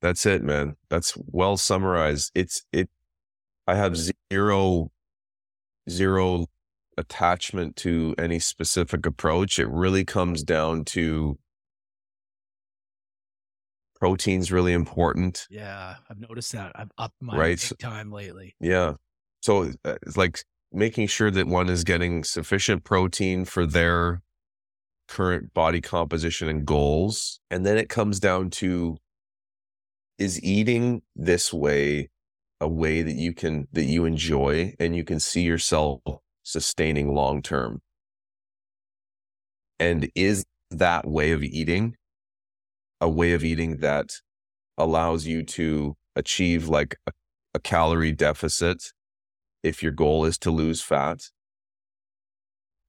That's 0.00 0.24
it, 0.26 0.42
man. 0.42 0.76
That's 0.88 1.16
well 1.16 1.56
summarized. 1.56 2.32
It's 2.34 2.64
it. 2.72 2.88
I 3.66 3.76
have 3.76 3.96
zero, 4.32 4.90
zero 5.88 6.46
attachment 6.96 7.76
to 7.76 8.14
any 8.18 8.38
specific 8.38 9.06
approach. 9.06 9.58
It 9.58 9.68
really 9.68 10.04
comes 10.04 10.42
down 10.42 10.84
to 10.86 11.38
protein's 13.96 14.52
really 14.52 14.72
important. 14.72 15.46
Yeah, 15.50 15.96
I've 16.08 16.20
noticed 16.20 16.52
that. 16.52 16.72
I've 16.74 16.90
upped 16.98 17.20
my 17.20 17.36
Right. 17.36 17.72
time 17.78 18.12
lately. 18.12 18.54
Yeah. 18.60 18.94
So 19.42 19.72
uh, 19.84 19.96
it's 20.02 20.16
like 20.16 20.40
making 20.72 21.06
sure 21.08 21.30
that 21.30 21.46
one 21.46 21.68
is 21.68 21.84
getting 21.84 22.24
sufficient 22.24 22.84
protein 22.84 23.44
for 23.44 23.66
their 23.66 24.22
current 25.08 25.54
body 25.54 25.80
composition 25.80 26.48
and 26.48 26.66
goals. 26.66 27.40
And 27.50 27.64
then 27.64 27.78
it 27.78 27.88
comes 27.88 28.20
down 28.20 28.50
to 28.50 28.98
is 30.18 30.42
eating 30.42 31.02
this 31.14 31.52
way 31.52 32.10
a 32.60 32.68
way 32.68 33.02
that 33.02 33.14
you 33.14 33.32
can 33.32 33.68
that 33.72 33.84
you 33.84 34.04
enjoy 34.04 34.74
and 34.80 34.96
you 34.96 35.04
can 35.04 35.20
see 35.20 35.42
yourself 35.42 36.00
sustaining 36.42 37.14
long 37.14 37.42
term. 37.42 37.80
And 39.78 40.10
is 40.14 40.44
that 40.70 41.06
way 41.06 41.30
of 41.30 41.42
eating 41.42 41.96
a 43.00 43.08
way 43.08 43.32
of 43.32 43.44
eating 43.44 43.78
that 43.78 44.10
allows 44.76 45.26
you 45.26 45.42
to 45.42 45.96
achieve 46.16 46.68
like 46.68 46.96
a, 47.06 47.12
a 47.54 47.60
calorie 47.60 48.12
deficit 48.12 48.92
if 49.62 49.82
your 49.82 49.92
goal 49.92 50.24
is 50.24 50.38
to 50.38 50.50
lose 50.50 50.80
fat 50.82 51.20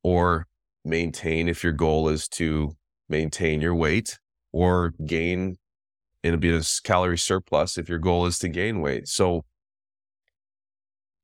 or 0.03 0.47
maintain 0.85 1.47
if 1.47 1.63
your 1.63 1.73
goal 1.73 2.09
is 2.09 2.27
to 2.27 2.75
maintain 3.07 3.61
your 3.61 3.75
weight 3.75 4.19
or 4.51 4.93
gain 5.05 5.57
in 6.23 6.33
a 6.33 6.37
bit 6.37 6.53
of 6.53 6.67
calorie 6.83 7.17
surplus 7.17 7.77
if 7.77 7.87
your 7.89 7.99
goal 7.99 8.25
is 8.25 8.39
to 8.39 8.47
gain 8.47 8.81
weight. 8.81 9.07
So 9.07 9.45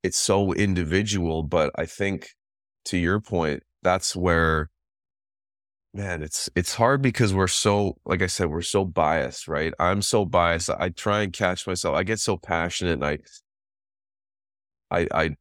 it's 0.06 0.18
so 0.18 0.54
individual, 0.54 1.44
but 1.44 1.72
I 1.76 1.86
think 1.86 2.30
to 2.86 2.98
your 2.98 3.20
point, 3.20 3.64
that's 3.82 4.16
where 4.16 4.70
man, 5.94 6.22
it's 6.22 6.50
it's 6.56 6.76
hard 6.76 7.02
because 7.02 7.34
we're 7.34 7.48
so 7.48 7.98
like 8.06 8.22
I 8.22 8.28
said, 8.28 8.50
we're 8.50 8.62
so 8.62 8.86
biased, 8.86 9.48
right? 9.48 9.74
I'm 9.80 10.02
so 10.02 10.26
biased. 10.26 10.70
I 10.70 10.90
try 10.90 11.22
and 11.22 11.34
catch 11.34 11.66
myself. 11.66 11.96
I 11.96 12.04
get 12.04 12.20
so 12.20 12.38
passionate 12.38 12.94
and 13.02 13.06
I 13.06 13.18
I 14.92 15.08
I 15.14 15.36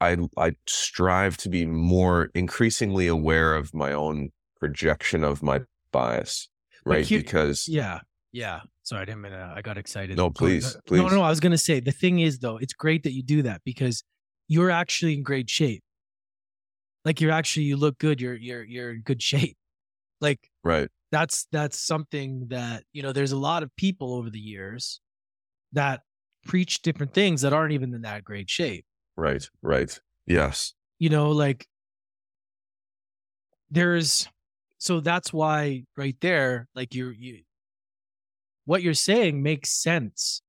I 0.00 0.16
I 0.36 0.52
strive 0.66 1.36
to 1.38 1.48
be 1.48 1.66
more 1.66 2.30
increasingly 2.34 3.06
aware 3.06 3.54
of 3.54 3.74
my 3.74 3.92
own 3.92 4.30
projection 4.58 5.24
of 5.24 5.42
my 5.42 5.60
bias, 5.92 6.48
right? 6.84 7.04
here- 7.06 7.18
because 7.20 7.68
Yeah. 7.68 8.00
Yeah. 8.32 8.60
Sorry, 8.84 9.02
I 9.02 9.04
didn't 9.04 9.22
mean 9.22 9.32
to, 9.32 9.52
I 9.56 9.62
got 9.62 9.76
excited. 9.76 10.16
No, 10.16 10.30
please, 10.30 10.76
uh, 10.76 10.80
please. 10.86 10.98
No, 10.98 11.08
no, 11.08 11.22
I 11.22 11.30
was 11.30 11.40
going 11.40 11.52
to 11.52 11.58
say 11.58 11.80
the 11.80 11.90
thing 11.90 12.20
is, 12.20 12.38
though, 12.38 12.58
it's 12.58 12.72
great 12.72 13.02
that 13.02 13.12
you 13.12 13.22
do 13.22 13.42
that 13.42 13.62
because 13.64 14.04
you're 14.46 14.70
actually 14.70 15.14
in 15.14 15.22
great 15.22 15.50
shape. 15.50 15.82
Like 17.04 17.20
you're 17.20 17.32
actually, 17.32 17.64
you 17.64 17.76
look 17.76 17.98
good. 17.98 18.20
You're, 18.20 18.36
you're, 18.36 18.62
you're 18.62 18.92
in 18.92 19.00
good 19.00 19.22
shape. 19.30 19.56
Like 20.20 20.48
right, 20.62 20.88
that's, 21.10 21.46
that's 21.50 21.78
something 21.78 22.46
that, 22.48 22.84
you 22.92 23.02
know, 23.02 23.12
there's 23.12 23.32
a 23.32 23.36
lot 23.36 23.62
of 23.62 23.74
people 23.76 24.14
over 24.14 24.30
the 24.30 24.38
years 24.38 25.00
that 25.72 26.00
preach 26.46 26.82
different 26.82 27.12
things 27.12 27.40
that 27.42 27.52
aren't 27.52 27.72
even 27.72 27.92
in 27.94 28.02
that 28.02 28.22
great 28.22 28.48
shape. 28.48 28.84
right, 29.16 29.48
right. 29.62 29.98
Yes. 30.26 30.72
you 30.98 31.10
know 31.10 31.30
like 31.30 31.66
there's 33.70 34.26
so 34.78 35.00
that's 35.00 35.32
why 35.32 35.84
right 35.96 36.16
there 36.20 36.68
like 36.74 36.94
you're 36.94 37.12
you 37.12 37.42
what 38.64 38.82
you're 38.82 38.94
saying 38.94 39.42
makes 39.42 39.70
sense 39.70 40.42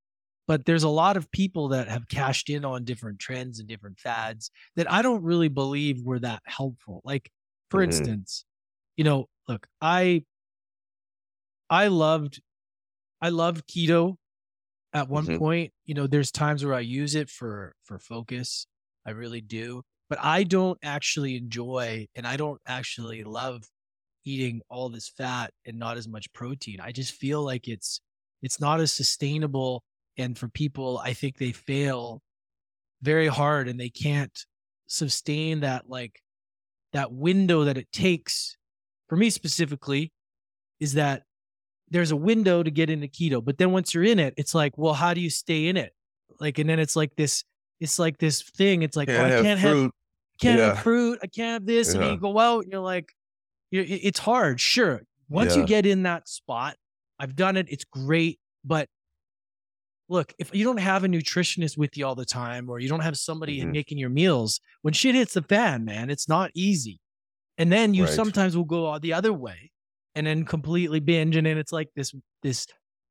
but 0.48 0.64
there's 0.64 0.84
a 0.84 0.88
lot 0.88 1.16
of 1.16 1.30
people 1.32 1.68
that 1.68 1.88
have 1.88 2.08
cashed 2.08 2.50
in 2.50 2.64
on 2.64 2.84
different 2.84 3.18
trends 3.18 3.58
and 3.58 3.68
different 3.68 3.98
fads 3.98 4.50
that 4.76 4.90
i 4.90 5.02
don't 5.02 5.22
really 5.22 5.48
believe 5.48 6.02
were 6.04 6.20
that 6.20 6.42
helpful. 6.46 7.00
Like 7.04 7.30
for 7.70 7.82
Mhm. 7.82 8.16
instance 8.22 8.44
you 8.96 9.04
know 9.04 9.26
look 9.48 9.66
i 9.82 10.24
i 11.70 11.86
loved 11.88 12.40
i 13.22 13.28
loved 13.28 13.66
keto 13.68 14.16
at 14.94 15.08
one 15.08 15.28
Mhm. 15.28 15.38
point. 15.38 15.72
You 15.86 15.94
know 15.94 16.06
there's 16.08 16.32
times 16.32 16.64
where 16.64 16.74
i 16.74 16.80
use 16.80 17.14
it 17.16 17.30
for 17.30 17.74
for 17.84 17.98
focus. 17.98 18.66
I 19.06 19.12
really 19.12 19.42
do. 19.42 19.82
But 20.10 20.20
i 20.22 20.44
don't 20.44 20.78
actually 20.82 21.36
enjoy 21.36 22.08
and 22.16 22.26
i 22.26 22.36
don't 22.38 22.60
actually 22.66 23.24
love 23.24 23.64
eating 24.24 24.62
all 24.70 24.90
this 24.90 25.08
fat 25.10 25.52
and 25.66 25.78
not 25.78 25.96
as 25.98 26.08
much 26.08 26.32
protein. 26.34 26.80
I 26.80 26.92
just 26.92 27.14
feel 27.14 27.42
like 27.44 27.68
it's 27.68 28.00
it's 28.42 28.60
not 28.60 28.80
as 28.80 28.92
sustainable 28.92 29.82
and 30.18 30.38
for 30.38 30.48
people 30.48 31.00
i 31.04 31.12
think 31.12 31.38
they 31.38 31.52
fail 31.52 32.22
very 33.02 33.26
hard 33.28 33.68
and 33.68 33.78
they 33.78 33.88
can't 33.90 34.44
sustain 34.86 35.60
that 35.60 35.88
like 35.88 36.20
that 36.92 37.12
window 37.12 37.64
that 37.64 37.76
it 37.76 37.90
takes 37.92 38.56
for 39.08 39.16
me 39.16 39.30
specifically 39.30 40.12
is 40.80 40.94
that 40.94 41.22
there's 41.90 42.10
a 42.10 42.16
window 42.16 42.62
to 42.62 42.70
get 42.70 42.88
into 42.90 43.06
keto 43.06 43.44
but 43.44 43.58
then 43.58 43.72
once 43.72 43.92
you're 43.94 44.04
in 44.04 44.18
it 44.18 44.34
it's 44.36 44.54
like 44.54 44.76
well 44.78 44.94
how 44.94 45.12
do 45.14 45.20
you 45.20 45.30
stay 45.30 45.66
in 45.66 45.76
it 45.76 45.92
like 46.40 46.58
and 46.58 46.68
then 46.68 46.78
it's 46.78 46.96
like 46.96 47.14
this 47.16 47.44
it's 47.80 47.98
like 47.98 48.18
this 48.18 48.42
thing 48.42 48.82
it's 48.82 48.96
like 48.96 49.08
oh, 49.10 49.24
i 49.24 49.28
can't 49.42 49.58
have 49.60 49.72
fruit. 49.72 49.92
can't 50.40 50.58
Yeah. 50.58 50.66
have 50.68 50.78
fruit 50.80 51.18
i 51.22 51.26
can't 51.26 51.52
have 51.54 51.66
this 51.66 51.92
and 51.92 52.02
then 52.02 52.12
you 52.12 52.18
go 52.20 52.38
out 52.38 52.64
and 52.64 52.72
you're 52.72 52.80
like 52.80 53.12
you're, 53.70 53.84
it's 53.86 54.18
hard 54.18 54.60
sure 54.60 55.02
once 55.28 55.56
you 55.56 55.66
get 55.66 55.86
in 55.86 56.04
that 56.04 56.28
spot 56.28 56.76
i've 57.18 57.34
done 57.36 57.56
it 57.56 57.66
it's 57.68 57.84
great 57.84 58.38
but 58.64 58.88
look 60.08 60.32
if 60.38 60.54
you 60.54 60.64
don't 60.64 60.76
have 60.78 61.02
a 61.04 61.08
nutritionist 61.08 61.76
with 61.76 61.96
you 61.96 62.06
all 62.06 62.14
the 62.14 62.24
time 62.24 62.68
or 62.70 62.78
you 62.78 62.88
don't 62.88 63.00
have 63.00 63.18
somebody 63.18 63.60
Mhm. 63.60 63.72
making 63.72 63.98
your 63.98 64.10
meals 64.10 64.60
when 64.82 64.94
shit 64.94 65.14
hits 65.14 65.34
the 65.34 65.42
fan 65.42 65.84
man 65.84 66.10
it's 66.10 66.28
not 66.28 66.50
easy 66.54 67.00
and 67.58 67.72
then 67.72 67.92
you 67.94 68.04
Right. 68.04 68.12
sometimes 68.12 68.56
will 68.56 68.64
go 68.64 68.98
the 68.98 69.12
other 69.12 69.32
way 69.32 69.72
and 70.14 70.26
then 70.26 70.44
completely 70.44 71.00
binge 71.00 71.34
and 71.36 71.46
then 71.46 71.58
it's 71.58 71.72
like 71.72 71.88
this 71.96 72.14
this 72.42 72.66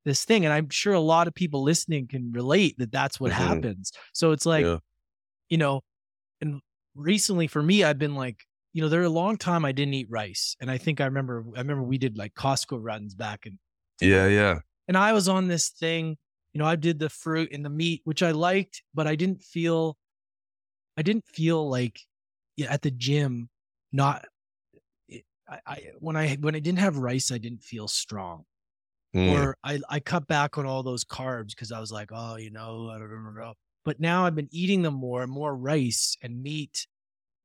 this 0.05 0.23
thing 0.23 0.45
and 0.45 0.53
i'm 0.53 0.69
sure 0.69 0.93
a 0.93 0.99
lot 0.99 1.27
of 1.27 1.33
people 1.35 1.63
listening 1.63 2.07
can 2.07 2.31
relate 2.31 2.77
that 2.77 2.91
that's 2.91 3.19
what 3.19 3.31
Mhm. 3.31 3.35
happens 3.35 3.91
so 4.13 4.31
it's 4.31 4.45
like 4.45 4.63
Yeah. 4.63 4.77
you 5.49 5.57
know 5.57 5.81
and 6.39 6.61
recently 6.95 7.47
for 7.47 7.61
me 7.61 7.83
i've 7.83 7.99
been 7.99 8.15
like 8.15 8.45
you 8.71 8.81
know 8.81 8.87
there 8.87 9.03
a 9.03 9.09
long 9.09 9.35
time 9.37 9.65
i 9.65 9.73
didn't 9.73 9.93
eat 9.95 10.07
rice 10.09 10.55
and 10.61 10.71
i 10.71 10.77
think 10.77 11.01
i 11.01 11.05
remember 11.05 11.43
i 11.55 11.59
remember 11.59 11.83
we 11.83 11.97
did 11.97 12.17
like 12.17 12.33
costco 12.35 12.77
runs 12.81 13.13
back 13.15 13.45
and 13.45 13.59
Yeah, 14.01 14.27
yeah. 14.27 14.59
and 14.87 14.97
i 14.97 15.13
was 15.13 15.27
on 15.27 15.47
this 15.47 15.69
thing 15.69 16.17
you 16.53 16.59
know 16.59 16.65
i 16.65 16.75
did 16.75 16.99
the 16.99 17.09
fruit 17.09 17.51
and 17.53 17.63
the 17.65 17.69
meat 17.69 18.01
which 18.03 18.21
i 18.23 18.31
liked 18.31 18.83
but 18.93 19.07
i 19.07 19.15
didn't 19.15 19.41
feel 19.43 19.97
i 20.97 21.01
didn't 21.01 21.25
feel 21.27 21.69
like 21.69 21.99
yeah, 22.57 22.71
at 22.71 22.81
the 22.81 22.91
gym 22.91 23.49
not 23.91 24.25
I, 25.47 25.59
I 25.65 25.81
when 25.99 26.15
i 26.15 26.35
when 26.35 26.55
i 26.55 26.59
didn't 26.59 26.79
have 26.79 26.97
rice 26.97 27.31
i 27.31 27.37
didn't 27.37 27.63
feel 27.63 27.87
strong 27.87 28.45
Mm. 29.15 29.31
or 29.31 29.55
I, 29.63 29.79
I 29.89 30.01
cut 30.01 30.27
back 30.27 30.57
on 30.57 30.65
all 30.65 30.83
those 30.83 31.05
carbs 31.05 31.51
because 31.51 31.71
I 31.71 31.79
was 31.79 31.89
like, 31.89 32.09
oh, 32.11 32.35
you 32.35 32.51
know, 32.51 32.89
I 32.89 32.97
don't 32.99 33.33
know. 33.33 33.53
But 33.85 33.97
now 33.97 34.25
I've 34.25 34.35
been 34.35 34.49
eating 34.51 34.81
them 34.81 34.95
more, 34.95 35.25
more 35.25 35.55
rice 35.55 36.17
and 36.21 36.43
meat, 36.43 36.85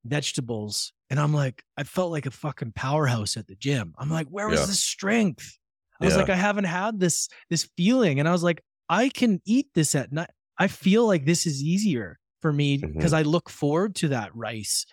vegetables. 0.04 0.92
And 1.10 1.20
I'm 1.20 1.32
like, 1.32 1.62
I 1.76 1.84
felt 1.84 2.10
like 2.10 2.26
a 2.26 2.32
fucking 2.32 2.72
powerhouse 2.72 3.36
at 3.36 3.46
the 3.46 3.54
gym. 3.54 3.94
I'm 3.98 4.10
like, 4.10 4.26
where 4.26 4.48
was 4.48 4.58
Yeah. 4.58 4.66
the 4.66 4.72
strength? 4.72 5.59
I 6.00 6.04
was 6.06 6.14
Yeah. 6.14 6.20
like, 6.20 6.30
I 6.30 6.36
haven't 6.36 6.64
had 6.64 6.98
this 7.00 7.28
this 7.50 7.68
feeling. 7.76 8.18
And 8.20 8.28
I 8.28 8.32
was 8.32 8.42
like, 8.42 8.62
I 8.88 9.08
can 9.08 9.40
eat 9.44 9.68
this 9.74 9.94
at 9.94 10.12
night. 10.12 10.30
I 10.58 10.66
feel 10.68 11.06
like 11.06 11.24
this 11.24 11.46
is 11.46 11.62
easier 11.62 12.18
for 12.42 12.52
me 12.52 12.76
because 12.78 13.12
I 13.12 13.22
look 13.22 13.48
forward 13.50 13.94
to 13.96 14.08
that 14.08 14.34
rice. 14.34 14.86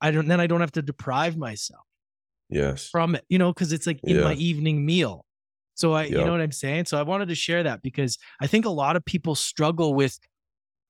I 0.00 0.10
don't 0.10 0.28
then 0.28 0.40
I 0.40 0.46
don't 0.46 0.60
have 0.60 0.72
to 0.72 0.82
deprive 0.82 1.36
myself 1.36 1.82
yes. 2.48 2.88
from 2.88 3.14
it, 3.14 3.24
you 3.28 3.38
know, 3.38 3.52
because 3.52 3.72
it's 3.72 3.86
like 3.86 4.00
in 4.04 4.20
my 4.20 4.34
evening 4.34 4.84
meal. 4.84 5.24
So 5.76 5.92
I, 5.92 6.04
you 6.04 6.16
know 6.24 6.30
what 6.30 6.40
I'm 6.40 6.52
saying? 6.52 6.84
So 6.84 6.98
I 6.98 7.02
wanted 7.02 7.28
to 7.28 7.34
share 7.34 7.62
that 7.64 7.82
because 7.82 8.16
I 8.40 8.46
think 8.46 8.64
a 8.64 8.70
lot 8.70 8.94
of 8.96 9.04
people 9.04 9.34
struggle 9.34 9.92
with 9.94 10.18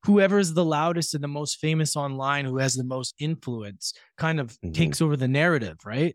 whoever's 0.04 0.52
the 0.52 0.64
loudest 0.64 1.14
and 1.14 1.24
the 1.24 1.28
most 1.28 1.56
famous 1.58 1.96
online, 1.96 2.44
who 2.44 2.58
has 2.58 2.74
the 2.74 2.84
most 2.84 3.14
influence, 3.18 3.94
kind 4.18 4.38
of 4.38 4.58
Mhm. 4.60 4.74
takes 4.74 5.00
over 5.00 5.16
the 5.16 5.28
narrative, 5.28 5.78
right? 5.86 6.14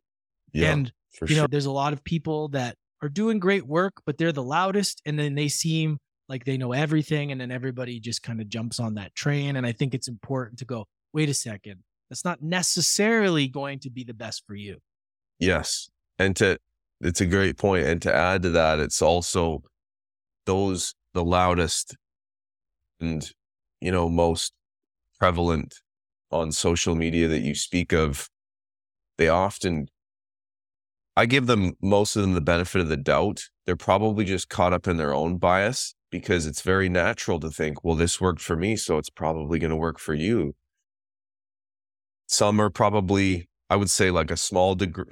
Yeah. 0.54 0.72
And 0.74 0.94
you 1.22 1.28
sure. 1.28 1.38
know, 1.38 1.48
there's 1.48 1.66
a 1.66 1.72
lot 1.72 1.94
of 1.94 2.04
people 2.04 2.50
that 2.50 2.76
are 3.02 3.10
doing 3.10 3.40
great 3.40 3.66
work, 3.66 4.02
but 4.06 4.18
they're 4.18 4.32
the 4.32 4.44
loudest, 4.44 5.02
and 5.06 5.18
then 5.18 5.36
they 5.36 5.48
seem 5.48 5.98
like 6.28 6.46
they 6.46 6.58
know 6.58 6.74
everything, 6.74 7.32
and 7.32 7.42
then 7.42 7.52
everybody 7.52 8.00
just 8.00 8.22
kind 8.22 8.40
of 8.42 8.50
jumps 8.50 8.80
on 8.80 8.96
that 8.96 9.16
train. 9.16 9.56
And 9.56 9.66
I 9.66 9.72
think 9.72 9.94
it's 9.94 10.08
important 10.08 10.60
to 10.60 10.66
go, 10.66 10.86
wait 11.14 11.30
a 11.30 11.34
second, 11.34 11.84
that's 12.10 12.26
not 12.26 12.42
necessarily 12.42 13.48
going 13.48 13.80
to 13.80 13.90
be 13.90 14.04
the 14.04 14.14
best 14.14 14.44
for 14.46 14.56
you. 14.56 14.78
Yes. 15.40 15.90
And 16.20 16.36
to, 16.36 16.58
it's 17.02 17.22
a 17.22 17.26
great 17.26 17.58
point. 17.58 17.88
And 17.88 18.02
to 18.02 18.14
add 18.14 18.44
to 18.44 18.50
that, 18.50 18.80
it's 18.80 19.02
also 19.02 19.64
those, 20.46 20.94
the 21.14 21.24
loudest 21.24 21.96
and, 23.00 23.32
you 23.80 23.92
know, 23.92 24.10
most 24.10 24.54
prevalent 25.18 25.76
on 26.32 26.52
social 26.52 26.94
media 26.94 27.28
that 27.28 27.42
you 27.42 27.56
speak 27.56 27.94
of, 27.94 28.30
they 29.18 29.30
often, 29.30 29.88
I 31.20 31.26
give 31.26 31.48
them 31.48 31.74
most 31.82 32.16
of 32.16 32.22
them 32.22 32.34
the 32.34 32.40
benefit 32.40 32.80
of 32.80 32.88
the 32.88 32.96
doubt. 32.96 33.50
They're 33.66 33.76
probably 33.76 34.24
just 34.24 34.48
caught 34.48 34.72
up 34.72 34.88
in 34.88 34.96
their 34.96 35.14
own 35.14 35.36
bias 35.36 35.94
because 36.10 36.46
it's 36.46 36.62
very 36.62 36.88
natural 36.88 37.42
to 37.42 37.50
think, 37.50 37.84
well, 37.84 37.98
this 37.98 38.22
worked 38.22 38.40
for 38.40 38.56
me, 38.56 38.78
so 38.78 38.98
it's 38.98 39.10
probably 39.10 39.60
going 39.60 39.70
to 39.70 39.76
work 39.76 40.00
for 40.00 40.14
you. 40.14 40.56
Some 42.28 42.62
are 42.62 42.70
probably, 42.70 43.50
I 43.70 43.76
would 43.76 43.90
say, 43.90 44.12
like 44.12 44.32
a 44.32 44.38
small 44.38 44.76
degree, 44.76 45.12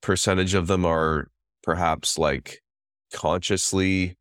percentage 0.00 0.54
of 0.54 0.66
them 0.66 0.84
are 0.84 1.28
perhaps 1.62 2.18
like 2.18 2.60
consciously 3.12 4.16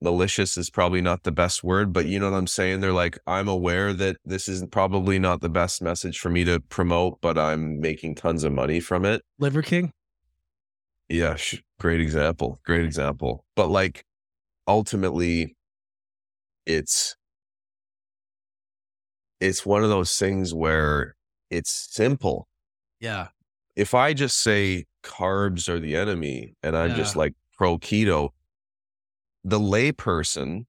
malicious 0.00 0.56
is 0.56 0.70
probably 0.70 1.00
not 1.00 1.24
the 1.24 1.32
best 1.32 1.64
word, 1.64 1.92
but 1.92 2.06
you 2.06 2.18
know 2.18 2.30
what 2.30 2.36
I'm 2.36 2.46
saying? 2.46 2.80
They're 2.80 2.92
like, 2.92 3.18
I'm 3.26 3.48
aware 3.48 3.92
that 3.92 4.16
this 4.24 4.48
is 4.48 4.64
probably 4.70 5.18
not 5.18 5.40
the 5.40 5.48
best 5.48 5.82
message 5.82 6.18
for 6.18 6.30
me 6.30 6.44
to 6.44 6.60
promote, 6.60 7.20
but 7.20 7.36
I'm 7.36 7.80
making 7.80 8.14
tons 8.14 8.44
of 8.44 8.52
money 8.52 8.80
from 8.80 9.04
it. 9.04 9.22
Liver 9.38 9.62
King? 9.62 9.92
Yeah, 11.08 11.36
sh- 11.36 11.62
great 11.80 12.00
example. 12.00 12.60
Great 12.64 12.84
example. 12.84 13.44
But 13.56 13.68
like 13.68 14.04
ultimately 14.66 15.56
it's 16.66 17.16
it's 19.40 19.64
one 19.64 19.82
of 19.82 19.88
those 19.88 20.16
things 20.16 20.52
where 20.52 21.16
it's 21.50 21.70
simple. 21.70 22.48
Yeah. 23.00 23.28
If 23.76 23.94
I 23.94 24.12
just 24.12 24.40
say 24.40 24.84
carbs 25.04 25.68
are 25.68 25.78
the 25.78 25.96
enemy 25.96 26.54
and 26.62 26.76
I'm 26.76 26.94
just 26.96 27.16
like 27.16 27.34
pro 27.56 27.78
keto, 27.78 28.30
the 29.44 29.58
layperson 29.58 30.66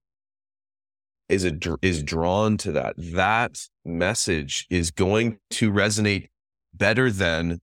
is 1.28 1.46
a 1.46 1.54
is 1.82 2.02
drawn 2.04 2.58
to 2.58 2.72
that. 2.72 2.96
That 2.98 3.60
message 3.86 4.66
is 4.70 4.92
going 4.92 5.38
to 5.52 5.72
resonate 5.72 6.28
better 6.74 7.12
than 7.12 7.60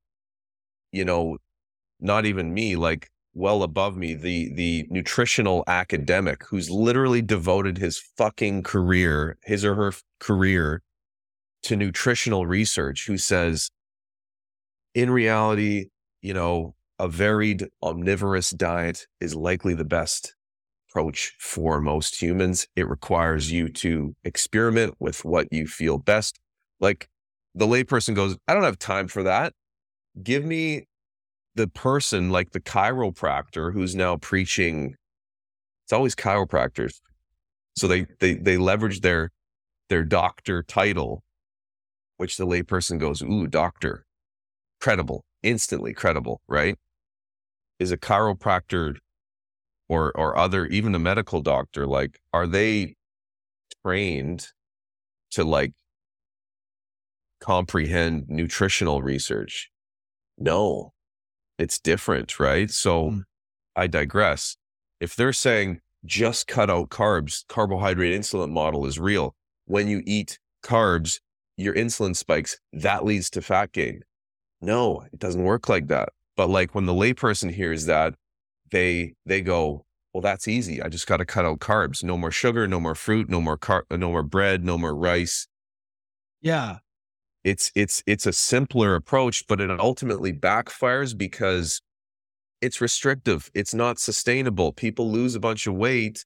you 0.93 1.05
know 1.05 1.39
not 2.01 2.27
even 2.27 2.55
me 2.55 2.77
like 2.77 3.11
well 3.35 3.63
above 3.63 3.97
me, 3.97 4.15
the 4.15 4.53
the 4.55 4.87
nutritional 4.89 5.65
academic 5.67 6.45
who's 6.49 6.71
literally 6.71 7.23
devoted 7.23 7.77
his 7.79 7.99
fucking 8.17 8.63
career, 8.63 9.37
his 9.43 9.65
or 9.65 9.75
her 9.75 9.93
career 10.21 10.83
to 11.65 11.77
nutritional 11.77 12.47
research 12.47 13.07
who 13.07 13.19
says 13.19 13.71
in 14.95 15.11
reality, 15.11 15.89
you 16.23 16.33
know, 16.33 16.75
a 16.99 17.09
varied 17.09 17.69
omnivorous 17.83 18.51
diet 18.51 19.07
is 19.21 19.35
likely 19.35 19.75
the 19.75 19.85
best 19.85 20.36
approach 20.97 21.35
for 21.39 21.79
most 21.81 22.21
humans. 22.21 22.67
It 22.75 22.89
requires 22.89 23.53
you 23.53 23.69
to 23.69 24.15
experiment 24.25 24.95
with 24.99 25.27
what 25.27 25.47
you 25.53 25.67
feel 25.67 25.99
best. 25.99 26.39
Like 26.81 27.09
the 27.55 27.67
layperson 27.67 28.15
goes, 28.15 28.39
I 28.49 28.55
don't 28.55 28.63
have 28.63 28.79
time 28.79 29.07
for 29.07 29.23
that. 29.25 29.53
Give 30.23 30.43
me 30.43 30.87
the 31.55 31.69
person 31.69 32.31
like 32.31 32.53
the 32.53 32.61
chiropractor 32.61 33.75
who's 33.75 33.95
now 33.95 34.17
preaching. 34.17 34.95
It's 35.85 35.93
always 35.93 36.15
chiropractors. 36.15 37.01
So 37.77 37.87
they 37.87 38.07
they 38.21 38.35
they 38.35 38.57
leverage 38.57 39.03
their 39.03 39.31
their 39.91 40.03
doctor 40.03 40.63
title, 40.63 41.23
which 42.17 42.39
the 42.39 42.47
layperson 42.47 42.99
goes, 42.99 43.21
ooh, 43.21 43.47
doctor. 43.47 44.07
Credible, 44.81 45.25
instantly 45.43 45.93
credible, 45.93 46.41
right? 46.49 46.79
Is 47.79 47.93
a 47.93 47.99
chiropractor 47.99 48.97
or 49.89 50.17
or 50.17 50.37
other 50.37 50.67
even 50.67 50.95
a 50.95 50.99
medical 50.99 51.41
doctor 51.41 51.87
like 51.87 52.21
are 52.33 52.47
they 52.47 52.97
trained 53.85 54.49
to 55.31 55.45
like 55.45 55.73
comprehend 57.41 58.25
nutritional 58.29 59.03
research? 59.03 59.71
No. 60.39 60.93
It's 61.59 61.79
different 61.79 62.39
right? 62.39 62.71
So 62.71 63.11
mm. 63.11 63.23
i 63.75 63.87
digress. 63.87 64.57
If 65.01 65.17
they're 65.17 65.33
saying 65.33 65.81
just 66.05 66.47
cut 66.47 66.71
out 66.71 66.91
carbs 66.91 67.45
carbohydrate 67.49 68.19
insulin 68.19 68.51
model 68.51 68.87
is 68.87 68.99
real. 68.99 69.35
When 69.67 69.89
you 69.89 70.03
eat 70.07 70.39
carbs 70.65 71.21
your 71.57 71.75
insulin 71.75 72.15
spikes 72.15 72.59
that 72.73 73.05
leads 73.05 73.31
to 73.31 73.43
fat 73.43 73.73
gain. 73.73 74.01
No 74.61 75.05
it 75.13 75.19
doesn't 75.19 75.45
work 75.45 75.69
like 75.69 75.89
that. 75.89 76.11
But 76.37 76.51
like 76.51 76.75
when 76.75 76.87
the 76.87 76.93
layperson 76.93 77.51
hears 77.51 77.87
that 77.87 78.15
they 78.71 79.15
they 79.25 79.41
go, 79.41 79.85
well, 80.13 80.23
that's 80.23 80.49
easy. 80.49 80.81
I 80.81 80.89
just 80.89 81.07
got 81.07 81.19
to 81.19 81.27
cut 81.27 81.45
out 81.45 81.59
carbs. 81.59 82.03
No 82.03 82.17
more 82.17 82.31
sugar, 82.31 82.67
no 82.67 82.81
more 82.81 82.95
fruit, 82.95 83.29
no 83.29 83.41
more 83.41 83.59
car, 83.59 83.85
no 83.91 84.11
more 84.11 84.23
bread, 84.23 84.65
no 84.65 84.79
more 84.79 84.95
rice. 84.95 85.47
Yeah. 86.41 86.79
It's 87.45 87.71
it's 87.75 88.03
it's 88.07 88.27
a 88.27 88.33
simpler 88.33 88.95
approach, 88.95 89.47
but 89.47 89.61
it 89.61 89.71
ultimately 89.79 90.33
backfires 90.33 91.17
because 91.17 91.81
it's 92.61 92.81
restrictive. 92.81 93.51
It's 93.55 93.75
not 93.75 93.99
sustainable. 93.99 94.73
People 94.73 95.11
lose 95.11 95.35
a 95.35 95.41
bunch 95.41 95.67
of 95.67 95.75
weight 95.75 96.25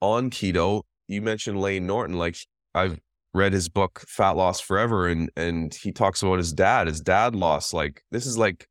on 0.00 0.30
keto. 0.30 0.82
You 1.06 1.22
mentioned 1.22 1.60
Layne 1.60 1.86
Norton. 1.86 2.16
Like 2.16 2.36
I've 2.74 2.98
read 3.34 3.52
his 3.52 3.68
book 3.68 4.04
Fat 4.08 4.30
Loss 4.36 4.60
Forever, 4.60 5.06
and 5.06 5.30
and 5.36 5.74
he 5.74 5.92
talks 5.92 6.22
about 6.22 6.38
his 6.38 6.52
dad. 6.52 6.86
His 6.86 7.00
dad 7.00 7.36
lost 7.36 7.74
like 7.74 8.02
this 8.10 8.26
is 8.26 8.38
like 8.38 8.66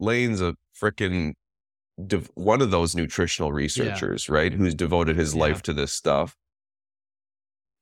Layne's 0.00 0.40
a 0.40 0.54
freaking 0.80 1.34
one 2.34 2.60
of 2.60 2.70
those 2.70 2.94
nutritional 2.94 3.52
researchers, 3.52 4.28
yeah. 4.28 4.34
right? 4.34 4.52
Who's 4.52 4.74
devoted 4.74 5.16
his 5.16 5.34
yeah. 5.34 5.40
life 5.40 5.62
to 5.62 5.72
this 5.72 5.92
stuff. 5.92 6.36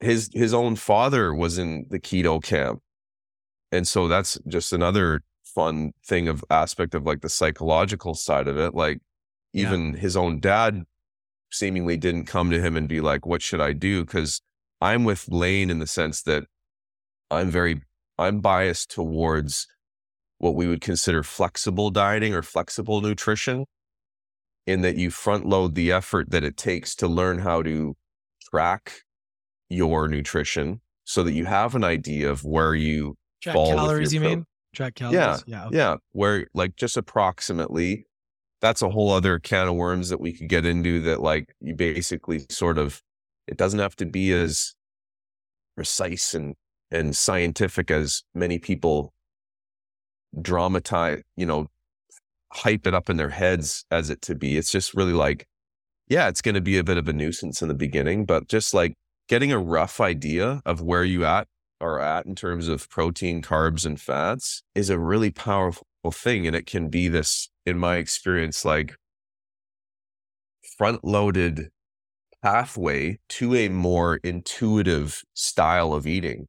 His 0.01 0.31
his 0.33 0.55
own 0.55 0.77
father 0.77 1.35
was 1.35 1.59
in 1.59 1.87
the 1.91 1.99
keto 1.99 2.43
camp. 2.43 2.81
And 3.73 3.89
so 3.89 4.07
that's 4.07 4.39
just 4.47 4.73
another 4.73 5.23
fun 5.45 5.93
thing 6.07 6.29
of 6.29 6.45
aspect 6.51 6.95
of 6.95 7.05
like 7.05 7.23
the 7.23 7.29
psychological 7.29 8.15
side 8.15 8.47
of 8.47 8.57
it. 8.57 8.75
Like 8.75 9.01
even 9.53 9.93
yeah. 9.93 10.01
his 10.01 10.17
own 10.17 10.41
dad 10.41 10.85
seemingly 11.51 11.97
didn't 11.97 12.27
come 12.27 12.51
to 12.51 12.61
him 12.61 12.77
and 12.77 12.89
be 12.89 13.01
like, 13.01 13.27
what 13.27 13.43
should 13.43 13.61
I 13.61 13.73
do? 13.73 14.05
Cause 14.05 14.43
I'm 14.81 15.05
with 15.05 15.29
Layne 15.29 15.71
in 15.71 15.79
the 15.79 15.87
sense 15.87 16.23
that 16.23 16.45
I'm 17.31 17.51
very, 17.51 17.83
I'm 18.19 18.41
biased 18.41 18.91
towards 18.91 19.67
what 20.39 20.55
we 20.55 20.67
would 20.67 20.81
consider 20.81 21.23
flexible 21.23 21.91
dieting 21.91 22.35
or 22.35 22.43
flexible 22.43 23.01
nutrition 23.01 23.65
in 24.67 24.81
that 24.81 24.97
you 24.97 25.11
front 25.11 25.47
load 25.47 25.75
the 25.75 25.93
effort 25.93 26.31
that 26.31 26.45
it 26.45 26.57
takes 26.57 26.95
to 26.97 27.09
learn 27.09 27.39
how 27.39 27.63
to 27.63 27.97
track 28.51 29.03
your 29.69 30.09
nutrition 30.09 30.81
so 31.05 31.23
that 31.23 31.33
you 31.33 31.45
have 31.45 31.75
an 31.75 31.85
idea 31.85 32.31
of 32.31 32.45
where 32.45 32.75
you 32.75 33.17
track 33.43 33.55
fall 33.55 33.75
calories 33.75 34.13
you 34.13 34.21
pro- 34.21 34.29
mean 34.29 34.47
track 34.75 34.95
calories 34.95 35.17
yeah 35.17 35.39
yeah, 35.47 35.67
okay. 35.67 35.77
yeah 35.77 35.97
where 36.13 36.47
like 36.55 36.77
just 36.77 36.97
approximately 36.97 38.07
that's 38.61 38.83
a 38.83 38.89
whole 38.89 39.11
other 39.11 39.39
can 39.39 39.69
of 39.69 39.75
worms 39.75 40.09
that 40.09 40.21
we 40.21 40.33
could 40.33 40.49
get 40.49 40.65
into 40.65 41.01
that 41.01 41.21
like 41.21 41.55
you 41.61 41.75
basically 41.75 42.45
sort 42.51 42.79
of 42.79 43.03
it 43.47 43.57
doesn't 43.57 43.81
have 43.81 43.97
to 43.97 44.07
be 44.07 44.33
as 44.33 44.75
precise 45.77 46.35
and 46.35 46.55
and 46.91 47.17
scientific 47.17 47.91
as 47.91 48.23
many 48.35 48.59
people 48.59 49.13
dramatize 50.41 51.23
you 51.37 51.47
know 51.47 51.67
hype 52.55 52.87
it 52.87 52.95
up 52.95 53.11
in 53.11 53.17
their 53.17 53.31
heads 53.31 53.85
as 53.91 54.11
it 54.11 54.23
to 54.23 54.35
be. 54.35 54.57
It's 54.57 54.71
just 54.71 54.95
really 54.95 55.13
like, 55.13 55.47
yeah, 56.09 56.29
it's 56.29 56.43
going 56.43 56.55
to 56.55 56.61
be 56.61 56.79
a 56.79 56.85
bit 56.85 56.99
of 56.99 57.09
a 57.09 57.13
nuisance 57.13 57.63
in 57.63 57.69
the 57.69 57.75
beginning, 57.75 58.25
but 58.25 58.49
just 58.49 58.73
like 58.73 58.95
getting 59.29 59.53
a 59.53 59.59
rough 59.59 60.01
idea 60.01 60.61
of 60.65 60.81
where 60.81 61.05
you 61.05 61.25
at 61.25 61.49
are 61.81 61.99
at 61.99 62.27
in 62.27 62.35
terms 62.35 62.69
of 62.69 62.89
protein, 62.89 63.43
carbs, 63.43 63.85
and 63.85 64.01
fats 64.01 64.63
is 64.75 64.91
a 64.91 64.99
really 64.99 65.31
powerful 65.31 65.87
thing. 66.13 66.47
And 66.47 66.55
it 66.55 66.67
can 66.67 66.89
be 66.89 67.09
this, 67.09 67.49
in 67.67 67.79
my 67.79 67.97
experience, 67.97 68.65
like 68.65 68.95
front 70.77 71.05
loaded 71.05 71.71
pathway 72.43 73.19
to 73.31 73.55
a 73.55 73.69
more 73.69 74.17
intuitive 74.17 75.23
style 75.33 75.93
of 75.93 76.07
eating. 76.07 76.47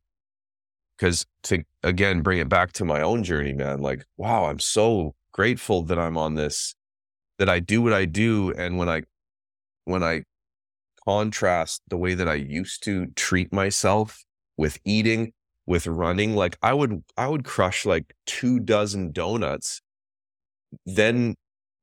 Because 0.97 1.25
to 1.43 1.63
again 1.83 2.21
bring 2.21 2.39
it 2.39 2.47
back 2.47 2.71
to 2.73 2.85
my 2.85 3.01
own 3.01 3.23
journey, 3.23 3.53
man, 3.53 3.81
like, 3.81 4.05
wow, 4.17 4.45
I'm 4.45 4.59
so 4.59 5.15
grateful 5.35 5.83
that 5.83 5.99
I'm 5.99 6.17
on 6.17 6.35
this, 6.35 6.75
that 7.39 7.49
I 7.49 7.59
do 7.59 7.81
what 7.81 7.91
I 7.91 8.05
do. 8.05 8.53
And 8.53 8.77
when 8.77 8.87
I, 8.87 9.03
when 9.83 10.01
I 10.01 10.23
contrast 11.05 11.81
the 11.89 11.97
way 11.97 12.13
that 12.13 12.29
I 12.29 12.35
used 12.35 12.83
to 12.85 13.07
treat 13.17 13.51
myself 13.51 14.23
with 14.55 14.79
eating, 14.85 15.33
with 15.65 15.87
running, 15.87 16.35
like 16.35 16.57
I 16.61 16.73
would, 16.73 17.03
I 17.17 17.27
would 17.27 17.43
crush 17.43 17.85
like 17.85 18.15
two 18.25 18.61
dozen 18.61 19.11
donuts, 19.11 19.81
then 20.85 21.35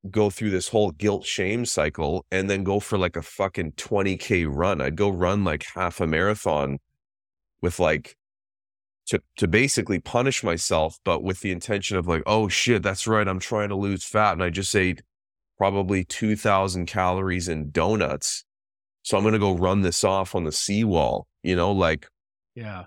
go 0.09 0.31
through 0.31 0.49
this 0.49 0.69
whole 0.69 0.89
guilt 0.89 1.23
shame 1.23 1.63
cycle 1.63 2.25
and 2.31 2.49
then 2.49 2.63
go 2.63 2.79
for 2.79 2.97
like 2.97 3.15
a 3.15 3.21
fucking 3.21 3.73
20k 3.73 4.47
run. 4.49 4.81
I'd 4.81 4.95
go 4.95 5.09
run 5.09 5.43
like 5.43 5.63
half 5.75 6.01
a 6.01 6.07
marathon 6.07 6.79
with 7.61 7.79
like 7.79 8.17
to 9.07 9.21
to 9.37 9.47
basically 9.47 9.99
punish 9.99 10.43
myself, 10.43 10.97
but 11.03 11.23
with 11.23 11.41
the 11.41 11.51
intention 11.51 11.97
of 11.97 12.07
like, 12.07 12.23
oh 12.25 12.47
shit, 12.47 12.83
that's 12.83 13.07
right, 13.07 13.27
I'm 13.27 13.39
trying 13.39 13.69
to 13.69 13.75
lose 13.75 14.03
fat, 14.03 14.33
and 14.33 14.43
I 14.43 14.49
just 14.49 14.75
ate 14.75 15.01
probably 15.57 16.03
two 16.03 16.35
thousand 16.35 16.85
calories 16.85 17.47
in 17.47 17.71
donuts, 17.71 18.45
so 19.03 19.17
I'm 19.17 19.23
gonna 19.23 19.39
go 19.39 19.55
run 19.55 19.81
this 19.81 20.03
off 20.03 20.35
on 20.35 20.43
the 20.43 20.51
seawall. 20.51 21.27
You 21.43 21.55
know, 21.55 21.71
like, 21.71 22.07
yeah, 22.55 22.85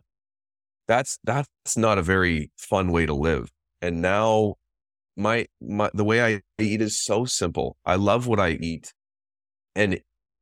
that's 0.88 1.18
that's 1.24 1.76
not 1.76 1.98
a 1.98 2.02
very 2.02 2.50
fun 2.56 2.92
way 2.92 3.06
to 3.06 3.14
live. 3.14 3.50
And 3.82 4.00
now, 4.00 4.54
my 5.16 5.46
my 5.60 5.90
the 5.92 6.04
way 6.04 6.22
I 6.22 6.40
eat 6.58 6.80
is 6.80 6.98
so 6.98 7.24
simple. 7.26 7.76
I 7.84 7.96
love 7.96 8.26
what 8.26 8.40
I 8.40 8.50
eat, 8.50 8.94
and 9.74 10.00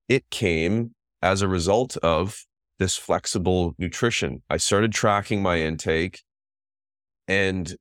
it 0.09 0.31
came 0.31 0.95
as 1.23 1.43
a 1.43 1.49
result 1.49 1.97
of 1.99 2.45
this 2.79 2.97
flexible 2.97 3.75
nutrition. 3.79 4.43
I 4.51 4.57
started 4.57 4.93
tracking 4.93 5.43
my 5.43 5.59
intake 5.59 6.23
and 7.29 7.75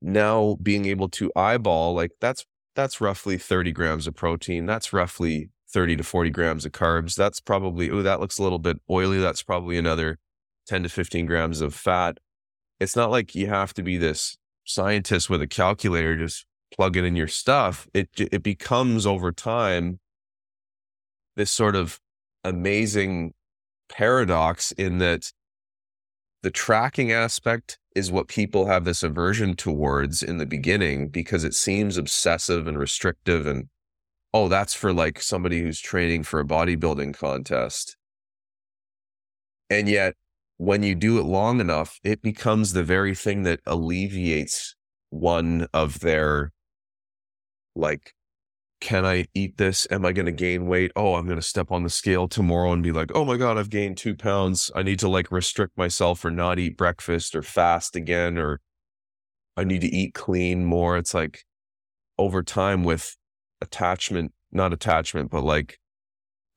now 0.00 0.56
being 0.62 0.84
able 0.86 1.08
to 1.08 1.30
eyeball 1.36 1.94
like 1.94 2.10
that's 2.20 2.44
that's 2.74 3.00
roughly 3.00 3.38
30 3.38 3.72
grams 3.72 4.06
of 4.06 4.14
protein. 4.14 4.66
That's 4.66 4.92
roughly 4.92 5.50
30 5.72 5.96
to 5.96 6.02
40 6.02 6.30
grams 6.30 6.64
of 6.64 6.72
carbs. 6.72 7.14
That's 7.14 7.40
probably, 7.40 7.90
oh, 7.90 8.02
that 8.02 8.20
looks 8.20 8.38
a 8.38 8.42
little 8.42 8.58
bit 8.58 8.78
oily. 8.90 9.18
That's 9.18 9.42
probably 9.42 9.78
another 9.78 10.18
10 10.66 10.84
to 10.84 10.88
15 10.88 11.26
grams 11.26 11.60
of 11.60 11.74
fat. 11.74 12.18
It's 12.80 12.96
not 12.96 13.10
like 13.10 13.34
you 13.34 13.46
have 13.48 13.74
to 13.74 13.82
be 13.82 13.96
this 13.96 14.36
scientist 14.64 15.28
with 15.28 15.42
a 15.42 15.46
calculator, 15.46 16.16
just 16.16 16.46
plug 16.74 16.96
it 16.96 17.04
in 17.04 17.16
your 17.16 17.28
stuff. 17.28 17.88
It, 17.94 18.08
it 18.16 18.42
becomes 18.42 19.06
over 19.06 19.32
time 19.32 20.00
this 21.36 21.50
sort 21.50 21.76
of 21.76 22.00
amazing 22.44 23.32
paradox 23.92 24.72
in 24.72 24.98
that 24.98 25.32
the 26.42 26.50
tracking 26.50 27.12
aspect 27.12 27.78
is 27.94 28.10
what 28.10 28.26
people 28.26 28.66
have 28.66 28.84
this 28.84 29.02
aversion 29.02 29.54
towards 29.54 30.22
in 30.22 30.38
the 30.38 30.46
beginning 30.46 31.08
because 31.08 31.44
it 31.44 31.54
seems 31.54 31.96
obsessive 31.96 32.66
and 32.66 32.78
restrictive 32.78 33.46
and 33.46 33.68
oh 34.32 34.48
that's 34.48 34.74
for 34.74 34.92
like 34.92 35.20
somebody 35.20 35.60
who's 35.60 35.78
training 35.78 36.22
for 36.22 36.40
a 36.40 36.44
bodybuilding 36.44 37.14
contest. 37.14 37.96
And 39.70 39.88
yet 39.88 40.14
when 40.56 40.82
you 40.82 40.94
do 40.94 41.18
it 41.18 41.24
long 41.24 41.60
enough 41.60 42.00
it 42.02 42.22
becomes 42.22 42.72
the 42.72 42.82
very 42.82 43.14
thing 43.14 43.42
that 43.42 43.60
alleviates 43.66 44.74
one 45.10 45.66
of 45.74 46.00
their 46.00 46.50
like 47.76 48.14
can 48.82 49.06
I 49.06 49.26
eat 49.32 49.58
this? 49.58 49.86
Am 49.92 50.04
I 50.04 50.10
going 50.10 50.26
to 50.26 50.32
gain 50.32 50.66
weight? 50.66 50.90
Oh, 50.96 51.14
I'm 51.14 51.26
going 51.26 51.38
to 51.38 51.46
step 51.46 51.70
on 51.70 51.84
the 51.84 51.88
scale 51.88 52.26
tomorrow 52.26 52.72
and 52.72 52.82
be 52.82 52.90
like, 52.90 53.12
oh 53.14 53.24
my 53.24 53.36
God, 53.36 53.56
I've 53.56 53.70
gained 53.70 53.96
two 53.96 54.16
pounds. 54.16 54.72
I 54.74 54.82
need 54.82 54.98
to 54.98 55.08
like 55.08 55.30
restrict 55.30 55.78
myself 55.78 56.24
or 56.24 56.32
not 56.32 56.58
eat 56.58 56.76
breakfast 56.76 57.36
or 57.36 57.42
fast 57.42 57.94
again, 57.94 58.36
or 58.36 58.60
I 59.56 59.62
need 59.62 59.82
to 59.82 59.86
eat 59.86 60.14
clean 60.14 60.64
more. 60.64 60.98
It's 60.98 61.14
like 61.14 61.44
over 62.18 62.42
time 62.42 62.82
with 62.82 63.16
attachment, 63.60 64.32
not 64.50 64.72
attachment, 64.72 65.30
but 65.30 65.44
like 65.44 65.78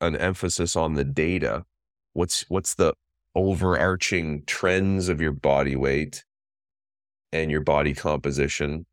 an 0.00 0.16
emphasis 0.16 0.74
on 0.74 0.94
the 0.94 1.04
data. 1.04 1.64
What's, 2.12 2.44
what's 2.48 2.74
the 2.74 2.94
overarching 3.36 4.42
trends 4.46 5.08
of 5.08 5.20
your 5.20 5.32
body 5.32 5.76
weight 5.76 6.24
and 7.32 7.52
your 7.52 7.60
body 7.60 7.94
composition 7.94 8.84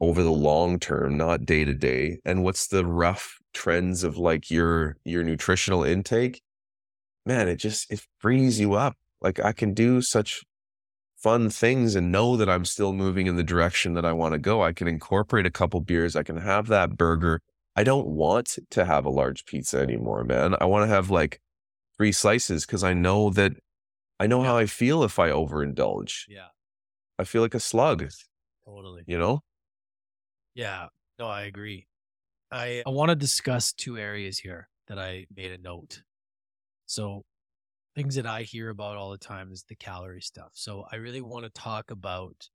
over 0.00 0.22
the 0.22 0.32
long 0.32 0.78
term, 0.78 1.16
not 1.16 1.44
day 1.46 1.64
to 1.64 1.74
day? 1.74 2.18
And 2.24 2.42
what's 2.44 2.66
the 2.68 2.84
rough 2.84 3.38
trends 3.52 4.04
of 4.04 4.16
like 4.16 4.50
your 4.50 4.96
your 5.04 5.22
nutritional 5.22 5.84
intake? 5.84 6.42
Man, 7.26 7.48
it 7.48 7.56
just 7.56 7.90
it 7.90 8.04
frees 8.18 8.60
you 8.60 8.74
up. 8.74 8.96
Like 9.20 9.40
I 9.40 9.52
can 9.52 9.72
do 9.74 10.02
such 10.02 10.42
fun 11.16 11.48
things 11.48 11.94
and 11.94 12.12
know 12.12 12.36
that 12.36 12.50
I'm 12.50 12.66
still 12.66 12.92
moving 12.92 13.26
in 13.26 13.36
the 13.36 13.42
direction 13.42 13.94
that 13.94 14.04
I 14.04 14.12
want 14.12 14.32
to 14.34 14.38
go. 14.38 14.62
I 14.62 14.72
can 14.74 14.86
incorporate 14.86 15.46
a 15.46 15.50
couple 15.50 15.80
beers. 15.80 16.16
I 16.16 16.22
can 16.22 16.36
have 16.36 16.66
that 16.66 16.98
burger. 16.98 17.40
I 17.76 17.82
don't 17.82 18.06
want 18.08 18.58
to 18.70 18.84
have 18.84 19.04
a 19.06 19.10
large 19.10 19.46
pizza 19.46 19.78
anymore, 19.78 20.22
man. 20.24 20.54
I 20.60 20.66
want 20.66 20.88
to 20.88 20.94
have 20.94 21.08
like 21.10 21.40
three 21.96 22.12
slices 22.12 22.66
because 22.66 22.84
I 22.84 22.92
know 22.92 23.30
that 23.30 23.52
I 24.20 24.26
know 24.26 24.42
Yeah. 24.42 24.48
how 24.48 24.56
I 24.58 24.66
feel 24.66 25.02
if 25.02 25.18
I 25.18 25.30
overindulge. 25.30 26.24
Yeah. 26.28 26.48
I 27.18 27.24
feel 27.24 27.40
like 27.42 27.54
a 27.54 27.60
slug, 27.60 28.04
Totally. 28.66 29.04
you 29.06 29.16
know? 29.18 29.40
Yeah. 30.54 30.88
No, 31.18 31.26
I 31.26 31.42
agree. 31.42 31.88
I 32.50 32.84
I 32.86 32.90
want 32.90 33.10
to 33.10 33.16
discuss 33.16 33.72
two 33.72 33.98
areas 33.98 34.38
here 34.38 34.70
that 34.88 34.98
I 34.98 35.26
made 35.34 35.52
a 35.52 35.58
note. 35.58 36.02
So 36.86 37.24
things 37.96 38.16
that 38.16 38.26
I 38.26 38.42
hear 38.44 38.70
about 38.70 38.96
all 38.96 39.10
the 39.12 39.18
time 39.18 39.52
is 39.52 39.64
the 39.64 39.76
calorie 39.76 40.22
stuff. 40.22 40.52
So 40.54 40.86
I 40.92 40.96
really 40.96 41.22
want 41.22 41.44
to 41.44 41.50
talk 41.50 41.90
about 41.90 42.50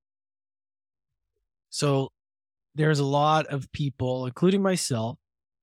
so 1.69 2.09
there's 2.75 2.99
a 2.99 3.05
lot 3.05 3.47
of 3.47 3.71
people, 3.73 4.25
including 4.27 4.61
myself, 4.63 5.19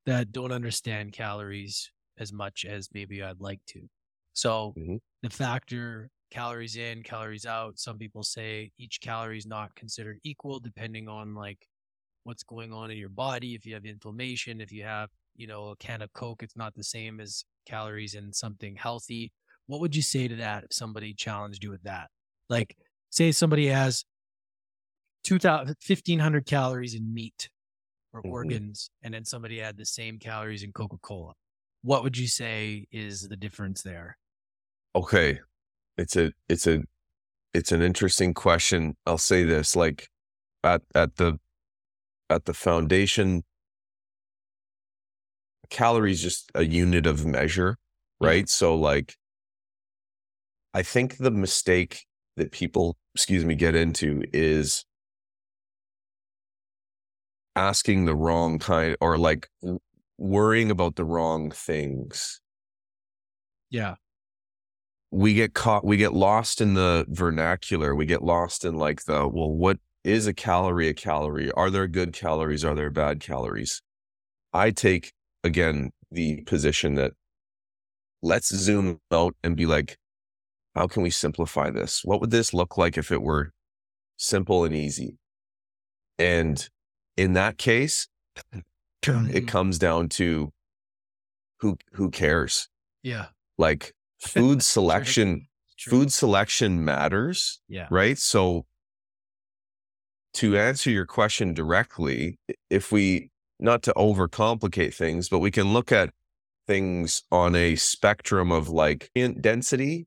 that 0.07 0.32
don't 0.32 0.53
understand 0.53 1.12
calories 1.12 1.93
as 2.18 2.32
much 2.32 2.64
as 2.66 2.91
maybe 2.95 3.22
I'd 3.22 3.41
like 3.41 3.61
to. 3.68 3.89
So 4.34 4.76
Mhm. 4.76 4.99
the 5.22 5.30
factor 5.30 6.11
calories 6.30 6.76
in, 6.76 7.03
calories 7.05 7.47
out, 7.47 7.78
some 7.78 7.99
people 7.99 8.22
say 8.24 8.72
each 8.78 9.01
calorie 9.01 9.39
is 9.39 9.47
not 9.47 9.74
considered 9.76 10.20
equal 10.24 10.61
depending 10.61 11.09
on 11.09 11.34
like 11.34 11.68
what's 12.27 12.43
going 12.43 12.72
on 12.72 12.91
in 12.91 12.99
your 12.99 13.09
body. 13.09 13.55
If 13.55 13.64
you 13.64 13.74
have 13.74 13.85
inflammation, 13.87 14.61
if 14.61 14.72
you 14.72 14.83
have, 14.85 15.11
you 15.37 15.47
know, 15.47 15.68
a 15.68 15.77
can 15.77 16.03
of 16.03 16.12
Coke, 16.12 16.43
it's 16.43 16.57
not 16.57 16.74
the 16.74 16.85
same 16.85 17.20
as 17.20 17.45
calories 17.66 18.14
in 18.14 18.33
something 18.33 18.77
healthy. 18.77 19.33
What 19.66 19.81
would 19.81 19.95
you 19.97 20.03
say 20.03 20.29
to 20.29 20.37
that 20.37 20.64
if 20.64 20.72
somebody 20.72 21.14
challenged 21.14 21.62
you 21.64 21.70
with 21.70 21.83
that? 21.85 22.11
Like, 22.49 22.77
say 23.11 23.33
somebody 23.33 23.66
has 23.68 24.05
2,000, 25.24 25.77
1,500 25.81 26.47
calories 26.47 26.95
in 26.95 27.12
meat 27.14 27.51
or 28.12 28.22
Mhm. 28.22 28.29
organs, 28.29 28.91
and 29.03 29.14
then 29.14 29.24
somebody 29.24 29.59
had 29.59 29.77
the 29.77 29.87
same 29.87 30.18
calories 30.18 30.62
in 30.64 30.72
Coca 30.72 30.99
Cola. 30.99 31.35
What 31.83 32.03
would 32.05 32.18
you 32.18 32.29
say 32.29 32.87
is 32.93 33.29
the 33.29 33.37
difference 33.37 33.83
there? 33.83 34.18
Okay. 34.95 35.41
It's 35.99 36.16
a 36.16 36.33
it's 36.49 36.66
a 36.66 36.85
it's 37.55 37.72
an 37.72 37.83
interesting 37.83 38.35
question. 38.35 38.97
I'll 39.07 39.18
say 39.18 39.45
this 39.45 39.77
like 39.77 40.09
at 40.64 40.83
at 40.95 41.16
the 41.16 41.39
at 42.31 42.45
the 42.45 42.55
foundation 42.55 43.43
calories 45.70 46.22
just 46.22 46.51
a 46.55 46.64
unit 46.64 47.07
of 47.07 47.24
measure, 47.27 47.77
Yeah. 48.20 48.29
right? 48.29 48.49
So 48.49 48.74
like 48.77 49.16
I 50.74 50.83
think 50.83 51.16
the 51.18 51.31
mistake 51.31 52.05
that 52.37 52.53
people, 52.53 52.97
excuse 53.14 53.45
me, 53.45 53.55
get 53.55 53.74
into 53.74 54.22
is 54.33 54.85
asking 57.55 58.05
the 58.05 58.14
wrong 58.14 58.59
kind 58.59 58.97
or 59.01 59.16
like 59.16 59.49
worrying 60.18 60.70
about 60.70 60.97
the 60.97 61.05
wrong 61.05 61.51
things. 61.51 62.41
Yeah. 63.70 63.97
we 65.11 65.35
get 65.35 65.55
caught 65.55 65.85
we 65.85 65.97
get 65.97 66.12
lost 66.12 66.61
in 66.61 66.74
the 66.74 67.05
vernacular 67.09 67.95
we 67.95 68.05
get 68.07 68.22
lost 68.22 68.64
in 68.64 68.77
like 68.77 69.05
the 69.05 69.27
well 69.29 69.51
what 69.51 69.79
is 70.07 70.27
a 70.29 70.33
calorie 70.33 70.89
a 70.89 70.95
calorie? 70.95 71.51
Are 71.53 71.69
there 71.69 71.89
good 71.89 72.13
calories? 72.13 72.65
Are 72.65 72.75
there 72.77 72.91
bad 72.91 73.21
calories? 73.21 73.83
I 74.53 74.71
take 74.71 75.13
again 75.43 75.91
the 76.11 76.43
position 76.43 76.95
that 76.95 77.13
let's 78.23 78.55
zoom 78.55 79.01
out 79.13 79.35
and 79.43 79.57
be 79.57 79.67
like 79.67 79.99
how 80.75 80.87
can 80.87 81.03
we 81.03 81.11
simplify 81.11 81.71
this? 81.71 82.03
What 82.05 82.21
would 82.21 82.31
this 82.31 82.53
look 82.53 82.77
like 82.77 82.97
if 82.99 83.11
it 83.11 83.23
were 83.23 83.51
simple 84.19 84.65
and 84.65 84.75
easy? 84.75 85.17
And 86.19 86.69
in 87.17 87.33
that 87.33 87.59
case 87.59 88.07
it 89.03 89.49
comes 89.49 89.79
down 89.79 90.09
to 90.11 90.53
who 91.61 91.77
who 91.93 92.11
cares? 92.11 92.69
Yeah. 93.03 93.27
like 93.59 93.93
food 94.21 94.63
selection 94.63 95.49
food 95.79 96.13
selection 96.13 96.85
matters, 96.85 97.61
Yeah. 97.69 97.89
right? 97.91 98.19
So 98.19 98.67
to 100.37 100.57
answer 100.57 100.91
your 100.91 101.07
question 101.07 101.55
directly, 101.55 102.39
if 102.70 102.93
we 102.93 103.30
not 103.59 103.82
to 103.82 103.93
overcomplicate 103.95 104.95
things, 104.95 105.28
but 105.28 105.39
we 105.39 105.51
can 105.51 105.72
look 105.72 105.91
at 105.91 106.11
things 106.66 107.22
on 107.32 107.55
a 107.55 107.76
spectrum 107.76 108.53
of 108.53 108.68
like 108.68 109.11
density 109.41 110.07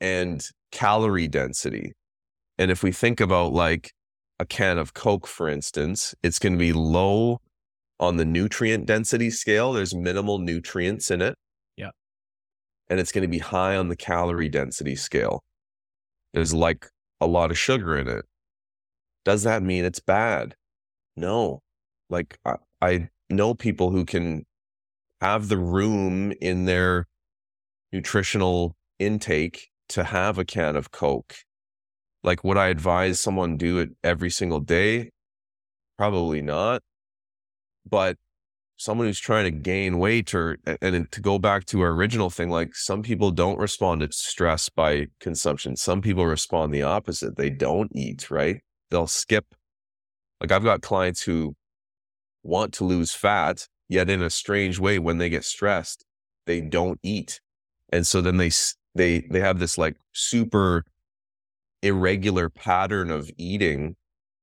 and 0.00 0.46
calorie 0.72 1.28
density. 1.28 1.92
And 2.58 2.70
if 2.70 2.82
we 2.82 2.90
think 2.90 3.20
about 3.20 3.52
like 3.52 3.92
a 4.38 4.46
can 4.46 4.78
of 4.78 4.94
Coke, 4.94 5.26
for 5.26 5.48
instance, 5.48 6.14
it's 6.22 6.38
going 6.38 6.54
to 6.54 6.58
be 6.58 6.72
low 6.72 7.40
on 8.00 8.16
the 8.16 8.24
nutrient 8.24 8.86
density 8.86 9.30
scale. 9.30 9.72
There's 9.72 9.94
minimal 9.94 10.38
nutrients 10.38 11.10
in 11.10 11.20
it. 11.20 11.34
Yeah. 11.76 11.90
And 12.88 13.00
it's 13.00 13.12
going 13.12 13.22
to 13.22 13.28
be 13.28 13.38
high 13.38 13.76
on 13.76 13.88
the 13.88 13.96
calorie 13.96 14.48
density 14.48 14.96
scale. 14.96 15.42
There's 16.32 16.54
like 16.54 16.86
a 17.20 17.26
lot 17.26 17.50
of 17.50 17.58
sugar 17.58 17.98
in 17.98 18.08
it. 18.08 18.24
Does 19.26 19.42
that 19.42 19.62
mean 19.62 19.84
it's 19.84 19.98
bad? 20.00 20.54
No. 21.16 21.60
Like 22.08 22.38
I, 22.46 22.54
I 22.80 23.08
know 23.28 23.54
people 23.54 23.90
who 23.90 24.04
can 24.04 24.46
have 25.20 25.48
the 25.48 25.58
room 25.58 26.32
in 26.40 26.64
their 26.64 27.06
nutritional 27.92 28.76
intake 29.00 29.68
to 29.88 30.04
have 30.04 30.38
a 30.38 30.44
can 30.44 30.76
of 30.76 30.92
Coke. 30.92 31.34
Like, 32.22 32.44
would 32.44 32.56
I 32.56 32.68
advise 32.68 33.18
someone 33.18 33.56
do 33.56 33.78
it 33.78 33.90
every 34.04 34.30
single 34.30 34.60
day? 34.60 35.10
Probably 35.98 36.40
not. 36.40 36.82
But 37.88 38.18
someone 38.76 39.08
who's 39.08 39.18
trying 39.18 39.44
to 39.44 39.50
gain 39.50 39.98
weight 39.98 40.34
or 40.34 40.58
and 40.66 40.94
and 40.94 41.10
to 41.10 41.20
go 41.20 41.40
back 41.40 41.64
to 41.66 41.80
our 41.80 41.90
original 41.90 42.30
thing, 42.30 42.48
like 42.48 42.76
some 42.76 43.02
people 43.02 43.32
don't 43.32 43.58
respond 43.58 44.02
to 44.02 44.08
stress 44.12 44.68
by 44.68 45.08
consumption. 45.18 45.74
Some 45.74 46.00
people 46.00 46.26
respond 46.26 46.72
the 46.72 46.82
opposite. 46.82 47.36
They 47.36 47.50
don't 47.50 47.90
eat, 47.92 48.30
right? 48.30 48.60
They'll 48.90 49.06
skip. 49.06 49.54
Like 50.40 50.52
I've 50.52 50.64
got 50.64 50.82
clients 50.82 51.22
who 51.22 51.54
want 52.42 52.72
to 52.74 52.84
lose 52.84 53.12
fat, 53.12 53.66
yet 53.88 54.08
in 54.08 54.22
a 54.22 54.30
strange 54.30 54.78
way, 54.78 54.98
when 54.98 55.18
they 55.18 55.28
get 55.28 55.44
stressed, 55.44 56.04
they 56.46 56.60
don't 56.60 57.00
eat. 57.02 57.40
And 57.92 58.06
so 58.06 58.20
then 58.20 58.36
they 58.36 58.50
they 58.94 59.26
they 59.30 59.40
have 59.40 59.58
this 59.58 59.78
like 59.78 59.96
super 60.12 60.84
irregular 61.82 62.48
pattern 62.48 63.10
of 63.10 63.30
eating 63.36 63.96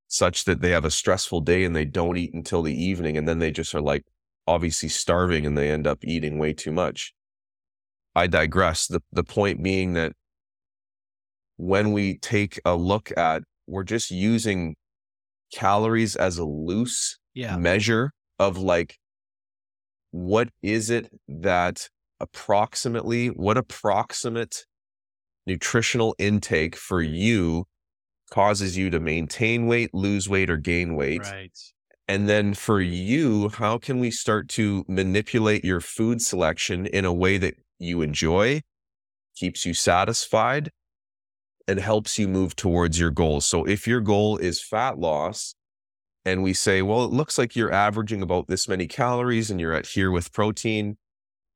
such 0.08 0.46
that 0.46 0.62
they 0.62 0.70
have 0.70 0.86
a 0.86 0.92
stressful 0.92 1.42
day 1.42 1.64
and 1.64 1.76
they 1.76 1.86
don't 1.86 2.18
eat 2.18 2.34
until 2.34 2.62
the 2.62 2.74
evening 2.74 3.18
and 3.18 3.28
then 3.28 3.40
they 3.40 3.52
just 3.52 3.74
are 3.74 3.82
like 3.82 4.06
obviously 4.46 4.90
starving 4.90 5.46
and 5.46 5.58
they 5.58 5.72
end 5.72 5.88
up 5.88 6.00
eating 6.04 6.38
way 6.38 6.54
too 6.54 6.72
much. 6.72 7.14
I 8.16 8.28
digress. 8.28 8.88
The 8.88 9.02
the 9.12 9.24
point 9.24 9.64
being 9.64 9.94
that 9.94 10.14
when 11.58 11.92
we 11.92 12.18
take 12.18 12.60
a 12.66 12.76
look 12.76 13.12
at 13.18 13.44
we're 13.68 13.84
just 13.84 14.12
using 14.12 14.76
calories 15.54 16.16
as 16.16 16.38
a 16.38 16.46
loose 16.46 17.20
Yeah. 17.34 17.58
measure 17.58 18.12
of 18.40 18.58
like 18.58 18.98
what 20.12 20.50
is 20.62 20.90
it 20.90 21.12
that 21.28 21.90
approximately 22.20 23.28
what 23.28 23.58
approximate 23.58 24.66
nutritional 25.46 26.16
intake 26.20 26.76
for 26.76 27.02
you 27.02 27.66
causes 28.32 28.78
you 28.78 28.90
to 28.90 29.00
maintain 29.00 29.68
weight, 29.68 29.94
lose 29.94 30.30
weight, 30.30 30.50
or 30.50 30.58
gain 30.58 30.96
weight. 30.96 31.22
Right. 31.24 31.58
And 32.08 32.30
then 32.30 32.54
for 32.54 32.82
you, 32.82 33.50
how 33.50 33.78
can 33.78 34.00
we 34.00 34.12
start 34.12 34.50
to 34.50 34.86
manipulate 34.88 35.64
your 35.66 35.82
food 35.82 36.22
selection 36.22 36.86
in 36.88 37.06
a 37.06 37.14
way 37.14 37.38
that 37.38 37.56
you 37.80 38.02
enjoy, 38.02 38.62
keeps 39.36 39.66
you 39.66 39.74
satisfied, 39.74 40.72
and 41.68 41.80
helps 41.80 42.20
you 42.20 42.28
move 42.28 42.56
towards 42.56 43.00
your 43.00 43.12
goals? 43.12 43.46
So 43.46 43.64
if 43.66 43.88
your 43.88 44.02
goal 44.02 44.38
is 44.38 44.62
fat 44.62 45.00
loss, 45.00 45.56
and 46.26 46.42
we 46.42 46.54
say, 46.54 46.82
well, 46.82 47.04
it 47.04 47.12
looks 47.12 47.38
like 47.38 47.56
you're 47.56 47.72
averaging 47.72 48.22
about 48.22 48.48
this 48.48 48.68
many 48.68 48.88
calories 48.88 49.52
and 49.52 49.60
you're 49.60 49.74
at 49.74 49.88
here 49.88 50.10
with 50.10 50.32
protein. 50.32 50.98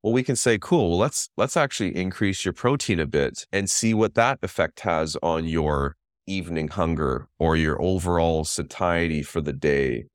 Well, 0.03 0.13
we 0.13 0.23
can 0.23 0.35
say, 0.35 0.57
cool, 0.59 0.89
well, 0.89 0.99
let's 0.99 1.29
let's 1.37 1.57
actually 1.57 1.95
increase 1.95 2.45
your 2.45 2.53
protein 2.53 2.99
a 2.99 3.05
bit 3.05 3.45
and 3.51 3.69
see 3.69 3.93
what 3.93 4.15
that 4.15 4.39
effect 4.41 4.81
has 4.81 5.17
on 5.23 5.45
your 5.45 5.95
evening 6.27 6.67
hunger 6.67 7.27
or 7.39 7.55
your 7.55 7.81
overall 7.81 8.43
satiety 8.43 9.23
for 9.23 9.41
the 9.41 9.53
day. 9.53 10.05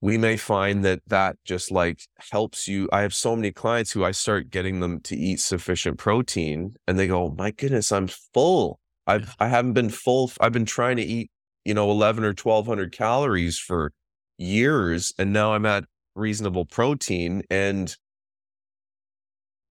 We 0.00 0.16
may 0.16 0.36
find 0.36 0.84
that 0.84 1.00
that 1.08 1.36
just 1.44 1.70
like 1.72 2.02
helps 2.30 2.68
you. 2.68 2.88
I 2.92 3.02
have 3.02 3.14
so 3.14 3.34
many 3.34 3.50
clients 3.50 3.92
who 3.92 4.04
I 4.04 4.12
start 4.12 4.50
getting 4.50 4.80
them 4.80 5.00
to 5.00 5.16
eat 5.16 5.40
sufficient 5.40 5.98
protein 5.98 6.76
and 6.86 6.98
they 6.98 7.08
go, 7.08 7.24
oh 7.24 7.34
my 7.36 7.50
goodness, 7.50 7.90
I'm 7.90 8.06
full. 8.06 8.78
I've, 9.06 9.34
I 9.40 9.48
haven't 9.48 9.72
been 9.72 9.90
full. 9.90 10.30
I've 10.40 10.52
been 10.52 10.66
trying 10.66 10.98
to 10.98 11.02
eat 11.02 11.30
you 11.68 11.74
know, 11.74 11.90
11 11.90 12.24
or 12.24 12.28
1200 12.28 12.92
calories 12.92 13.58
for 13.58 13.92
years. 14.38 15.12
And 15.18 15.34
now 15.34 15.52
I'm 15.52 15.66
at 15.66 15.84
reasonable 16.14 16.64
protein. 16.64 17.42
And 17.50 17.94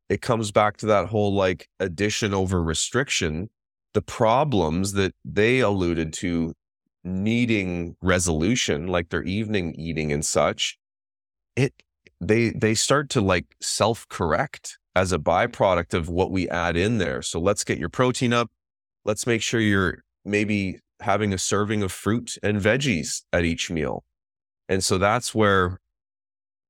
it 0.08 0.22
comes 0.22 0.52
back 0.52 0.78
to 0.78 0.86
that 0.86 1.08
whole 1.08 1.34
like 1.34 1.68
addition 1.80 2.36
over 2.36 2.62
restriction, 2.62 3.50
the 3.96 4.04
problems 4.04 4.94
that 4.94 5.16
they 5.26 5.60
alluded 5.60 6.14
to 6.14 6.54
needing 7.04 7.96
resolution, 8.02 8.88
like 8.88 9.10
their 9.10 9.24
evening 9.24 9.74
eating 9.76 10.12
and 10.12 10.26
such. 10.26 10.78
It, 11.56 11.74
they, 12.20 12.50
they 12.50 12.74
start 12.74 13.10
to 13.12 13.22
like 13.22 13.46
self 13.62 14.08
correct 14.10 14.78
as 14.96 15.12
a 15.12 15.20
byproduct 15.20 15.94
of 15.94 16.10
what 16.10 16.32
we 16.32 16.50
add 16.50 16.76
in 16.76 16.98
there. 16.98 17.22
So 17.22 17.40
let's 17.40 17.64
get 17.64 17.78
your 17.78 17.90
protein 17.90 18.34
up. 18.34 18.50
Let's 19.06 19.28
make 19.28 19.42
sure 19.42 19.60
you're 19.60 20.04
maybe 20.26 20.80
having 21.02 21.34
a 21.34 21.38
serving 21.38 21.84
of 21.84 21.92
fruit 21.92 22.38
and 22.42 22.58
veggies 22.60 23.24
at 23.32 23.46
each 23.46 23.70
meal. 23.70 24.04
And 24.68 24.84
so 24.84 24.98
that's 24.98 25.34
where 25.34 25.80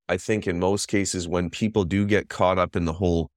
I 0.10 0.18
think 0.18 0.48
in 0.48 0.60
most 0.60 0.88
cases, 0.88 1.28
when 1.28 1.50
people 1.50 1.84
do 1.84 2.06
get 2.06 2.30
caught 2.30 2.58
up 2.58 2.76
in 2.76 2.86
the 2.86 2.94
whole, 2.94 3.30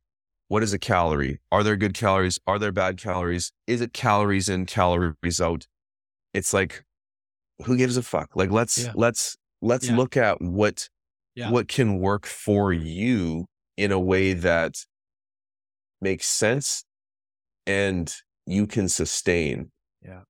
what 0.49 0.63
is 0.63 0.73
a 0.73 0.79
calorie? 0.79 1.41
Are 1.51 1.63
there 1.63 1.77
good 1.77 1.95
calories? 1.95 2.39
Are 2.47 2.59
there 2.59 2.73
bad 2.73 2.97
calories? 2.97 3.53
Is 3.67 3.81
it 3.81 3.93
calories 3.93 4.49
in, 4.49 4.67
calories 4.67 5.41
out? 5.41 5.67
It's 6.33 6.53
like, 6.55 6.85
who 7.65 7.77
gives 7.77 7.97
a 7.97 8.03
fuck? 8.03 8.37
Like, 8.37 8.51
let's, 8.51 8.79
yeah. 8.79 8.93
let's, 8.95 9.37
let's 9.61 9.89
yeah. 9.89 9.97
look 9.97 10.17
at 10.17 10.41
what, 10.41 10.89
yeah. 11.35 11.51
what 11.51 11.69
can 11.69 11.99
work 11.99 12.27
for 12.27 12.73
you 12.73 13.47
in 13.77 13.93
a 13.93 14.01
way 14.01 14.33
that 14.33 14.75
makes 16.01 16.27
sense 16.27 16.85
and 17.67 18.15
you 18.47 18.67
can 18.67 18.89
sustain. 18.89 19.71
Yeah. 20.03 20.21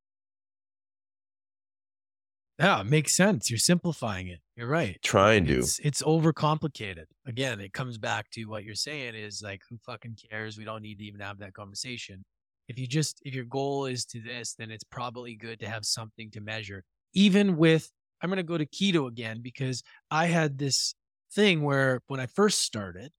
Yeah, 2.59 2.81
it 2.83 2.87
makes 2.87 3.17
sense. 3.17 3.49
You're 3.49 3.59
simplifying 3.59 4.29
it. 4.29 4.41
You're 4.55 4.69
right. 4.69 4.99
Trying 5.03 5.47
to. 5.47 5.61
It's, 5.61 5.79
it's 5.79 6.03
overcomplicated. 6.03 7.05
Again, 7.27 7.59
it 7.61 7.73
comes 7.73 7.97
back 7.97 8.29
to 8.33 8.45
what 8.45 8.65
you're 8.65 8.75
saying 8.75 9.15
is 9.15 9.41
like, 9.43 9.63
who 9.71 9.79
fucking 9.79 10.19
cares? 10.31 10.59
We 10.59 10.65
don't 10.65 10.83
need 10.83 10.99
to 10.99 11.05
even 11.05 11.21
have 11.21 11.39
that 11.39 11.55
conversation. 11.55 12.23
If 12.71 12.79
you 12.79 12.87
just, 12.87 13.21
if 13.25 13.35
your 13.35 13.45
goal 13.45 13.87
is 13.87 14.05
to 14.07 14.21
this, 14.21 14.55
then 14.55 14.71
it's 14.71 14.85
probably 14.85 15.35
good 15.35 15.59
to 15.59 15.69
have 15.69 15.85
something 15.85 16.31
to 16.31 16.41
measure. 16.41 16.85
Even 17.15 17.57
with, 17.57 17.91
I'm 18.23 18.31
going 18.31 18.37
to 18.37 18.45
go 18.45 18.57
to 18.57 18.65
keto 18.65 19.09
again 19.09 19.41
because 19.43 19.83
I 20.09 20.27
had 20.27 20.57
this 20.57 20.95
thing 21.33 21.63
where 21.63 22.01
when 22.07 22.21
I 22.21 22.27
first 22.27 22.63
started, 22.63 23.11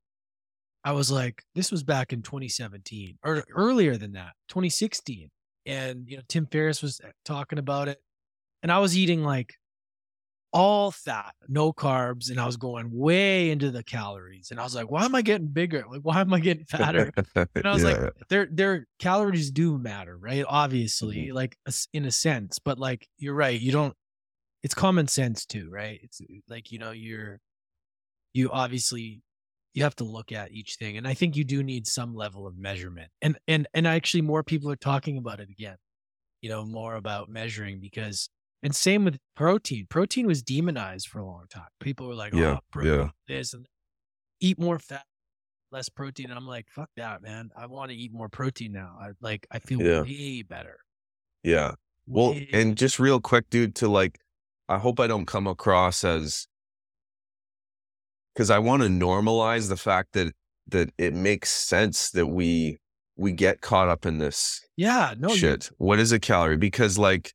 I 0.86 0.94
was 0.94 1.12
like, 1.12 1.44
this 1.54 1.70
was 1.70 1.84
back 1.84 2.14
in 2.14 2.22
2017 2.22 3.18
or 3.26 3.44
earlier 3.54 3.98
than 3.98 4.14
that, 4.14 4.32
2016. 4.48 5.30
And, 5.66 6.08
you 6.08 6.16
know, 6.16 6.24
Tim 6.30 6.46
Ferriss 6.46 6.82
was 6.82 7.02
eh, 7.04 7.10
talking 7.26 7.60
about 7.60 7.90
it 7.90 8.00
and 8.64 8.72
I 8.72 8.80
was 8.80 8.98
eating 8.98 9.22
like 9.22 9.56
all 10.54 10.92
fat, 10.92 11.34
no 11.48 11.72
carbs, 11.72 12.30
and 12.30 12.40
I 12.40 12.46
was 12.46 12.58
going 12.58 12.90
way 12.92 13.50
into 13.52 13.72
the 13.72 13.84
calories. 13.84 14.52
And 14.52 14.60
I 14.60 14.64
was 14.64 14.76
like, 14.76 14.92
why 14.92 15.06
am 15.06 15.16
I 15.16 15.22
getting 15.22 15.48
bigger? 15.48 15.86
Like, 15.90 16.02
why 16.02 16.20
am 16.20 16.34
I 16.34 16.40
getting 16.40 16.66
fatter? 16.66 17.12
And 17.36 17.66
I 17.66 17.74
was 17.74 17.84
yeah. 17.84 17.90
like, 17.90 18.14
their 18.30 18.48
their 18.52 18.88
calories 19.00 19.52
do 19.52 19.78
matter, 19.78 20.18
right? 20.18 20.44
Obviously, 20.48 21.28
mm-hmm. 21.28 21.36
like 21.36 21.58
in 21.94 22.06
a 22.06 22.12
sense, 22.12 22.60
but 22.60 22.80
like 22.80 23.08
you're 23.18 23.34
right, 23.34 23.60
you 23.60 23.72
don't. 23.72 23.94
It's 24.64 24.76
common 24.76 25.08
sense 25.08 25.46
too, 25.46 25.70
right? 25.72 26.00
It's 26.04 26.22
like 26.48 26.72
you 26.72 26.80
know 26.80 26.92
you're 26.92 27.40
you 28.34 28.50
obviously 28.52 29.22
you 29.74 29.84
have 29.84 29.96
to 29.98 30.04
look 30.04 30.32
at 30.32 30.52
each 30.52 30.76
thing, 30.76 30.98
and 30.98 31.08
I 31.08 31.14
think 31.14 31.36
you 31.36 31.44
do 31.44 31.64
need 31.64 31.88
some 31.88 32.14
level 32.14 32.46
of 32.46 32.58
measurement. 32.58 33.10
And 33.22 33.38
and 33.48 33.68
and 33.74 33.88
actually, 33.88 34.22
more 34.22 34.44
people 34.44 34.70
are 34.72 34.76
talking 34.76 35.18
about 35.18 35.40
it 35.40 35.50
again. 35.50 35.78
You 36.42 36.50
know, 36.50 36.66
more 36.66 36.96
about 36.96 37.30
measuring 37.30 37.80
because 37.80 38.30
and 38.64 38.76
same 38.76 39.06
with 39.06 39.18
protein. 39.36 39.88
Protein 39.90 40.28
was 40.28 40.42
demonized 40.42 41.08
for 41.08 41.20
a 41.20 41.26
long 41.26 41.46
time. 41.50 41.68
People 41.80 42.08
were 42.08 42.16
like, 42.16 42.34
yeah, 42.34 42.60
"Oh, 42.76 42.82
yeah. 42.82 43.10
this 43.28 43.54
and 43.54 43.66
eat 44.40 44.60
more 44.60 44.80
fat, 44.80 45.06
less 45.72 45.90
protein." 45.90 46.30
And 46.30 46.38
I'm 46.38 46.48
like, 46.48 46.68
"Fuck 46.70 46.90
that, 46.98 47.22
man! 47.22 47.50
I 47.58 47.66
want 47.66 47.92
to 47.92 47.98
eat 47.98 48.14
more 48.14 48.30
protein 48.30 48.72
now. 48.74 48.96
I 49.00 49.10
like, 49.22 49.48
I 49.52 49.60
feel 49.60 49.82
yeah. 49.82 50.02
way 50.02 50.44
better." 50.44 50.78
Yeah. 51.44 51.76
Well, 52.08 52.32
way 52.32 52.50
and 52.54 52.78
just 52.78 53.00
real 53.00 53.20
quick, 53.20 53.50
dude, 53.50 53.76
to 53.76 53.88
like, 53.88 54.20
I 54.70 54.78
hope 54.78 55.00
I 55.00 55.08
don't 55.08 55.26
come 55.26 55.48
across 55.48 56.04
as 56.04 56.48
because 58.34 58.50
I 58.50 58.60
want 58.60 58.84
to 58.84 58.90
normalize 58.90 59.70
the 59.70 59.78
fact 59.78 60.14
that 60.14 60.34
that 60.68 60.92
it 60.98 61.14
makes 61.14 61.52
sense 61.52 62.12
that 62.12 62.28
we 62.28 62.78
we 63.18 63.32
get 63.32 63.62
caught 63.62 63.88
up 63.88 64.06
in 64.06 64.18
this. 64.18 64.62
Yeah. 64.78 65.14
No 65.18 65.30
shit. 65.30 65.70
What 65.78 66.00
is 66.00 66.12
a 66.12 66.20
calorie? 66.20 66.58
Because 66.58 66.98
like 66.98 67.34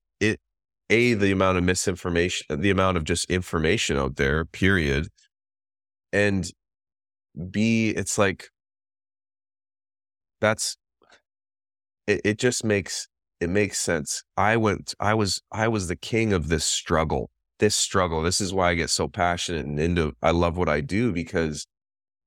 a 0.91 1.15
the 1.15 1.33
amount 1.33 1.59
of 1.59 1.65
misinformation 1.65 2.61
the 2.61 2.71
amount 2.71 2.97
of 2.97 3.05
just 3.05 3.31
information 3.31 3.97
out 3.97 4.17
there 4.17 4.45
period. 4.45 5.09
And 6.13 6.51
b 7.51 7.91
it's 7.91 8.19
like 8.19 8.49
that's 10.41 10.77
it, 12.07 12.21
it 12.25 12.39
just 12.39 12.65
makes 12.65 13.09
it 13.41 13.51
makes 13.51 13.79
sense. 13.79 14.23
I 14.37 14.57
went 14.57 14.95
i 15.01 15.15
was 15.15 15.43
i 15.53 15.69
was 15.69 15.89
the 15.89 15.97
king 15.97 16.33
of 16.33 16.49
this 16.49 16.65
struggle 16.65 17.31
this 17.59 17.75
struggle. 17.75 18.23
This 18.23 18.41
is 18.41 18.53
why 18.55 18.71
i 18.71 18.75
get 18.75 18.91
so 18.91 19.09
passionate 19.09 19.67
and 19.67 19.81
into 19.81 20.13
i 20.23 20.31
love 20.31 20.57
what 20.57 20.69
i 20.69 20.81
do 20.81 21.13
because 21.13 21.67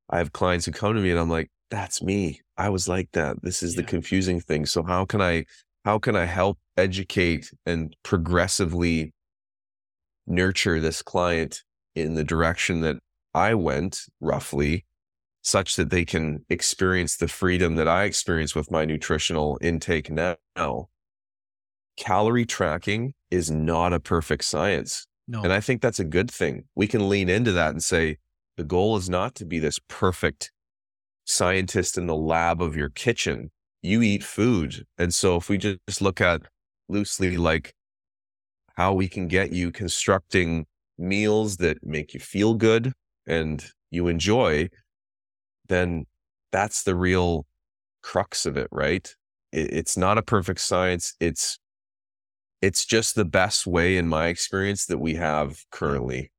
i 0.10 0.18
have 0.18 0.34
clients 0.34 0.66
who 0.66 0.72
come 0.72 0.96
to 0.96 1.02
me 1.02 1.12
and 1.12 1.20
i'm 1.20 1.30
like 1.30 1.50
that's 1.70 2.02
me. 2.02 2.42
I 2.58 2.70
was 2.70 2.88
like 2.88 3.10
that. 3.14 3.38
This 3.44 3.62
is 3.62 3.76
yeah. 3.76 3.82
the 3.82 3.88
confusing 3.88 4.40
thing. 4.40 4.66
So 4.66 4.84
how 4.84 5.06
can 5.06 5.22
i 5.22 5.46
how 5.86 6.00
can 6.00 6.16
I 6.16 6.26
help 6.26 6.58
educate 6.78 7.52
and 7.66 7.96
progressively 8.04 9.14
nurture 10.28 10.80
this 10.80 11.02
client 11.02 11.64
in 11.96 12.14
the 12.14 12.24
direction 12.24 12.82
that 12.82 12.98
I 13.34 13.54
went 13.54 14.02
roughly 14.20 14.86
such 15.42 15.76
that 15.78 15.90
they 15.90 16.06
can 16.06 16.46
experience 16.50 17.18
the 17.18 17.28
freedom 17.28 17.76
that 17.76 17.88
I 17.88 18.04
experience 18.04 18.54
with 18.54 18.70
my 18.72 18.86
nutritional 18.86 19.58
intake 19.62 20.12
now. 20.12 20.90
Calorie 21.98 22.46
tracking 22.46 23.14
is 23.32 23.50
not 23.50 23.94
a 23.94 24.00
perfect 24.00 24.44
science. 24.44 25.08
No. 25.28 25.44
And 25.44 25.54
I 25.54 25.60
think 25.60 25.82
that's 25.82 26.00
a 26.00 26.06
good 26.06 26.30
thing. 26.30 26.66
We 26.76 26.88
can 26.88 27.10
lean 27.10 27.30
into 27.30 27.52
that 27.54 27.70
and 27.72 27.84
say 27.84 28.18
the 28.58 28.64
goal 28.64 28.98
is 28.98 29.10
not 29.10 29.36
to 29.36 29.46
be 29.46 29.60
this 29.60 29.80
perfect 29.88 30.52
scientist 31.26 31.98
in 31.98 32.08
the 32.08 32.16
lab 32.16 32.62
of 32.62 32.76
your 32.76 32.90
kitchen 32.90 33.52
you 33.82 34.02
eat 34.02 34.24
food. 34.24 34.86
And 34.98 35.14
so 35.14 35.38
if 35.38 35.50
we 35.50 35.58
just 35.58 36.02
look 36.02 36.22
at 36.22 36.42
loosely 36.88 37.38
like 37.38 37.74
how 38.76 38.94
we 38.94 39.08
can 39.08 39.28
get 39.28 39.52
you 39.52 39.72
constructing 39.72 40.66
meals 40.98 41.58
that 41.58 41.86
make 41.86 42.14
you 42.14 42.20
feel 42.20 42.56
good 42.56 42.94
and 43.28 43.64
you 43.92 44.08
enjoy, 44.08 44.70
then 45.68 46.06
that's 46.52 46.84
the 46.84 46.96
real 46.96 47.46
crux 48.02 48.46
of 48.46 48.58
it, 48.58 48.68
right? 48.72 49.14
it's 49.52 49.98
not 49.98 50.18
a 50.18 50.22
perfect 50.22 50.60
science. 50.60 51.16
It's 51.20 51.58
it's 52.62 52.86
just 52.86 53.16
the 53.16 53.26
best 53.26 53.66
way 53.66 53.98
in 53.98 54.08
my 54.08 54.28
experience 54.28 54.86
that 54.88 54.98
we 54.98 55.16
have 55.16 55.64
currently. 55.72 56.32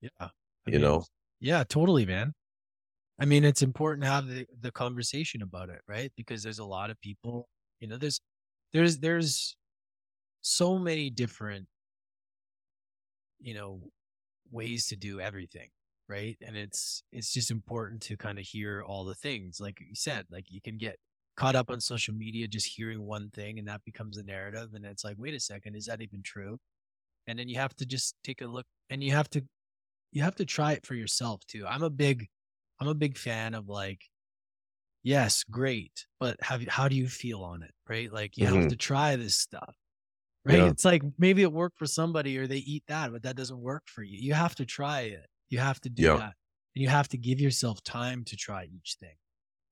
Yeah. 0.00 0.10
I 0.20 0.30
you 0.66 0.72
mean, 0.72 0.80
know? 0.82 1.04
Yeah, 1.40 1.64
totally, 1.64 2.06
man. 2.06 2.32
I 3.18 3.24
mean, 3.24 3.44
it's 3.44 3.62
important 3.62 4.04
to 4.04 4.10
have 4.10 4.26
the, 4.26 4.46
the 4.60 4.70
conversation 4.70 5.42
about 5.42 5.70
it, 5.70 5.80
right? 5.88 6.12
Because 6.16 6.42
there's 6.42 6.58
a 6.58 6.64
lot 6.64 6.90
of 6.90 7.00
people, 7.00 7.48
you 7.80 7.88
know, 7.88 7.96
there's, 7.96 8.20
there's, 8.72 8.98
there's 8.98 9.56
so 10.42 10.78
many 10.78 11.08
different, 11.08 11.66
you 13.40 13.54
know, 13.54 13.80
ways 14.50 14.86
to 14.88 14.96
do 14.96 15.18
everything, 15.18 15.68
right? 16.08 16.36
And 16.46 16.56
it's, 16.56 17.02
it's 17.10 17.32
just 17.32 17.50
important 17.50 18.02
to 18.02 18.16
kind 18.16 18.38
of 18.38 18.44
hear 18.44 18.82
all 18.86 19.04
the 19.04 19.14
things. 19.14 19.60
Like 19.60 19.80
you 19.80 19.94
said, 19.94 20.26
like 20.30 20.46
you 20.50 20.60
can 20.60 20.76
get 20.76 20.96
caught 21.36 21.56
up 21.56 21.70
on 21.70 21.80
social 21.80 22.14
media 22.14 22.46
just 22.46 22.66
hearing 22.66 23.02
one 23.02 23.30
thing 23.30 23.58
and 23.58 23.68
that 23.68 23.84
becomes 23.84 24.18
a 24.18 24.22
narrative. 24.22 24.70
And 24.74 24.84
it's 24.84 25.04
like, 25.04 25.16
wait 25.18 25.34
a 25.34 25.40
second, 25.40 25.74
is 25.74 25.86
that 25.86 26.02
even 26.02 26.22
true? 26.22 26.58
And 27.26 27.38
then 27.38 27.48
you 27.48 27.56
have 27.56 27.74
to 27.76 27.86
just 27.86 28.14
take 28.24 28.42
a 28.42 28.46
look 28.46 28.66
and 28.90 29.02
you 29.02 29.12
have 29.12 29.30
to, 29.30 29.42
you 30.12 30.22
have 30.22 30.36
to 30.36 30.44
try 30.44 30.72
it 30.72 30.86
for 30.86 30.94
yourself 30.94 31.40
too. 31.46 31.66
I'm 31.66 31.82
a 31.82 31.90
big, 31.90 32.28
I'm 32.80 32.88
a 32.88 32.94
big 32.94 33.16
fan 33.18 33.54
of 33.54 33.68
like, 33.68 34.00
yes, 35.02 35.44
great, 35.44 36.06
but 36.20 36.36
how 36.42 36.58
how 36.68 36.88
do 36.88 36.96
you 36.96 37.08
feel 37.08 37.42
on 37.42 37.62
it? 37.62 37.72
Right? 37.88 38.12
Like 38.12 38.36
you 38.36 38.46
mm-hmm. 38.46 38.62
have 38.62 38.68
to 38.70 38.76
try 38.76 39.16
this 39.16 39.36
stuff. 39.36 39.74
right? 40.44 40.58
Yeah. 40.58 40.66
It's 40.70 40.84
like 40.84 41.02
maybe 41.18 41.42
it 41.42 41.52
worked 41.52 41.78
for 41.78 41.86
somebody 41.86 42.38
or 42.38 42.46
they 42.46 42.58
eat 42.58 42.84
that, 42.88 43.12
but 43.12 43.22
that 43.24 43.36
doesn't 43.36 43.60
work 43.60 43.84
for 43.86 44.02
you. 44.02 44.18
You 44.20 44.34
have 44.34 44.54
to 44.56 44.64
try 44.66 45.02
it. 45.02 45.26
You 45.48 45.58
have 45.58 45.80
to 45.80 45.90
do 45.90 46.02
Yeah. 46.02 46.16
that. 46.16 46.34
And 46.74 46.82
you 46.82 46.88
have 46.88 47.08
to 47.08 47.18
give 47.18 47.40
yourself 47.40 47.82
time 47.82 48.24
to 48.24 48.36
try 48.36 48.64
each 48.64 48.96
thing, 49.00 49.16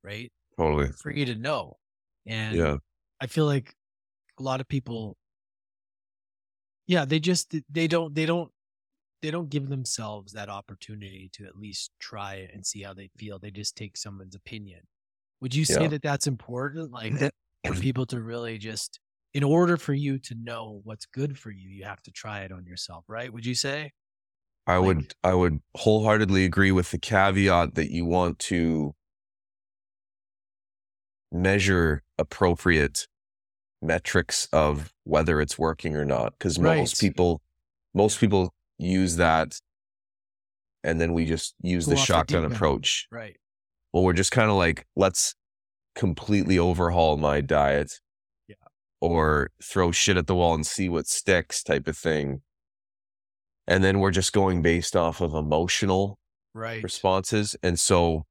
right? 0.03 0.33
Totally. 0.59 0.89
For 1.03 1.11
you 1.13 1.27
to 1.27 1.35
know. 1.35 1.77
And 2.27 2.57
Yeah. 2.57 2.77
I 3.21 3.27
feel 3.27 3.47
like 3.47 3.75
a 4.39 4.43
lot 4.43 4.61
of 4.61 4.69
people, 4.69 5.17
yeah, 6.87 7.05
they 7.05 7.21
just, 7.21 7.55
they 7.71 7.87
don't, 7.87 8.15
they 8.15 8.27
don't, 8.27 8.51
they 9.25 9.31
don't 9.31 9.49
give 9.49 9.71
themselves 9.71 10.35
that 10.35 10.51
opportunity 10.51 11.31
to 11.33 11.47
at 11.47 11.57
least 11.57 11.93
try 11.99 12.35
it 12.35 12.51
and 12.53 12.65
see 12.65 12.83
how 12.83 12.93
they 12.93 13.09
feel. 13.17 13.39
They 13.39 13.51
just 13.51 13.75
take 13.75 13.97
someone's 13.97 14.35
opinion. 14.35 14.81
Would 15.41 15.55
you 15.55 15.65
say 15.65 15.83
Yeah. 15.85 15.89
that 15.89 16.03
that's 16.03 16.27
important? 16.27 16.93
Like 16.93 17.15
for 17.67 17.75
people 17.81 18.05
to 18.07 18.21
really 18.21 18.59
just, 18.59 19.01
in 19.33 19.43
order 19.43 19.79
for 19.79 19.95
you 19.95 20.19
to 20.19 20.35
know 20.35 20.83
what's 20.85 21.07
good 21.07 21.39
for 21.39 21.51
you, 21.51 21.71
you 21.71 21.85
have 21.85 22.03
to 22.03 22.11
try 22.11 22.41
it 22.41 22.53
on 22.53 22.67
yourself, 22.67 23.05
right? 23.09 23.33
Would 23.33 23.47
you 23.47 23.55
say? 23.55 23.93
I 24.67 24.77
Like- 24.77 24.87
would 24.87 25.15
I 25.25 25.33
would 25.33 25.61
wholeheartedly 25.75 26.45
agree 26.45 26.71
with 26.73 26.91
the 26.91 26.99
caveat 26.99 27.77
that 27.77 27.91
you 27.91 28.05
want 28.05 28.39
to 28.41 28.95
measure 31.33 32.03
appropriate 32.19 33.07
metrics 33.81 34.49
of 34.53 34.93
whether 35.05 35.41
it's 35.41 35.59
working 35.59 35.97
or 35.97 36.05
not 36.05 36.35
because 36.39 36.59
Right. 36.59 36.77
most 36.79 37.01
people 37.01 37.41
most 37.95 38.19
people 38.21 38.53
use 38.79 39.17
that 39.17 39.59
and 40.83 41.01
then 41.01 41.13
we 41.15 41.25
just 41.25 41.55
use 41.63 41.87
Go 41.87 41.91
the 41.91 41.97
off 41.97 42.01
the 42.03 42.07
shotgun 42.13 42.45
approach 42.45 43.07
Right. 43.11 43.37
well 43.93 44.03
we're 44.05 44.13
just 44.13 44.33
kind 44.33 44.51
of 44.51 44.57
like 44.57 44.87
let's 44.97 45.35
completely 45.95 46.59
overhaul 46.59 47.17
my 47.17 47.41
diet 47.41 48.01
Yeah. 48.49 48.57
or 49.01 49.51
throw 49.63 49.93
shit 49.93 50.17
at 50.17 50.27
the 50.27 50.35
wall 50.35 50.55
and 50.55 50.67
see 50.67 50.89
what 50.89 51.07
sticks 51.07 51.63
type 51.63 51.87
of 51.87 51.97
thing 51.97 52.43
and 53.67 53.83
then 53.83 54.01
we're 54.01 54.11
just 54.11 54.33
going 54.33 54.61
based 54.63 54.95
off 54.97 55.21
of 55.21 55.35
emotional 55.35 56.19
Right. 56.53 56.83
responses 56.83 57.57
and 57.63 57.79
so 57.81 58.27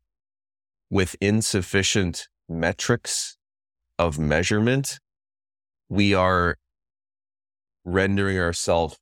with 0.89 1.15
insufficient 1.21 2.27
metrics 2.49 3.37
of 3.97 4.19
measurement 4.19 4.99
we 5.89 6.13
are 6.13 6.57
rendering 7.85 8.37
ourselves 8.39 8.97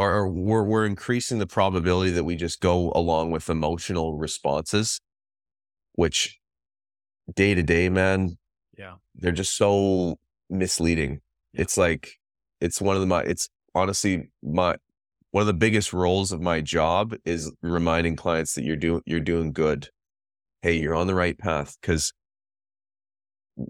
or, 0.00 0.28
we're, 0.28 0.62
we're 0.62 0.86
increasing 0.86 1.38
the 1.38 1.46
probability 1.46 2.10
that 2.12 2.24
we 2.24 2.34
just 2.36 2.60
go 2.60 2.90
along 2.94 3.30
with 3.30 3.48
emotional 3.50 4.16
responses 4.16 5.00
which 5.94 6.38
day 7.34 7.54
to 7.54 7.62
day 7.62 7.88
man 7.88 8.38
Yeah. 8.78 8.94
they're 9.16 9.32
just 9.32 9.56
so 9.56 10.16
misleading 10.48 11.20
Yeah. 11.52 11.62
it's 11.62 11.76
like 11.76 12.12
it's 12.60 12.80
one 12.80 12.96
of 12.96 13.00
the 13.00 13.06
my 13.06 13.20
it's 13.22 13.48
honestly 13.74 14.30
my 14.42 14.76
one 15.32 15.42
of 15.42 15.46
the 15.46 15.52
biggest 15.54 15.92
roles 15.92 16.32
of 16.32 16.40
my 16.40 16.60
job 16.60 17.14
is 17.24 17.52
reminding 17.62 18.16
clients 18.16 18.54
that 18.54 18.64
you're 18.64 18.76
doing 18.76 19.02
you're 19.06 19.20
doing 19.20 19.52
good 19.52 19.88
hey 20.62 20.74
you're 20.78 20.94
on 20.94 21.06
the 21.06 21.14
right 21.14 21.38
path 21.38 21.76
because 21.80 22.12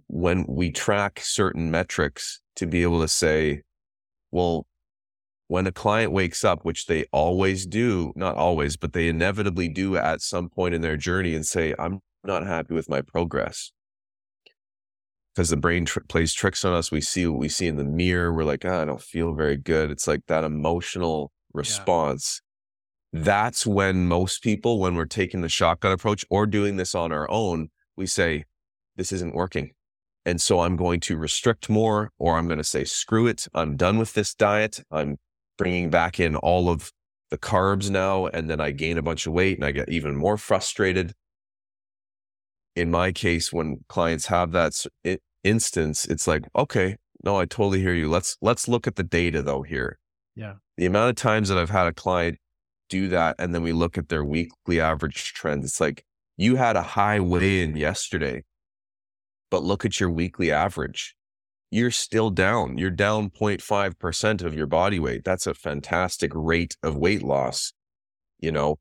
when 0.06 0.44
we 0.48 0.70
track 0.70 1.20
certain 1.22 1.70
metrics 1.70 2.40
to 2.56 2.66
be 2.66 2.82
able 2.82 3.00
to 3.00 3.08
say 3.08 3.62
well 4.30 4.66
when 5.50 5.66
a 5.66 5.72
client 5.72 6.12
wakes 6.12 6.44
up 6.44 6.64
which 6.64 6.86
they 6.86 7.04
always 7.12 7.66
do 7.66 8.12
not 8.14 8.36
always 8.36 8.76
but 8.76 8.92
they 8.92 9.08
inevitably 9.08 9.68
do 9.68 9.96
at 9.96 10.20
some 10.20 10.48
point 10.48 10.74
in 10.74 10.80
their 10.80 10.96
journey 10.96 11.34
and 11.34 11.44
say 11.44 11.74
i'm 11.78 12.00
not 12.24 12.46
happy 12.46 12.74
with 12.74 12.88
my 12.88 13.00
progress. 13.00 13.72
Because 15.34 15.50
the 15.50 15.56
brain 15.56 15.84
tr- 15.84 16.00
plays 16.08 16.34
tricks 16.34 16.64
on 16.64 16.72
us. 16.72 16.90
We 16.90 17.00
see 17.00 17.26
what 17.26 17.38
we 17.38 17.48
see 17.48 17.66
in 17.66 17.76
the 17.76 17.84
mirror. 17.84 18.32
We're 18.32 18.44
like 18.44 18.64
ah, 18.64 18.82
i 18.82 18.84
don't 18.84 19.00
feel 19.00 19.34
very 19.34 19.56
good. 19.56 19.90
It's 19.90 20.08
like 20.08 20.26
that 20.26 20.44
emotional 20.44 21.32
response. 21.52 22.42
That's 23.12 23.66
when 23.66 24.06
most 24.06 24.42
people 24.42 24.80
when 24.80 24.94
we're 24.94 25.04
taking 25.04 25.40
the 25.40 25.48
shotgun 25.48 25.92
approach 25.92 26.24
or 26.30 26.46
doing 26.46 26.76
this 26.76 26.94
on 26.94 27.12
our 27.12 27.30
own 27.30 27.70
we 27.96 28.06
say 28.06 28.44
this 28.96 29.12
isn't 29.12 29.34
working. 29.34 29.72
And 30.26 30.40
so 30.40 30.60
i'm 30.60 30.76
going 30.76 31.00
to 31.00 31.16
restrict 31.16 31.68
more 31.70 32.10
or 32.18 32.36
i'm 32.36 32.46
going 32.46 32.58
to 32.58 32.64
say 32.64 32.84
screw 32.84 33.26
it. 33.26 33.46
I'm 33.54 33.76
done 33.76 33.98
with 33.98 34.14
this 34.14 34.34
diet. 34.34 34.80
I'm 34.90 35.18
bringing 35.60 35.90
back 35.90 36.18
in 36.18 36.36
all 36.36 36.70
of 36.70 36.90
the 37.30 37.36
carbs 37.36 37.90
now 37.90 38.24
and 38.28 38.48
then 38.48 38.62
i 38.62 38.70
gain 38.70 38.96
a 38.96 39.02
bunch 39.02 39.26
of 39.26 39.34
weight 39.34 39.58
and 39.58 39.64
i 39.66 39.70
get 39.70 39.90
even 39.90 40.16
more 40.16 40.38
frustrated. 40.38 41.12
In 42.74 42.90
my 42.90 43.12
case 43.12 43.52
when 43.52 43.84
clients 43.86 44.26
have 44.28 44.52
that 44.52 44.72
instance 45.44 46.06
it's 46.06 46.26
like 46.26 46.44
okay 46.56 46.96
no 47.22 47.36
i 47.36 47.44
totally 47.44 47.80
hear 47.82 47.92
you. 47.92 48.08
Let's 48.08 48.38
let's 48.40 48.68
look 48.68 48.86
at 48.86 48.96
the 48.96 49.02
data 49.02 49.42
though 49.42 49.60
here. 49.60 49.98
Yeah. 50.34 50.54
the 50.78 50.86
amount 50.86 51.10
of 51.10 51.16
times 51.16 51.50
that 51.50 51.58
i've 51.58 51.76
had 51.78 51.86
a 51.88 51.92
client 51.92 52.38
do 52.88 53.08
that 53.08 53.36
and 53.38 53.54
then 53.54 53.62
we 53.62 53.72
look 53.72 53.98
at 53.98 54.08
their 54.08 54.24
weekly 54.24 54.80
average 54.80 55.34
trends 55.34 55.66
it's 55.66 55.80
like 55.80 56.04
you 56.38 56.56
had 56.56 56.76
a 56.76 56.82
high 56.96 57.20
weigh 57.20 57.60
in 57.60 57.76
yesterday 57.76 58.42
but 59.50 59.62
look 59.62 59.84
at 59.84 60.00
your 60.00 60.08
weekly 60.08 60.50
average 60.50 61.14
you're 61.70 61.90
still 61.90 62.30
down. 62.30 62.78
You're 62.78 62.90
down 62.90 63.30
0.5% 63.30 64.42
of 64.42 64.54
your 64.54 64.66
body 64.66 64.98
weight. 64.98 65.24
That's 65.24 65.46
a 65.46 65.54
fantastic 65.54 66.32
rate 66.34 66.76
of 66.82 66.96
weight 66.96 67.22
loss 67.22 67.72
you 68.40 68.52
know? 68.52 68.78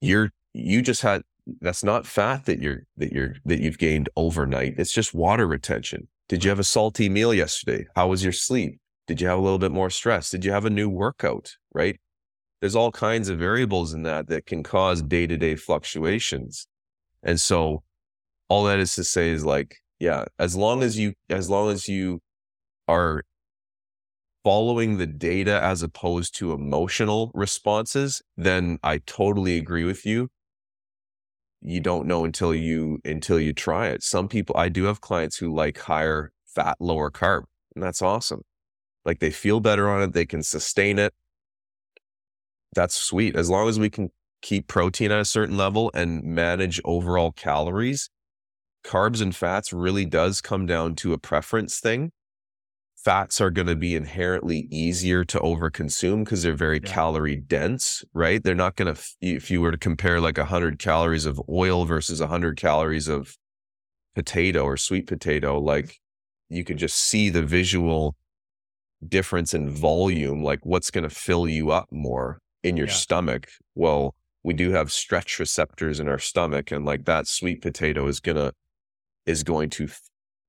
You're 0.00 0.30
you 0.52 0.82
just 0.82 1.02
had 1.02 1.22
that's 1.60 1.82
not 1.82 2.06
fat 2.06 2.44
that 2.46 2.60
you're 2.60 2.82
that 2.96 3.12
you're 3.12 3.36
that 3.44 3.60
you've 3.60 3.78
gained 3.78 4.08
overnight. 4.16 4.74
It's 4.78 4.92
just 4.92 5.14
water 5.14 5.46
retention. 5.46 6.08
Did 6.28 6.44
you 6.44 6.50
have 6.50 6.58
a 6.58 6.64
salty 6.64 7.08
meal 7.08 7.34
yesterday? 7.34 7.86
How 7.96 8.08
was 8.08 8.22
your 8.22 8.32
sleep? 8.32 8.78
Did 9.06 9.20
you 9.20 9.28
have 9.28 9.38
a 9.38 9.42
little 9.42 9.58
bit 9.58 9.72
more 9.72 9.90
stress? 9.90 10.30
Did 10.30 10.44
you 10.44 10.52
have 10.52 10.64
a 10.64 10.70
new 10.70 10.88
workout 10.88 11.56
right? 11.74 11.98
There's 12.60 12.76
all 12.76 12.92
kinds 12.92 13.28
of 13.28 13.38
variables 13.38 13.92
in 13.92 14.04
that 14.04 14.28
that 14.28 14.46
can 14.46 14.62
cause 14.62 15.02
day-to-day 15.02 15.56
fluctuations. 15.56 16.66
And 17.22 17.38
so 17.38 17.82
all 18.48 18.64
that 18.64 18.78
is 18.78 18.94
to 18.94 19.04
say 19.04 19.28
is 19.30 19.44
like 19.44 19.78
yeah 19.98 20.24
as 20.38 20.56
long 20.56 20.82
as 20.82 20.98
you 20.98 21.12
as 21.30 21.48
long 21.50 21.70
as 21.70 21.88
you 21.88 22.20
are 22.88 23.22
following 24.44 24.98
the 24.98 25.06
data 25.06 25.58
as 25.62 25.82
opposed 25.82 26.36
to 26.36 26.52
emotional 26.52 27.30
responses 27.34 28.22
then 28.36 28.78
i 28.82 28.98
totally 28.98 29.56
agree 29.56 29.84
with 29.84 30.04
you. 30.04 30.28
You 31.62 31.80
don't 31.80 32.06
know 32.06 32.24
until 32.26 32.54
you 32.54 32.98
until 33.04 33.40
you 33.40 33.52
try 33.54 33.88
it. 33.88 34.02
Some 34.02 34.28
people 34.28 34.54
i 34.58 34.68
do 34.68 34.84
have 34.84 35.00
clients 35.00 35.38
who 35.38 35.54
like 35.54 35.78
higher 35.78 36.30
fat 36.46 36.76
lower 36.80 37.10
carb 37.10 37.44
and 37.74 37.82
that's 37.82 38.02
awesome. 38.02 38.42
Like 39.04 39.20
they 39.20 39.30
feel 39.30 39.60
better 39.60 39.88
on 39.88 40.02
it 40.02 40.12
they 40.12 40.26
can 40.26 40.42
sustain 40.42 40.98
it. 40.98 41.14
That's 42.74 42.94
sweet. 42.94 43.36
As 43.36 43.48
long 43.48 43.68
as 43.68 43.78
we 43.78 43.88
can 43.90 44.10
keep 44.42 44.66
protein 44.68 45.10
at 45.10 45.20
a 45.20 45.24
certain 45.24 45.56
level 45.56 45.90
and 45.94 46.22
manage 46.22 46.80
overall 46.84 47.32
calories 47.32 48.10
carbs 48.84 49.20
and 49.22 49.34
fats 49.34 49.72
really 49.72 50.04
does 50.04 50.40
come 50.40 50.66
down 50.66 50.94
to 50.94 51.12
a 51.12 51.18
preference 51.18 51.80
thing 51.80 52.10
fats 52.96 53.38
are 53.40 53.50
going 53.50 53.66
to 53.66 53.76
be 53.76 53.94
inherently 53.94 54.66
easier 54.70 55.24
to 55.24 55.38
overconsume 55.40 56.24
because 56.24 56.42
they're 56.42 56.54
very 56.54 56.80
Yeah. 56.82 56.90
calorie 56.92 57.36
dense 57.36 58.04
right 58.14 58.42
they're 58.42 58.54
not 58.54 58.76
going 58.76 58.94
to 58.94 59.00
if 59.20 59.50
you 59.50 59.60
were 59.60 59.70
to 59.72 59.78
compare 59.78 60.20
like 60.20 60.38
100 60.38 60.78
calories 60.78 61.26
of 61.26 61.40
oil 61.48 61.84
versus 61.84 62.20
100 62.20 62.56
calories 62.56 63.08
of 63.08 63.36
potato 64.14 64.62
or 64.64 64.76
sweet 64.76 65.06
potato 65.06 65.58
like 65.58 65.98
you 66.48 66.64
could 66.64 66.78
just 66.78 66.96
see 66.96 67.30
the 67.30 67.42
visual 67.42 68.14
difference 69.06 69.52
in 69.54 69.68
volume 69.68 70.42
like 70.42 70.64
what's 70.64 70.90
going 70.90 71.04
to 71.04 71.14
fill 71.14 71.46
you 71.48 71.70
up 71.70 71.86
more 71.90 72.38
in 72.62 72.76
your 72.76 72.86
Yeah. 72.86 72.92
stomach 72.94 73.48
well 73.74 74.14
we 74.42 74.54
do 74.54 74.70
have 74.72 74.92
stretch 74.92 75.38
receptors 75.38 76.00
in 76.00 76.08
our 76.08 76.18
stomach 76.18 76.70
and 76.70 76.84
like 76.84 77.04
that 77.04 77.26
sweet 77.26 77.60
potato 77.60 78.06
is 78.06 78.20
going 78.20 78.36
to 78.36 78.52
is 79.26 79.42
going 79.42 79.70
to 79.70 79.88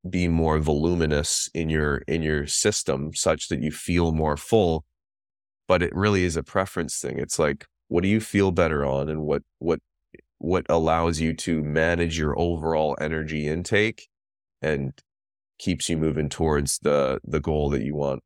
be 0.09 0.27
more 0.27 0.59
voluminous 0.59 1.49
in 1.53 1.69
your 1.69 1.97
in 2.07 2.21
your 2.21 2.45
system 2.45 3.13
such 3.13 3.47
that 3.47 3.61
you 3.61 3.71
feel 3.71 4.11
more 4.11 4.37
full 4.37 4.85
but 5.67 5.81
it 5.81 5.95
really 5.95 6.23
is 6.23 6.35
a 6.37 6.43
preference 6.43 6.99
thing 6.99 7.17
it's 7.17 7.39
like 7.39 7.65
what 7.87 8.03
do 8.03 8.07
you 8.09 8.19
feel 8.19 8.51
better 8.51 8.85
on 8.85 9.09
and 9.09 9.21
what 9.21 9.41
what 9.59 9.79
what 10.37 10.65
allows 10.69 11.19
you 11.19 11.33
to 11.33 11.63
manage 11.63 12.19
your 12.19 12.37
overall 12.37 12.95
energy 13.01 13.47
intake 13.47 14.07
and 14.61 14.93
keeps 15.57 15.89
you 15.89 15.97
moving 15.97 16.29
towards 16.29 16.79
the 16.79 17.19
the 17.23 17.39
goal 17.39 17.69
that 17.69 17.81
you 17.83 17.95
want 17.95 18.21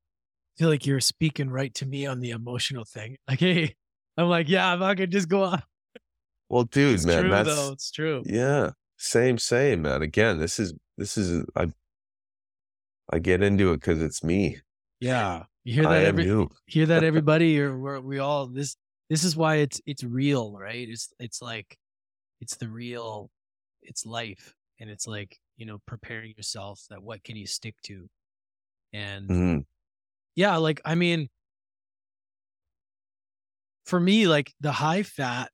I 0.58 0.64
feel 0.64 0.70
like 0.70 0.86
you're 0.86 1.00
speaking 1.00 1.50
right 1.50 1.74
to 1.76 1.86
me 1.86 2.06
on 2.06 2.20
the 2.20 2.32
emotional 2.32 2.84
thing. 2.84 3.16
Like, 3.30 3.40
hey, 3.40 3.76
I'm 4.18 4.28
like, 4.28 4.50
yeah, 4.50 4.76
if 4.76 4.82
I 4.82 4.94
could 4.96 5.10
just 5.10 5.30
go 5.30 5.44
on. 5.44 5.64
well 6.50 6.64
dude 6.64 6.96
It's 6.96 7.06
man 7.06 7.22
true 7.22 7.30
that's 7.30 7.48
though. 7.48 7.72
It's 7.72 7.92
true. 7.92 8.24
yeah 8.26 8.72
same 9.00 9.38
same 9.38 9.82
man 9.82 10.02
again 10.02 10.40
this 10.40 10.60
is 10.60 10.74
this 10.98 11.18
is 11.18 11.46
i 11.56 11.68
i 13.12 13.20
get 13.20 13.42
into 13.42 13.72
it 13.72 13.78
because 13.78 14.02
it's 14.02 14.24
me 14.24 14.58
Yeah. 15.00 15.46
You 15.64 15.74
hear 15.74 15.86
i 15.86 15.96
that 15.96 16.04
am 16.04 16.20
every 16.20 16.26
you 16.26 16.50
hear 16.66 16.86
that 16.88 17.04
everybody 17.10 17.60
or 17.60 17.78
we're, 17.78 18.00
we 18.00 18.20
all 18.20 18.48
this 18.48 18.76
this 19.10 19.24
is 19.24 19.36
why 19.36 19.56
it's 19.58 19.82
it's 19.86 20.04
real, 20.04 20.54
right? 20.54 20.88
It's 20.88 21.12
it's 21.20 21.42
like 21.42 21.78
it's 22.42 22.58
the 22.58 22.70
real 22.70 23.32
it's 23.82 24.06
life 24.06 24.56
and 24.80 24.90
it's 24.90 25.08
like, 25.08 25.40
you 25.58 25.66
know, 25.66 25.80
preparing 25.88 26.34
yourself 26.38 26.82
that 26.90 27.02
what 27.04 27.24
can 27.24 27.36
you 27.38 27.48
stick 27.48 27.76
to? 27.84 28.08
And 28.94 29.30
Mhm. 29.30 29.66
Yeah, 30.36 30.58
like 30.58 30.82
I 30.86 30.96
mean, 30.96 31.30
for 33.86 34.00
me, 34.00 34.28
like 34.28 34.54
the 34.60 34.72
high 34.72 35.04
fat 35.04 35.52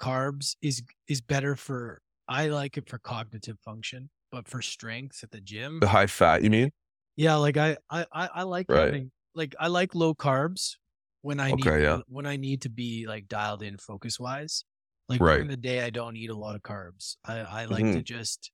carbs 0.00 0.56
is 0.62 0.82
is 1.08 1.20
better 1.20 1.56
for. 1.56 2.02
I 2.28 2.48
like 2.48 2.78
it 2.78 2.88
for 2.88 2.98
cognitive 2.98 3.58
function, 3.60 4.10
but 4.32 4.48
for 4.48 4.62
strength 4.62 5.22
at 5.22 5.30
the 5.30 5.40
gym, 5.42 5.80
The 5.80 5.88
high 5.88 6.06
fat, 6.06 6.42
you 6.42 6.50
mean? 6.50 6.70
yeah, 7.16 7.36
like 7.36 7.56
I 7.56 7.76
I 7.90 8.06
I, 8.12 8.42
like 8.44 8.68
Right. 8.68 8.72
having 8.72 9.12
like 9.34 9.54
I 9.58 9.68
like 9.68 9.94
low 9.94 10.14
carbs 10.14 10.76
when 11.22 11.40
I 11.40 11.52
need 11.52 11.74
yeah. 11.80 12.00
when 12.06 12.26
I 12.26 12.36
need 12.36 12.62
to 12.62 12.68
be 12.70 13.06
like 13.06 13.28
dialed 13.28 13.62
in 13.62 13.78
focus 13.78 14.18
wise. 14.20 14.64
Like 15.08 15.20
Right. 15.20 15.36
during 15.36 15.48
the 15.48 15.56
day, 15.56 15.82
I 15.82 15.90
don't 15.90 16.16
eat 16.16 16.30
a 16.30 16.36
lot 16.36 16.56
of 16.56 16.62
carbs. 16.62 17.16
I 17.24 17.40
I 17.40 17.64
like 17.66 17.90
to 17.90 18.02
just 18.02 18.50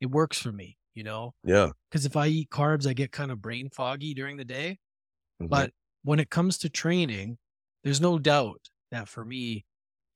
it 0.00 0.06
works 0.10 0.38
for 0.40 0.52
me, 0.52 0.78
you 0.94 1.02
know. 1.04 1.34
Yeah. 1.44 1.72
Because 1.90 2.06
if 2.06 2.16
I 2.16 2.28
eat 2.28 2.50
carbs, 2.50 2.86
I 2.88 2.94
get 2.94 3.12
kind 3.12 3.32
of 3.32 3.42
brain 3.42 3.70
foggy 3.70 4.14
during 4.14 4.36
the 4.38 4.44
day. 4.46 4.78
Mhm. 5.40 5.48
But 5.50 5.72
when 6.02 6.20
it 6.20 6.30
comes 6.30 6.58
to 6.58 6.68
training, 6.70 7.38
there's 7.84 8.00
no 8.00 8.18
doubt 8.18 8.70
that 8.90 9.08
for 9.08 9.24
me, 9.24 9.66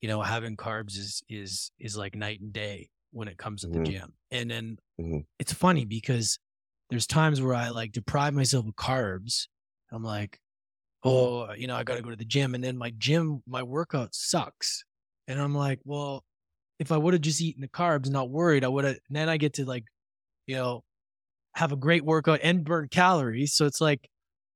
you 0.01 0.09
know, 0.09 0.23
having 0.23 0.57
carbs 0.57 0.97
is 0.99 1.23
is 1.29 1.73
is 1.79 1.97
like 1.97 2.15
night 2.15 2.41
and 2.41 2.53
day 2.53 2.91
when 3.13 3.29
it 3.29 3.39
comes 3.39 3.63
to 3.63 3.69
Mhm. 3.69 3.71
the 3.71 3.81
gym. 3.81 4.15
And 4.31 4.51
then 4.51 4.79
Mhm. 4.99 5.27
it's 5.39 5.53
funny 5.53 5.85
because 5.85 6.39
there's 6.91 7.07
times 7.07 7.43
where 7.43 7.55
I 7.55 7.71
like 7.71 7.93
deprive 7.93 8.35
myself 8.35 8.67
of 8.69 8.75
carbs. 8.77 9.49
I'm 9.93 10.03
like, 10.05 10.41
oh, 11.05 11.53
you 11.55 11.67
know, 11.67 11.77
I 11.77 11.85
got 11.85 11.97
to 11.97 12.03
go 12.03 12.11
to 12.11 12.17
the 12.17 12.25
gym, 12.25 12.55
and 12.55 12.65
then 12.65 12.77
my 12.79 12.91
gym, 12.93 13.43
my 13.47 13.63
workout 13.63 14.15
sucks, 14.15 14.85
and 15.29 15.41
I'm 15.41 15.55
like, 15.55 15.81
well, 15.85 16.25
if 16.81 16.93
I 16.93 16.99
would 16.99 17.15
have 17.15 17.23
just 17.23 17.41
eaten 17.43 17.63
the 17.63 17.69
carbs 17.69 18.05
and 18.07 18.13
not 18.15 18.31
worried, 18.31 18.65
I 18.65 18.69
would 18.69 18.85
have. 18.85 18.99
Then 19.11 19.29
I 19.29 19.37
get 19.39 19.55
to 19.55 19.67
like, 19.67 19.85
you 20.47 20.57
know, 20.57 20.85
have 21.55 21.73
a 21.73 21.77
great 21.77 22.05
workout 22.05 22.41
and 22.43 22.65
burn 22.65 22.89
calories. 22.89 23.55
So 23.55 23.67
it's 23.67 23.81
like 23.81 24.09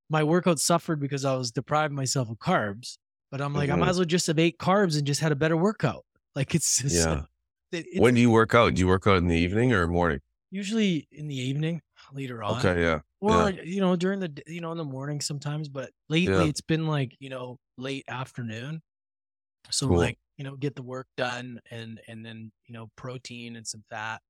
my 0.09 0.23
workout 0.23 0.59
suffered 0.59 0.99
because 0.99 1.25
I 1.25 1.35
was 1.35 1.51
depriving 1.51 1.95
myself 1.97 2.29
of 2.29 2.37
carbs. 2.39 2.97
But 3.33 3.41
I'm 3.41 3.51
like, 3.55 3.71
I 3.71 3.75
might 3.75 3.87
Mhm. 3.87 3.89
as 3.89 3.97
well 3.97 4.05
just 4.05 4.27
have 4.27 4.37
ate 4.37 4.59
carbs 4.59 4.95
and 4.95 5.07
just 5.07 5.19
had 5.19 5.31
a 5.31 5.35
better 5.35 5.57
workout. 5.57 6.05
Like 6.35 6.53
it's 6.53 6.77
just, 6.83 6.95
Yeah. 6.95 7.25
it- 7.71 7.87
it's 7.87 7.99
When 7.99 8.13
do 8.13 8.21
you 8.21 8.29
work 8.29 8.53
out? 8.53 8.75
Do 8.75 8.79
you 8.79 8.87
work 8.87 9.07
out 9.07 9.17
in 9.17 9.25
the 9.27 9.35
evening 9.35 9.73
or 9.73 9.87
morning? 9.87 10.19
usually 10.51 11.07
in 11.11 11.27
the 11.27 11.35
evening 11.35 11.81
later 12.11 12.43
on. 12.43 12.59
Okay, 12.59 12.79
yeah. 12.79 12.99
Or 13.21 13.49
you 13.49 13.81
know 13.81 13.95
during 13.95 14.19
the 14.19 14.31
you 14.45 14.61
know 14.61 14.71
in 14.71 14.77
the 14.77 14.83
morning 14.85 15.19
sometimes, 15.19 15.67
but 15.67 15.89
lately 16.09 16.35
Yeah. 16.35 16.43
it's 16.43 16.61
been 16.61 16.85
like 16.85 17.15
you 17.19 17.29
know 17.29 17.57
late 17.79 18.05
afternoon. 18.07 18.83
So 19.71 19.87
Cool. 19.87 19.97
like 19.97 20.19
you 20.37 20.43
know 20.43 20.55
get 20.55 20.75
the 20.75 20.83
work 20.83 21.07
done 21.17 21.59
and 21.71 21.99
and 22.07 22.23
then 22.23 22.51
you 22.67 22.73
know 22.75 22.91
protein 22.95 23.55
and 23.55 23.65
some 23.65 23.83
fat 23.89 24.21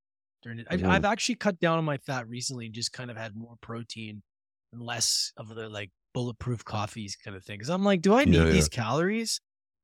during 0.44 0.60
it. 0.60 0.68
I've, 0.70 0.80
Mhm. 0.80 0.88
I've 0.90 1.06
actually 1.06 1.36
cut 1.36 1.60
down 1.60 1.78
on 1.78 1.84
my 1.84 1.98
fat 1.98 2.30
recently 2.30 2.68
and 2.68 2.74
just 2.76 2.94
kind 2.94 3.12
of 3.12 3.18
had 3.18 3.36
more 3.36 3.58
protein 3.60 4.24
and 4.72 4.82
less 4.82 5.34
of 5.36 5.50
the 5.50 5.68
like 5.68 5.92
bulletproof 6.14 6.64
coffees 6.66 7.16
kind 7.16 7.36
of 7.36 7.44
thing. 7.44 7.58
Because 7.58 7.70
I'm 7.70 7.84
like, 7.84 8.02
do 8.02 8.14
I 8.16 8.26
need 8.26 8.36
Yeah, 8.36 8.46
yeah. 8.46 8.52
these 8.52 8.70
calories? 8.70 9.40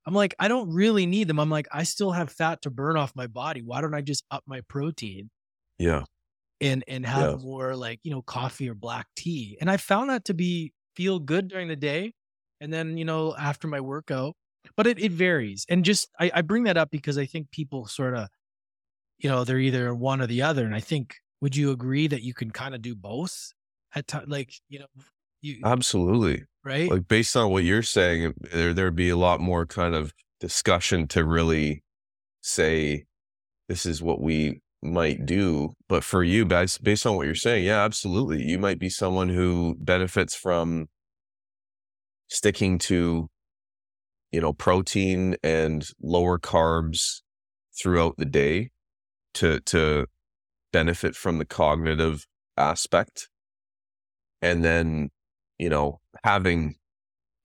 I'm 0.05 0.13
like, 0.13 0.33
I 0.39 0.47
don't 0.47 0.71
really 0.73 1.05
need 1.05 1.27
them. 1.27 1.39
I'm 1.39 1.49
like, 1.49 1.67
I 1.71 1.83
still 1.83 2.11
have 2.11 2.31
fat 2.31 2.61
to 2.63 2.69
burn 2.71 2.97
off 2.97 3.13
my 3.15 3.27
body. 3.27 3.61
Why 3.61 3.81
don't 3.81 3.93
I 3.93 4.01
just 4.01 4.23
up 4.31 4.43
my 4.47 4.61
protein? 4.67 5.29
Yeah. 5.77 6.03
and 6.61 6.83
and 6.87 7.05
have 7.05 7.31
Yeah. 7.31 7.37
more 7.45 7.75
like 7.75 7.99
you 8.03 8.11
know 8.11 8.21
coffee 8.21 8.69
or 8.69 8.73
black 8.75 9.07
tea 9.15 9.57
and 9.61 9.71
i 9.71 9.77
found 9.77 10.09
that 10.09 10.25
to 10.25 10.33
be 10.33 10.73
feel 10.95 11.17
good 11.19 11.47
during 11.47 11.69
the 11.69 11.75
day 11.77 12.11
and 12.59 12.73
then 12.73 12.97
you 12.97 13.05
know 13.05 13.33
after 13.37 13.65
my 13.69 13.79
workout 13.79 14.35
but 14.75 14.85
it, 14.85 14.99
it 14.99 15.13
varies 15.13 15.65
and 15.69 15.85
just 15.85 16.09
I, 16.19 16.29
I 16.33 16.41
bring 16.41 16.63
that 16.65 16.75
up 16.77 16.91
because 16.91 17.17
i 17.17 17.25
think 17.25 17.51
people 17.51 17.85
sort 17.87 18.13
of 18.13 18.27
you 19.19 19.29
know 19.29 19.45
they're 19.45 19.57
either 19.59 19.95
one 19.95 20.21
or 20.21 20.27
the 20.27 20.41
other 20.41 20.65
and 20.65 20.75
i 20.75 20.81
think 20.81 21.15
would 21.39 21.55
you 21.55 21.71
agree 21.71 22.07
that 22.07 22.23
you 22.23 22.33
can 22.33 22.51
kind 22.51 22.75
of 22.75 22.81
do 22.81 22.93
both 22.93 23.53
at 23.95 24.07
time 24.07 24.25
like 24.27 24.51
you 24.67 24.79
know 24.79 24.87
you 25.41 25.59
Absolutely. 25.63 26.43
right 26.63 26.89
Like 26.89 27.07
based 27.07 27.35
on 27.35 27.51
what 27.51 27.63
you're 27.63 27.83
saying, 27.83 28.33
there 28.51 28.73
there'd 28.73 28.95
be 28.95 29.09
a 29.09 29.17
lot 29.17 29.39
more 29.39 29.65
kind 29.65 29.95
of 29.95 30.13
discussion 30.39 31.07
to 31.09 31.23
really 31.23 31.83
say 32.41 33.05
this 33.67 33.85
is 33.85 34.01
what 34.01 34.21
we 34.21 34.61
might 34.81 35.25
do. 35.25 35.73
But 35.87 36.03
for 36.03 36.23
you, 36.23 36.45
based 36.45 36.83
based 36.83 37.05
on 37.05 37.15
what 37.15 37.25
you're 37.25 37.35
saying, 37.35 37.65
yeah, 37.65 37.83
absolutely. 37.83 38.43
You 38.43 38.57
might 38.57 38.79
be 38.79 38.89
someone 38.89 39.29
who 39.29 39.75
benefits 39.79 40.35
from 40.35 40.87
sticking 42.27 42.77
to, 42.77 43.29
you 44.31 44.41
know, 44.41 44.53
protein 44.53 45.35
and 45.43 45.87
lower 46.01 46.39
carbs 46.39 47.21
throughout 47.79 48.15
the 48.17 48.25
day 48.25 48.69
to 49.35 49.59
to 49.61 50.05
benefit 50.71 51.15
from 51.15 51.37
the 51.37 51.45
cognitive 51.45 52.25
aspect. 52.57 53.29
And 54.41 54.63
then, 54.63 55.09
you 55.59 55.69
know, 55.69 55.99
having 56.23 56.75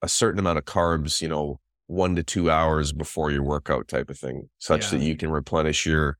a 0.01 0.07
certain 0.07 0.39
amount 0.39 0.57
of 0.57 0.65
carbs, 0.65 1.21
you 1.21 1.27
know, 1.27 1.59
one 1.87 2.15
to 2.15 2.23
two 2.23 2.49
hours 2.49 2.91
before 2.91 3.29
your 3.29 3.43
workout 3.43 3.87
type 3.87 4.09
of 4.09 4.17
thing, 4.17 4.49
such 4.57 4.89
that 4.89 5.01
you 5.01 5.15
can 5.15 5.29
replenish 5.29 5.85
your 5.85 6.17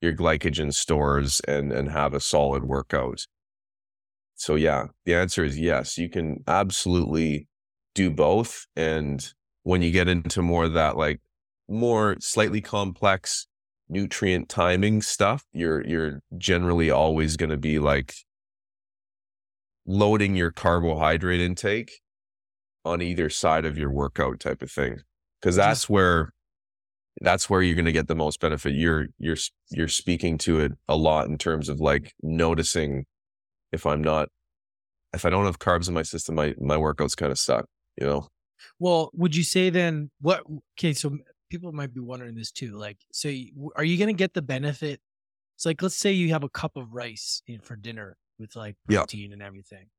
your 0.00 0.12
glycogen 0.12 0.72
stores 0.72 1.40
and 1.48 1.72
and 1.72 1.90
have 1.90 2.14
a 2.14 2.20
solid 2.20 2.64
workout. 2.64 3.26
So 4.34 4.54
yeah, 4.54 4.86
the 5.04 5.14
answer 5.14 5.44
is 5.44 5.58
yes. 5.58 5.98
You 5.98 6.08
can 6.08 6.44
absolutely 6.46 7.48
do 7.94 8.10
both. 8.10 8.66
And 8.76 9.26
when 9.64 9.82
you 9.82 9.90
get 9.90 10.08
into 10.08 10.40
more 10.40 10.64
of 10.64 10.74
that 10.74 10.96
like 10.96 11.20
more 11.68 12.16
slightly 12.20 12.60
complex 12.60 13.48
nutrient 13.88 14.48
timing 14.48 15.02
stuff, 15.02 15.44
you're 15.52 15.84
you're 15.84 16.20
generally 16.36 16.90
always 16.90 17.36
going 17.36 17.50
to 17.50 17.56
be 17.56 17.80
like 17.80 18.14
loading 19.88 20.36
your 20.36 20.52
carbohydrate 20.52 21.40
intake 21.40 22.00
on 22.84 23.00
either 23.02 23.30
side 23.30 23.64
of 23.64 23.78
your 23.78 23.90
workout 23.90 24.38
type 24.38 24.62
of 24.62 24.70
thing 24.70 24.98
because 25.40 25.56
that's 25.56 25.88
where 25.88 26.32
that's 27.22 27.50
where 27.50 27.62
you're 27.62 27.74
going 27.74 27.86
to 27.86 27.92
get 27.92 28.06
the 28.06 28.14
most 28.14 28.38
benefit 28.38 28.74
you're 28.74 29.06
you're 29.18 29.36
you're 29.70 29.88
speaking 29.88 30.36
to 30.38 30.60
it 30.60 30.72
a 30.88 30.96
lot 30.96 31.26
in 31.26 31.38
terms 31.38 31.70
of 31.70 31.80
like 31.80 32.12
noticing 32.22 33.06
if 33.72 33.86
i'm 33.86 34.02
not 34.02 34.28
if 35.14 35.24
i 35.24 35.30
don't 35.30 35.46
have 35.46 35.58
carbs 35.58 35.88
in 35.88 35.94
my 35.94 36.02
system 36.02 36.34
my 36.34 36.54
my 36.60 36.76
workouts 36.76 37.16
kind 37.16 37.32
of 37.32 37.38
suck 37.38 37.64
you 37.96 38.06
know 38.06 38.28
Well, 38.78 39.10
would 39.14 39.34
you 39.34 39.42
say 39.44 39.70
then 39.70 40.10
what? 40.20 40.42
Okay, 40.78 40.92
so 40.92 41.16
people 41.50 41.72
might 41.72 41.94
be 41.94 42.00
wondering 42.00 42.34
this 42.34 42.50
too. 42.50 42.76
Like, 42.76 42.98
so 43.12 43.28
are 43.76 43.84
you 43.84 43.96
going 43.98 44.08
to 44.08 44.12
get 44.18 44.34
the 44.34 44.42
benefit? 44.42 45.00
It's 45.56 45.66
like, 45.66 45.82
let's 45.82 45.96
say 45.96 46.12
you 46.12 46.30
have 46.30 46.44
a 46.44 46.48
cup 46.48 46.76
of 46.76 46.92
rice 46.92 47.42
in 47.46 47.60
for 47.60 47.76
dinner 47.76 48.16
with 48.38 48.56
like 48.56 48.76
Yeah. 48.88 49.06
protein 49.06 49.32
and 49.32 49.42
everything. 49.42 49.90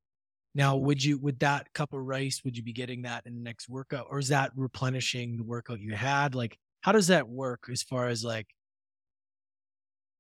Now, 0.56 0.76
would 0.78 1.04
you, 1.04 1.18
with 1.20 1.40
that 1.40 1.74
cup 1.74 1.94
of 1.94 2.02
rice, 2.02 2.44
would 2.44 2.58
you 2.58 2.64
be 2.64 2.74
getting 2.74 3.04
that 3.04 3.26
in 3.28 3.36
the 3.36 3.42
next 3.42 3.70
workout 3.70 4.08
or 4.10 4.20
is 4.20 4.30
that 4.30 4.52
replenishing 4.56 5.38
the 5.38 5.44
workout 5.44 5.80
you 5.80 5.96
had? 5.96 6.36
Like, 6.36 6.60
how 6.82 6.92
does 6.92 7.08
that 7.08 7.30
work 7.30 7.70
as 7.72 7.84
far 7.84 8.08
as 8.08 8.24
like, 8.24 8.48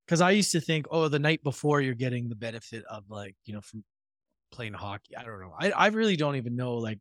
because 0.05 0.21
I 0.21 0.31
used 0.31 0.51
to 0.53 0.61
think, 0.61 0.87
oh, 0.91 1.07
the 1.07 1.19
night 1.19 1.43
before 1.43 1.81
you're 1.81 1.93
getting 1.93 2.29
the 2.29 2.35
benefit 2.35 2.83
of 2.85 3.09
like, 3.09 3.35
you 3.45 3.53
know, 3.53 3.61
from 3.61 3.83
playing 4.51 4.73
hockey. 4.73 5.15
I 5.17 5.23
don't 5.23 5.41
know. 5.41 5.55
I, 5.59 5.71
I 5.71 5.87
really 5.87 6.15
don't 6.17 6.37
even 6.37 6.55
know 6.55 6.75
like 6.75 6.99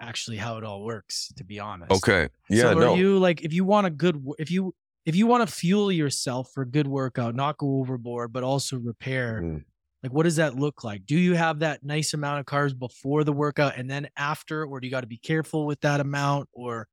actually 0.00 0.38
how 0.38 0.58
it 0.58 0.64
all 0.64 0.84
works, 0.84 1.32
to 1.36 1.44
be 1.44 1.60
honest. 1.60 1.90
okay 1.96 2.28
yeah 2.48 2.72
so 2.72 2.74
no 2.74 2.94
are 2.94 2.96
you 2.96 3.18
like 3.18 3.42
if 3.42 3.52
you 3.52 3.64
want 3.64 3.86
a 3.86 3.90
good 3.90 4.24
if 4.38 4.50
you 4.50 4.74
if 5.06 5.16
you 5.16 5.26
want 5.26 5.46
to 5.48 5.54
fuel 5.54 5.92
yourself 5.92 6.52
for 6.54 6.62
a 6.62 6.66
good 6.66 6.86
workout, 6.88 7.34
not 7.34 7.58
go 7.58 7.78
overboard, 7.80 8.32
but 8.32 8.42
also 8.44 8.78
repair, 8.78 9.40
Mhm. 9.42 9.64
Like 10.02 10.12
what 10.12 10.24
does 10.24 10.36
that 10.36 10.56
look 10.56 10.84
like? 10.84 11.06
Do 11.06 11.16
you 11.16 11.34
have 11.34 11.60
that 11.60 11.84
nice 11.84 12.14
amount 12.14 12.40
of 12.40 12.46
carbs 12.46 12.78
before 12.78 13.24
the 13.24 13.32
workout 13.32 13.76
and 13.76 13.90
then 13.90 14.08
after, 14.16 14.64
or 14.64 14.80
do 14.80 14.86
you 14.86 14.90
got 14.90 15.02
to 15.02 15.06
be 15.06 15.18
careful 15.18 15.66
with 15.66 15.80
that 15.82 16.00
amount? 16.00 16.48
Or 16.52 16.88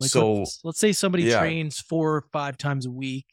like 0.00 0.10
So, 0.10 0.34
let's, 0.34 0.60
let's 0.64 0.78
say 0.78 0.92
somebody 0.92 1.24
yeah. 1.24 1.40
trains 1.40 1.80
four 1.80 2.16
or 2.16 2.24
five 2.32 2.56
times 2.56 2.86
a 2.86 2.90
week 2.90 3.26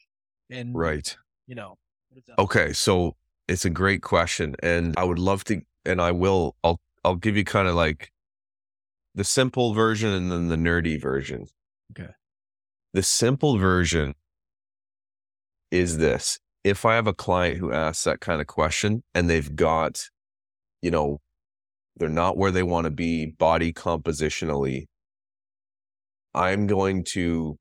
and 0.50 0.76
right 0.76 1.16
you 1.46 1.54
know 1.54 1.78
what 2.10 2.18
is 2.18 2.24
that? 2.26 2.38
Okay, 2.38 2.72
so 2.72 3.16
it's 3.48 3.64
a 3.64 3.70
great 3.70 4.02
question, 4.02 4.54
and 4.62 4.94
I 4.96 5.04
would 5.04 5.18
love 5.18 5.44
to, 5.44 5.62
and 5.84 6.00
I 6.00 6.12
will. 6.12 6.56
I'll 6.62 6.80
I'll 7.04 7.16
give 7.16 7.36
you 7.36 7.44
kind 7.44 7.68
of 7.68 7.74
like 7.74 8.12
the 9.14 9.24
simple 9.24 9.74
version 9.74 10.10
and 10.10 10.30
then 10.30 10.48
the 10.48 10.56
nerdy 10.56 11.00
version. 11.00 11.46
Okay. 11.92 12.10
The 12.92 13.02
simple 13.02 13.58
version 13.58 14.14
is 15.70 15.98
this: 15.98 16.38
if 16.64 16.84
I 16.84 16.94
have 16.94 17.06
a 17.06 17.14
client 17.14 17.58
who 17.58 17.72
asks 17.72 18.04
that 18.04 18.20
kind 18.20 18.40
of 18.40 18.46
question 18.46 19.02
and 19.14 19.28
they've 19.28 19.54
got, 19.54 20.04
you 20.82 20.90
know, 20.90 21.20
they're 21.96 22.08
not 22.08 22.36
where 22.36 22.50
they 22.50 22.62
want 22.62 22.84
to 22.84 22.90
be 22.90 23.26
body 23.26 23.72
compositionally, 23.72 24.86
I'm 26.34 26.66
going 26.66 27.04
to, 27.04 27.58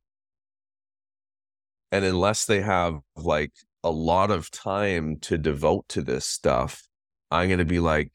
and 1.92 2.06
unless 2.06 2.46
they 2.46 2.62
have 2.62 3.00
like 3.16 3.52
a 3.84 3.90
lot 3.90 4.32
of 4.32 4.52
time 4.52 5.18
to 5.22 5.38
devote 5.38 5.88
to 5.90 6.02
this 6.02 6.26
stuff, 6.26 6.84
I'm 7.32 7.48
going 7.48 7.60
to 7.60 7.66
be 7.66 7.80
like, 7.80 8.12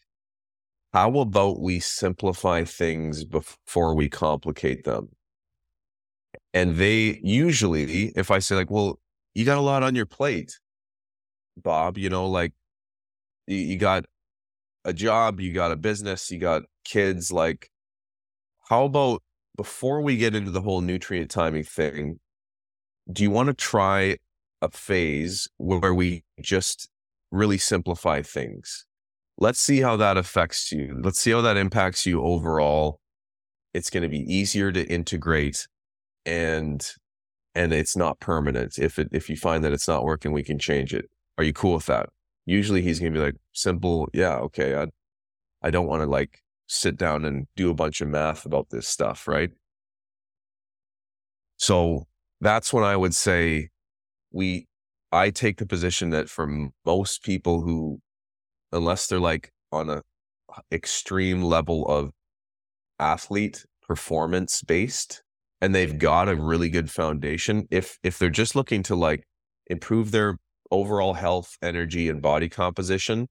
how 0.93 1.19
about 1.19 1.61
we 1.61 1.81
simplify 1.81 2.65
things 2.65 3.24
before 3.24 3.94
we 3.94 4.09
complicate 4.09 4.85
them? 4.85 5.09
And 6.52 6.77
they 6.77 7.20
usually, 7.23 8.12
if 8.15 8.31
I 8.31 8.39
say, 8.39 8.55
like, 8.55 8.70
well, 8.70 9.01
you 9.35 9.44
got 9.44 9.59
a 9.59 9.62
lot 9.62 9.82
on 9.82 9.97
your 9.97 10.06
plate, 10.06 10.61
Bob, 11.57 11.99
you 11.99 12.09
know, 12.09 12.27
like 12.29 12.53
you, 13.47 13.57
you 13.57 13.79
got 13.79 14.05
a 14.85 14.93
job, 14.93 15.41
you 15.41 15.53
got 15.53 15.73
a 15.73 15.77
business, 15.77 16.31
you 16.31 16.39
got 16.39 16.63
kids. 16.85 17.33
Like, 17.33 17.71
how 18.69 18.85
about 18.85 19.23
before 19.57 20.01
we 20.01 20.17
get 20.17 20.35
into 20.35 20.51
the 20.51 20.63
whole 20.63 20.81
nutrient 20.81 21.31
timing 21.31 21.65
thing, 21.65 22.21
do 23.11 23.23
you 23.23 23.31
want 23.31 23.49
to 23.49 23.55
try 23.55 24.19
a 24.63 24.71
phase 24.71 25.49
where 25.59 25.95
we 25.95 26.25
just 26.41 26.89
really 27.31 27.59
simplify 27.59 28.23
things? 28.23 28.87
Let's 29.37 29.61
see 29.61 29.81
how 29.81 29.97
that 29.97 30.17
affects 30.17 30.71
you. 30.73 30.99
Let's 31.03 31.21
see 31.21 31.33
how 31.33 31.41
that 31.43 31.57
impacts 31.57 32.07
you 32.07 32.23
overall. 32.23 33.01
It's 33.73 33.91
going 33.91 34.05
to 34.05 34.09
be 34.09 34.21
easier 34.33 34.71
to 34.73 34.85
integrate 34.87 35.67
and 36.25 36.87
and 37.57 37.73
it's 37.73 37.97
not 37.97 38.21
permanent. 38.21 38.79
If 38.79 38.99
it 38.99 39.09
if 39.13 39.29
you 39.29 39.37
find 39.37 39.63
that 39.65 39.73
it's 39.73 39.89
not 39.89 40.05
working, 40.05 40.33
we 40.33 40.43
can 40.43 40.59
change 40.59 40.95
it. 40.95 41.11
Are 41.39 41.44
you 41.44 41.52
cool 41.52 41.74
with 41.74 41.86
that? 41.86 42.11
Usually 42.47 42.82
he's 42.82 42.98
gonna 42.98 43.11
be 43.12 43.19
like, 43.19 43.36
simple, 43.52 44.09
yeah, 44.12 44.36
okay. 44.36 44.77
I 44.77 44.86
I 45.62 45.70
don't 45.70 45.86
want 45.86 46.02
to 46.02 46.06
like 46.06 46.43
sit 46.66 46.97
down 46.97 47.24
and 47.24 47.47
do 47.56 47.70
a 47.70 47.74
bunch 47.74 48.01
of 48.01 48.09
math 48.09 48.47
about 48.47 48.70
this 48.70 48.86
stuff, 48.89 49.27
right? 49.28 49.51
So 51.56 52.06
that's 52.40 52.73
when 52.73 52.85
I 52.85 52.97
would 52.97 53.15
say 53.15 53.70
we 54.32 54.66
I 55.12 55.31
take 55.31 55.59
the 55.59 55.66
position 55.66 56.11
that 56.11 56.28
for 56.28 56.70
most 56.85 57.23
people 57.23 57.62
who 57.62 58.01
unless 58.73 59.06
they're 59.06 59.20
like 59.20 59.52
on 59.73 59.89
a 59.89 60.02
uh, 60.55 60.61
extreme 60.73 61.43
level 61.43 61.86
of 61.86 62.11
athlete 62.98 63.65
performance 63.86 64.62
based 64.62 65.23
and 65.61 65.74
they've 65.74 65.98
got 65.98 66.28
a 66.28 66.36
really 66.36 66.69
good 66.69 66.90
foundation 66.90 67.66
if 67.70 67.98
if 68.02 68.19
they're 68.19 68.31
just 68.31 68.55
looking 68.55 68.82
to 68.82 68.94
like 68.94 69.24
improve 69.69 70.11
their 70.11 70.36
overall 70.70 71.15
health 71.15 71.57
energy 71.62 72.09
and 72.09 72.23
body 72.23 72.49
composition 72.49 73.28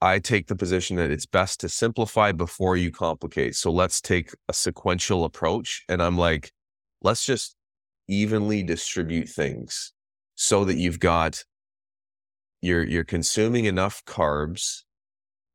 i 0.00 0.18
take 0.18 0.46
the 0.46 0.56
position 0.56 0.96
that 0.96 1.10
it's 1.10 1.26
best 1.26 1.60
to 1.60 1.68
simplify 1.68 2.32
before 2.32 2.76
you 2.76 2.90
complicate 2.90 3.54
so 3.54 3.70
let's 3.70 4.00
take 4.00 4.32
a 4.48 4.52
sequential 4.52 5.24
approach 5.24 5.84
and 5.88 6.02
i'm 6.02 6.18
like 6.18 6.52
let's 7.02 7.24
just 7.24 7.56
evenly 8.08 8.62
distribute 8.62 9.28
things 9.28 9.92
so 10.34 10.64
that 10.64 10.76
you've 10.76 11.00
got 11.00 11.44
you're 12.60 12.84
you're 12.84 13.04
consuming 13.04 13.64
enough 13.64 14.02
carbs 14.04 14.82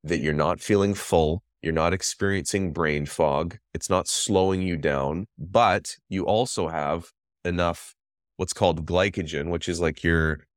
that 0.04 0.20
you're 0.20 0.34
not 0.34 0.60
feeling 0.62 0.94
full 0.94 1.44
you're 1.62 1.74
not 1.74 1.94
experiencing 1.94 2.72
brain 2.72 3.06
fog. 3.06 3.58
It's 3.74 3.90
not 3.90 4.08
slowing 4.08 4.62
you 4.62 4.78
down, 4.78 5.28
but 5.38 5.98
you 6.08 6.26
also 6.26 6.70
have 6.70 7.12
enough 7.44 7.96
what's 8.38 8.54
called 8.54 8.86
glycogen, 8.86 9.50
which 9.50 9.68
is 9.68 9.82
like 9.82 10.04
your 10.04 10.48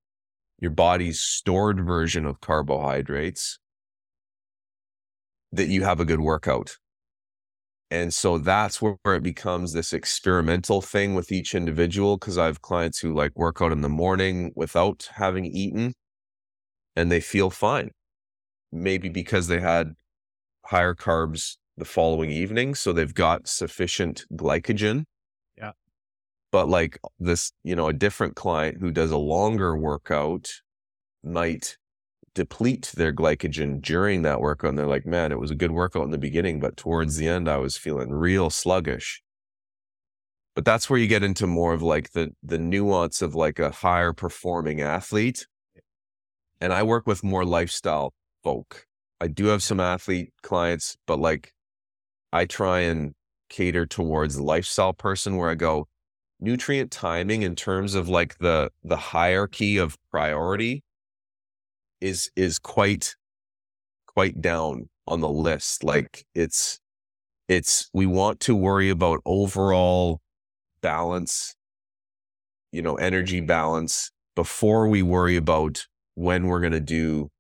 your 0.59 0.71
body's 0.71 1.21
stored 1.21 1.85
version 1.85 2.27
of 2.27 2.41
carbohydrates 2.41 3.59
that 5.53 5.69
you 5.69 5.83
have 5.83 5.99
a 5.99 6.05
good 6.05 6.21
workout. 6.21 6.77
And 7.91 8.15
so 8.15 8.39
that's 8.39 8.81
where, 8.81 8.97
it 9.07 9.23
becomes 9.23 9.73
this 9.73 9.93
experimental 9.93 10.81
thing 10.81 11.15
with 11.15 11.33
each 11.33 11.55
individual. 11.55 12.19
Cause 12.19 12.39
I 12.39 12.47
have 12.47 12.63
clients 12.63 13.01
who 13.01 13.13
like 13.13 13.33
work 13.37 13.61
out 13.61 13.73
in 13.73 13.81
the 13.81 13.89
morning 13.89 14.53
without 14.55 15.09
having 15.15 15.45
eaten 15.45 15.95
and 16.95 17.11
they 17.11 17.21
feel 17.21 17.51
fine. 17.51 17.91
Maybe 18.71 19.09
because 19.09 19.49
they 19.49 19.61
had 19.61 19.95
higher 20.67 20.95
carbs 20.95 21.57
the 21.77 21.85
following 21.85 22.31
evening. 22.31 22.77
So 22.77 22.93
they've 22.93 23.15
got 23.15 23.49
sufficient 23.49 24.25
glycogen. 24.35 25.05
But 26.53 26.69
like 26.69 26.99
this, 27.19 27.53
you 27.63 27.77
know, 27.77 27.89
a 27.89 27.93
different 27.93 28.35
client 28.35 28.79
who 28.81 28.91
does 28.91 29.11
a 29.11 29.19
longer 29.19 29.77
workout 29.77 30.51
might 31.23 31.77
deplete 32.35 32.93
their 32.97 33.13
glycogen 33.13 33.81
during 33.81 34.23
that 34.23 34.41
workout. 34.41 34.71
And 34.71 34.79
they're 34.79 34.87
like, 34.87 35.07
man, 35.07 35.33
it 35.33 35.39
was 35.39 35.51
a 35.51 35.57
good 35.57 35.71
workout 35.71 36.05
in 36.05 36.11
the 36.11 36.19
beginning, 36.19 36.61
but 36.61 36.77
towards 36.77 37.17
the 37.17 37.29
end, 37.29 37.49
I 37.49 37.59
was 37.59 37.77
feeling 37.77 38.11
real 38.11 38.51
sluggish. 38.51 39.23
But 40.55 40.65
that's 40.65 40.91
where 40.91 40.99
you 40.99 41.07
get 41.07 41.23
into 41.23 41.47
more 41.47 41.73
of 41.73 41.83
like 41.83 42.13
the 42.13 42.31
the 42.43 42.59
nuance 42.59 43.23
of 43.23 43.35
like 43.35 43.59
a 43.59 43.71
higher 43.71 44.13
performing 44.13 44.81
athlete. 44.81 45.47
And 46.61 46.73
I 46.73 46.83
work 46.83 47.07
with 47.07 47.25
more 47.25 47.45
lifestyle 47.45 48.13
folk. 48.43 48.87
I 49.21 49.29
do 49.29 49.47
have 49.47 49.63
some 49.63 49.81
athlete 49.81 50.33
clients, 50.43 50.97
but 51.07 51.19
like 51.19 51.53
I 52.33 52.47
try 52.47 52.81
and 52.81 53.15
cater 53.49 53.87
towards 53.87 54.41
lifestyle 54.41 54.93
person 54.93 55.37
where 55.37 55.51
I 55.51 55.55
go 55.55 55.89
nutrient 56.41 56.91
timing 56.91 57.43
in 57.43 57.55
terms 57.55 57.95
of 57.95 58.09
like 58.09 58.39
the 58.39 58.71
the 58.83 58.97
hierarchy 58.97 59.77
of 59.77 59.97
priority 60.11 60.83
is 62.01 62.31
is 62.37 62.59
quite 62.59 63.15
quite 64.07 64.41
down 64.41 64.89
on 65.07 65.21
the 65.21 65.29
list. 65.29 65.85
Like 65.85 66.25
it's 66.35 66.79
it's 67.49 67.91
we 67.93 68.07
want 68.07 68.41
to 68.41 68.55
worry 68.55 68.91
about 68.91 69.21
overall 69.27 70.21
balance, 70.81 71.55
you 72.73 72.83
know, 72.83 72.95
energy 72.95 73.41
balance 73.41 74.11
before 74.37 74.89
we 74.89 75.03
worry 75.03 75.37
about 75.37 75.87
when 76.15 76.47
we're 76.47 76.61
going 76.61 76.73
to 76.73 76.81
do 76.81 77.31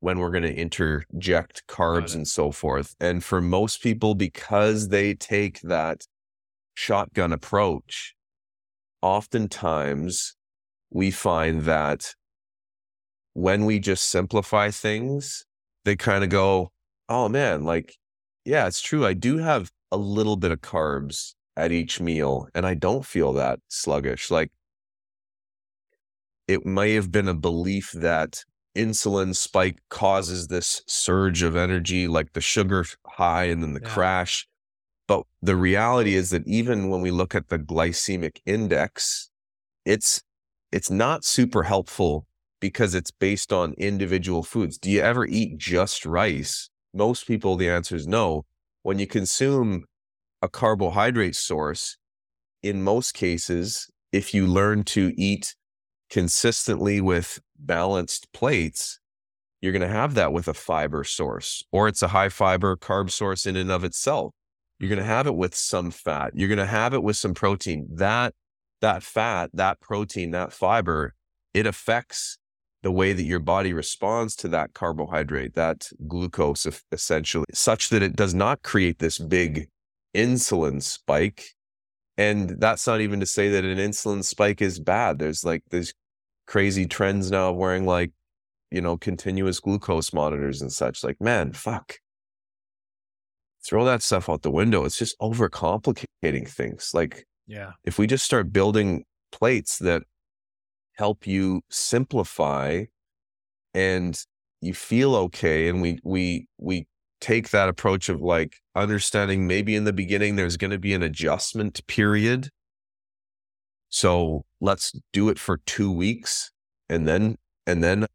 when 0.00 0.18
we're 0.18 0.30
going 0.30 0.42
to 0.42 0.54
interject 0.54 1.66
carbs 1.66 2.14
and 2.14 2.28
so 2.28 2.52
forth. 2.52 2.94
And 3.00 3.24
for 3.24 3.40
most 3.40 3.82
people, 3.82 4.14
because 4.14 4.88
they 4.88 5.14
take 5.14 5.60
that 5.62 6.06
shotgun 6.74 7.32
approach, 7.32 8.15
oftentimes 9.02 10.36
we 10.90 11.10
find 11.10 11.62
that 11.62 12.14
when 13.34 13.64
we 13.64 13.78
just 13.78 14.08
simplify 14.08 14.70
things, 14.70 15.44
they 15.84 15.96
kind 15.96 16.24
of 16.24 16.30
go, 16.30 16.70
oh 17.08 17.28
man, 17.28 17.64
like, 17.64 17.96
yeah, 18.44 18.66
it's 18.66 18.80
true. 18.80 19.04
I 19.04 19.12
do 19.12 19.38
have 19.38 19.70
a 19.92 19.96
little 19.96 20.36
bit 20.36 20.52
of 20.52 20.60
carbs 20.60 21.34
at 21.56 21.72
each 21.72 22.00
meal 22.00 22.48
and 22.54 22.66
I 22.66 22.74
don't 22.74 23.04
feel 23.04 23.32
that 23.34 23.60
sluggish. 23.68 24.30
Like, 24.30 24.50
it 26.48 26.64
may 26.64 26.94
have 26.94 27.10
been 27.10 27.28
a 27.28 27.34
belief 27.34 27.90
that 27.92 28.44
insulin 28.76 29.34
spike 29.34 29.78
causes 29.90 30.46
this 30.46 30.82
surge 30.86 31.42
of 31.42 31.56
energy, 31.56 32.06
like 32.06 32.32
the 32.34 32.40
sugar 32.40 32.84
high 33.06 33.44
and 33.44 33.62
then 33.62 33.74
the 33.74 33.80
yeah. 33.82 33.88
crash. 33.88 34.46
But 35.08 35.24
the 35.40 35.56
reality 35.56 36.14
is 36.14 36.30
that 36.30 36.46
even 36.46 36.88
when 36.88 37.00
we 37.00 37.10
look 37.10 37.34
at 37.34 37.48
the 37.48 37.58
glycemic 37.58 38.38
index, 38.44 39.30
it's 39.84 40.22
it's 40.72 40.90
not 40.90 41.24
super 41.24 41.62
helpful 41.62 42.26
because 42.60 42.94
it's 42.94 43.10
based 43.10 43.52
on 43.52 43.74
individual 43.78 44.42
foods. 44.42 44.78
Do 44.78 44.90
you 44.90 45.00
ever 45.00 45.24
eat 45.26 45.58
just 45.58 46.04
rice? 46.04 46.68
Most 46.92 47.26
people, 47.26 47.56
the 47.56 47.70
answer 47.70 47.94
is 47.94 48.06
no. 48.06 48.44
When 48.82 48.98
you 48.98 49.06
consume 49.06 49.84
a 50.42 50.48
carbohydrate 50.48 51.36
source, 51.36 51.96
in 52.62 52.82
most 52.82 53.12
cases, 53.12 53.88
if 54.12 54.34
you 54.34 54.46
learn 54.46 54.82
to 54.84 55.12
eat 55.16 55.54
consistently 56.10 57.00
with 57.00 57.38
balanced 57.58 58.32
plates, 58.32 58.98
you're 59.60 59.72
going 59.72 59.82
to 59.82 59.88
have 59.88 60.14
that 60.14 60.32
with 60.32 60.48
a 60.48 60.54
fiber 60.54 61.04
source, 61.04 61.64
or 61.72 61.88
it's 61.88 62.02
a 62.02 62.08
high 62.08 62.28
fiber 62.28 62.76
carb 62.76 63.10
source 63.10 63.46
in 63.46 63.56
and 63.56 63.70
of 63.70 63.84
itself. 63.84 64.32
You're 64.78 64.88
going 64.88 64.98
to 64.98 65.04
have 65.04 65.26
it 65.26 65.34
with 65.34 65.54
some 65.54 65.90
fat. 65.90 66.32
You're 66.34 66.48
going 66.48 66.58
to 66.58 66.66
have 66.66 66.94
it 66.94 67.02
with 67.02 67.16
some 67.16 67.34
protein. 67.34 67.88
That 67.90 68.34
that 68.82 69.02
fat, 69.02 69.50
that 69.54 69.80
protein, 69.80 70.32
that 70.32 70.52
fiber, 70.52 71.14
it 71.54 71.66
affects 71.66 72.38
the 72.82 72.92
way 72.92 73.14
that 73.14 73.22
your 73.22 73.40
body 73.40 73.72
responds 73.72 74.36
to 74.36 74.48
that 74.48 74.74
carbohydrate, 74.74 75.54
that 75.54 75.88
glucose 76.06 76.66
essentially, 76.92 77.46
such 77.54 77.88
that 77.88 78.02
it 78.02 78.14
does 78.14 78.34
not 78.34 78.62
create 78.62 78.98
this 78.98 79.18
big 79.18 79.68
insulin 80.14 80.82
spike 80.82 81.56
and 82.18 82.60
that's 82.60 82.86
not 82.86 83.00
even 83.00 83.20
to 83.20 83.26
say 83.26 83.50
that 83.50 83.64
an 83.64 83.78
insulin 83.78 84.24
spike 84.24 84.62
is 84.62 84.80
bad. 84.80 85.18
There's 85.18 85.44
like 85.44 85.62
these 85.70 85.92
crazy 86.46 86.86
trends 86.86 87.30
now 87.30 87.50
of 87.50 87.56
wearing 87.56 87.84
like, 87.84 88.12
you 88.70 88.80
know, 88.80 88.96
continuous 88.96 89.60
glucose 89.60 90.12
monitors 90.12 90.62
and 90.62 90.72
such. 90.72 91.04
Like, 91.04 91.20
man, 91.20 91.52
fuck. 91.52 91.96
Throw 93.66 93.84
that 93.84 94.02
stuff 94.02 94.28
out 94.28 94.42
the 94.42 94.50
window. 94.50 94.84
It's 94.84 94.98
just 94.98 95.18
overcomplicating 95.18 96.48
things. 96.48 96.92
Like, 96.94 97.26
yeah. 97.46 97.72
If 97.84 97.98
we 97.98 98.06
just 98.06 98.24
start 98.24 98.52
building 98.52 99.04
plates 99.32 99.78
that 99.78 100.02
help 100.94 101.26
you 101.26 101.62
simplify 101.70 102.84
and 103.74 104.18
you 104.60 104.72
feel 104.72 105.14
okay 105.14 105.68
and 105.68 105.82
we 105.82 105.98
we 106.02 106.48
we 106.58 106.86
take 107.20 107.50
that 107.50 107.68
approach 107.68 108.08
of 108.08 108.20
like 108.20 108.56
understanding 108.74 109.46
maybe 109.46 109.74
in 109.74 109.84
the 109.84 109.92
beginning 109.92 110.36
there's 110.36 110.56
going 110.56 110.70
to 110.70 110.78
be 110.78 110.94
an 110.94 111.02
adjustment 111.02 111.86
period. 111.86 112.48
So 113.88 114.44
let's 114.60 114.92
do 115.12 115.28
it 115.28 115.38
for 115.38 115.58
two 115.66 115.90
weeks 115.90 116.50
and 116.88 117.06
then, 117.06 117.36
and 117.66 117.82
then 117.82 118.06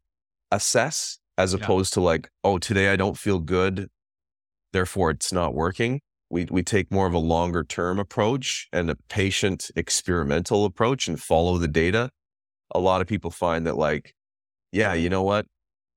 assess 0.50 1.18
as 1.38 1.54
opposed 1.54 1.92
yeah. 1.92 1.94
to 1.94 2.00
like, 2.00 2.30
oh, 2.44 2.58
today 2.58 2.90
I 2.90 2.96
don't 2.96 3.16
feel 3.16 3.38
good. 3.38 3.88
Therefore 4.72 5.10
it's 5.10 5.32
not 5.32 5.54
working. 5.54 6.00
We, 6.30 6.46
we 6.50 6.62
take 6.62 6.90
more 6.90 7.06
of 7.06 7.14
a 7.14 7.18
longer 7.18 7.62
term 7.64 7.98
approach 7.98 8.68
and 8.72 8.90
a 8.90 8.96
patient 9.08 9.70
experimental 9.76 10.64
approach 10.64 11.08
and 11.08 11.20
follow 11.20 11.58
the 11.58 11.68
data. 11.68 12.10
A 12.74 12.80
lot 12.80 13.00
of 13.02 13.06
people 13.06 13.30
find 13.30 13.66
that 13.66 13.76
like, 13.76 14.14
yeah, 14.72 14.94
you 14.94 15.10
know 15.10 15.22
what? 15.22 15.46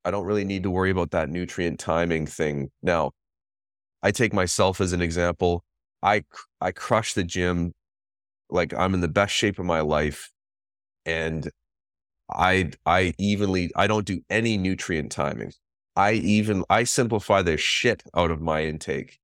I 0.03 0.11
don't 0.11 0.25
really 0.25 0.45
need 0.45 0.63
to 0.63 0.71
worry 0.71 0.91
about 0.91 1.11
that 1.11 1.29
nutrient 1.29 1.79
timing 1.79 2.27
thing. 2.27 2.69
Now, 2.83 3.11
I 4.03 4.11
take 4.11 4.33
myself 4.33 4.81
as 4.81 4.93
an 4.93 5.01
example. 5.01 5.63
I 6.03 6.23
I 6.61 6.71
crush 6.71 7.13
the 7.13 7.23
gym 7.23 7.73
like 8.49 8.73
I'm 8.73 8.93
in 8.93 9.01
the 9.01 9.07
best 9.07 9.33
shape 9.33 9.59
of 9.59 9.65
my 9.65 9.81
life 9.81 10.31
and 11.05 11.49
I 12.31 12.71
I 12.85 13.13
evenly 13.19 13.71
I 13.75 13.87
don't 13.87 14.05
do 14.05 14.21
any 14.29 14.57
nutrient 14.57 15.11
timing. 15.11 15.53
I 15.95 16.13
even 16.13 16.63
I 16.69 16.83
simplify 16.83 17.41
the 17.41 17.57
shit 17.57 18.03
out 18.15 18.31
of 18.31 18.41
my 18.41 18.63
intake. 18.63 19.19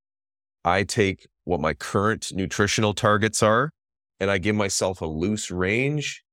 I 0.64 0.84
take 0.84 1.28
what 1.44 1.60
my 1.60 1.74
current 1.74 2.32
nutritional 2.34 2.94
targets 2.94 3.44
are 3.44 3.72
and 4.20 4.30
I 4.30 4.38
give 4.38 4.56
myself 4.56 5.02
a 5.02 5.06
loose 5.06 5.52
range 5.52 6.24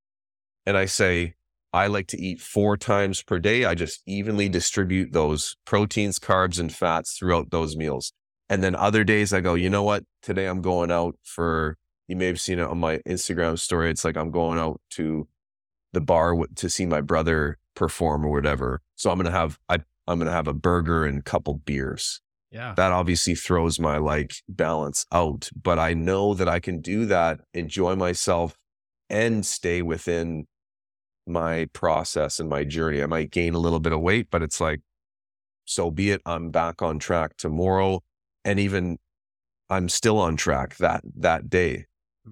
and 0.65 0.77
I 0.77 0.85
say 0.85 1.35
I 1.71 1.87
like 1.87 2.07
to 2.07 2.21
eat 2.21 2.41
four 2.41 2.77
times 2.77 3.21
per 3.21 3.39
day. 3.39 3.65
I 3.65 3.75
just 3.75 4.01
evenly 4.05 4.49
distribute 4.49 5.13
those 5.13 5.55
proteins, 5.65 6.17
carbs, 6.19 6.59
and 6.59 6.73
fats 6.73 7.17
throughout 7.17 7.51
those 7.51 7.75
meals. 7.75 8.11
And 8.49 8.63
then 8.63 8.75
other 8.75 9.03
days 9.03 9.33
I 9.33 9.41
go, 9.41 9.53
you 9.53 9.69
know 9.69 9.83
what? 9.83 10.03
Today 10.23 10.47
I'm 10.47 10.61
going 10.61 10.89
out 10.89 11.15
for, 11.23 11.77
you 12.07 12.15
may 12.15 12.25
have 12.25 12.39
seen 12.39 12.57
it 12.57 12.63
on 12.63 12.79
my 12.79 12.97
Instagram 12.99 13.59
story. 13.59 13.91
It's 13.91 14.03
like 14.03 14.17
I'm 14.17 14.31
going 14.31 14.57
out 14.57 14.81
to 14.91 15.27
the 15.93 16.01
bar 16.01 16.35
to 16.55 16.69
see 16.69 16.87
my 16.87 17.01
brother 17.01 17.59
perform 17.75 18.25
or 18.25 18.31
whatever. 18.31 18.81
So 18.95 19.11
I'm 19.11 19.17
going 19.17 19.31
to 19.31 19.31
have, 19.31 19.59
I, 19.69 19.79
I'm 20.09 20.17
going 20.17 20.27
to 20.27 20.33
have 20.33 20.47
a 20.47 20.53
burger 20.53 21.05
and 21.05 21.19
a 21.19 21.23
couple 21.23 21.53
beers. 21.53 22.19
Yeah. 22.51 22.73
That 22.75 22.91
obviously 22.91 23.35
throws 23.35 23.79
my 23.79 23.97
like 23.97 24.33
balance 24.49 25.05
out, 25.11 25.49
but 25.61 25.77
I 25.77 25.93
know 25.93 26.33
that 26.33 26.49
I 26.49 26.59
can 26.59 26.81
do 26.81 27.05
that, 27.05 27.41
enjoy 27.53 27.95
myself 27.95 28.57
and 29.07 29.45
stay 29.45 29.83
within 29.83 30.47
my 31.27 31.67
process 31.73 32.39
and 32.39 32.49
my 32.49 32.63
journey. 32.63 33.03
I 33.03 33.05
might 33.05 33.29
gain 33.29 33.53
a 33.53 33.59
little 33.59 33.79
bit 33.79 33.93
of 33.93 34.01
weight, 34.01 34.29
but 34.31 34.41
it's 34.41 34.59
like, 34.59 34.81
so 35.65 35.91
be 35.91 36.09
it. 36.09 36.21
I'm 36.25 36.49
back 36.49 36.81
on 36.81 36.97
track 36.97 37.37
tomorrow. 37.37 38.01
And 38.43 38.59
even 38.59 38.97
I'm 39.69 39.87
still 39.87 40.17
on 40.17 40.35
track 40.35 40.77
that, 40.77 41.03
that 41.17 41.51
day 41.51 41.85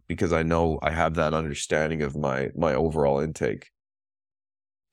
because 0.08 0.34
I 0.34 0.42
know 0.42 0.80
I 0.82 0.90
have 0.92 1.14
that 1.14 1.36
understanding 1.36 2.02
of 2.02 2.16
my, 2.16 2.50
my 2.56 2.74
overall 2.74 3.20
intake. 3.20 3.70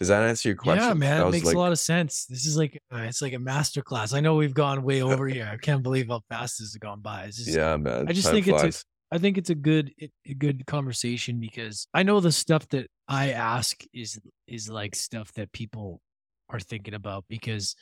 Does 0.00 0.08
that 0.08 0.22
answer 0.24 0.48
your 0.48 0.56
question? 0.56 0.82
Yeah, 0.84 0.94
man, 0.94 1.20
That 1.20 1.28
it 1.28 1.30
makes 1.30 1.46
like- 1.46 1.54
a 1.54 1.58
lot 1.58 1.72
of 1.72 1.78
sense. 1.78 2.26
This 2.26 2.46
is 2.46 2.56
like 2.56 2.80
uh, 2.92 2.98
it's 2.98 3.22
like 3.22 3.32
a 3.32 3.38
master 3.38 3.80
class. 3.82 4.12
I 4.12 4.20
know 4.20 4.34
we've 4.34 4.54
gone 4.54 4.82
way 4.82 5.02
over 5.08 5.28
here. 5.28 5.48
I 5.50 5.56
can't 5.56 5.82
believe 5.82 6.08
how 6.08 6.20
fast 6.28 6.58
this 6.58 6.72
has 6.72 6.76
gone 6.76 7.00
by. 7.00 7.26
Just, 7.26 7.48
Yeah, 7.48 7.76
man. 7.76 8.06
I 8.08 8.12
just 8.12 8.30
think 8.30 8.48
it's 8.48 8.62
a- 8.62 8.84
I 9.12 9.18
think 9.18 9.38
it's 9.38 9.50
a 9.50 9.54
good 9.54 9.92
a 10.26 10.34
good 10.34 10.66
conversation 10.66 11.38
because 11.38 11.86
I 11.94 12.02
know 12.02 12.18
the 12.18 12.32
stuff 12.32 12.68
that 12.70 12.88
I 13.06 13.30
ask 13.32 13.84
is 13.92 14.18
is 14.48 14.68
like 14.68 14.96
stuff 14.96 15.32
that 15.34 15.52
people 15.52 16.00
are 16.48 16.58
thinking 16.58 16.94
about 16.94 17.24
because 17.28 17.76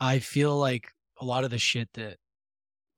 I 0.00 0.20
feel 0.20 0.56
like 0.56 0.88
a 1.20 1.24
lot 1.24 1.42
of 1.44 1.50
the 1.50 1.58
shit 1.58 1.88
that 1.94 2.18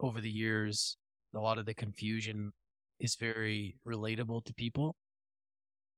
over 0.00 0.20
the 0.20 0.30
years, 0.30 0.98
a 1.34 1.38
lot 1.40 1.56
of 1.58 1.64
the 1.64 1.72
confusion 1.74 2.52
is 3.00 3.14
very 3.16 3.76
relatable 3.86 4.44
to 4.44 4.54
people, 4.54 4.94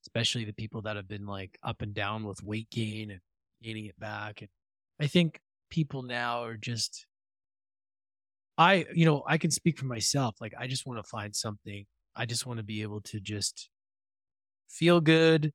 especially 0.09 0.45
the 0.45 0.53
people 0.55 0.81
that 0.83 0.97
have 0.97 1.07
been 1.07 1.27
like 1.27 1.59
up 1.63 1.83
and 1.83 1.93
down 1.95 2.25
with 2.25 2.43
weight 2.43 2.71
gain 2.71 3.11
and 3.11 3.21
gaining 3.63 3.85
it 3.87 3.99
back. 4.01 4.41
And 4.41 4.49
I 4.99 5.07
think 5.07 5.41
people 5.71 6.03
now 6.03 6.43
are 6.45 6.57
just 6.57 7.07
I, 8.57 8.87
you 8.93 9.05
know, 9.05 9.23
I 9.27 9.39
can 9.39 9.51
speak 9.53 9.79
for 9.79 9.87
myself. 9.87 10.41
Like, 10.41 10.53
I 10.59 10.67
just 10.67 10.85
want 10.85 10.99
to 10.99 11.09
find 11.09 11.35
something. 11.35 11.87
I 12.17 12.27
just 12.27 12.45
want 12.45 12.57
to 12.59 12.65
be 12.65 12.83
able 12.83 13.01
to 13.03 13.21
just 13.21 13.71
feel 14.69 15.01
good, 15.01 15.53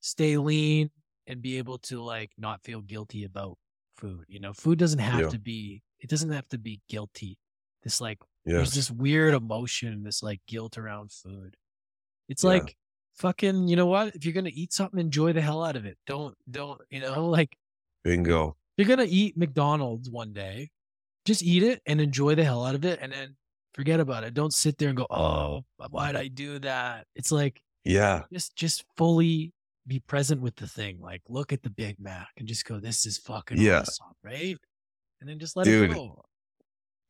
stay 0.00 0.38
lean, 0.38 0.90
and 1.26 1.42
be 1.42 1.58
able 1.58 1.78
to 1.78 2.02
like 2.02 2.32
not 2.38 2.62
feel 2.62 2.80
guilty 2.80 3.24
about 3.24 3.58
food. 3.96 4.24
You 4.28 4.40
know, 4.40 4.54
food 4.54 4.78
doesn't 4.78 5.00
have 5.00 5.20
Yeah. 5.22 5.28
to 5.30 5.38
be, 5.38 5.82
it 5.98 6.08
doesn't 6.08 6.30
have 6.32 6.48
to 6.48 6.58
be 6.58 6.80
guilty. 6.88 7.36
This 7.82 8.00
like, 8.00 8.18
Yeah. 8.46 8.54
there's 8.54 8.72
this 8.74 8.90
weird 8.90 9.34
emotion, 9.34 10.02
this 10.02 10.22
like 10.22 10.40
guilt 10.46 10.78
around 10.78 11.12
food. 11.12 11.56
It's 12.28 12.44
Yeah. 12.44 12.50
like, 12.50 12.76
fucking, 13.16 13.68
you 13.68 13.76
know 13.76 13.86
what? 13.86 14.14
If 14.14 14.24
you're 14.24 14.34
going 14.34 14.44
to 14.44 14.54
eat 14.54 14.72
something, 14.72 14.98
enjoy 15.00 15.32
the 15.32 15.40
hell 15.40 15.64
out 15.64 15.76
of 15.76 15.84
it. 15.86 15.96
Don't, 16.06 16.34
don't, 16.50 16.80
you 16.90 17.00
know, 17.00 17.26
like, 17.30 17.56
Bingo. 18.02 18.56
you're 18.76 18.86
gonna 18.88 19.06
eat 19.08 19.36
McDonald's 19.36 20.10
one 20.10 20.32
day, 20.34 20.70
just 21.24 21.42
eat 21.42 21.62
it 21.62 21.80
and 21.86 22.00
enjoy 22.00 22.34
the 22.34 22.44
hell 22.44 22.64
out 22.66 22.74
of 22.74 22.84
it, 22.84 22.98
and 23.00 23.12
then 23.12 23.34
forget 23.72 23.98
about 23.98 24.24
it. 24.24 24.34
Don't 24.34 24.52
sit 24.52 24.76
there 24.76 24.88
and 24.90 24.96
go, 24.98 25.06
"Oh, 25.08 25.64
why'd 25.90 26.14
I 26.16 26.28
do 26.28 26.58
that?" 26.60 27.06
It's 27.14 27.32
like 27.32 27.62
Yeah. 27.84 28.24
just 28.32 28.54
just 28.56 28.84
fully 28.98 29.52
be 29.86 30.00
present 30.00 30.42
with 30.42 30.56
the 30.56 30.66
thing. 30.68 31.00
Like 31.00 31.22
look 31.30 31.50
at 31.50 31.62
the 31.62 31.70
Big 31.70 31.98
Mac 31.98 32.28
and 32.36 32.46
just 32.46 32.66
go, 32.66 32.78
"This 32.78 33.06
is 33.06 33.16
fucking 33.16 33.56
Yeah. 33.58 33.80
awesome," 33.80 34.12
right? 34.22 34.56
And 35.22 35.30
then 35.30 35.38
just 35.38 35.56
let 35.56 35.64
Dude, 35.64 35.92
it 35.92 35.94
go. 35.94 36.22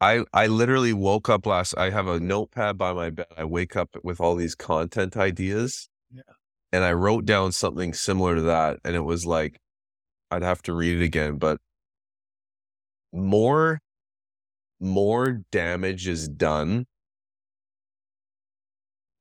I 0.01 0.25
I 0.33 0.47
literally 0.47 0.93
woke 0.93 1.29
up 1.29 1.45
last 1.45 1.75
I 1.77 1.91
have 1.91 2.07
a 2.07 2.21
notepad 2.21 2.79
by 2.79 2.93
my 2.93 3.11
bed. 3.11 3.27
I 3.37 3.45
wake 3.45 3.75
up 3.75 3.97
with 4.05 4.21
all 4.21 4.37
these 4.37 4.55
content 4.55 5.17
ideas. 5.17 5.89
And 6.75 6.83
I 6.83 6.93
wrote 6.93 7.25
down 7.25 7.53
something 7.53 7.95
similar 7.95 8.35
to 8.35 8.41
that 8.43 8.81
and 8.85 8.97
it 8.97 9.05
was 9.05 9.25
like 9.25 9.61
I'd 10.33 10.43
have 10.43 10.61
to 10.63 10.75
read 10.75 11.01
it 11.01 11.05
again, 11.05 11.37
but 11.39 11.59
more 13.13 13.79
more 14.81 15.43
damage 15.53 16.09
is 16.09 16.29
done 16.29 16.87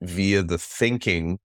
via 0.01 0.41
the 0.41 0.57
thinking, 0.57 1.38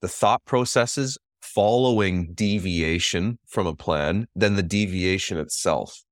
the 0.00 0.08
thought 0.08 0.44
processes 0.44 1.18
following 1.40 2.34
deviation 2.34 3.38
from 3.46 3.68
a 3.68 3.76
plan 3.76 4.26
than 4.34 4.56
the 4.56 4.62
deviation 4.64 5.38
itself. 5.38 6.02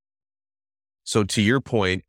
So 1.02 1.24
to 1.24 1.42
your 1.42 1.60
point, 1.60 2.04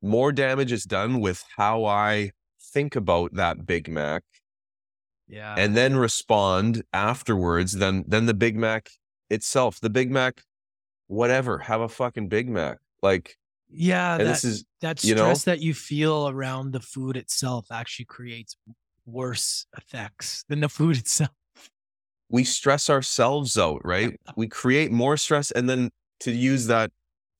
more 0.00 0.32
damage 0.32 0.72
is 0.72 0.84
done 0.84 1.20
with 1.20 1.44
how 1.58 1.84
I 1.84 2.30
think 2.72 2.96
about 2.96 3.34
that 3.34 3.66
Big 3.66 3.90
Mac 3.90 4.22
Yeah. 5.30 5.54
and 5.56 5.76
then 5.76 5.96
respond 5.96 6.82
afterwards 6.92 7.72
then 7.72 8.04
then 8.06 8.26
the 8.26 8.34
Big 8.34 8.56
Mac 8.56 8.90
itself. 9.30 9.80
The 9.80 9.90
Big 9.90 10.10
Mac, 10.10 10.42
whatever, 11.06 11.58
have 11.58 11.80
a 11.80 11.88
fucking 11.88 12.28
Big 12.28 12.48
Mac. 12.48 12.78
Like, 13.02 13.36
yeah, 13.70 14.18
that 14.18 14.24
this 14.24 14.44
is 14.44 14.64
that 14.82 15.02
you 15.04 15.14
know? 15.14 15.22
stress 15.22 15.44
that 15.44 15.60
you 15.60 15.72
feel 15.72 16.28
around 16.28 16.72
the 16.72 16.80
food 16.80 17.16
itself 17.16 17.66
actually 17.70 18.06
creates 18.06 18.56
worse 19.06 19.66
effects 19.76 20.44
than 20.48 20.60
the 20.60 20.68
food 20.68 20.96
itself. 21.04 21.30
we 22.28 22.44
stress 22.44 22.90
ourselves 22.90 23.56
out, 23.56 23.80
right? 23.84 24.20
We 24.36 24.48
create 24.48 24.90
more 24.92 25.16
stress, 25.16 25.50
and 25.50 25.68
then 25.68 25.90
to 26.20 26.32
use 26.32 26.66
that 26.66 26.90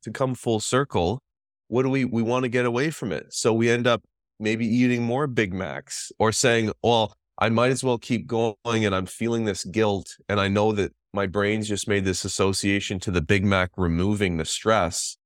to 0.05 0.11
come 0.11 0.35
full 0.35 0.61
circle, 0.61 1.21
what 1.69 1.83
do 1.83 1.91
we 1.91 2.05
we 2.05 2.23
want 2.23 2.45
to 2.45 2.49
get 2.49 2.65
away 2.65 2.91
from 2.91 3.12
it? 3.12 3.33
So 3.35 3.53
we 3.53 3.69
end 3.69 3.87
up 3.87 4.03
maybe 4.39 4.67
eating 4.67 5.03
more 5.03 5.27
Big 5.27 5.53
Macs 5.53 6.12
or 6.19 6.33
saying, 6.33 6.73
"Well, 6.83 7.15
I 7.41 7.49
might 7.49 7.71
as 7.71 7.83
well 7.85 7.99
keep 7.99 8.27
going," 8.27 8.57
and 8.85 8.95
I'm 8.95 9.07
feeling 9.07 9.45
this 9.45 9.65
guilt, 9.65 10.17
and 10.29 10.41
I 10.41 10.49
know 10.49 10.73
that 10.73 10.93
my 11.12 11.27
brain's 11.27 11.69
just 11.69 11.89
made 11.89 12.05
this 12.05 12.25
association 12.25 13.01
to 13.01 13.11
the 13.11 13.23
Big 13.23 13.45
Mac 13.45 13.71
removing 13.77 14.37
the 14.37 14.45
stress. 14.45 15.17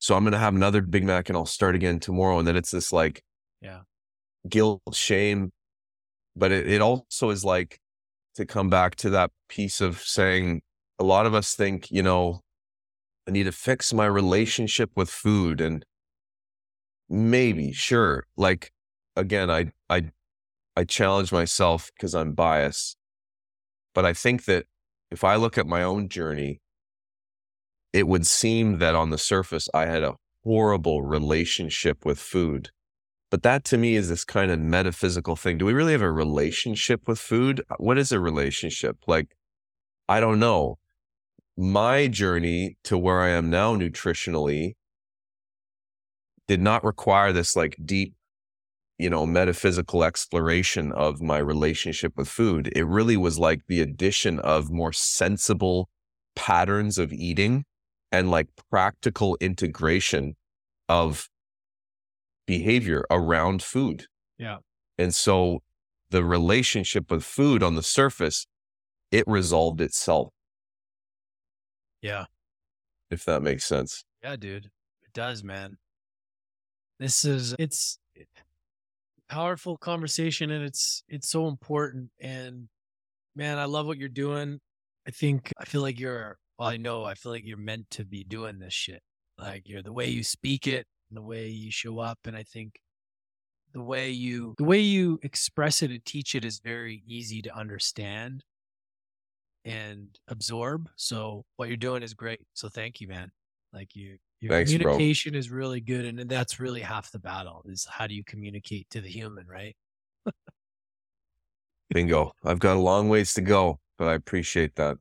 So 0.00 0.16
I'm 0.16 0.24
gonna 0.24 0.38
have 0.38 0.54
another 0.54 0.82
Big 0.82 1.04
Mac, 1.04 1.28
and 1.28 1.36
I'll 1.36 1.46
start 1.46 1.74
again 1.74 2.00
tomorrow, 2.00 2.38
and 2.38 2.46
then 2.48 2.56
it's 2.56 2.70
this 2.70 2.92
like, 2.92 3.22
Yeah. 3.60 3.82
guilt, 4.48 4.82
shame, 4.94 5.52
but 6.36 6.52
it, 6.52 6.68
it 6.68 6.80
also 6.82 7.30
is 7.30 7.44
like 7.44 7.80
to 8.36 8.46
come 8.46 8.70
back 8.70 8.96
to 8.96 9.10
that 9.10 9.32
piece 9.48 9.80
of 9.80 10.00
saying 10.02 10.62
a 10.98 11.04
lot 11.04 11.26
of 11.26 11.34
us 11.34 11.54
think, 11.56 11.90
you 11.90 12.02
know, 12.02 12.42
I 13.28 13.32
need 13.32 13.44
to 13.44 13.52
fix 13.52 13.92
my 13.92 14.06
relationship 14.06 14.90
with 14.96 15.10
food 15.10 15.60
and 15.60 15.84
maybe, 17.08 17.72
sure. 17.72 18.26
Like 18.36 18.72
again, 19.16 19.50
I 19.50 19.72
I 19.90 20.10
I 20.78 20.84
challenge 20.84 21.32
myself 21.32 21.90
because 21.96 22.14
I'm 22.14 22.34
biased. 22.34 22.96
But 23.96 24.04
I 24.04 24.12
think 24.12 24.44
that 24.44 24.66
if 25.10 25.24
I 25.24 25.34
look 25.34 25.58
at 25.58 25.66
my 25.66 25.82
own 25.82 26.08
journey, 26.08 26.60
it 27.92 28.06
would 28.06 28.28
seem 28.28 28.78
that 28.78 28.94
on 28.94 29.10
the 29.10 29.18
surface 29.18 29.68
I 29.74 29.86
had 29.86 30.04
a 30.04 30.14
horrible 30.44 31.02
relationship 31.02 32.04
with 32.04 32.20
food. 32.20 32.70
But 33.28 33.42
that 33.42 33.64
to 33.64 33.76
me 33.76 33.96
is 33.96 34.08
this 34.08 34.24
kind 34.24 34.52
of 34.52 34.60
metaphysical 34.60 35.34
thing. 35.34 35.58
Do 35.58 35.66
we 35.66 35.72
really 35.72 35.90
have 35.90 36.00
a 36.00 36.12
relationship 36.12 37.08
with 37.08 37.18
food? 37.18 37.60
What 37.78 37.98
is 37.98 38.12
a 38.12 38.20
relationship? 38.20 38.98
Like, 39.08 39.34
I 40.08 40.20
don't 40.20 40.38
know. 40.38 40.78
My 41.56 42.06
journey 42.06 42.76
to 42.84 42.96
where 42.96 43.20
I 43.20 43.30
am 43.30 43.50
now 43.50 43.74
nutritionally 43.74 44.74
did 46.46 46.60
not 46.60 46.84
require 46.84 47.32
this 47.32 47.56
like 47.56 47.76
deep, 47.84 48.14
you 48.98 49.08
know, 49.08 49.24
metaphysical 49.24 50.04
exploration 50.04 50.92
of 50.92 51.20
my 51.22 51.38
relationship 51.38 52.12
with 52.16 52.28
food. 52.28 52.72
It 52.74 52.84
really 52.84 53.16
was 53.16 53.38
like 53.38 53.60
the 53.68 53.80
addition 53.80 54.38
of 54.40 54.70
more 54.70 54.92
sensible 54.92 55.88
patterns 56.34 56.98
of 56.98 57.12
eating 57.12 57.64
and 58.10 58.30
like 58.30 58.48
practical 58.70 59.36
integration 59.40 60.34
of 60.88 61.28
behavior 62.46 63.04
around 63.10 63.62
food. 63.62 64.06
Yeah. 64.38 64.58
And 64.98 65.14
so 65.14 65.60
the 66.10 66.24
relationship 66.24 67.10
with 67.10 67.22
food 67.24 67.62
on 67.62 67.74
the 67.74 67.82
surface, 67.82 68.46
it 69.12 69.24
resolved 69.26 69.80
itself. 69.80 70.32
Yeah. 72.00 72.24
if 73.10 73.24
that 73.24 73.42
makes 73.42 73.64
sense. 73.64 74.04
Yeah, 74.22 74.36
dude. 74.36 74.66
It 75.02 75.12
does, 75.12 75.42
man. 75.42 75.76
This 76.98 77.24
is 77.24 77.54
it's 77.58 77.98
powerful 79.28 79.76
conversation 79.76 80.50
and 80.50 80.64
it's 80.64 81.02
it's 81.08 81.28
so 81.30 81.48
important 81.48 82.10
and 82.20 82.68
man, 83.36 83.58
I 83.58 83.66
love 83.66 83.86
what 83.86 83.98
you're 83.98 84.08
doing. 84.08 84.60
I 85.06 85.10
think 85.10 85.52
I 85.58 85.64
feel 85.64 85.82
like 85.82 86.00
you're 86.00 86.38
well, 86.58 86.68
I 86.68 86.76
know 86.76 87.04
I 87.04 87.14
feel 87.14 87.32
like 87.32 87.44
you're 87.46 87.56
meant 87.56 87.90
to 87.92 88.04
be 88.04 88.24
doing 88.24 88.58
this 88.58 88.74
shit. 88.74 89.02
Like 89.38 89.62
you're 89.66 89.82
the 89.82 89.92
way 89.92 90.08
you 90.08 90.24
speak 90.24 90.66
it, 90.66 90.86
the 91.10 91.22
way 91.22 91.48
you 91.48 91.70
show 91.70 91.98
up 92.00 92.18
and 92.26 92.36
I 92.36 92.42
think 92.42 92.80
the 93.72 93.82
way 93.82 94.10
you 94.10 94.54
the 94.58 94.64
way 94.64 94.80
you 94.80 95.18
express 95.22 95.82
it 95.82 95.90
and 95.90 96.04
teach 96.04 96.34
it 96.34 96.44
is 96.44 96.60
very 96.60 97.02
easy 97.06 97.42
to 97.42 97.56
understand 97.56 98.44
and 99.64 100.18
absorb. 100.28 100.88
So 100.96 101.44
what 101.56 101.68
you're 101.68 101.76
doing 101.76 102.02
is 102.02 102.14
great. 102.14 102.40
So 102.54 102.68
thank 102.68 103.00
you, 103.00 103.08
man. 103.08 103.30
Like 103.72 103.94
you 103.94 104.18
your 104.40 104.52
Thanks, 104.52 104.72
bro. 104.72 104.92
communication 104.92 105.34
is 105.34 105.50
really 105.50 105.80
good 105.80 106.04
and 106.04 106.18
that's 106.28 106.60
really 106.60 106.80
half 106.80 107.10
the 107.10 107.18
battle 107.18 107.62
is 107.66 107.86
how 107.90 108.06
do 108.06 108.14
you 108.14 108.24
communicate 108.24 108.88
to 108.90 109.00
the 109.00 109.08
human, 109.08 109.46
right? 109.46 109.76
Bingo. 111.90 112.32
I've 112.44 112.58
got 112.58 112.76
a 112.76 112.80
long 112.80 113.08
ways 113.08 113.32
to 113.34 113.40
go, 113.40 113.80
but 113.96 114.08
I 114.08 114.14
appreciate 114.14 114.76
that. 114.76 114.98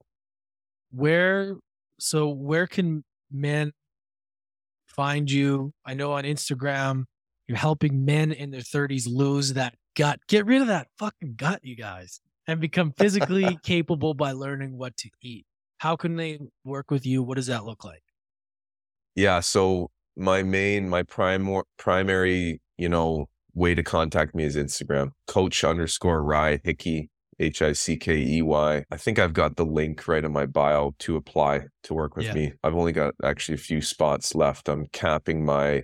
Where 0.92 1.56
so 2.00 2.30
where 2.30 2.68
can 2.68 3.04
men 3.32 3.74
find 4.88 5.30
you? 5.30 5.74
I 5.86 5.94
know 5.94 6.14
on 6.14 6.24
Instagram 6.24 7.04
you're 7.48 7.58
helping 7.58 8.06
men 8.06 8.32
in 8.32 8.52
their 8.52 8.62
30s 8.62 9.08
lose 9.08 9.54
that 9.54 9.76
gut. 9.96 10.20
Get 10.28 10.46
rid 10.46 10.62
of 10.62 10.68
that 10.68 10.88
fucking 10.98 11.36
gut, 11.36 11.60
you 11.64 11.76
guys, 11.76 12.22
and 12.48 12.60
become 12.60 12.92
physically 12.98 13.58
capable 13.64 14.14
by 14.14 14.32
learning 14.32 14.78
what 14.78 14.96
to 14.98 15.10
eat. 15.22 15.46
How 15.78 15.96
can 15.96 16.16
they 16.16 16.40
work 16.64 16.92
with 16.92 17.06
you? 17.06 17.24
What 17.24 17.36
does 17.36 17.48
that 17.48 17.64
look 17.64 17.84
like? 17.84 18.04
Yeah. 19.18 19.42
So 19.42 19.90
my 20.16 20.44
main, 20.44 20.90
my 20.90 21.04
prime, 21.04 21.62
primary, 21.78 22.62
you 22.78 22.88
know, 22.90 23.28
way 23.54 23.76
to 23.76 23.84
contact 23.84 24.36
me 24.36 24.46
is 24.46 24.56
Instagram, 24.56 25.12
coach 25.28 25.64
underscore 25.64 26.24
Rye 26.24 26.62
Hickey, 26.64 27.10
H 27.40 27.62
I 27.64 27.74
C 27.74 27.98
K 27.98 28.16
E 28.18 28.42
Y. 28.44 28.86
I 28.92 28.98
think 28.98 29.20
I've 29.20 29.34
got 29.34 29.58
the 29.58 29.66
link 29.66 30.08
right 30.08 30.24
in 30.24 30.32
my 30.32 30.46
bio 30.46 30.94
to 31.00 31.16
apply 31.18 31.66
to 31.84 31.94
work 31.96 32.16
with 32.16 32.28
Yeah. 32.28 32.34
me. 32.36 32.54
I've 32.64 32.76
only 32.76 32.94
got 32.94 33.16
actually 33.24 33.56
a 33.56 33.58
few 33.60 33.82
spots 33.82 34.36
left. 34.36 34.70
I'm 34.70 34.86
capping 34.94 35.44
my 35.46 35.84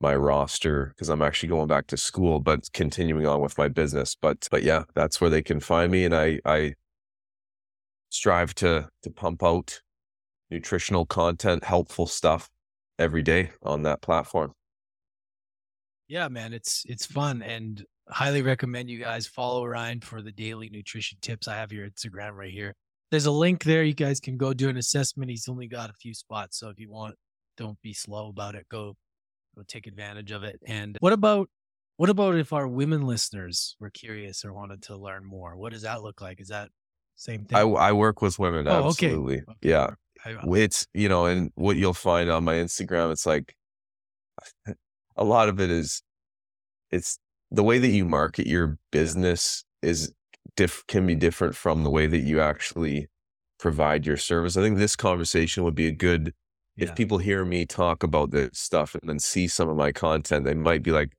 my 0.00 0.14
roster 0.16 0.86
because 0.96 1.08
I'm 1.08 1.22
actually 1.22 1.50
going 1.50 1.68
back 1.68 1.86
to 1.88 1.96
school, 1.96 2.40
but 2.40 2.72
continuing 2.72 3.26
on 3.26 3.40
with 3.40 3.58
my 3.58 3.68
business. 3.68 4.16
But 4.20 4.48
but 4.50 4.62
yeah, 4.64 4.84
that's 4.94 5.20
where 5.20 5.30
they 5.30 5.42
can 5.42 5.60
find 5.60 5.92
me. 5.92 6.04
And 6.04 6.14
I 6.14 6.40
I 6.44 6.74
strive 8.10 8.54
to 8.56 8.88
to 9.02 9.10
pump 9.10 9.42
out 9.42 9.80
nutritional 10.50 11.06
content, 11.06 11.64
helpful 11.64 12.06
stuff 12.06 12.48
every 12.98 13.22
day 13.22 13.50
on 13.62 13.82
that 13.82 14.02
platform. 14.02 14.52
Yeah, 16.08 16.28
man, 16.28 16.52
it's 16.52 16.84
it's 16.86 17.04
fun 17.04 17.42
and 17.42 17.84
highly 18.08 18.42
recommend 18.42 18.88
you 18.88 18.98
guys 18.98 19.26
follow 19.26 19.66
Ryan 19.66 20.00
for 20.00 20.22
the 20.22 20.32
daily 20.32 20.70
nutrition 20.70 21.18
tips. 21.20 21.46
I 21.46 21.56
have 21.56 21.72
your 21.72 21.88
Instagram 21.88 22.32
right 22.32 22.50
here. 22.50 22.74
There's 23.10 23.26
a 23.26 23.30
link 23.30 23.64
there. 23.64 23.82
You 23.82 23.94
guys 23.94 24.20
can 24.20 24.36
go 24.36 24.52
do 24.54 24.68
an 24.68 24.78
assessment. 24.78 25.30
He's 25.30 25.48
only 25.48 25.66
got 25.66 25.90
a 25.90 25.94
few 25.94 26.14
spots, 26.14 26.58
so 26.58 26.68
if 26.70 26.78
you 26.78 26.90
want, 26.90 27.14
don't 27.56 27.80
be 27.82 27.92
slow 27.92 28.28
about 28.28 28.54
it. 28.54 28.66
Go 28.70 28.96
go 29.56 29.62
take 29.66 29.86
advantage 29.86 30.30
of 30.30 30.44
it. 30.44 30.58
And 30.66 30.96
what 31.00 31.12
about 31.12 31.50
what 31.96 32.10
about 32.10 32.36
if 32.36 32.52
our 32.52 32.68
women 32.68 33.06
listeners 33.06 33.76
were 33.80 33.90
curious 33.90 34.44
or 34.44 34.52
wanted 34.52 34.82
to 34.84 34.96
learn 34.96 35.24
more? 35.24 35.56
What 35.56 35.72
does 35.72 35.82
that 35.82 36.02
look 36.02 36.20
like? 36.20 36.40
Is 36.40 36.48
that 36.48 36.70
same 37.18 37.44
thing? 37.44 37.56
I 37.58 37.62
I 37.62 37.92
work 37.92 38.22
with 38.22 38.38
women, 38.38 38.66
Oh, 38.68 38.88
okay. 38.90 39.06
absolutely. 39.08 39.38
Okay. 39.42 39.58
Yeah. 39.62 39.90
I- 40.24 40.34
uh 40.34 40.52
It's 40.54 40.86
you 40.94 41.08
know, 41.08 41.26
and 41.26 41.50
what 41.54 41.76
you'll 41.76 41.94
find 41.94 42.30
on 42.30 42.44
my 42.44 42.54
Instagram, 42.54 43.12
it's 43.12 43.26
like 43.26 43.54
a 45.16 45.24
lot 45.24 45.48
of 45.48 45.60
it 45.60 45.70
is 45.70 46.02
it's 46.90 47.18
the 47.50 47.62
way 47.62 47.78
that 47.78 47.88
you 47.88 48.04
market 48.04 48.46
your 48.46 48.78
business 48.92 49.64
is 49.82 50.12
diff 50.56 50.84
can 50.86 51.06
be 51.06 51.14
different 51.14 51.54
from 51.56 51.84
the 51.84 51.90
way 51.90 52.06
that 52.06 52.18
you 52.20 52.40
actually 52.40 53.08
provide 53.58 54.06
your 54.06 54.16
service. 54.16 54.56
I 54.56 54.62
think 54.62 54.78
this 54.78 54.96
conversation 54.96 55.64
would 55.64 55.74
be 55.74 55.86
a 55.88 55.92
good 55.92 56.34
if 56.76 56.94
people 56.94 57.18
hear 57.18 57.44
me 57.44 57.66
talk 57.66 58.04
about 58.04 58.30
this 58.30 58.50
stuff 58.52 58.94
and 58.94 59.08
then 59.08 59.18
see 59.18 59.48
some 59.48 59.68
of 59.68 59.76
my 59.76 59.90
content, 59.90 60.44
they 60.44 60.54
might 60.54 60.84
be 60.84 60.92
like, 60.92 61.10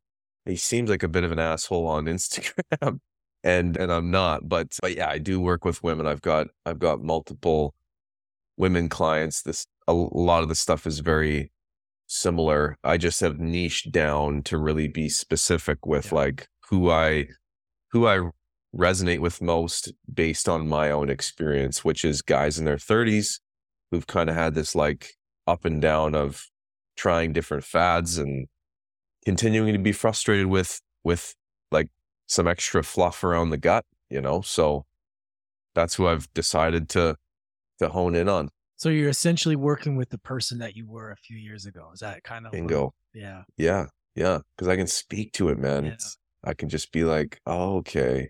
he 0.46 0.56
seems 0.56 0.90
like 0.90 1.04
a 1.04 1.10
bit 1.10 1.26
of 1.26 1.34
an 1.34 1.40
asshole 1.40 1.86
on 1.86 2.06
Instagram. 2.16 3.02
And 3.44 3.78
and 3.78 3.91
I'm 3.91 4.11
not. 4.11 4.49
But 4.49 4.78
but 4.82 4.95
yeah, 4.95 5.10
I 5.10 5.18
do 5.18 5.40
work 5.40 5.64
with 5.66 5.84
women. 5.84 6.07
I've 6.07 6.22
got 6.22 6.48
I've 6.66 6.80
got 6.80 7.02
multiple 7.02 7.74
women 8.57 8.90
clients. 8.90 9.41
This 9.44 9.66
a 9.88 9.94
lot 9.94 10.44
of 10.44 10.49
the 10.49 10.56
stuff 10.56 10.86
is 10.86 10.99
very 10.99 11.52
similar. 12.07 12.78
I 12.84 12.98
just 12.98 13.20
have 13.22 13.40
niched 13.40 13.91
down 13.91 14.44
to 14.44 14.57
really 14.57 14.88
be 14.88 15.10
specific 15.10 15.86
with 15.86 16.11
Yeah. 16.11 16.16
like 16.16 16.48
who 16.70 16.90
I 16.91 17.28
who 17.91 18.07
I 18.07 18.30
resonate 18.76 19.20
with 19.20 19.41
most 19.41 19.91
based 20.14 20.48
on 20.49 20.68
my 20.68 20.91
own 20.91 21.10
experience, 21.10 21.84
which 21.84 22.06
is 22.06 22.22
guys 22.22 22.60
in 22.60 22.66
their 22.66 22.78
30s 22.78 23.40
who've 23.91 24.06
kind 24.07 24.30
of 24.30 24.36
had 24.36 24.53
this 24.56 24.76
like 24.76 25.14
up 25.48 25.66
and 25.66 25.82
down 25.82 26.14
of 26.16 26.45
trying 26.95 27.34
different 27.34 27.64
fads 27.64 28.18
and 28.18 28.48
continuing 29.26 29.74
to 29.74 29.80
be 29.80 29.91
frustrated 29.91 30.48
with 30.48 30.82
with 31.03 31.36
like 31.72 31.90
some 32.30 32.48
extra 32.48 32.84
fluff 32.84 33.24
around 33.24 33.50
the 33.50 33.58
gut, 33.58 33.84
you 34.10 34.22
know? 34.22 34.40
So 34.42 34.86
that's 35.76 35.96
who 35.96 36.08
I've 36.08 36.32
decided 36.34 36.88
to 36.90 37.18
to 37.80 37.90
hone 37.90 38.16
in 38.16 38.28
on. 38.30 38.50
so 38.78 38.90
you're 38.90 39.10
essentially 39.10 39.56
working 39.56 39.96
with 39.98 40.10
the 40.10 40.18
person 40.18 40.60
that 40.60 40.76
you 40.76 40.86
were 40.88 41.12
a 41.12 41.16
few 41.18 41.38
years 41.38 41.66
ago. 41.66 41.90
Is 41.94 42.00
that 42.02 42.24
kind 42.24 42.46
of 42.46 42.52
Bingo. 42.54 42.94
Yeah. 43.14 43.44
Yeah. 43.58 43.88
Yeah. 44.16 44.40
Cause 44.58 44.68
I 44.68 44.76
can 44.78 44.88
speak 44.88 45.34
to 45.34 45.50
it, 45.50 45.58
man. 45.58 45.86
Yeah. 45.86 45.96
I 46.44 46.54
can 46.54 46.70
just 46.70 46.92
be 46.92 47.04
like, 47.04 47.40
oh, 47.46 47.78
okay, 47.78 48.30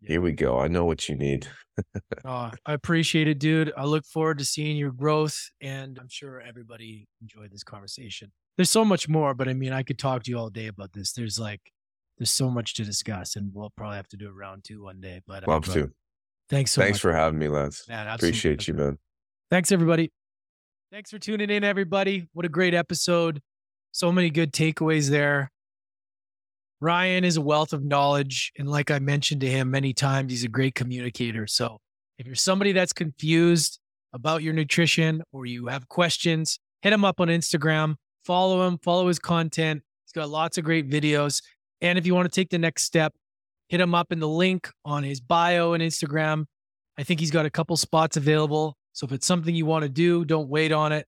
Yeah. 0.00 0.08
here 0.08 0.20
we 0.20 0.32
go. 0.32 0.58
I 0.58 0.68
know 0.68 0.84
what 0.84 1.08
you 1.08 1.14
need. 1.16 1.46
Oh, 2.24 2.50
I 2.66 2.72
appreciate 2.72 3.28
it, 3.28 3.38
dude. 3.38 3.72
I 3.76 3.84
look 3.84 4.04
forward 4.04 4.38
to 4.38 4.44
seeing 4.44 4.76
your 4.76 4.90
growth, 4.90 5.38
and 5.60 5.96
I'm 6.00 6.08
sure 6.10 6.40
everybody 6.40 7.06
enjoyed 7.22 7.52
this 7.52 7.62
conversation. 7.62 8.32
There's 8.56 8.68
so 8.70 8.84
much 8.84 9.08
more, 9.08 9.32
but 9.32 9.46
I 9.48 9.54
mean, 9.54 9.72
I 9.72 9.84
could 9.84 9.96
talk 9.98 10.24
to 10.24 10.30
you 10.32 10.38
all 10.38 10.50
day 10.50 10.66
about 10.66 10.92
this. 10.92 11.12
There's 11.12 11.38
like, 11.38 11.60
there's 12.18 12.30
so 12.30 12.50
much 12.50 12.74
to 12.74 12.84
discuss, 12.84 13.36
and 13.36 13.50
we'll 13.54 13.70
probably 13.76 13.96
have 13.96 14.08
to 14.08 14.16
do 14.16 14.28
a 14.28 14.32
round 14.32 14.64
two 14.64 14.82
one 14.82 15.00
day. 15.00 15.20
But 15.26 15.44
uh, 15.44 15.52
Love 15.52 15.64
to. 15.72 15.90
Thanks 16.50 16.72
so 16.72 16.82
Thanks 16.82 16.96
much, 16.96 17.02
for 17.02 17.12
having 17.12 17.38
me, 17.38 17.48
Lance. 17.48 17.86
man. 17.88 18.06
Absolutely. 18.06 18.28
Appreciate 18.28 18.68
you, 18.68 18.74
man. 18.74 18.98
Thanks, 19.50 19.70
everybody. 19.70 20.10
Thanks 20.90 21.10
for 21.10 21.18
tuning 21.18 21.50
in, 21.50 21.64
everybody. 21.64 22.26
What 22.32 22.46
a 22.46 22.48
great 22.48 22.74
episode. 22.74 23.40
So 23.92 24.10
many 24.10 24.30
good 24.30 24.52
takeaways 24.52 25.10
there. 25.10 25.50
Ryan 26.80 27.24
is 27.24 27.36
a 27.36 27.40
wealth 27.40 27.72
of 27.72 27.84
knowledge. 27.84 28.52
And 28.58 28.68
like 28.68 28.90
I 28.90 28.98
mentioned 28.98 29.40
to 29.42 29.48
him 29.48 29.70
many 29.70 29.92
times, 29.92 30.32
he's 30.32 30.44
a 30.44 30.48
great 30.48 30.74
communicator. 30.74 31.46
So 31.46 31.78
if 32.18 32.26
you're 32.26 32.34
somebody 32.34 32.72
that's 32.72 32.92
confused 32.92 33.80
about 34.12 34.42
your 34.42 34.54
nutrition 34.54 35.22
or 35.32 35.44
you 35.44 35.66
have 35.66 35.88
questions, 35.88 36.58
hit 36.82 36.92
him 36.92 37.04
up 37.04 37.20
on 37.20 37.28
Instagram, 37.28 37.96
follow 38.24 38.66
him, 38.66 38.78
follow 38.78 39.08
his 39.08 39.18
content. 39.18 39.82
He's 40.04 40.12
got 40.12 40.30
lots 40.30 40.56
of 40.56 40.64
great 40.64 40.88
videos. 40.88 41.42
And 41.80 41.98
if 41.98 42.06
you 42.06 42.14
want 42.14 42.30
to 42.30 42.40
take 42.40 42.50
the 42.50 42.58
next 42.58 42.84
step, 42.84 43.14
hit 43.68 43.80
him 43.80 43.94
up 43.94 44.12
in 44.12 44.18
the 44.18 44.28
link 44.28 44.70
on 44.84 45.02
his 45.02 45.20
bio 45.20 45.72
and 45.72 45.82
Instagram. 45.82 46.44
I 46.98 47.04
think 47.04 47.20
he's 47.20 47.30
got 47.30 47.46
a 47.46 47.50
couple 47.50 47.76
spots 47.76 48.16
available. 48.16 48.76
So 48.92 49.04
if 49.06 49.12
it's 49.12 49.26
something 49.26 49.54
you 49.54 49.66
want 49.66 49.84
to 49.84 49.88
do, 49.88 50.24
don't 50.24 50.48
wait 50.48 50.72
on 50.72 50.92
it. 50.92 51.06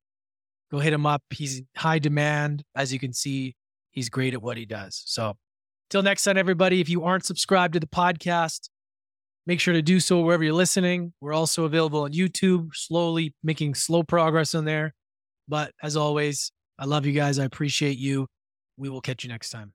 Go 0.70 0.78
hit 0.78 0.92
him 0.92 1.06
up. 1.06 1.22
He's 1.30 1.62
high 1.76 1.98
demand. 1.98 2.62
As 2.76 2.92
you 2.92 3.00
can 3.00 3.12
see, 3.12 3.56
he's 3.90 4.08
great 4.08 4.34
at 4.34 4.42
what 4.42 4.56
he 4.56 4.66
does. 4.66 5.02
So 5.06 5.36
till 5.88 6.02
next 6.02 6.22
time, 6.22 6.36
everybody, 6.36 6.80
if 6.80 6.88
you 6.88 7.02
aren't 7.02 7.24
subscribed 7.24 7.74
to 7.74 7.80
the 7.80 7.88
podcast, 7.88 8.68
make 9.46 9.58
sure 9.58 9.74
to 9.74 9.82
do 9.82 9.98
so 9.98 10.20
wherever 10.20 10.44
you're 10.44 10.52
listening. 10.52 11.12
We're 11.20 11.32
also 11.32 11.64
available 11.64 12.02
on 12.02 12.12
YouTube, 12.12 12.68
slowly 12.72 13.34
making 13.42 13.74
slow 13.74 14.04
progress 14.04 14.54
on 14.54 14.64
there. 14.64 14.94
But 15.48 15.72
as 15.82 15.96
always, 15.96 16.52
I 16.78 16.84
love 16.84 17.04
you 17.04 17.12
guys. 17.12 17.40
I 17.40 17.44
appreciate 17.44 17.98
you. 17.98 18.28
We 18.76 18.88
will 18.88 19.00
catch 19.00 19.24
you 19.24 19.30
next 19.30 19.50
time. 19.50 19.72